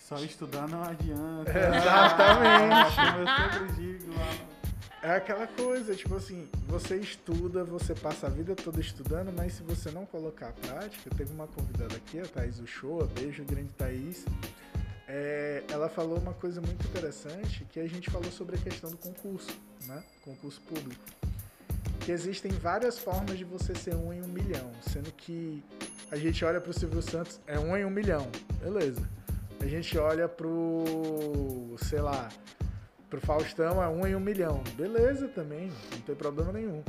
Só 0.00 0.16
estudar 0.18 0.66
não 0.66 0.82
adianta. 0.82 1.48
Exatamente. 1.78 2.96
Como 2.96 3.18
eu 3.18 3.68
sempre 3.68 3.82
digo 3.82 4.14
lá. 4.18 4.54
É 5.04 5.16
aquela 5.16 5.46
coisa, 5.46 5.94
tipo 5.94 6.14
assim, 6.16 6.48
você 6.66 6.96
estuda, 6.96 7.62
você 7.62 7.94
passa 7.94 8.26
a 8.26 8.30
vida 8.30 8.56
toda 8.56 8.80
estudando, 8.80 9.30
mas 9.36 9.52
se 9.52 9.62
você 9.62 9.90
não 9.90 10.06
colocar 10.06 10.48
a 10.48 10.52
prática, 10.52 11.10
teve 11.14 11.30
uma 11.30 11.46
convidada 11.46 11.94
aqui, 11.94 12.20
a 12.20 12.26
Thaís 12.26 12.58
Uchoa, 12.58 13.06
beijo, 13.14 13.44
grande 13.44 13.68
Thaís, 13.74 14.24
é, 15.06 15.62
ela 15.68 15.90
falou 15.90 16.16
uma 16.16 16.32
coisa 16.32 16.58
muito 16.62 16.86
interessante, 16.86 17.66
que 17.66 17.80
a 17.80 17.86
gente 17.86 18.10
falou 18.10 18.32
sobre 18.32 18.56
a 18.56 18.58
questão 18.58 18.90
do 18.90 18.96
concurso, 18.96 19.54
né? 19.86 20.02
Concurso 20.22 20.62
público. 20.62 21.04
Que 22.00 22.10
existem 22.10 22.50
várias 22.52 22.98
formas 22.98 23.36
de 23.36 23.44
você 23.44 23.74
ser 23.74 23.94
um 23.94 24.10
em 24.10 24.22
um 24.22 24.28
milhão, 24.28 24.72
sendo 24.90 25.12
que 25.12 25.62
a 26.10 26.16
gente 26.16 26.42
olha 26.46 26.62
pro 26.62 26.72
Silvio 26.72 27.02
Santos, 27.02 27.38
é 27.46 27.58
um 27.58 27.76
em 27.76 27.84
um 27.84 27.90
milhão, 27.90 28.26
beleza. 28.58 29.06
A 29.60 29.66
gente 29.66 29.98
olha 29.98 30.26
pro, 30.26 31.76
sei 31.76 32.00
lá, 32.00 32.30
pro 33.18 33.20
Faustão 33.26 33.82
é 33.82 33.88
um 33.88 34.06
em 34.06 34.14
um 34.16 34.20
milhão. 34.20 34.62
Beleza 34.76 35.28
também, 35.28 35.70
não 35.92 36.00
tem 36.00 36.14
problema 36.14 36.52
nenhum. 36.52 36.82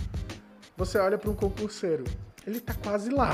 Você 0.77 0.97
olha 0.97 1.17
para 1.17 1.29
um 1.29 1.35
concurseiro, 1.35 2.03
ele 2.45 2.59
tá 2.59 2.73
quase 2.73 3.09
lá. 3.09 3.33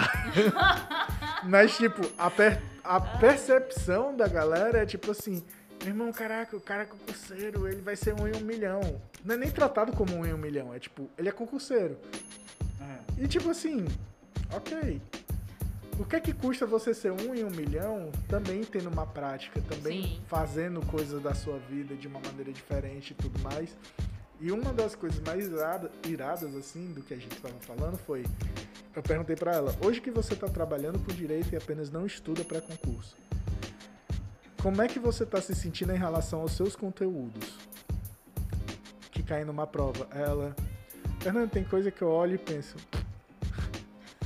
Mas, 1.44 1.76
tipo, 1.78 2.02
a, 2.18 2.30
per- 2.30 2.62
a 2.84 3.00
percepção 3.00 4.16
da 4.16 4.28
galera 4.28 4.80
é 4.80 4.86
tipo 4.86 5.12
assim: 5.12 5.44
meu 5.80 5.90
irmão, 5.90 6.12
caraca, 6.12 6.56
o 6.56 6.62
cara 6.62 6.84
é 6.84 6.86
concurseiro, 6.86 7.68
ele 7.68 7.82
vai 7.82 7.96
ser 7.96 8.14
um 8.14 8.28
em 8.28 8.36
um 8.36 8.42
milhão. 8.42 9.02
Não 9.24 9.36
é 9.36 9.38
nem 9.38 9.50
tratado 9.50 9.92
como 9.94 10.16
um 10.16 10.26
em 10.26 10.34
um 10.34 10.38
milhão, 10.38 10.74
é 10.74 10.80
tipo, 10.80 11.10
ele 11.18 11.30
é 11.30 11.32
concurseiro. 11.32 11.98
É. 12.82 13.24
E 13.24 13.28
tipo 13.28 13.50
assim, 13.50 13.86
ok. 14.54 15.02
O 16.00 16.06
que 16.06 16.16
é 16.16 16.20
que 16.20 16.34
custa 16.34 16.66
você 16.66 16.94
ser 16.94 17.12
um 17.12 17.36
em 17.36 17.44
um 17.44 17.50
milhão 17.50 18.12
também 18.28 18.64
tendo 18.64 18.90
uma 18.90 19.06
prática, 19.06 19.62
também 19.62 20.04
Sim. 20.04 20.22
fazendo 20.28 20.86
coisas 20.88 21.22
da 21.22 21.34
sua 21.34 21.58
vida 21.60 21.96
de 21.96 22.08
uma 22.08 22.20
maneira 22.20 22.52
diferente 22.52 23.12
e 23.12 23.14
tudo 23.14 23.40
mais? 23.40 23.76
E 24.40 24.52
uma 24.52 24.74
das 24.74 24.96
coisas 24.96 25.20
mais 25.22 25.48
irada- 25.48 25.92
iradas, 26.08 26.56
assim, 26.56 26.92
do 26.94 27.04
que 27.04 27.14
a 27.14 27.18
gente 27.18 27.36
estava 27.36 27.54
falando 27.60 27.98
foi: 27.98 28.26
eu 28.96 29.04
perguntei 29.04 29.36
pra 29.36 29.54
ela, 29.54 29.76
hoje 29.86 30.02
que 30.02 30.10
você 30.10 30.36
tá 30.36 30.48
trabalhando 30.48 30.98
com 31.00 31.14
direito 31.14 31.54
e 31.54 31.56
apenas 31.56 31.92
não 31.92 32.06
estuda 32.06 32.44
para 32.44 32.60
concurso, 32.60 33.16
como 34.62 34.82
é 34.82 34.88
que 34.88 34.98
você 34.98 35.26
tá 35.26 35.40
se 35.40 35.54
sentindo 35.54 35.94
em 35.94 35.98
relação 35.98 36.42
aos 36.42 36.54
seus 36.54 36.76
conteúdos 36.76 37.60
que 39.12 39.22
caem 39.22 39.46
numa 39.46 39.68
prova? 39.68 40.08
Ela, 40.12 40.56
Fernando, 41.20 41.52
tem 41.52 41.64
coisa 41.64 41.92
que 41.92 42.02
eu 42.02 42.10
olho 42.10 42.34
e 42.36 42.40
penso. 42.40 42.76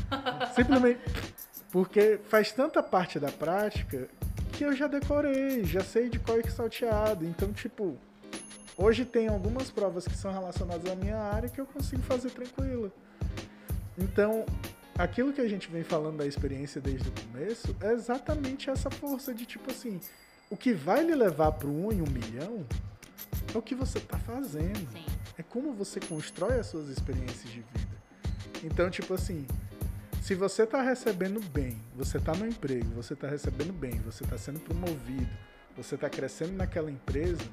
Simplesmente 0.56 1.02
porque 1.76 2.22
faz 2.30 2.54
tanta 2.54 2.82
parte 2.82 3.20
da 3.20 3.30
prática 3.30 4.08
que 4.54 4.64
eu 4.64 4.74
já 4.74 4.88
decorei, 4.88 5.66
já 5.66 5.84
sei 5.84 6.08
de 6.08 6.18
qual 6.18 6.40
é 6.40 6.42
que 6.42 6.50
salteado. 6.50 7.26
Então, 7.26 7.52
tipo, 7.52 7.98
hoje 8.78 9.04
tem 9.04 9.28
algumas 9.28 9.70
provas 9.70 10.08
que 10.08 10.16
são 10.16 10.32
relacionadas 10.32 10.90
à 10.90 10.96
minha 10.96 11.18
área 11.18 11.50
que 11.50 11.60
eu 11.60 11.66
consigo 11.66 12.02
fazer 12.04 12.30
tranquila. 12.30 12.90
Então, 13.98 14.46
aquilo 14.98 15.34
que 15.34 15.42
a 15.42 15.50
gente 15.50 15.70
vem 15.70 15.84
falando 15.84 16.16
da 16.16 16.26
experiência 16.26 16.80
desde 16.80 17.10
o 17.10 17.12
começo 17.12 17.76
é 17.82 17.92
exatamente 17.92 18.70
essa 18.70 18.90
força 18.90 19.34
de 19.34 19.46
tipo 19.46 19.70
assim, 19.70 20.00
o 20.50 20.56
que 20.56 20.72
vai 20.72 21.04
lhe 21.04 21.14
levar 21.14 21.52
para 21.52 21.68
um 21.68 21.92
em 21.92 22.02
um 22.02 22.10
milhão 22.10 22.66
é 23.54 23.58
o 23.58 23.62
que 23.62 23.76
você 23.76 24.00
tá 24.00 24.18
fazendo. 24.20 24.90
Sim. 24.94 25.06
É 25.38 25.44
como 25.44 25.74
você 25.74 26.00
constrói 26.00 26.58
as 26.58 26.68
suas 26.68 26.88
experiências 26.88 27.52
de 27.52 27.60
vida. 27.60 27.96
Então, 28.64 28.90
tipo 28.90 29.14
assim, 29.14 29.46
se 30.26 30.34
você 30.34 30.66
tá 30.66 30.82
recebendo 30.82 31.40
bem, 31.52 31.80
você 31.96 32.20
tá 32.20 32.34
no 32.34 32.48
emprego, 32.48 32.90
você 32.96 33.16
tá 33.16 33.28
recebendo 33.28 33.72
bem, 33.72 33.92
você 34.00 34.26
tá 34.26 34.36
sendo 34.40 34.60
promovido, 34.60 35.30
você 35.78 35.96
tá 35.96 36.10
crescendo 36.10 36.54
naquela 36.54 36.90
empresa, 36.90 37.44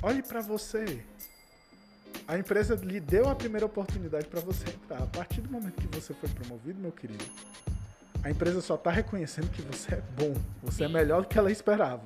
olhe 0.00 0.22
pra 0.22 0.40
você. 0.40 1.04
A 2.26 2.38
empresa 2.38 2.74
lhe 2.74 2.98
deu 2.98 3.28
a 3.28 3.34
primeira 3.34 3.66
oportunidade 3.66 4.28
para 4.28 4.40
você 4.40 4.70
entrar. 4.70 5.02
A 5.02 5.06
partir 5.08 5.42
do 5.42 5.50
momento 5.50 5.74
que 5.74 5.94
você 5.94 6.14
foi 6.14 6.30
promovido, 6.30 6.80
meu 6.80 6.90
querido, 6.90 7.26
a 8.24 8.30
empresa 8.30 8.62
só 8.62 8.78
tá 8.78 8.90
reconhecendo 8.90 9.50
que 9.50 9.60
você 9.60 9.96
é 9.96 10.02
bom, 10.16 10.32
você 10.62 10.84
é 10.84 10.88
melhor 10.88 11.20
do 11.20 11.28
que 11.28 11.38
ela 11.38 11.52
esperava. 11.52 12.02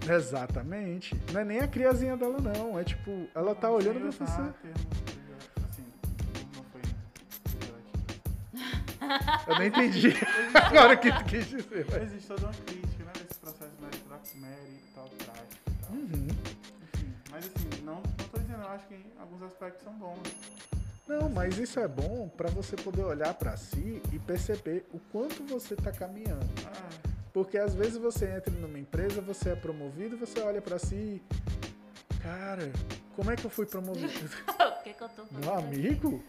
Dela. 0.00 0.16
Exatamente. 0.18 1.14
Não 1.32 1.40
é 1.40 1.44
nem 1.44 1.60
a 1.60 1.68
criazinha 1.68 2.16
dela, 2.16 2.38
não. 2.40 2.76
É 2.76 2.82
tipo, 2.82 3.28
ela 3.32 3.54
tá 3.54 3.70
olhando 3.70 4.00
pra 4.00 4.26
você. 4.26 5.09
Eu 9.46 9.54
não 9.58 9.64
entendi 9.64 10.08
agora 10.54 10.94
o 10.94 10.98
que 10.98 11.12
tu 11.12 11.24
quis 11.24 11.46
dizer. 11.48 11.86
mas- 11.90 12.02
Existe 12.02 12.26
toda 12.28 12.46
uma 12.46 12.52
crítica, 12.54 13.04
né, 13.04 13.12
desse 13.14 13.40
processo 13.40 13.72
meritocrático 14.36 15.70
e 15.70 15.72
tal. 15.84 15.92
Uhum. 15.92 16.28
Enfim, 16.94 17.14
mas 17.30 17.44
assim, 17.46 17.82
não, 17.84 17.94
não 17.96 18.28
tô 18.30 18.38
dizendo, 18.38 18.62
eu 18.62 18.68
acho 18.68 18.86
que 18.86 18.96
alguns 19.18 19.42
aspectos 19.42 19.82
são 19.84 19.92
bons. 19.94 20.18
Não, 21.08 21.28
mas 21.28 21.58
isso 21.58 21.80
é 21.80 21.88
bom 21.88 22.28
pra 22.36 22.48
você 22.50 22.76
poder 22.76 23.02
olhar 23.02 23.34
pra 23.34 23.56
si 23.56 24.00
e 24.12 24.18
perceber 24.20 24.86
o 24.92 24.98
quanto 25.10 25.42
você 25.44 25.74
tá 25.74 25.90
caminhando. 25.90 26.46
Ah, 26.66 26.88
Porque 27.32 27.58
às 27.58 27.74
vezes 27.74 27.96
você 27.96 28.26
entra 28.30 28.52
numa 28.54 28.78
empresa, 28.78 29.20
você 29.20 29.50
é 29.50 29.56
promovido, 29.56 30.16
você 30.16 30.40
olha 30.40 30.62
pra 30.62 30.78
si 30.78 30.94
e. 30.94 31.22
Cara, 32.22 32.70
como 33.16 33.30
é 33.30 33.34
que 33.36 33.44
eu 33.44 33.50
fui 33.50 33.66
promovido? 33.66 34.06
o 34.78 34.82
que, 34.84 34.92
que 34.92 35.02
eu 35.02 35.08
tô 35.08 35.24
fazendo? 35.24 35.40
Meu 35.44 35.54
amigo, 35.54 36.22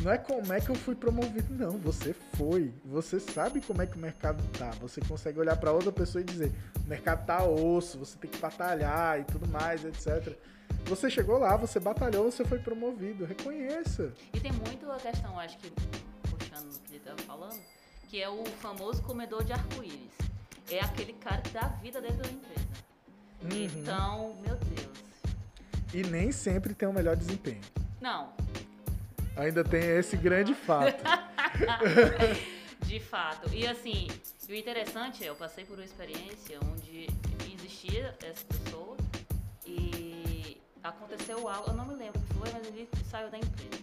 não 0.00 0.10
é 0.10 0.18
como 0.18 0.52
é 0.52 0.60
que 0.60 0.70
eu 0.70 0.74
fui 0.74 0.94
promovido, 0.94 1.52
não. 1.54 1.78
Você 1.78 2.14
foi. 2.34 2.72
Você 2.84 3.20
sabe 3.20 3.60
como 3.60 3.82
é 3.82 3.86
que 3.86 3.96
o 3.96 4.00
mercado 4.00 4.42
tá. 4.58 4.70
Você 4.80 5.00
consegue 5.00 5.38
olhar 5.38 5.56
pra 5.56 5.72
outra 5.72 5.92
pessoa 5.92 6.22
e 6.22 6.24
dizer: 6.24 6.52
o 6.84 6.88
mercado 6.88 7.26
tá 7.26 7.44
osso, 7.44 7.98
você 7.98 8.16
tem 8.16 8.30
que 8.30 8.38
batalhar 8.38 9.20
e 9.20 9.24
tudo 9.24 9.46
mais, 9.48 9.84
etc. 9.84 10.36
Você 10.86 11.10
chegou 11.10 11.38
lá, 11.38 11.56
você 11.56 11.78
batalhou, 11.78 12.30
você 12.30 12.44
foi 12.44 12.58
promovido. 12.58 13.24
Reconheça. 13.26 14.12
E 14.32 14.40
tem 14.40 14.52
muito 14.52 14.90
a 14.90 14.96
questão, 14.96 15.38
acho 15.38 15.58
que, 15.58 15.70
puxando 15.70 16.72
no 16.72 16.78
que 16.78 16.92
ele 16.92 16.96
estava 16.96 17.18
falando, 17.22 17.60
que 18.08 18.22
é 18.22 18.28
o 18.28 18.44
famoso 18.44 19.02
comedor 19.02 19.44
de 19.44 19.52
arco-íris. 19.52 20.14
É 20.70 20.80
aquele 20.80 21.12
cara 21.14 21.42
que 21.42 21.50
dá 21.50 21.68
vida 21.82 22.00
dentro 22.00 22.22
da 22.22 22.30
empresa. 22.30 22.68
Uhum. 23.42 23.80
Então, 23.80 24.36
meu 24.40 24.56
Deus. 24.56 24.98
E 25.92 26.02
nem 26.04 26.30
sempre 26.32 26.72
tem 26.72 26.88
o 26.88 26.92
melhor 26.92 27.16
desempenho. 27.16 27.60
Não, 28.00 28.32
Ainda 29.36 29.64
tem 29.64 29.80
esse 29.98 30.16
grande 30.16 30.54
fato. 30.54 31.02
de 32.86 33.00
fato. 33.00 33.48
E 33.54 33.66
assim, 33.66 34.08
o 34.48 34.54
interessante 34.54 35.24
é, 35.24 35.28
eu 35.28 35.36
passei 35.36 35.64
por 35.64 35.74
uma 35.78 35.84
experiência 35.84 36.58
onde 36.72 37.08
existia 37.54 38.16
essa 38.24 38.44
pessoa 38.46 38.96
e 39.64 40.60
aconteceu 40.82 41.48
algo, 41.48 41.70
eu 41.70 41.74
não 41.74 41.86
me 41.86 41.94
lembro 41.94 42.20
o 42.20 42.24
que 42.24 42.34
foi, 42.34 42.50
mas 42.52 42.66
ele 42.66 42.88
saiu 43.08 43.30
da 43.30 43.38
empresa. 43.38 43.80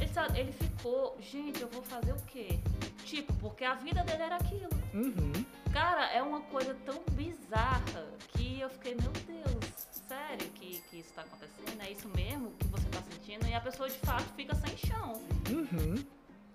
Ele, 0.00 0.40
ele 0.40 0.52
ficou, 0.52 1.16
gente, 1.20 1.60
eu 1.62 1.68
vou 1.68 1.82
fazer 1.82 2.12
o 2.12 2.22
quê? 2.26 2.58
Tipo, 3.04 3.32
porque 3.34 3.64
a 3.64 3.74
vida 3.74 4.02
dele 4.04 4.22
era 4.22 4.36
aquilo. 4.36 4.70
Uhum. 4.94 5.44
Cara, 5.72 6.06
é 6.12 6.22
uma 6.22 6.40
coisa 6.42 6.74
tão 6.84 7.02
bizarra 7.12 8.06
que 8.28 8.60
eu 8.60 8.68
fiquei, 8.70 8.96
meu 8.96 9.12
Deus, 9.26 9.89
sério 10.10 10.48
que, 10.54 10.82
que 10.90 10.98
isso 10.98 11.12
tá 11.14 11.22
acontecendo? 11.22 11.80
É 11.80 11.92
isso 11.92 12.08
mesmo 12.08 12.50
que 12.58 12.66
você 12.66 12.88
tá 12.88 13.00
sentindo? 13.12 13.46
E 13.46 13.54
a 13.54 13.60
pessoa 13.60 13.88
de 13.88 13.98
fato 13.98 14.24
fica 14.34 14.56
sem 14.56 14.76
chão. 14.76 15.22
Uhum. 15.48 16.04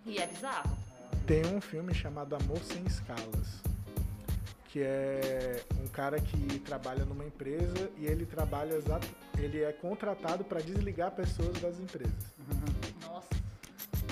E 0.06 0.18
é 0.18 0.28
bizarro. 0.28 0.78
Tem 1.26 1.46
um 1.46 1.62
filme 1.62 1.94
chamado 1.94 2.36
Amor 2.36 2.60
Sem 2.60 2.84
Escalas. 2.86 3.64
Que 4.68 4.82
é 4.84 5.64
um 5.82 5.88
cara 5.88 6.20
que 6.20 6.60
trabalha 6.60 7.06
numa 7.06 7.24
empresa 7.24 7.90
e 7.98 8.06
ele 8.06 8.26
trabalha 8.26 8.74
exato. 8.74 9.08
Ele 9.38 9.64
é 9.64 9.72
contratado 9.72 10.44
para 10.44 10.60
desligar 10.60 11.12
pessoas 11.12 11.58
das 11.62 11.80
empresas. 11.80 12.36
Nossa. 13.02 13.30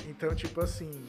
Então, 0.08 0.34
tipo 0.34 0.62
assim, 0.62 1.06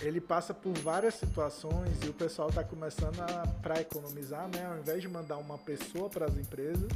ele 0.00 0.22
passa 0.22 0.54
por 0.54 0.72
várias 0.78 1.16
situações 1.16 2.02
e 2.02 2.08
o 2.08 2.14
pessoal 2.14 2.50
tá 2.50 2.64
começando 2.64 3.20
a 3.20 3.46
para 3.60 3.78
economizar, 3.78 4.48
né? 4.48 4.64
Ao 4.64 4.78
invés 4.78 5.02
de 5.02 5.08
mandar 5.08 5.36
uma 5.36 5.58
pessoa 5.58 6.08
para 6.08 6.24
as 6.24 6.38
empresas, 6.38 6.88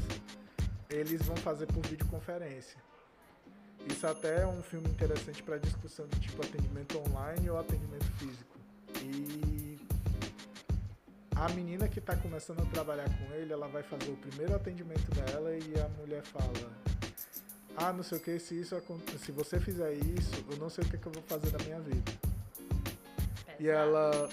eles 0.93 1.23
vão 1.23 1.36
fazer 1.36 1.66
por 1.66 1.85
videoconferência. 1.86 2.77
Isso 3.86 4.06
até 4.06 4.43
é 4.43 4.47
um 4.47 4.62
filme 4.62 4.89
interessante 4.89 5.43
para 5.43 5.59
discussão 5.59 6.06
de 6.06 6.20
tipo 6.20 6.40
atendimento 6.43 6.98
online 6.98 7.51
ou 7.51 7.59
atendimento 7.59 8.05
físico. 8.19 8.56
E 9.01 9.78
a 11.35 11.48
menina 11.48 11.89
que 11.89 12.01
tá 12.01 12.16
começando 12.16 12.62
a 12.62 12.66
trabalhar 12.66 13.09
com 13.09 13.35
ele, 13.35 13.52
ela 13.52 13.66
vai 13.66 13.82
fazer 13.82 14.10
o 14.10 14.16
primeiro 14.16 14.55
atendimento 14.55 15.10
dela 15.12 15.51
e 15.56 15.81
a 15.81 15.89
mulher 16.01 16.23
fala: 16.23 16.70
"Ah, 17.77 17.93
não 17.93 18.05
sei 18.05 18.19
o 18.19 18.20
que, 18.20 18.39
se 18.39 18.60
isso 18.60 18.81
se 19.19 19.32
você 19.32 19.59
fizer 19.59 19.93
isso, 19.93 20.44
eu 20.51 20.56
não 20.59 20.70
sei 20.70 20.85
o 20.85 20.89
que, 20.89 20.98
que 20.98 21.06
eu 21.06 21.12
vou 21.12 21.23
fazer 21.24 21.51
da 21.51 21.59
minha 21.64 21.81
vida". 21.81 22.12
E 23.59 23.69
ela, 23.69 24.28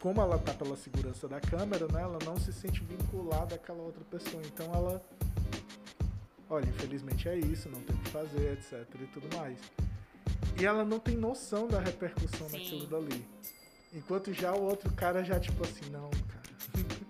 como 0.00 0.20
ela 0.20 0.38
tá 0.38 0.52
pela 0.54 0.76
segurança 0.76 1.28
da 1.28 1.40
câmera, 1.40 1.86
né, 1.92 2.02
ela 2.02 2.18
não 2.24 2.36
se 2.36 2.52
sente 2.52 2.82
vinculada 2.82 3.54
àquela 3.54 3.82
outra 3.82 4.02
pessoa. 4.10 4.42
Então 4.44 4.66
ela, 4.74 5.02
olha, 6.50 6.68
infelizmente 6.68 7.28
é 7.28 7.38
isso, 7.38 7.68
não 7.68 7.80
tem 7.80 7.96
o 7.96 7.98
que 8.00 8.10
fazer, 8.10 8.52
etc 8.52 8.86
e 9.00 9.06
tudo 9.06 9.36
mais. 9.36 9.58
E 10.60 10.66
ela 10.66 10.84
não 10.84 10.98
tem 10.98 11.16
noção 11.16 11.68
da 11.68 11.80
repercussão 11.80 12.48
Sim. 12.48 12.58
daquilo 12.58 12.86
dali. 12.86 13.26
Enquanto 13.92 14.32
já 14.32 14.52
o 14.52 14.62
outro 14.62 14.92
cara 14.92 15.24
já 15.24 15.38
tipo 15.40 15.62
assim, 15.64 15.88
não, 15.90 16.10
cara. 16.10 16.40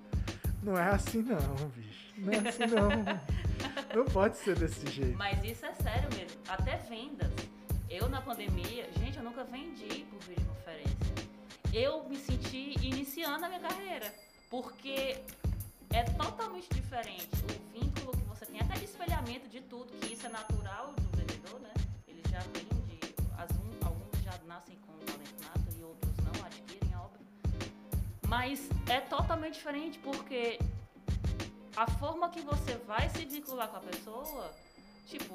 Não 0.62 0.76
é 0.76 0.90
assim 0.90 1.22
não, 1.22 1.68
bicho. 1.70 2.12
Não 2.18 2.32
é 2.34 2.36
assim 2.36 2.66
não. 2.66 3.96
Não 3.96 4.04
pode 4.04 4.36
ser 4.36 4.58
desse 4.58 4.86
jeito. 4.88 5.16
Mas 5.16 5.42
isso 5.42 5.64
é 5.64 5.72
sério 5.72 6.08
mesmo. 6.14 6.38
Até 6.46 6.76
vendas. 6.76 7.32
Eu 7.88 8.10
na 8.10 8.20
pandemia, 8.20 8.86
gente, 8.98 9.16
eu 9.16 9.24
nunca 9.24 9.42
vendi 9.44 10.04
por 10.10 10.20
videoconferência. 10.20 10.94
Eu 11.72 12.06
me 12.06 12.16
senti 12.16 12.74
iniciando 12.86 13.46
a 13.46 13.48
minha 13.48 13.60
carreira. 13.60 14.12
Porque 14.50 15.16
é 15.90 16.02
totalmente 16.02 16.68
diferente 16.74 17.30
o 17.42 17.80
vínculo 17.80 18.19
tem, 18.60 18.66
até 18.66 18.78
de 18.78 18.84
espelhamento 18.84 19.48
de 19.48 19.60
tudo, 19.62 19.92
que 20.00 20.12
isso 20.14 20.26
é 20.26 20.28
natural 20.28 20.92
do 20.94 21.16
vendedor, 21.16 21.60
né? 21.60 21.72
Ele 22.06 22.22
já 22.30 22.40
vem 22.40 22.64
de. 22.64 23.14
um- 23.58 23.86
alguns 23.86 24.22
já 24.22 24.38
nascem 24.46 24.76
com 24.86 24.92
talento 25.04 25.42
nato 25.42 25.76
e 25.78 25.82
outros 25.82 26.12
não 26.18 26.44
adquirem, 26.44 26.92
é 26.92 26.96
óbvio. 26.96 27.26
Mas 28.28 28.68
é 28.88 29.00
totalmente 29.00 29.54
diferente 29.54 29.98
porque 29.98 30.58
a 31.76 31.86
forma 31.86 32.28
que 32.30 32.40
você 32.42 32.74
vai 32.86 33.08
se 33.10 33.24
vincular 33.24 33.68
com 33.68 33.76
a 33.76 33.80
pessoa, 33.80 34.52
tipo, 35.06 35.34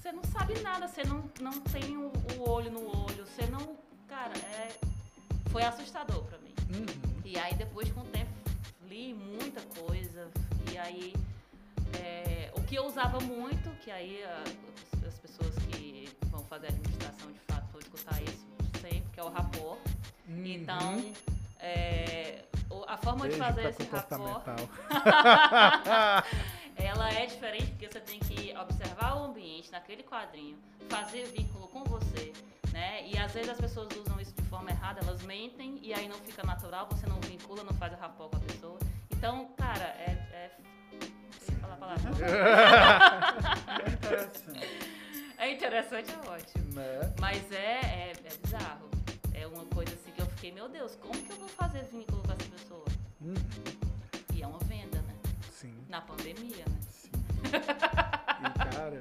você 0.00 0.12
não 0.12 0.22
sabe 0.24 0.58
nada, 0.60 0.88
você 0.88 1.04
não, 1.04 1.24
não 1.40 1.60
tem 1.60 1.96
o, 1.96 2.12
o 2.38 2.48
olho 2.48 2.70
no 2.70 2.86
olho, 3.04 3.26
você 3.26 3.46
não. 3.46 3.76
Cara, 4.08 4.32
é, 4.38 4.78
foi 5.50 5.62
assustador 5.62 6.22
pra 6.24 6.38
mim. 6.38 6.54
Uhum. 6.74 7.20
E 7.24 7.38
aí 7.38 7.54
depois 7.54 7.90
com 7.92 8.00
o 8.00 8.06
tempo 8.06 8.30
li 8.88 9.14
muita 9.14 9.60
coisa. 9.80 10.28
E 10.72 10.78
aí 10.78 11.14
é, 11.98 12.50
o 12.54 12.62
que 12.62 12.74
eu 12.76 12.84
usava 12.86 13.20
muito, 13.20 13.70
que 13.80 13.90
aí 13.90 14.22
a- 14.24 14.44
as 15.06 15.18
pessoas 15.18 15.54
que 15.70 16.08
vão 16.26 16.42
fazer 16.44 16.68
administração 16.68 17.30
de 17.32 17.38
fato 17.40 17.66
vão 17.72 17.80
escutar 17.80 18.22
isso 18.22 18.46
sempre, 18.80 19.04
que 19.12 19.20
é 19.20 19.24
o 19.24 19.28
rapor. 19.30 19.78
Uhum. 20.28 20.46
Então, 20.46 21.12
é, 21.58 22.44
a 22.86 22.96
forma 22.96 23.22
Beijo 23.22 23.36
de 23.36 23.42
fazer 23.44 23.68
esse 23.68 23.82
rapor 23.84 24.42
ela 26.76 27.10
é 27.12 27.26
diferente 27.26 27.66
porque 27.72 27.88
você 27.88 28.00
tem 28.00 28.18
que 28.20 28.56
observar 28.56 29.16
o 29.16 29.24
ambiente 29.24 29.70
naquele 29.70 30.02
quadrinho, 30.02 30.56
fazer 30.88 31.24
vínculo 31.26 31.68
com 31.68 31.84
você, 31.84 32.32
né? 32.72 33.06
E 33.06 33.18
às 33.18 33.32
vezes 33.32 33.50
as 33.50 33.58
pessoas 33.60 33.88
usam 33.96 34.18
isso 34.20 34.32
de 34.34 34.42
forma 34.44 34.70
errada, 34.70 35.00
elas 35.02 35.22
mentem 35.22 35.78
e 35.82 35.92
aí 35.92 36.08
não 36.08 36.16
fica 36.18 36.42
natural, 36.44 36.88
você 36.90 37.06
não 37.06 37.20
vincula, 37.20 37.62
não 37.64 37.74
faz 37.74 37.92
a 37.92 37.96
rapport 37.96 38.30
com 38.30 38.36
a 38.36 38.40
pessoa. 38.40 38.78
Então, 39.10 39.48
cara, 39.56 39.84
é. 39.98 40.10
é 40.32 40.50
falar 41.76 41.94
a 41.94 41.98
palavra. 41.98 42.10
É 43.84 43.92
interessante. 43.92 44.70
É 45.38 45.52
interessante, 45.52 46.12
é 46.12 46.28
ótimo. 46.28 46.74
né? 46.74 47.14
Mas 47.20 47.52
é, 47.52 47.56
é, 47.56 48.12
é 48.12 48.36
bizarro. 48.42 48.90
É 49.32 49.46
uma 49.46 49.64
coisa 49.66 49.94
assim 49.94 50.10
que 50.12 50.20
eu 50.20 50.26
fiquei, 50.26 50.52
meu 50.52 50.68
Deus, 50.68 50.96
como 50.96 51.14
que 51.14 51.30
eu 51.30 51.36
vou 51.36 51.48
fazer 51.48 51.84
vínculo 51.84 52.22
com 52.22 52.32
essa 52.32 52.50
pessoa? 52.50 52.84
Uhum. 53.20 53.34
E 54.34 54.42
é 54.42 54.46
uma 54.46 54.58
venda, 54.60 55.00
né? 55.02 55.14
Sim. 55.52 55.74
Na 55.88 56.00
pandemia, 56.00 56.64
né? 56.68 56.78
Sim. 56.90 57.10
E 57.44 58.74
cara, 58.74 59.00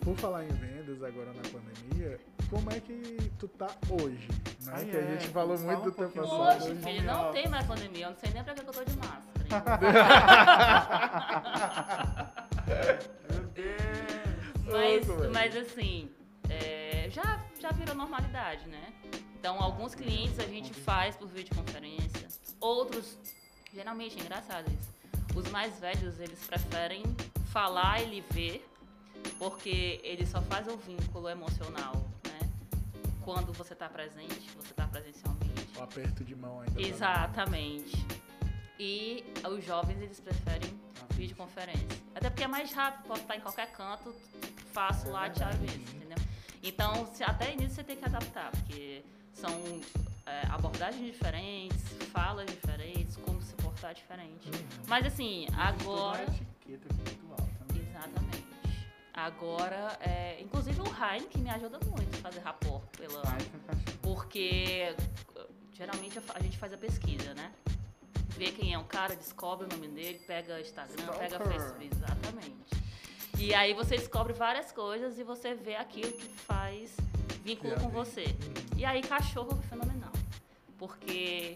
por 0.00 0.16
falar 0.16 0.44
em 0.44 0.48
vendas 0.48 1.02
agora 1.02 1.32
na 1.32 1.42
pandemia, 1.42 2.18
como 2.48 2.70
é 2.70 2.80
que 2.80 3.30
tu 3.38 3.48
tá 3.48 3.68
hoje? 3.90 4.28
Né? 4.64 4.72
Ah, 4.74 4.84
que 4.84 4.96
a 4.96 5.00
é, 5.00 5.12
gente 5.12 5.28
falou 5.28 5.58
fala 5.58 5.72
muito 5.72 5.84
do 5.84 5.90
um 5.90 5.92
teu 5.92 6.10
pouquinho 6.10 6.24
passado. 6.24 6.62
Hoje, 6.62 6.72
Hoje, 6.72 6.82
filho, 6.82 7.04
não 7.04 7.32
tem 7.32 7.48
mais 7.48 7.66
pandemia. 7.66 8.06
Eu 8.06 8.10
não 8.10 8.18
sei 8.18 8.30
nem 8.32 8.42
pra 8.42 8.54
que 8.54 8.62
que 8.62 8.68
eu 8.68 8.72
tô 8.72 8.84
de 8.84 8.96
máscara. 8.96 9.39
Mas, 14.70 15.06
mas 15.32 15.56
assim, 15.56 16.08
é, 16.48 17.08
já, 17.10 17.40
já 17.60 17.70
virou 17.72 17.94
normalidade, 17.94 18.66
né? 18.68 18.92
Então, 19.38 19.60
alguns 19.60 19.94
clientes 19.94 20.38
a 20.38 20.46
gente 20.46 20.72
faz 20.72 21.16
por 21.16 21.28
videoconferência. 21.28 22.28
Outros, 22.60 23.18
geralmente, 23.72 24.18
é 24.18 24.20
engraçado 24.20 24.70
isso. 24.70 24.90
Os 25.34 25.50
mais 25.50 25.78
velhos, 25.78 26.20
eles 26.20 26.38
preferem 26.46 27.02
falar 27.46 28.02
e 28.02 28.06
lhe 28.06 28.20
ver, 28.30 28.68
porque 29.38 30.00
ele 30.04 30.26
só 30.26 30.40
faz 30.42 30.68
o 30.68 30.76
vínculo 30.76 31.28
emocional, 31.28 31.94
né? 32.24 32.50
Quando 33.24 33.52
você 33.52 33.74
tá 33.74 33.88
presente, 33.88 34.50
você 34.54 34.74
tá 34.74 34.86
presencialmente. 34.86 35.78
O 35.78 35.82
aperto 35.82 36.24
de 36.24 36.34
mão 36.36 36.60
ainda. 36.60 36.74
tá 36.74 36.80
Exatamente. 36.80 38.06
E 38.82 39.22
os 39.46 39.62
jovens 39.62 40.00
eles 40.00 40.18
preferem 40.20 40.80
videoconferência. 41.10 41.86
Até 42.14 42.30
porque 42.30 42.44
é 42.44 42.48
mais 42.48 42.72
rápido, 42.72 43.08
pode 43.08 43.20
estar 43.20 43.36
em 43.36 43.40
qualquer 43.40 43.70
canto, 43.72 44.14
faço 44.72 45.08
É 45.08 45.10
lá, 45.10 45.28
te 45.28 45.44
aviso, 45.44 45.76
entendeu? 45.76 46.16
Então, 46.62 47.06
se, 47.12 47.22
até 47.22 47.54
nisso 47.54 47.74
você 47.74 47.84
tem 47.84 47.98
que 47.98 48.06
adaptar, 48.06 48.50
porque 48.52 49.04
são 49.34 49.52
é, 50.24 50.46
abordagens 50.48 51.04
diferentes, 51.04 51.82
falas 52.10 52.46
diferentes, 52.46 53.16
como 53.18 53.42
se 53.42 53.54
portar 53.56 53.92
diferente. 53.92 54.48
Uhum. 54.48 54.84
Mas 54.86 55.04
assim, 55.04 55.46
agora. 55.58 56.24
Toda 56.24 56.32
uma 56.32 56.38
etiqueta 56.38 56.94
virtual 56.94 57.48
também. 57.58 57.86
Exatamente. 57.86 58.44
Agora, 59.12 59.98
é, 60.00 60.40
inclusive 60.40 60.80
o 60.80 60.86
Heine 60.86 61.26
que 61.26 61.38
me 61.38 61.50
ajuda 61.50 61.78
muito 61.84 62.16
a 62.16 62.20
fazer 62.22 62.40
rapport 62.40 62.82
pela, 62.96 63.20
cachorro. 63.20 63.98
porque 64.00 64.96
geralmente 65.74 66.18
a 66.34 66.42
gente 66.42 66.56
faz 66.56 66.72
a 66.72 66.78
pesquisa, 66.78 67.34
né? 67.34 67.52
Vê 68.40 68.50
quem 68.52 68.72
é 68.72 68.78
o 68.78 68.84
cara, 68.84 69.14
descobre 69.14 69.66
o 69.66 69.68
nome 69.68 69.86
dele, 69.88 70.18
pega 70.26 70.58
Instagram, 70.58 71.08
pega 71.08 71.26
Stalker. 71.26 71.52
Facebook, 71.52 71.90
exatamente. 71.92 72.82
E 73.38 73.54
aí 73.54 73.74
você 73.74 73.98
descobre 73.98 74.32
várias 74.32 74.72
coisas 74.72 75.18
e 75.18 75.22
você 75.22 75.52
vê 75.52 75.76
aquilo 75.76 76.10
que 76.10 76.26
faz 76.26 76.96
vínculo 77.44 77.78
com 77.78 77.90
você. 77.90 78.24
E 78.78 78.82
aí 78.82 79.02
cachorro 79.02 79.60
é 79.62 79.68
fenomenal. 79.68 80.12
Porque 80.78 81.54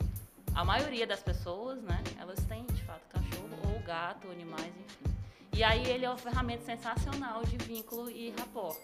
a 0.54 0.62
maioria 0.62 1.06
das 1.06 1.22
pessoas, 1.22 1.80
né, 1.80 2.04
elas 2.20 2.38
têm 2.44 2.66
de 2.66 2.82
fato 2.82 3.08
cachorro 3.08 3.48
ou 3.72 3.80
gato, 3.80 4.30
animais, 4.30 4.70
enfim. 4.76 5.16
E 5.54 5.64
aí 5.64 5.90
ele 5.90 6.04
é 6.04 6.10
uma 6.10 6.18
ferramenta 6.18 6.66
sensacional 6.66 7.42
de 7.44 7.56
vínculo 7.56 8.10
e 8.10 8.28
rapport. 8.38 8.76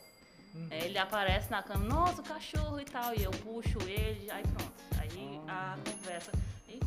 Uhum. 0.55 0.69
É, 0.71 0.87
Ele 0.87 0.97
aparece 0.97 1.51
na 1.51 1.63
câmera, 1.63 1.95
nossa, 1.95 2.23
o 2.23 2.25
cachorro 2.25 2.81
e 2.81 2.85
tal, 2.87 3.15
e 3.15 3.25
eu 3.25 3.31
puxo 3.31 3.79
ele, 3.87 4.31
aí 4.31 4.43
pronto. 4.43 4.73
Aí 4.99 5.39
a 5.47 5.77
conversa. 5.85 6.33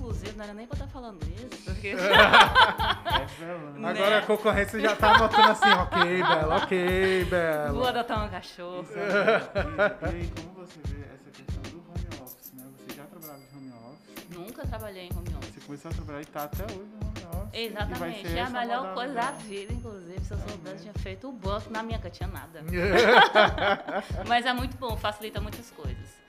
Inclusive, 0.04 0.34
não 0.36 0.44
era 0.44 0.54
nem 0.54 0.68
pra 0.68 0.76
estar 0.76 0.88
falando 0.90 1.20
isso, 1.24 1.64
porque. 1.64 1.96
Né? 1.96 2.02
Agora 3.90 4.18
a 4.18 4.22
concorrência 4.24 4.78
já 4.82 4.96
tá 4.98 5.16
anotando 5.16 5.52
assim, 5.52 5.70
ok, 5.70 6.22
Bela, 6.24 6.58
ok, 6.58 7.22
Vou 7.24 7.30
Bela. 7.32 7.90
adotar 7.90 8.26
um 8.26 8.30
cachorro. 8.30 8.84
Isso 8.84 8.98
é- 9.00 9.02
E, 9.02 10.06
e 10.06 10.22
aí, 10.22 10.32
como 10.36 10.54
você 10.56 10.80
vê 10.88 11.06
essa 11.14 11.30
questão 11.32 11.62
do 11.72 11.78
home 11.90 12.22
office, 12.22 12.52
né? 12.54 12.66
Você 12.78 12.96
já 12.98 13.04
trabalhava 13.06 13.40
de 13.40 13.56
home 13.58 13.72
office, 13.72 14.30
Nunca 14.38 14.68
trabalhei 14.68 15.04
em 15.08 15.12
home 15.18 15.30
office. 15.38 15.54
você 15.54 15.62
começou 15.62 15.92
a 15.92 15.94
trabalhar 15.94 16.22
e 16.22 16.26
tá 16.26 16.44
até 16.44 16.64
hoje 16.66 16.76
no 17.00 17.08
home 17.08 17.26
office. 17.46 17.54
Exatamente. 17.54 18.28
É 18.38 18.42
a 18.42 18.50
melhor 18.50 18.94
coisa 18.94 19.14
da 19.14 19.32
vida, 19.32 19.74
inclusive. 19.74 20.20
Se 20.26 20.32
eu 20.34 20.38
soubesse, 20.38 20.82
tinha 20.82 20.94
feito 20.96 21.30
o 21.30 21.32
banco. 21.32 21.70
Na 21.72 21.82
minha 21.82 21.96
época 21.96 22.10
tinha 22.10 22.28
nada. 22.28 22.62
Mas 24.28 24.46
é 24.46 24.52
muito 24.52 24.76
bom, 24.78 24.98
facilita 24.98 25.40
muitas 25.40 25.72
coisas. 25.72 26.23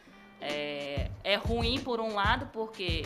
É, 0.44 1.10
é 1.24 1.36
ruim 1.36 1.80
por 1.80 2.00
um 2.00 2.14
lado, 2.14 2.46
porque 2.52 3.02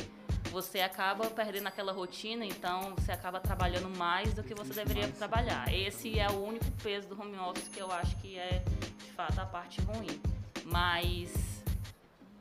você 0.51 0.81
acaba 0.81 1.27
perdendo 1.31 1.69
aquela 1.69 1.93
rotina, 1.93 2.45
então 2.45 2.95
você 2.97 3.13
acaba 3.13 3.39
trabalhando 3.39 3.89
mais 3.97 4.35
do 4.35 4.43
que 4.43 4.55
você 4.55 4.73
deveria 4.73 5.05
mais 5.05 5.17
trabalhar. 5.17 5.73
Esse 5.73 6.19
é 6.19 6.29
o 6.29 6.43
único 6.43 6.71
peso 6.83 7.07
do 7.09 7.21
home 7.21 7.39
office 7.39 7.69
que 7.69 7.79
eu 7.79 7.91
acho 7.93 8.17
que 8.17 8.37
é, 8.37 8.65
de 9.05 9.13
fato, 9.13 9.39
a 9.39 9.47
parte 9.47 9.81
ruim. 9.83 10.21
Mas 10.65 11.33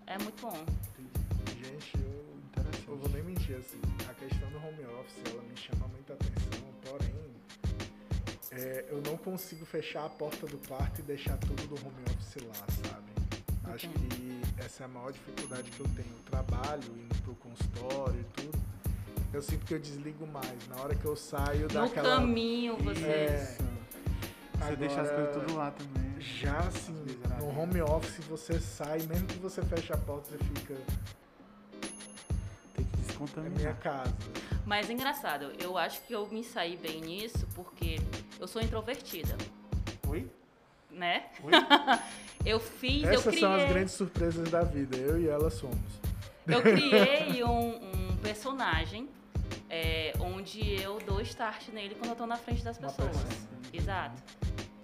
é 0.08 0.18
muito 0.18 0.42
bom. 0.42 0.58
Gente, 1.64 1.98
eu, 1.98 2.38
Interessante. 2.48 2.88
eu 2.88 2.98
vou 2.98 3.10
nem 3.10 3.24
mentir 3.24 3.56
assim. 3.56 3.80
A 4.10 4.14
questão 4.14 4.50
do 4.50 4.58
home 4.58 4.86
office, 5.00 5.22
ela 5.30 5.44
me 5.44 5.56
chama 5.56 5.88
muita 5.88 6.14
atenção, 6.14 6.74
porém, 6.84 7.14
é, 8.52 8.86
eu 8.90 9.02
não 9.02 9.18
consigo 9.18 9.66
fechar 9.66 10.06
a 10.06 10.10
porta 10.10 10.48
do 10.48 10.58
quarto 10.68 11.00
e 11.00 11.04
deixar 11.04 11.38
tudo 11.38 11.68
do 11.68 11.76
home 11.76 12.04
office 12.10 12.44
lá, 12.44 12.90
sabe? 12.90 12.97
Acho 13.78 13.90
que 13.90 14.42
essa 14.62 14.84
é 14.84 14.86
a 14.86 14.90
maior 14.90 15.12
dificuldade 15.12 15.70
que 15.70 15.80
eu 15.80 15.88
tenho. 15.96 16.08
Eu 16.10 16.24
trabalho, 16.26 16.84
indo 16.98 17.16
pro 17.22 17.36
consultório 17.36 18.20
e 18.20 18.42
tudo. 18.42 18.60
Eu 19.32 19.42
sinto 19.42 19.66
que 19.66 19.74
eu 19.76 19.80
desligo 19.80 20.26
mais. 20.26 20.68
Na 20.68 20.82
hora 20.82 20.96
que 20.96 21.06
eu 21.06 21.16
saio 21.16 21.62
No 21.64 21.68
daquela. 21.68 22.16
caminho, 22.18 22.76
você. 22.78 23.06
É. 23.06 23.58
Você 24.60 24.76
deixa 24.76 25.02
as 25.02 25.10
Agora, 25.10 25.26
coisas 25.28 25.44
tudo 25.46 25.58
lá 25.58 25.70
também. 25.72 26.20
Já 26.20 26.58
assim, 26.60 26.94
no 27.40 27.60
home 27.60 27.80
office 27.82 28.26
você 28.26 28.60
sai, 28.60 29.00
mesmo 29.04 29.28
que 29.28 29.38
você 29.38 29.62
feche 29.62 29.94
a 29.94 29.98
porta, 29.98 30.32
você 30.32 30.38
fica. 30.44 30.74
Tem 32.74 32.84
que 32.86 32.92
É 32.94 32.98
minha 32.98 33.06
descontaminar. 33.06 33.78
casa. 33.80 34.16
Mas 34.66 34.90
engraçado, 34.90 35.52
eu 35.60 35.78
acho 35.78 36.02
que 36.08 36.14
eu 36.14 36.28
me 36.30 36.44
saí 36.44 36.76
bem 36.76 37.00
nisso 37.02 37.48
porque 37.54 37.98
eu 38.40 38.48
sou 38.48 38.62
introvertida, 38.62 39.38
Oi? 40.08 40.30
Né? 40.98 41.26
Eu 42.46 42.60
fiz, 42.62 43.04
eu 43.04 43.10
Essas 43.10 43.26
criei, 43.26 43.40
são 43.42 43.54
as 43.54 43.68
grandes 43.68 43.94
surpresas 43.94 44.50
da 44.50 44.62
vida. 44.62 44.96
Eu 44.96 45.20
e 45.20 45.28
ela 45.28 45.50
somos. 45.50 45.78
eu 46.48 46.62
criei 46.62 47.44
um, 47.44 47.76
um 48.12 48.18
personagem 48.18 49.10
é, 49.70 50.14
onde 50.22 50.82
eu 50.82 50.98
dou 51.06 51.20
start 51.22 51.68
nele 51.70 51.96
quando 51.96 52.12
eu 52.12 52.16
tô 52.16 52.26
na 52.26 52.38
frente 52.38 52.64
das 52.64 52.78
pessoas. 52.78 53.10
persona. 53.10 53.34
Exato. 53.74 54.22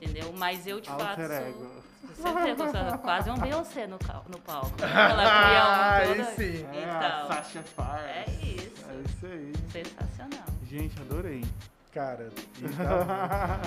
Entendeu? 0.02 0.34
Mas 0.38 0.68
eu 0.68 0.81
de 0.81 0.90
fato. 0.90 1.02
Alter 1.22 1.27
sou- 1.27 1.35
ego. 1.48 1.72
Você 2.15 2.34
vê, 2.34 2.52
eu 2.52 2.57
sou 2.90 2.98
quase 2.99 3.30
um 3.30 3.38
Beyoncé 3.38 3.88
no, 3.88 3.98
no 4.27 4.40
palco. 4.40 4.73
Ela 4.84 6.03
cria 6.03 6.10
um 6.10 6.26
Aí 6.27 6.35
sim. 6.35 6.65
É, 6.73 6.81
Então. 6.81 6.98
a 6.98 7.27
Sasha 7.27 7.64
Fires. 7.64 8.06
É 8.10 8.26
isso. 8.45 8.85
É 8.90 9.02
isso 9.06 9.26
aí. 9.26 9.53
Sensacional. 9.72 10.48
Gente, 10.69 10.99
adorei. 10.99 11.45
Cara, 11.94 12.30
e 12.60 12.68
tá- 12.76 13.60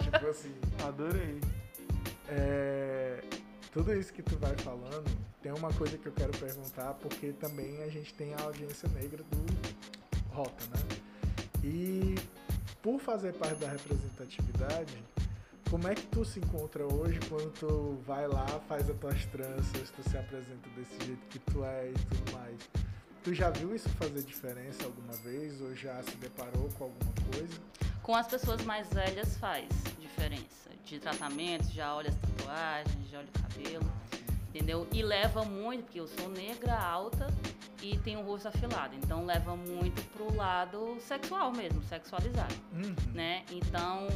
tipo 0.00 0.26
assim, 0.28 0.54
Adorei. 0.86 1.38
É, 2.34 3.20
tudo 3.72 3.94
isso 3.94 4.12
que 4.12 4.22
tu 4.22 4.36
vai 4.36 4.56
falando, 4.58 5.10
tem 5.42 5.52
uma 5.52 5.72
coisa 5.72 5.98
que 5.98 6.06
eu 6.06 6.12
quero 6.12 6.32
perguntar, 6.38 6.94
porque 6.94 7.32
também 7.32 7.82
a 7.82 7.88
gente 7.88 8.14
tem 8.14 8.34
a 8.34 8.42
audiência 8.42 8.88
negra 8.90 9.22
do 9.24 10.34
Rota, 10.34 10.64
né? 10.66 11.02
E 11.64 12.14
por 12.82 12.98
fazer 13.00 13.32
parte 13.34 13.56
da 13.56 13.70
representatividade, 13.70 15.02
como 15.70 15.88
é 15.88 15.94
que 15.94 16.06
tu 16.06 16.24
se 16.24 16.38
encontra 16.38 16.84
hoje 16.84 17.18
quando 17.28 17.50
tu 17.52 17.98
vai 18.06 18.26
lá, 18.26 18.46
faz 18.68 18.88
as 18.90 18.96
tuas 18.98 19.24
tranças, 19.26 19.90
tu 19.90 20.08
se 20.08 20.16
apresenta 20.16 20.68
desse 20.76 21.06
jeito 21.06 21.26
que 21.28 21.38
tu 21.38 21.64
é 21.64 21.90
e 21.90 21.92
tudo 21.92 22.32
mais? 22.32 22.58
Tu 23.22 23.34
já 23.34 23.50
viu 23.50 23.74
isso 23.74 23.88
fazer 23.90 24.22
diferença 24.22 24.84
alguma 24.84 25.14
vez 25.18 25.60
ou 25.60 25.74
já 25.74 26.02
se 26.02 26.16
deparou 26.16 26.68
com 26.76 26.84
alguma 26.84 27.12
coisa? 27.32 27.60
Com 28.02 28.14
as 28.16 28.26
pessoas 28.26 28.62
mais 28.64 28.88
velhas 28.88 29.36
faz 29.36 29.66
diferença. 30.00 30.70
De 30.84 30.98
tratamento, 30.98 31.70
já 31.72 31.94
olha 31.94 32.10
as 32.10 32.16
tatuagens, 32.16 33.08
já 33.10 33.18
olha 33.18 33.28
o 33.28 33.40
cabelo, 33.42 33.92
entendeu? 34.48 34.86
E 34.92 35.02
leva 35.02 35.44
muito, 35.44 35.84
porque 35.84 36.00
eu 36.00 36.06
sou 36.08 36.28
negra, 36.28 36.76
alta 36.76 37.28
e 37.80 37.96
tenho 37.98 38.20
o 38.20 38.24
rosto 38.24 38.48
afilado. 38.48 38.94
Então 38.96 39.24
leva 39.24 39.56
muito 39.56 40.02
pro 40.10 40.34
lado 40.34 40.98
sexual 41.00 41.52
mesmo, 41.52 41.82
sexualizado, 41.84 42.54
Uhum. 42.72 42.94
né? 43.14 43.44
Então 43.50 44.08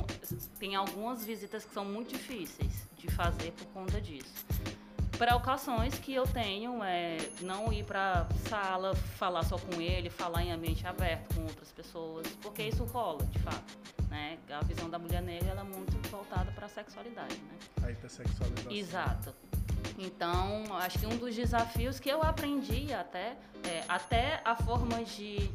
tem 0.58 0.74
algumas 0.74 1.24
visitas 1.24 1.64
que 1.64 1.72
são 1.72 1.84
muito 1.84 2.10
difíceis 2.12 2.86
de 2.98 3.08
fazer 3.08 3.52
por 3.52 3.66
conta 3.68 4.00
disso. 4.00 4.44
Precauções 5.18 5.98
que 5.98 6.12
eu 6.12 6.24
tenho 6.26 6.82
é 6.84 7.16
não 7.40 7.72
ir 7.72 7.84
pra 7.84 8.26
sala, 8.48 8.94
falar 8.94 9.42
só 9.44 9.56
com 9.58 9.80
ele, 9.80 10.10
falar 10.10 10.42
em 10.42 10.52
ambiente 10.52 10.86
aberto 10.86 11.34
com 11.34 11.42
outras 11.42 11.72
pessoas, 11.72 12.26
porque 12.42 12.62
isso 12.62 12.84
rola, 12.84 13.24
de 13.26 13.38
fato. 13.38 13.78
Né? 14.10 14.38
A 14.50 14.62
visão 14.64 14.90
da 14.90 14.98
mulher 14.98 15.22
negra 15.22 15.50
ela 15.50 15.62
é 15.62 15.64
muito 15.64 15.96
voltada 16.10 16.50
para 16.52 16.66
a 16.66 16.68
sexualidade. 16.68 17.34
Né? 17.36 17.58
A 17.86 17.90
hipersexualização. 17.90 18.70
Exato. 18.72 19.34
Então, 19.98 20.64
acho 20.76 20.98
que 20.98 21.06
um 21.06 21.16
dos 21.16 21.34
desafios 21.34 21.98
que 21.98 22.08
eu 22.10 22.22
aprendi 22.22 22.92
até, 22.92 23.36
é, 23.64 23.84
até 23.88 24.42
a 24.44 24.54
forma 24.54 25.02
de 25.02 25.50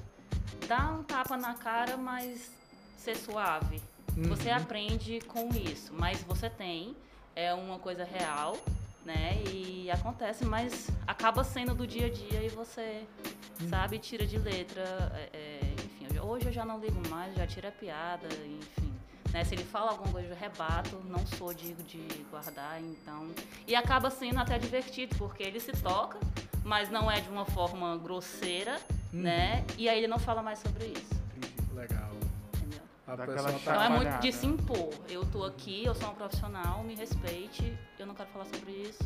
dar 0.68 0.92
um 0.94 1.04
tapa 1.04 1.38
na 1.38 1.54
cara, 1.54 1.96
mas 1.98 2.52
ser 2.98 3.16
suave. 3.16 3.80
Você 4.28 4.50
Uhum. 4.50 4.58
aprende 4.58 5.20
com 5.22 5.50
isso, 5.50 5.94
mas 5.94 6.22
você 6.24 6.50
tem, 6.50 6.96
é 7.36 7.54
uma 7.54 7.78
coisa 7.80 8.04
real, 8.04 8.58
né? 9.06 9.42
E 9.52 9.90
acontece, 9.92 10.46
mas 10.46 10.90
acaba 11.08 11.44
sendo 11.44 11.74
do 11.74 11.86
dia 11.88 12.08
a 12.08 12.10
dia 12.10 12.44
e 12.44 12.50
você, 12.50 13.04
sabe, 13.70 13.98
tira 14.00 14.26
de 14.26 14.38
letra. 14.38 14.84
é, 15.16 15.30
é, 15.38 15.74
enfim, 15.74 16.20
hoje 16.20 16.48
eu 16.48 16.52
já 16.52 16.64
não 16.66 16.80
ligo 16.80 17.02
mais, 17.10 17.36
já 17.36 17.46
tiro 17.48 17.68
a 17.68 17.72
piada, 17.72 18.28
enfim. 18.46 18.92
Né? 19.34 19.44
Se 19.46 19.56
ele 19.56 19.64
fala 19.64 19.92
alguma 19.92 20.12
coisa, 20.12 20.30
eu 20.30 20.36
rebato, 20.36 20.98
não 21.06 21.26
sou 21.26 21.54
de, 21.54 21.74
de 21.74 22.06
guardar, 22.30 22.82
então. 22.82 23.30
E 23.68 23.74
acaba 23.76 24.10
sendo 24.10 24.40
até 24.40 24.58
divertido, 24.60 25.16
porque 25.18 25.42
ele 25.42 25.60
se 25.60 25.72
toca, 25.72 26.20
mas 26.64 26.90
não 26.90 27.10
é 27.10 27.22
de 27.22 27.30
uma 27.30 27.46
forma 27.46 27.98
grosseira, 27.98 28.78
Uhum. 29.14 29.24
né? 29.24 29.66
E 29.78 29.90
aí 29.90 29.98
ele 29.98 30.08
não 30.08 30.18
fala 30.20 30.42
mais 30.42 30.60
sobre 30.60 30.86
isso, 30.86 31.14
Entendi. 31.36 31.54
Legal. 31.74 32.11
A 33.12 33.16
Dá 33.18 33.26
pessoa 33.26 33.50
aquela 33.50 33.60
tá... 33.60 33.72
Então 33.72 33.84
é 33.84 33.90
muito 33.90 34.22
de 34.22 34.32
se 34.32 34.46
impor. 34.46 34.90
Eu 35.10 35.26
tô 35.26 35.44
aqui, 35.44 35.84
eu 35.84 35.94
sou 35.94 36.06
uma 36.06 36.16
profissional, 36.16 36.82
me 36.82 36.96
respeite, 36.96 37.78
eu 38.00 38.06
não 38.06 38.16
quero 38.16 38.30
falar 38.30 38.46
sobre 38.46 38.72
isso. 38.72 39.04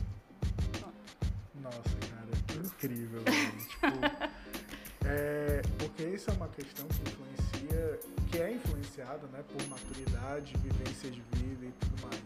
Nossa, 1.56 1.82
cara, 1.82 2.44
que 2.46 2.58
incrível, 2.68 3.24
tipo, 3.26 5.08
é, 5.08 5.60
porque 5.80 6.04
isso 6.04 6.30
é 6.30 6.34
uma 6.34 6.48
questão 6.50 6.86
que 6.88 7.02
influencia, 7.02 8.00
que 8.30 8.38
é 8.38 8.52
influenciada, 8.52 9.26
né, 9.34 9.44
por 9.52 9.68
maturidade, 9.70 10.56
vivência 10.58 11.10
de 11.10 11.22
vida 11.38 11.66
e 11.66 11.72
tudo 11.72 12.04
mais. 12.04 12.22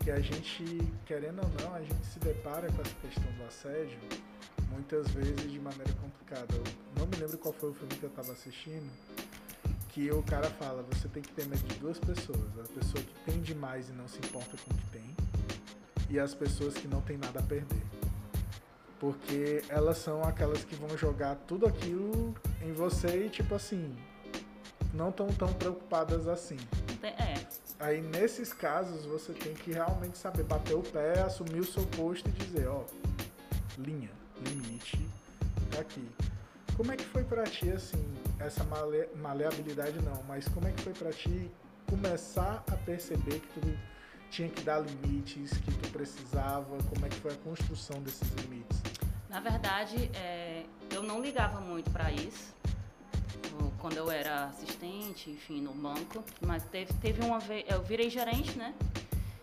Que 0.00 0.10
a 0.10 0.20
gente, 0.20 0.86
querendo 1.06 1.40
ou 1.40 1.48
não, 1.64 1.74
a 1.76 1.80
gente 1.80 2.04
se 2.04 2.18
depara 2.18 2.70
com 2.70 2.82
essa 2.82 2.94
questão 3.00 3.32
do 3.38 3.44
assédio 3.44 3.98
muitas 4.70 5.08
vezes 5.12 5.50
de 5.50 5.58
maneira 5.60 5.92
complicada. 5.94 6.54
Eu 6.54 6.64
não 6.98 7.06
me 7.06 7.16
lembro 7.16 7.38
qual 7.38 7.54
foi 7.54 7.70
o 7.70 7.74
filme 7.74 7.94
que 7.94 8.04
eu 8.04 8.10
tava 8.10 8.32
assistindo, 8.32 8.90
que 9.92 10.10
o 10.10 10.22
cara 10.22 10.48
fala, 10.50 10.84
você 10.90 11.08
tem 11.08 11.22
que 11.22 11.32
ter 11.32 11.46
medo 11.46 11.62
de 11.62 11.78
duas 11.78 11.98
pessoas, 11.98 12.38
a 12.58 12.80
pessoa 12.80 13.02
que 13.02 13.14
tem 13.24 13.40
demais 13.40 13.88
e 13.88 13.92
não 13.92 14.06
se 14.06 14.18
importa 14.18 14.56
com 14.56 14.74
o 14.74 14.76
que 14.76 14.86
tem, 14.86 15.16
e 16.08 16.18
as 16.18 16.34
pessoas 16.34 16.74
que 16.74 16.86
não 16.88 17.00
tem 17.00 17.16
nada 17.16 17.40
a 17.40 17.42
perder. 17.42 17.82
Porque 18.98 19.64
elas 19.68 19.98
são 19.98 20.22
aquelas 20.22 20.64
que 20.64 20.74
vão 20.74 20.96
jogar 20.96 21.34
tudo 21.46 21.66
aquilo 21.66 22.34
em 22.62 22.72
você 22.72 23.26
e 23.26 23.30
tipo 23.30 23.54
assim, 23.54 23.96
não 24.92 25.08
estão 25.08 25.28
tão 25.28 25.52
preocupadas 25.54 26.28
assim. 26.28 26.58
É, 27.02 27.34
Aí 27.80 28.02
nesses 28.02 28.52
casos 28.52 29.06
você 29.06 29.32
tem 29.32 29.54
que 29.54 29.72
realmente 29.72 30.18
saber 30.18 30.42
bater 30.42 30.74
o 30.74 30.82
pé, 30.82 31.22
assumir 31.22 31.60
o 31.60 31.64
seu 31.64 31.82
posto 31.86 32.28
e 32.28 32.32
dizer, 32.32 32.68
ó, 32.68 32.84
linha, 33.78 34.10
limite, 34.46 35.00
tá 35.70 35.80
aqui. 35.80 36.06
Como 36.80 36.92
é 36.92 36.96
que 36.96 37.04
foi 37.04 37.22
pra 37.22 37.44
ti 37.44 37.68
assim, 37.68 38.02
essa 38.38 38.64
male 38.64 39.06
maleabilidade 39.16 40.00
não, 40.02 40.22
mas 40.26 40.48
como 40.48 40.66
é 40.66 40.72
que 40.72 40.80
foi 40.80 40.94
pra 40.94 41.12
ti 41.12 41.50
começar 41.86 42.64
a 42.72 42.74
perceber 42.74 43.38
que 43.38 43.60
tu 43.60 43.78
tinha 44.30 44.48
que 44.48 44.62
dar 44.62 44.78
limites, 44.78 45.50
que 45.58 45.74
tu 45.74 45.90
precisava, 45.90 46.78
como 46.84 47.04
é 47.04 47.10
que 47.10 47.16
foi 47.16 47.32
a 47.32 47.36
construção 47.44 48.00
desses 48.00 48.26
limites? 48.30 48.80
Na 49.28 49.40
verdade, 49.40 50.10
é, 50.14 50.64
eu 50.90 51.02
não 51.02 51.20
ligava 51.20 51.60
muito 51.60 51.90
para 51.90 52.10
isso 52.12 52.54
quando 53.78 53.98
eu 53.98 54.10
era 54.10 54.46
assistente, 54.46 55.28
enfim, 55.28 55.60
no 55.60 55.74
banco. 55.74 56.24
Mas 56.40 56.64
teve, 56.64 56.94
teve 56.94 57.22
uma 57.22 57.40
vez, 57.40 57.62
eu 57.68 57.82
virei 57.82 58.08
gerente, 58.08 58.56
né? 58.56 58.74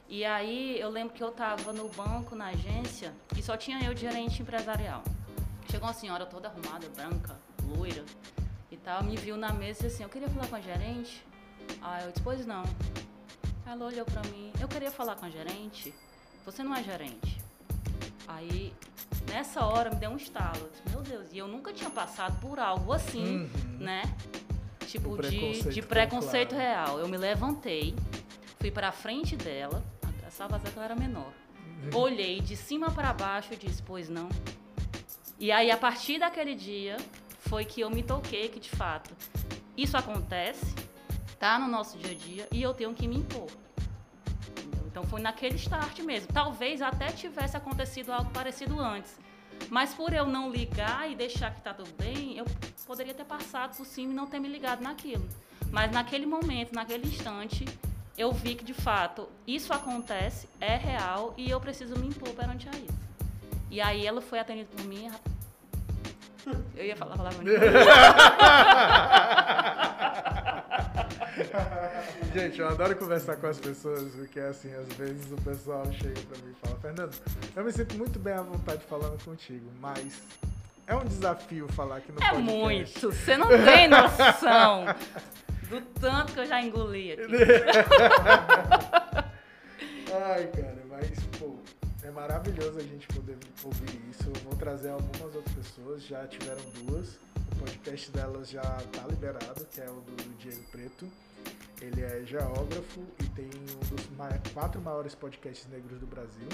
E 0.09 0.25
aí 0.25 0.79
eu 0.79 0.89
lembro 0.89 1.13
que 1.13 1.23
eu 1.23 1.29
tava 1.29 1.71
no 1.71 1.87
banco, 1.89 2.35
na 2.35 2.47
agência, 2.47 3.13
e 3.37 3.43
só 3.43 3.55
tinha 3.55 3.79
eu 3.85 3.93
de 3.93 4.01
gerente 4.01 4.41
empresarial. 4.41 5.03
Chegou 5.69 5.87
uma 5.87 5.93
senhora 5.93 6.25
toda 6.25 6.47
arrumada, 6.47 6.87
branca, 6.89 7.37
loira 7.75 8.03
e 8.71 8.77
tal, 8.77 9.03
me 9.03 9.15
viu 9.17 9.35
na 9.37 9.51
mesa 9.51 9.81
e 9.81 9.83
disse 9.83 9.95
assim, 9.95 10.03
eu 10.03 10.09
queria 10.09 10.29
falar 10.29 10.47
com 10.47 10.55
a 10.55 10.61
gerente. 10.61 11.25
Aí 11.81 12.03
eu 12.05 12.11
disse, 12.11 12.23
pois 12.23 12.45
não. 12.45 12.63
Ela 13.65 13.85
olhou 13.85 14.05
pra 14.05 14.21
mim, 14.31 14.51
eu 14.61 14.67
queria 14.67 14.91
falar 14.91 15.15
com 15.15 15.25
a 15.25 15.29
gerente. 15.29 15.93
Você 16.45 16.63
não 16.63 16.73
é 16.73 16.81
gerente. 16.81 17.41
Aí, 18.27 18.73
nessa 19.29 19.65
hora, 19.65 19.89
me 19.89 19.97
deu 19.97 20.09
um 20.09 20.15
estalo. 20.17 20.57
Eu 20.59 20.69
disse, 20.69 20.89
Meu 20.89 21.01
Deus, 21.01 21.33
e 21.33 21.37
eu 21.37 21.47
nunca 21.47 21.73
tinha 21.73 21.89
passado 21.89 22.39
por 22.39 22.59
algo 22.59 22.93
assim, 22.93 23.41
Uhum. 23.41 23.77
né? 23.79 24.03
Tipo, 24.85 25.09
O 25.09 25.17
de, 25.21 25.27
preconceito 25.27 25.69
de 25.73 25.81
preconceito 25.81 26.49
claro. 26.55 26.63
real. 26.63 26.99
Eu 26.99 27.07
me 27.09 27.17
levantei, 27.17 27.93
fui 28.59 28.71
pra 28.71 28.91
frente 28.93 29.35
dela, 29.35 29.83
a 30.25 30.31
Salvador 30.31 30.71
ela 30.75 30.85
era 30.85 30.95
menor. 30.95 31.33
Uhum. 31.93 31.99
Olhei 31.99 32.39
de 32.39 32.55
cima 32.55 32.89
para 32.89 33.11
baixo 33.13 33.53
e 33.53 33.57
disse, 33.57 33.83
pois 33.83 34.07
não. 34.07 34.29
E 35.39 35.51
aí, 35.51 35.69
a 35.69 35.77
partir 35.77 36.19
daquele 36.19 36.55
dia, 36.55 36.97
foi 37.41 37.63
que 37.63 37.81
eu 37.81 37.89
me 37.89 38.01
toquei 38.01 38.49
que, 38.49 38.59
de 38.59 38.69
fato, 38.69 39.15
isso 39.75 39.95
acontece, 39.95 40.65
tá 41.37 41.59
no 41.59 41.67
nosso 41.67 41.95
dia 41.97 42.11
a 42.11 42.15
dia, 42.15 42.47
e 42.51 42.61
eu 42.61 42.73
tenho 42.73 42.93
que 42.93 43.07
me 43.07 43.17
impor. 43.17 43.47
Então, 44.87 45.03
foi 45.03 45.21
naquele 45.21 45.55
start 45.55 45.99
mesmo. 45.99 46.29
Talvez 46.33 46.81
até 46.81 47.07
tivesse 47.11 47.55
acontecido 47.55 48.11
algo 48.11 48.31
parecido 48.31 48.79
antes. 48.79 49.15
Mas 49.69 49.93
por 49.93 50.11
eu 50.11 50.25
não 50.25 50.49
ligar 50.49 51.09
e 51.11 51.15
deixar 51.15 51.53
que 51.53 51.61
tá 51.61 51.71
tudo 51.71 51.91
bem, 51.97 52.37
eu 52.37 52.45
poderia 52.87 53.13
ter 53.13 53.25
passado 53.25 53.77
por 53.77 53.85
cima 53.85 54.13
e 54.13 54.15
não 54.15 54.25
ter 54.25 54.39
me 54.39 54.47
ligado 54.47 54.81
naquilo. 54.81 55.27
Mas 55.71 55.91
naquele 55.91 56.25
momento, 56.25 56.73
naquele 56.73 57.07
instante, 57.07 57.63
eu 58.17 58.31
vi 58.31 58.55
que 58.55 58.63
de 58.63 58.73
fato 58.73 59.29
isso 59.45 59.71
acontece, 59.71 60.49
é 60.59 60.75
real 60.75 61.35
e 61.37 61.49
eu 61.49 61.59
preciso 61.61 61.95
me 61.99 62.07
impor 62.07 62.29
perante 62.33 62.67
a 62.67 62.71
isso. 62.71 63.06
E 63.69 63.81
aí 63.81 64.05
ela 64.05 64.21
foi 64.21 64.39
atendida 64.39 64.69
por 64.75 64.85
mim. 64.85 65.11
Eu 66.75 66.85
ia 66.85 66.95
falar 66.95 67.15
a 67.15 67.17
palavra. 67.17 67.43
Gente, 72.33 72.59
eu 72.59 72.67
adoro 72.67 72.95
conversar 72.95 73.35
com 73.37 73.47
as 73.47 73.59
pessoas, 73.59 74.11
porque 74.15 74.39
assim, 74.39 74.71
às 74.73 74.87
vezes 74.95 75.31
o 75.31 75.35
pessoal 75.41 75.83
chega 75.93 76.19
pra 76.21 76.37
mim 76.39 76.51
e 76.51 76.55
fala, 76.67 76.79
Fernando, 76.79 77.15
eu 77.55 77.63
me 77.63 77.71
sinto 77.71 77.95
muito 77.97 78.17
bem 78.19 78.33
à 78.33 78.41
vontade 78.41 78.81
falando 78.87 79.23
contigo, 79.23 79.69
mas 79.79 80.21
é 80.85 80.95
um 80.95 81.03
desafio 81.05 81.67
falar 81.69 81.97
aqui 81.97 82.11
no 82.11 82.19
É 82.23 82.29
podcast. 82.29 82.51
muito. 82.51 83.11
Você 83.11 83.37
não 83.37 83.47
tem 83.47 83.87
noção 83.89 84.85
do 85.69 85.81
tanto 85.99 86.33
que 86.33 86.39
eu 86.39 86.45
já 86.45 86.61
engoli 86.61 87.13
aqui. 87.13 87.23
Ai, 90.13 90.47
cara, 90.47 90.77
mas, 90.89 91.09
é 92.07 92.11
maravilhoso 92.11 92.79
a 92.79 92.83
gente 92.83 93.05
poder 93.07 93.37
ouvir 93.63 94.01
isso. 94.09 94.23
Eu 94.29 94.41
vou 94.43 94.55
trazer 94.55 94.89
algumas 94.89 95.35
outras 95.35 95.55
pessoas, 95.55 96.03
já 96.03 96.25
tiveram 96.27 96.61
duas. 96.85 97.15
O 97.51 97.55
podcast 97.59 98.11
delas 98.11 98.49
já 98.49 98.61
tá 98.61 99.05
liberado, 99.09 99.65
que 99.65 99.81
é 99.81 99.89
o 99.89 99.95
do 100.01 100.37
Diego 100.37 100.63
Preto. 100.71 101.07
Ele 101.81 102.01
é 102.01 102.23
geógrafo 102.25 103.01
e 103.19 103.23
tem 103.29 103.45
um 103.45 103.95
dos 103.95 104.09
ma- 104.17 104.39
quatro 104.53 104.81
maiores 104.81 105.13
podcasts 105.15 105.67
negros 105.69 105.99
do 105.99 106.07
Brasil, 106.07 106.47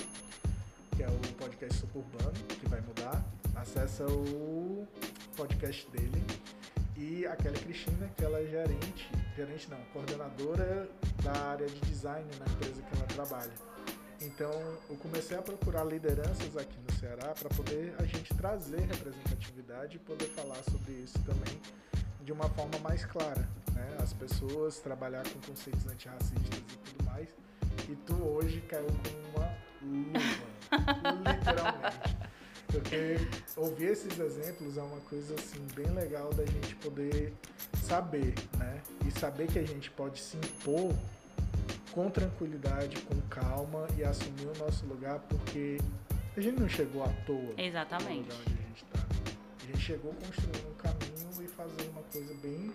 que 0.95 1.03
é 1.03 1.07
o 1.07 1.34
podcast 1.38 1.80
Suburbano, 1.80 2.34
que 2.59 2.67
vai 2.67 2.81
mudar. 2.81 3.23
Acessa 3.55 4.05
o 4.07 4.88
podcast 5.38 5.88
dele. 5.91 6.23
E 6.97 7.25
a 7.27 7.35
Kelly 7.35 7.59
Cristina, 7.59 8.09
que 8.17 8.23
ela 8.25 8.39
é 8.39 8.45
gerente, 8.47 9.09
gerente 9.35 9.69
não, 9.69 9.80
coordenadora 9.93 10.89
da 11.23 11.31
área 11.49 11.67
de 11.67 11.80
design 11.81 12.27
na 12.39 12.45
empresa 12.53 12.81
que 12.81 12.97
ela 12.97 13.05
trabalha. 13.07 13.72
Então, 14.25 14.51
eu 14.89 14.95
comecei 14.95 15.37
a 15.37 15.41
procurar 15.41 15.83
lideranças 15.83 16.55
aqui 16.55 16.77
no 16.87 16.97
Ceará 16.97 17.33
para 17.37 17.49
poder 17.49 17.93
a 17.99 18.05
gente 18.05 18.33
trazer 18.33 18.79
representatividade 18.79 19.97
e 19.97 19.99
poder 19.99 20.27
falar 20.27 20.63
sobre 20.71 20.93
isso 20.93 21.19
também 21.23 21.59
de 22.23 22.31
uma 22.31 22.47
forma 22.49 22.79
mais 22.79 23.05
clara, 23.05 23.47
né? 23.73 23.97
As 24.01 24.13
pessoas 24.13 24.79
trabalhar 24.79 25.23
com 25.23 25.39
conceitos 25.41 25.85
antirracistas 25.87 26.57
e 26.57 26.77
tudo 26.77 27.03
mais. 27.05 27.27
E 27.89 27.95
tu 27.95 28.15
hoje 28.23 28.61
caiu 28.61 28.87
com 28.87 29.39
uma 29.39 29.57
luva, 29.81 30.19
literalmente. 31.35 32.17
Porque 32.67 33.17
ouvir 33.57 33.89
esses 33.89 34.17
exemplos 34.17 34.77
é 34.77 34.81
uma 34.81 35.01
coisa 35.01 35.35
assim 35.35 35.67
bem 35.75 35.93
legal 35.93 36.33
da 36.33 36.45
gente 36.45 36.75
poder 36.77 37.33
saber, 37.85 38.33
né? 38.57 38.81
E 39.05 39.11
saber 39.19 39.47
que 39.47 39.59
a 39.59 39.65
gente 39.65 39.91
pode 39.91 40.19
se 40.21 40.37
impor 40.37 40.93
com 41.94 42.10
tranquilidade, 42.10 42.99
com 43.02 43.20
calma 43.30 43.88
e 43.98 44.03
assumir 44.03 44.48
o 44.48 44.57
nosso 44.57 44.86
lugar, 44.86 45.20
porque 45.30 45.78
a 46.36 46.41
gente 46.41 46.60
não 46.60 46.68
chegou 46.68 47.03
à 47.03 47.10
toa 47.26 47.38
no 47.38 47.60
Exatamente. 47.61 48.22
lugar 48.22 48.38
onde 48.40 48.53
a 48.53 48.68
gente 48.68 48.84
está. 48.84 49.06
A 49.61 49.65
gente 49.65 49.80
chegou 49.80 50.14
construindo 50.14 50.72
um 50.72 50.76
caminho 50.76 51.44
e 51.44 51.48
fazendo 51.48 51.91
uma 51.91 52.02
coisa 52.03 52.34
bem, 52.41 52.72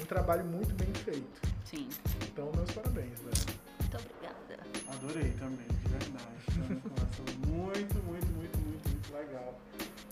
um 0.00 0.04
trabalho 0.06 0.44
muito 0.44 0.74
bem 0.74 0.92
feito. 0.94 1.40
Sim. 1.64 1.88
Então, 2.22 2.50
meus 2.54 2.70
parabéns, 2.70 3.18
velho. 3.20 3.58
Muito 3.80 3.96
obrigada. 3.98 4.66
Adorei 4.88 5.30
também, 5.32 5.66
de 5.66 5.88
verdade. 5.88 6.36
Foi 6.46 7.26
uma 7.26 7.46
muito, 7.46 7.94
muito, 8.04 8.26
muito, 8.28 8.58
muito, 8.58 8.88
muito 8.88 9.12
legal. 9.12 9.60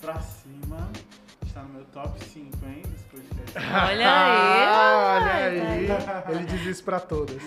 Pra 0.00 0.20
cima, 0.20 0.92
está 1.54 1.62
no 1.62 1.68
meu 1.74 1.84
top 1.92 2.18
5, 2.24 2.66
hein, 2.66 2.82
dos 2.82 3.02
podcasts. 3.02 3.54
Olha 3.62 4.12
aí. 4.12 4.66
Ah, 4.66 5.20
olha 5.22 5.34
aí. 5.70 5.86
Ele 6.34 6.46
diz 6.46 6.66
isso 6.66 6.82
pra 6.82 6.98
todas. 6.98 7.40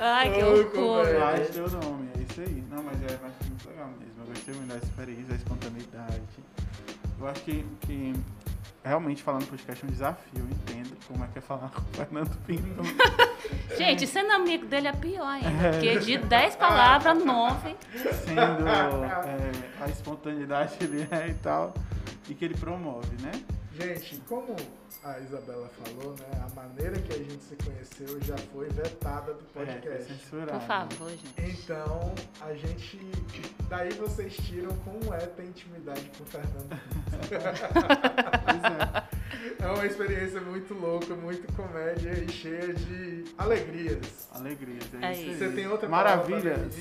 Ai, 0.00 0.32
que 0.32 0.42
loucura. 0.42 1.20
Faz 1.20 1.50
teu 1.50 1.68
nome, 1.68 2.08
é 2.16 2.20
isso 2.22 2.40
aí. 2.40 2.64
Não, 2.70 2.82
mas 2.82 2.96
é, 3.02 3.18
mas 3.22 3.34
foi 3.36 3.48
muito 3.48 3.68
legal 3.68 3.88
mesmo. 3.88 4.14
Eu 4.18 4.26
gostei 4.26 4.54
muito 4.54 4.68
da 4.70 4.76
experiência, 4.76 5.24
da 5.24 5.34
espontaneidade. 5.34 6.22
Eu 7.20 7.28
acho 7.28 7.42
que, 7.42 7.66
que 7.82 8.14
realmente 8.84 9.22
falando 9.22 9.42
no 9.42 9.48
podcast 9.48 9.84
é 9.84 9.88
um 9.88 9.90
desafio. 9.90 10.32
Eu 10.36 10.44
entendo 10.44 10.96
como 11.08 11.24
é 11.24 11.28
que 11.28 11.38
é 11.38 11.40
falar 11.40 11.70
com 11.70 11.80
o 11.80 11.84
Fernando 11.94 12.36
Pinto. 12.46 12.82
Gente, 13.76 14.06
sendo 14.06 14.30
amigo 14.32 14.66
dele 14.66 14.88
é 14.88 14.92
pior 14.92 15.26
ainda. 15.26 15.48
É. 15.48 15.70
Porque 15.72 15.98
de 16.00 16.18
10 16.18 16.56
palavras, 16.56 17.24
9. 17.24 17.76
sendo 18.24 18.68
é, 18.68 19.84
a 19.84 19.88
espontaneidade 19.88 20.76
que 20.76 20.84
ele 20.84 21.08
é 21.10 21.28
e 21.28 21.34
tal. 21.34 21.74
E 22.28 22.34
que 22.34 22.44
ele 22.44 22.54
promove, 22.54 23.16
né? 23.20 23.32
Gente, 23.78 24.20
como 24.28 24.54
a 25.04 25.18
Isabela 25.20 25.68
falou, 25.84 26.14
né? 26.18 26.24
A 26.46 26.48
maneira 26.54 26.98
que 26.98 27.12
a 27.12 27.18
gente 27.18 27.42
se 27.44 27.54
conheceu 27.56 28.18
já 28.22 28.36
foi 28.52 28.68
vetada 28.70 29.34
do 29.34 29.44
É, 29.60 29.64
podcast. 29.66 30.12
censurado. 30.14 30.58
Por 30.58 30.66
favor, 30.66 31.10
gente. 31.10 31.62
Então, 31.62 32.14
a 32.40 32.54
gente. 32.54 32.98
Daí 33.68 33.92
vocês 33.92 34.34
tiram 34.36 34.74
como 34.78 35.12
é 35.12 35.18
ter 35.18 35.44
intimidade 35.44 36.10
com 36.16 36.24
o 36.24 36.26
Fernando. 36.26 36.80
Pois 38.44 38.62
é. 38.64 39.04
É 39.62 39.66
uma 39.66 39.86
experiência 39.86 40.40
muito 40.40 40.72
louca, 40.74 41.14
muito 41.14 41.50
comédia 41.54 42.10
e 42.12 42.30
cheia 42.30 42.72
de 42.72 43.24
alegrias. 43.38 44.28
Alegrias, 44.32 44.84
é, 45.00 45.06
É 45.06 45.12
isso. 45.12 45.30
aí. 45.30 45.36
Você 45.38 45.48
tem 45.50 45.66
outra 45.66 45.88
Maravilhas. 45.88 46.74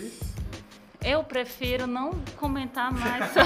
Eu 1.03 1.23
prefiro 1.23 1.85
não 1.87 2.11
comentar 2.37 2.91
mais. 2.93 3.33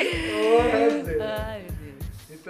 Ô, 0.00 0.62
resenha. 0.62 1.69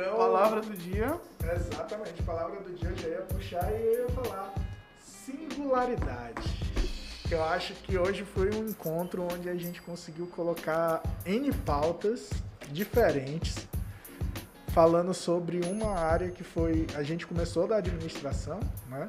Então, 0.00 0.16
Palavra 0.16 0.62
do 0.62 0.74
dia. 0.74 1.20
Exatamente, 1.54 2.22
palavra 2.22 2.60
do 2.60 2.72
dia 2.72 2.88
eu 2.88 2.96
já 2.96 3.08
ia 3.08 3.20
puxar 3.20 3.70
e 3.70 3.84
eu 3.84 4.08
ia 4.08 4.08
falar 4.08 4.54
singularidade. 4.98 6.48
Eu 7.30 7.44
acho 7.44 7.74
que 7.74 7.98
hoje 7.98 8.24
foi 8.24 8.50
um 8.54 8.66
encontro 8.66 9.28
onde 9.30 9.50
a 9.50 9.54
gente 9.54 9.82
conseguiu 9.82 10.26
colocar 10.28 11.02
N 11.26 11.52
pautas 11.52 12.30
diferentes, 12.70 13.68
falando 14.68 15.12
sobre 15.12 15.60
uma 15.66 15.92
área 15.92 16.30
que 16.30 16.42
foi. 16.42 16.86
A 16.94 17.02
gente 17.02 17.26
começou 17.26 17.68
da 17.68 17.76
administração, 17.76 18.58
né? 18.88 19.06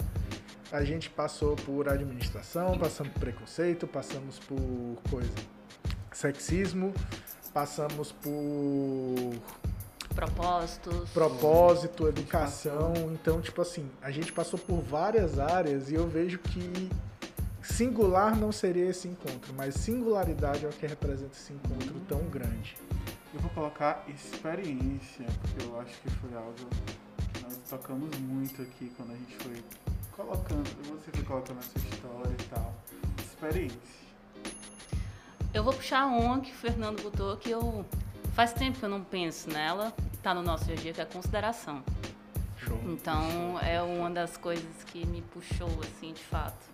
A 0.73 0.83
gente 0.83 1.09
passou 1.09 1.55
por 1.55 1.87
administração, 1.87 2.77
passamos 2.77 3.13
por 3.13 3.19
preconceito, 3.21 3.87
passamos 3.87 4.39
por 4.39 4.57
coisa. 5.09 5.31
Sexismo, 6.11 6.93
passamos 7.53 8.11
por 8.11 9.33
Propósitos. 10.15 11.09
propósito, 11.11 12.07
educação. 12.07 12.93
Então, 13.13 13.41
tipo 13.41 13.61
assim, 13.61 13.89
a 14.01 14.11
gente 14.11 14.31
passou 14.31 14.59
por 14.59 14.81
várias 14.81 15.39
áreas 15.39 15.89
e 15.89 15.95
eu 15.95 16.07
vejo 16.07 16.37
que 16.39 16.89
singular 17.61 18.35
não 18.35 18.51
seria 18.51 18.85
esse 18.89 19.07
encontro, 19.07 19.53
mas 19.55 19.75
singularidade 19.75 20.65
é 20.65 20.69
o 20.69 20.71
que 20.71 20.85
representa 20.85 21.33
esse 21.33 21.53
encontro 21.53 21.99
tão 22.07 22.19
grande. 22.25 22.75
Eu 23.33 23.39
vou 23.39 23.49
colocar 23.51 24.03
experiência, 24.09 25.25
porque 25.41 25.65
eu 25.65 25.79
acho 25.79 25.93
que 26.01 26.09
foi 26.09 26.33
algo 26.35 26.53
que 27.33 27.43
nós 27.43 27.57
tocamos 27.69 28.17
muito 28.19 28.61
aqui 28.61 28.91
quando 28.97 29.11
a 29.11 29.15
gente 29.15 29.35
foi 29.37 29.63
colocando, 30.11 30.69
você 30.89 31.11
foi 31.11 31.23
colocando 31.23 31.59
a 31.59 31.61
sua 31.61 31.81
história 31.89 32.35
e 32.37 32.43
tal. 32.49 32.73
Experiência. 33.19 34.01
Eu 35.53 35.63
vou 35.63 35.73
puxar 35.73 36.05
uma 36.05 36.39
que 36.39 36.51
o 36.51 36.55
Fernando 36.55 37.01
botou 37.01 37.35
que 37.37 37.51
eu. 37.51 37.85
Faz 38.33 38.53
tempo 38.53 38.79
que 38.79 38.85
eu 38.85 38.89
não 38.89 39.03
penso 39.03 39.49
nela, 39.49 39.93
tá 40.23 40.33
no 40.33 40.41
nosso 40.41 40.65
dia 40.65 40.75
a 40.75 40.77
dia, 40.77 40.93
que 40.93 41.01
é 41.01 41.03
a 41.03 41.07
consideração. 41.07 41.83
Show. 42.57 42.79
Então 42.85 43.59
é 43.61 43.81
uma 43.81 44.09
das 44.09 44.37
coisas 44.37 44.65
que 44.87 45.05
me 45.05 45.21
puxou, 45.21 45.69
assim, 45.83 46.13
de 46.13 46.23
fato. 46.23 46.71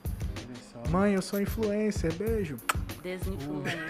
Mãe, 0.90 1.14
eu 1.14 1.22
sou 1.22 1.42
influencer, 1.42 2.14
beijo. 2.14 2.58
Desinfluência. 3.02 3.78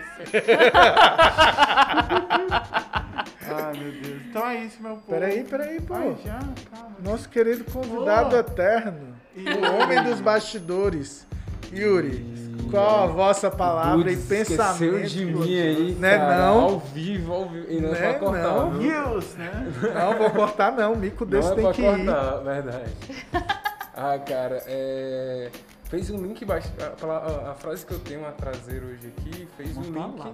Ai, 3.50 3.74
meu 3.80 3.92
Deus. 3.92 4.22
Então 4.30 4.46
é 4.48 4.64
isso, 4.66 4.82
meu 4.82 4.92
povo. 4.96 5.08
Peraí, 5.08 5.44
peraí, 5.44 5.82
pô. 5.82 5.94
Ai, 5.96 6.18
já, 6.24 6.40
calma. 6.72 6.96
Nosso 7.04 7.30
querido 7.30 7.64
convidado 7.66 8.30
Pô. 8.32 8.38
eterno, 8.38 9.16
E- 9.36 9.48
o 9.50 9.82
homem 9.82 10.04
dos 10.04 10.20
bastidores, 10.20 11.26
Yuri. 11.72 12.47
Qual 12.72 13.04
a 13.04 13.08
vossa 13.08 13.50
palavra 13.52 14.04
Putz, 14.06 14.24
e 14.24 14.28
pensamento? 14.28 14.98
Esqueceu 14.98 15.04
de 15.04 15.26
mim 15.26 15.60
aí, 15.60 15.92
Né, 16.00 16.18
cara, 16.18 16.38
não? 16.38 16.60
Ao 16.62 16.80
vivo, 16.80 17.34
ao 17.34 17.50
vivo. 17.50 17.66
E 17.72 17.80
não 17.82 17.92
Né, 17.92 17.98
é 17.98 18.02
pra 18.14 18.20
cortar, 18.20 18.42
não. 18.54 18.72
viu? 18.72 18.82
News, 18.92 19.36
né? 19.36 19.74
Não, 19.96 20.18
vou 20.18 20.30
cortar 20.32 20.72
não, 20.72 20.96
mico 20.96 21.26
desse 21.26 21.48
não 21.50 21.54
é 21.54 21.56
tem 21.56 21.64
pra 21.66 21.74
que 21.74 21.82
ir. 21.82 22.06
cortar, 22.06 22.38
verdade. 22.44 22.92
ah, 23.96 24.20
cara, 24.20 24.64
é... 24.68 25.50
Fez 25.86 26.10
um 26.10 26.18
link 26.18 26.44
baixo. 26.44 26.68
A, 27.02 27.06
a- 27.48 27.52
a 27.52 27.54
frase 27.56 27.86
que 27.86 27.94
eu 27.94 28.00
tenho 28.00 28.26
a 28.28 28.32
trazer 28.32 28.84
hoje 28.84 29.08
aqui 29.18 29.48
fez 29.56 29.78
Uma 29.78 29.86
um 29.86 29.90
link. 29.90 30.18
palavra. 30.18 30.34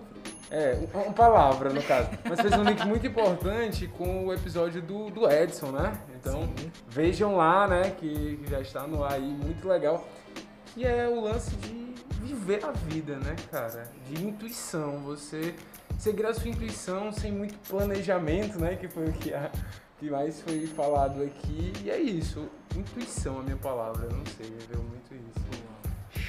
É, 0.49 0.79
um- 0.95 0.99
uma 1.01 1.13
palavra 1.13 1.69
no 1.71 1.81
caso. 1.83 2.09
Mas 2.27 2.41
fez 2.41 2.53
um 2.57 2.63
link 2.63 2.83
muito 2.87 3.05
importante 3.05 3.85
com 3.95 4.25
o 4.25 4.33
episódio 4.33 4.81
do, 4.81 5.11
do 5.11 5.29
Edson, 5.31 5.67
né? 5.67 5.93
Então 6.19 6.49
vejam 6.89 7.35
lá, 7.35 7.67
né? 7.67 7.91
Que, 7.99 8.39
que 8.43 8.49
já 8.49 8.59
está 8.61 8.87
no 8.87 9.03
ar 9.03 9.13
aí, 9.13 9.21
muito 9.21 9.67
legal. 9.67 10.07
Que 10.73 10.85
é 10.87 11.07
o 11.07 11.21
lance 11.21 11.55
de 11.57 11.92
viver 12.23 12.63
a 12.65 12.71
vida, 12.71 13.17
né, 13.17 13.35
cara? 13.51 13.89
De 14.09 14.23
intuição. 14.25 14.99
Você 15.03 15.53
seguir 15.99 16.25
a 16.25 16.33
sua 16.33 16.49
intuição 16.49 17.11
sem 17.11 17.31
muito 17.31 17.55
planejamento, 17.67 18.59
né? 18.59 18.75
Que 18.75 18.87
foi 18.87 19.05
o 19.07 19.13
que, 19.13 19.33
a- 19.33 19.51
que 19.99 20.09
mais 20.09 20.41
foi 20.41 20.65
falado 20.67 21.21
aqui. 21.23 21.73
E 21.83 21.89
é 21.91 21.99
isso. 21.99 22.47
Intuição 22.75 23.37
é 23.37 23.39
a 23.39 23.43
minha 23.43 23.57
palavra. 23.57 24.05
Eu 24.05 24.11
não 24.17 24.25
sei, 24.25 24.47
eu 24.47 24.67
vejo 24.67 24.81
muito 24.89 25.13
isso. 25.13 25.63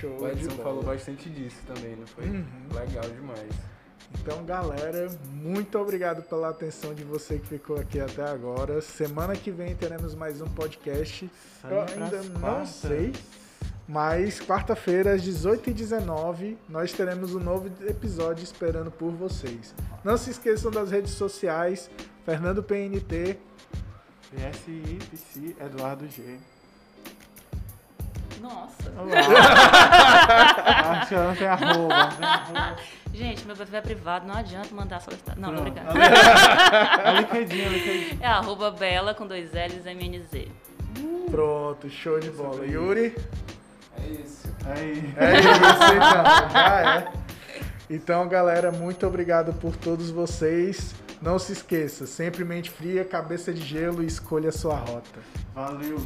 Show 0.01 0.19
O 0.21 0.29
Edson 0.29 0.51
falou 0.63 0.83
bastante 0.83 1.29
disso 1.31 1.59
também, 1.67 1.95
não 1.97 2.07
foi? 2.07 2.25
Uhum. 2.27 2.45
Legal 2.73 3.05
demais. 3.11 3.51
Então, 4.21 4.45
galera, 4.45 5.09
muito 5.33 5.79
obrigado 5.79 6.23
pela 6.23 6.51
atenção 6.51 6.95
de 6.95 7.03
você 7.05 7.39
que 7.39 7.47
ficou 7.49 7.77
aqui 7.79 7.99
até 8.01 8.23
agora. 8.23 8.81
Semana 8.81 9.35
que 9.35 9.51
vem 9.51 9.75
teremos 9.75 10.15
mais 10.15 10.41
um 10.41 10.47
podcast. 10.47 11.29
Eu 11.65 11.87
Sai 11.87 11.95
ainda 11.95 12.09
pras 12.11 12.29
não 12.29 12.41
quartas. 12.41 12.69
sei. 12.71 13.13
Mas 13.87 14.41
quarta-feira, 14.41 15.13
às 15.13 15.23
18h19, 15.23 16.57
nós 16.69 16.93
teremos 16.93 17.35
um 17.35 17.41
novo 17.41 17.71
episódio 17.87 18.43
esperando 18.43 18.91
por 18.91 19.13
vocês. 19.13 19.75
Não 20.03 20.17
se 20.17 20.31
esqueçam 20.31 20.71
das 20.71 20.91
redes 20.91 21.13
sociais, 21.13 21.91
Fernando 22.25 22.63
PNT. 22.63 23.39
PSI, 24.31 24.99
PC, 25.11 25.57
Eduardo 25.65 26.09
G. 26.09 26.39
Nossa. 28.41 28.93
Acho 30.91 31.09
que 31.09 31.15
não 31.15 31.37
tem 31.37 31.47
arroba. 31.47 31.97
não 31.97 32.11
tem 32.11 32.27
arroba. 32.27 32.77
Gente, 33.13 33.47
meu 33.47 33.55
perfil 33.55 33.79
é 33.79 33.81
privado, 33.81 34.27
não 34.27 34.35
adianta 34.35 34.75
mandar 34.75 35.01
solicitar. 35.01 35.37
Não, 35.39 35.53
não, 35.53 35.63
Pronto. 35.63 35.81
obrigada. 35.89 37.01
É 37.05 37.21
liquidinho. 37.21 38.19
É 38.21 38.27
arroba 38.27 38.71
Bela 38.73 39.15
com 39.15 39.27
dois 39.27 39.51
L's 39.53 39.85
MNZ. 39.85 40.49
Pronto, 41.31 41.89
show 41.89 42.19
de 42.19 42.31
bola. 42.31 42.67
Yuri? 42.67 43.15
É 43.99 44.07
isso. 44.07 44.49
Aí. 44.65 45.15
É 45.17 45.41
isso 45.41 45.49
então, 45.49 46.51
já 46.51 46.97
é. 46.97 47.13
Então, 47.89 48.29
galera, 48.29 48.73
muito 48.73 49.07
obrigado 49.07 49.53
por 49.55 49.77
todos 49.77 50.11
vocês. 50.11 50.95
Não 51.21 51.39
se 51.39 51.53
esqueça, 51.53 52.07
sempre 52.07 52.45
mente 52.45 52.71
fria, 52.71 53.05
cabeça 53.05 53.53
de 53.53 53.63
gelo 53.63 54.03
e 54.03 54.07
escolha 54.07 54.49
a 54.49 54.53
sua 54.53 54.77
rota. 54.77 55.21
Valeu. 55.55 55.99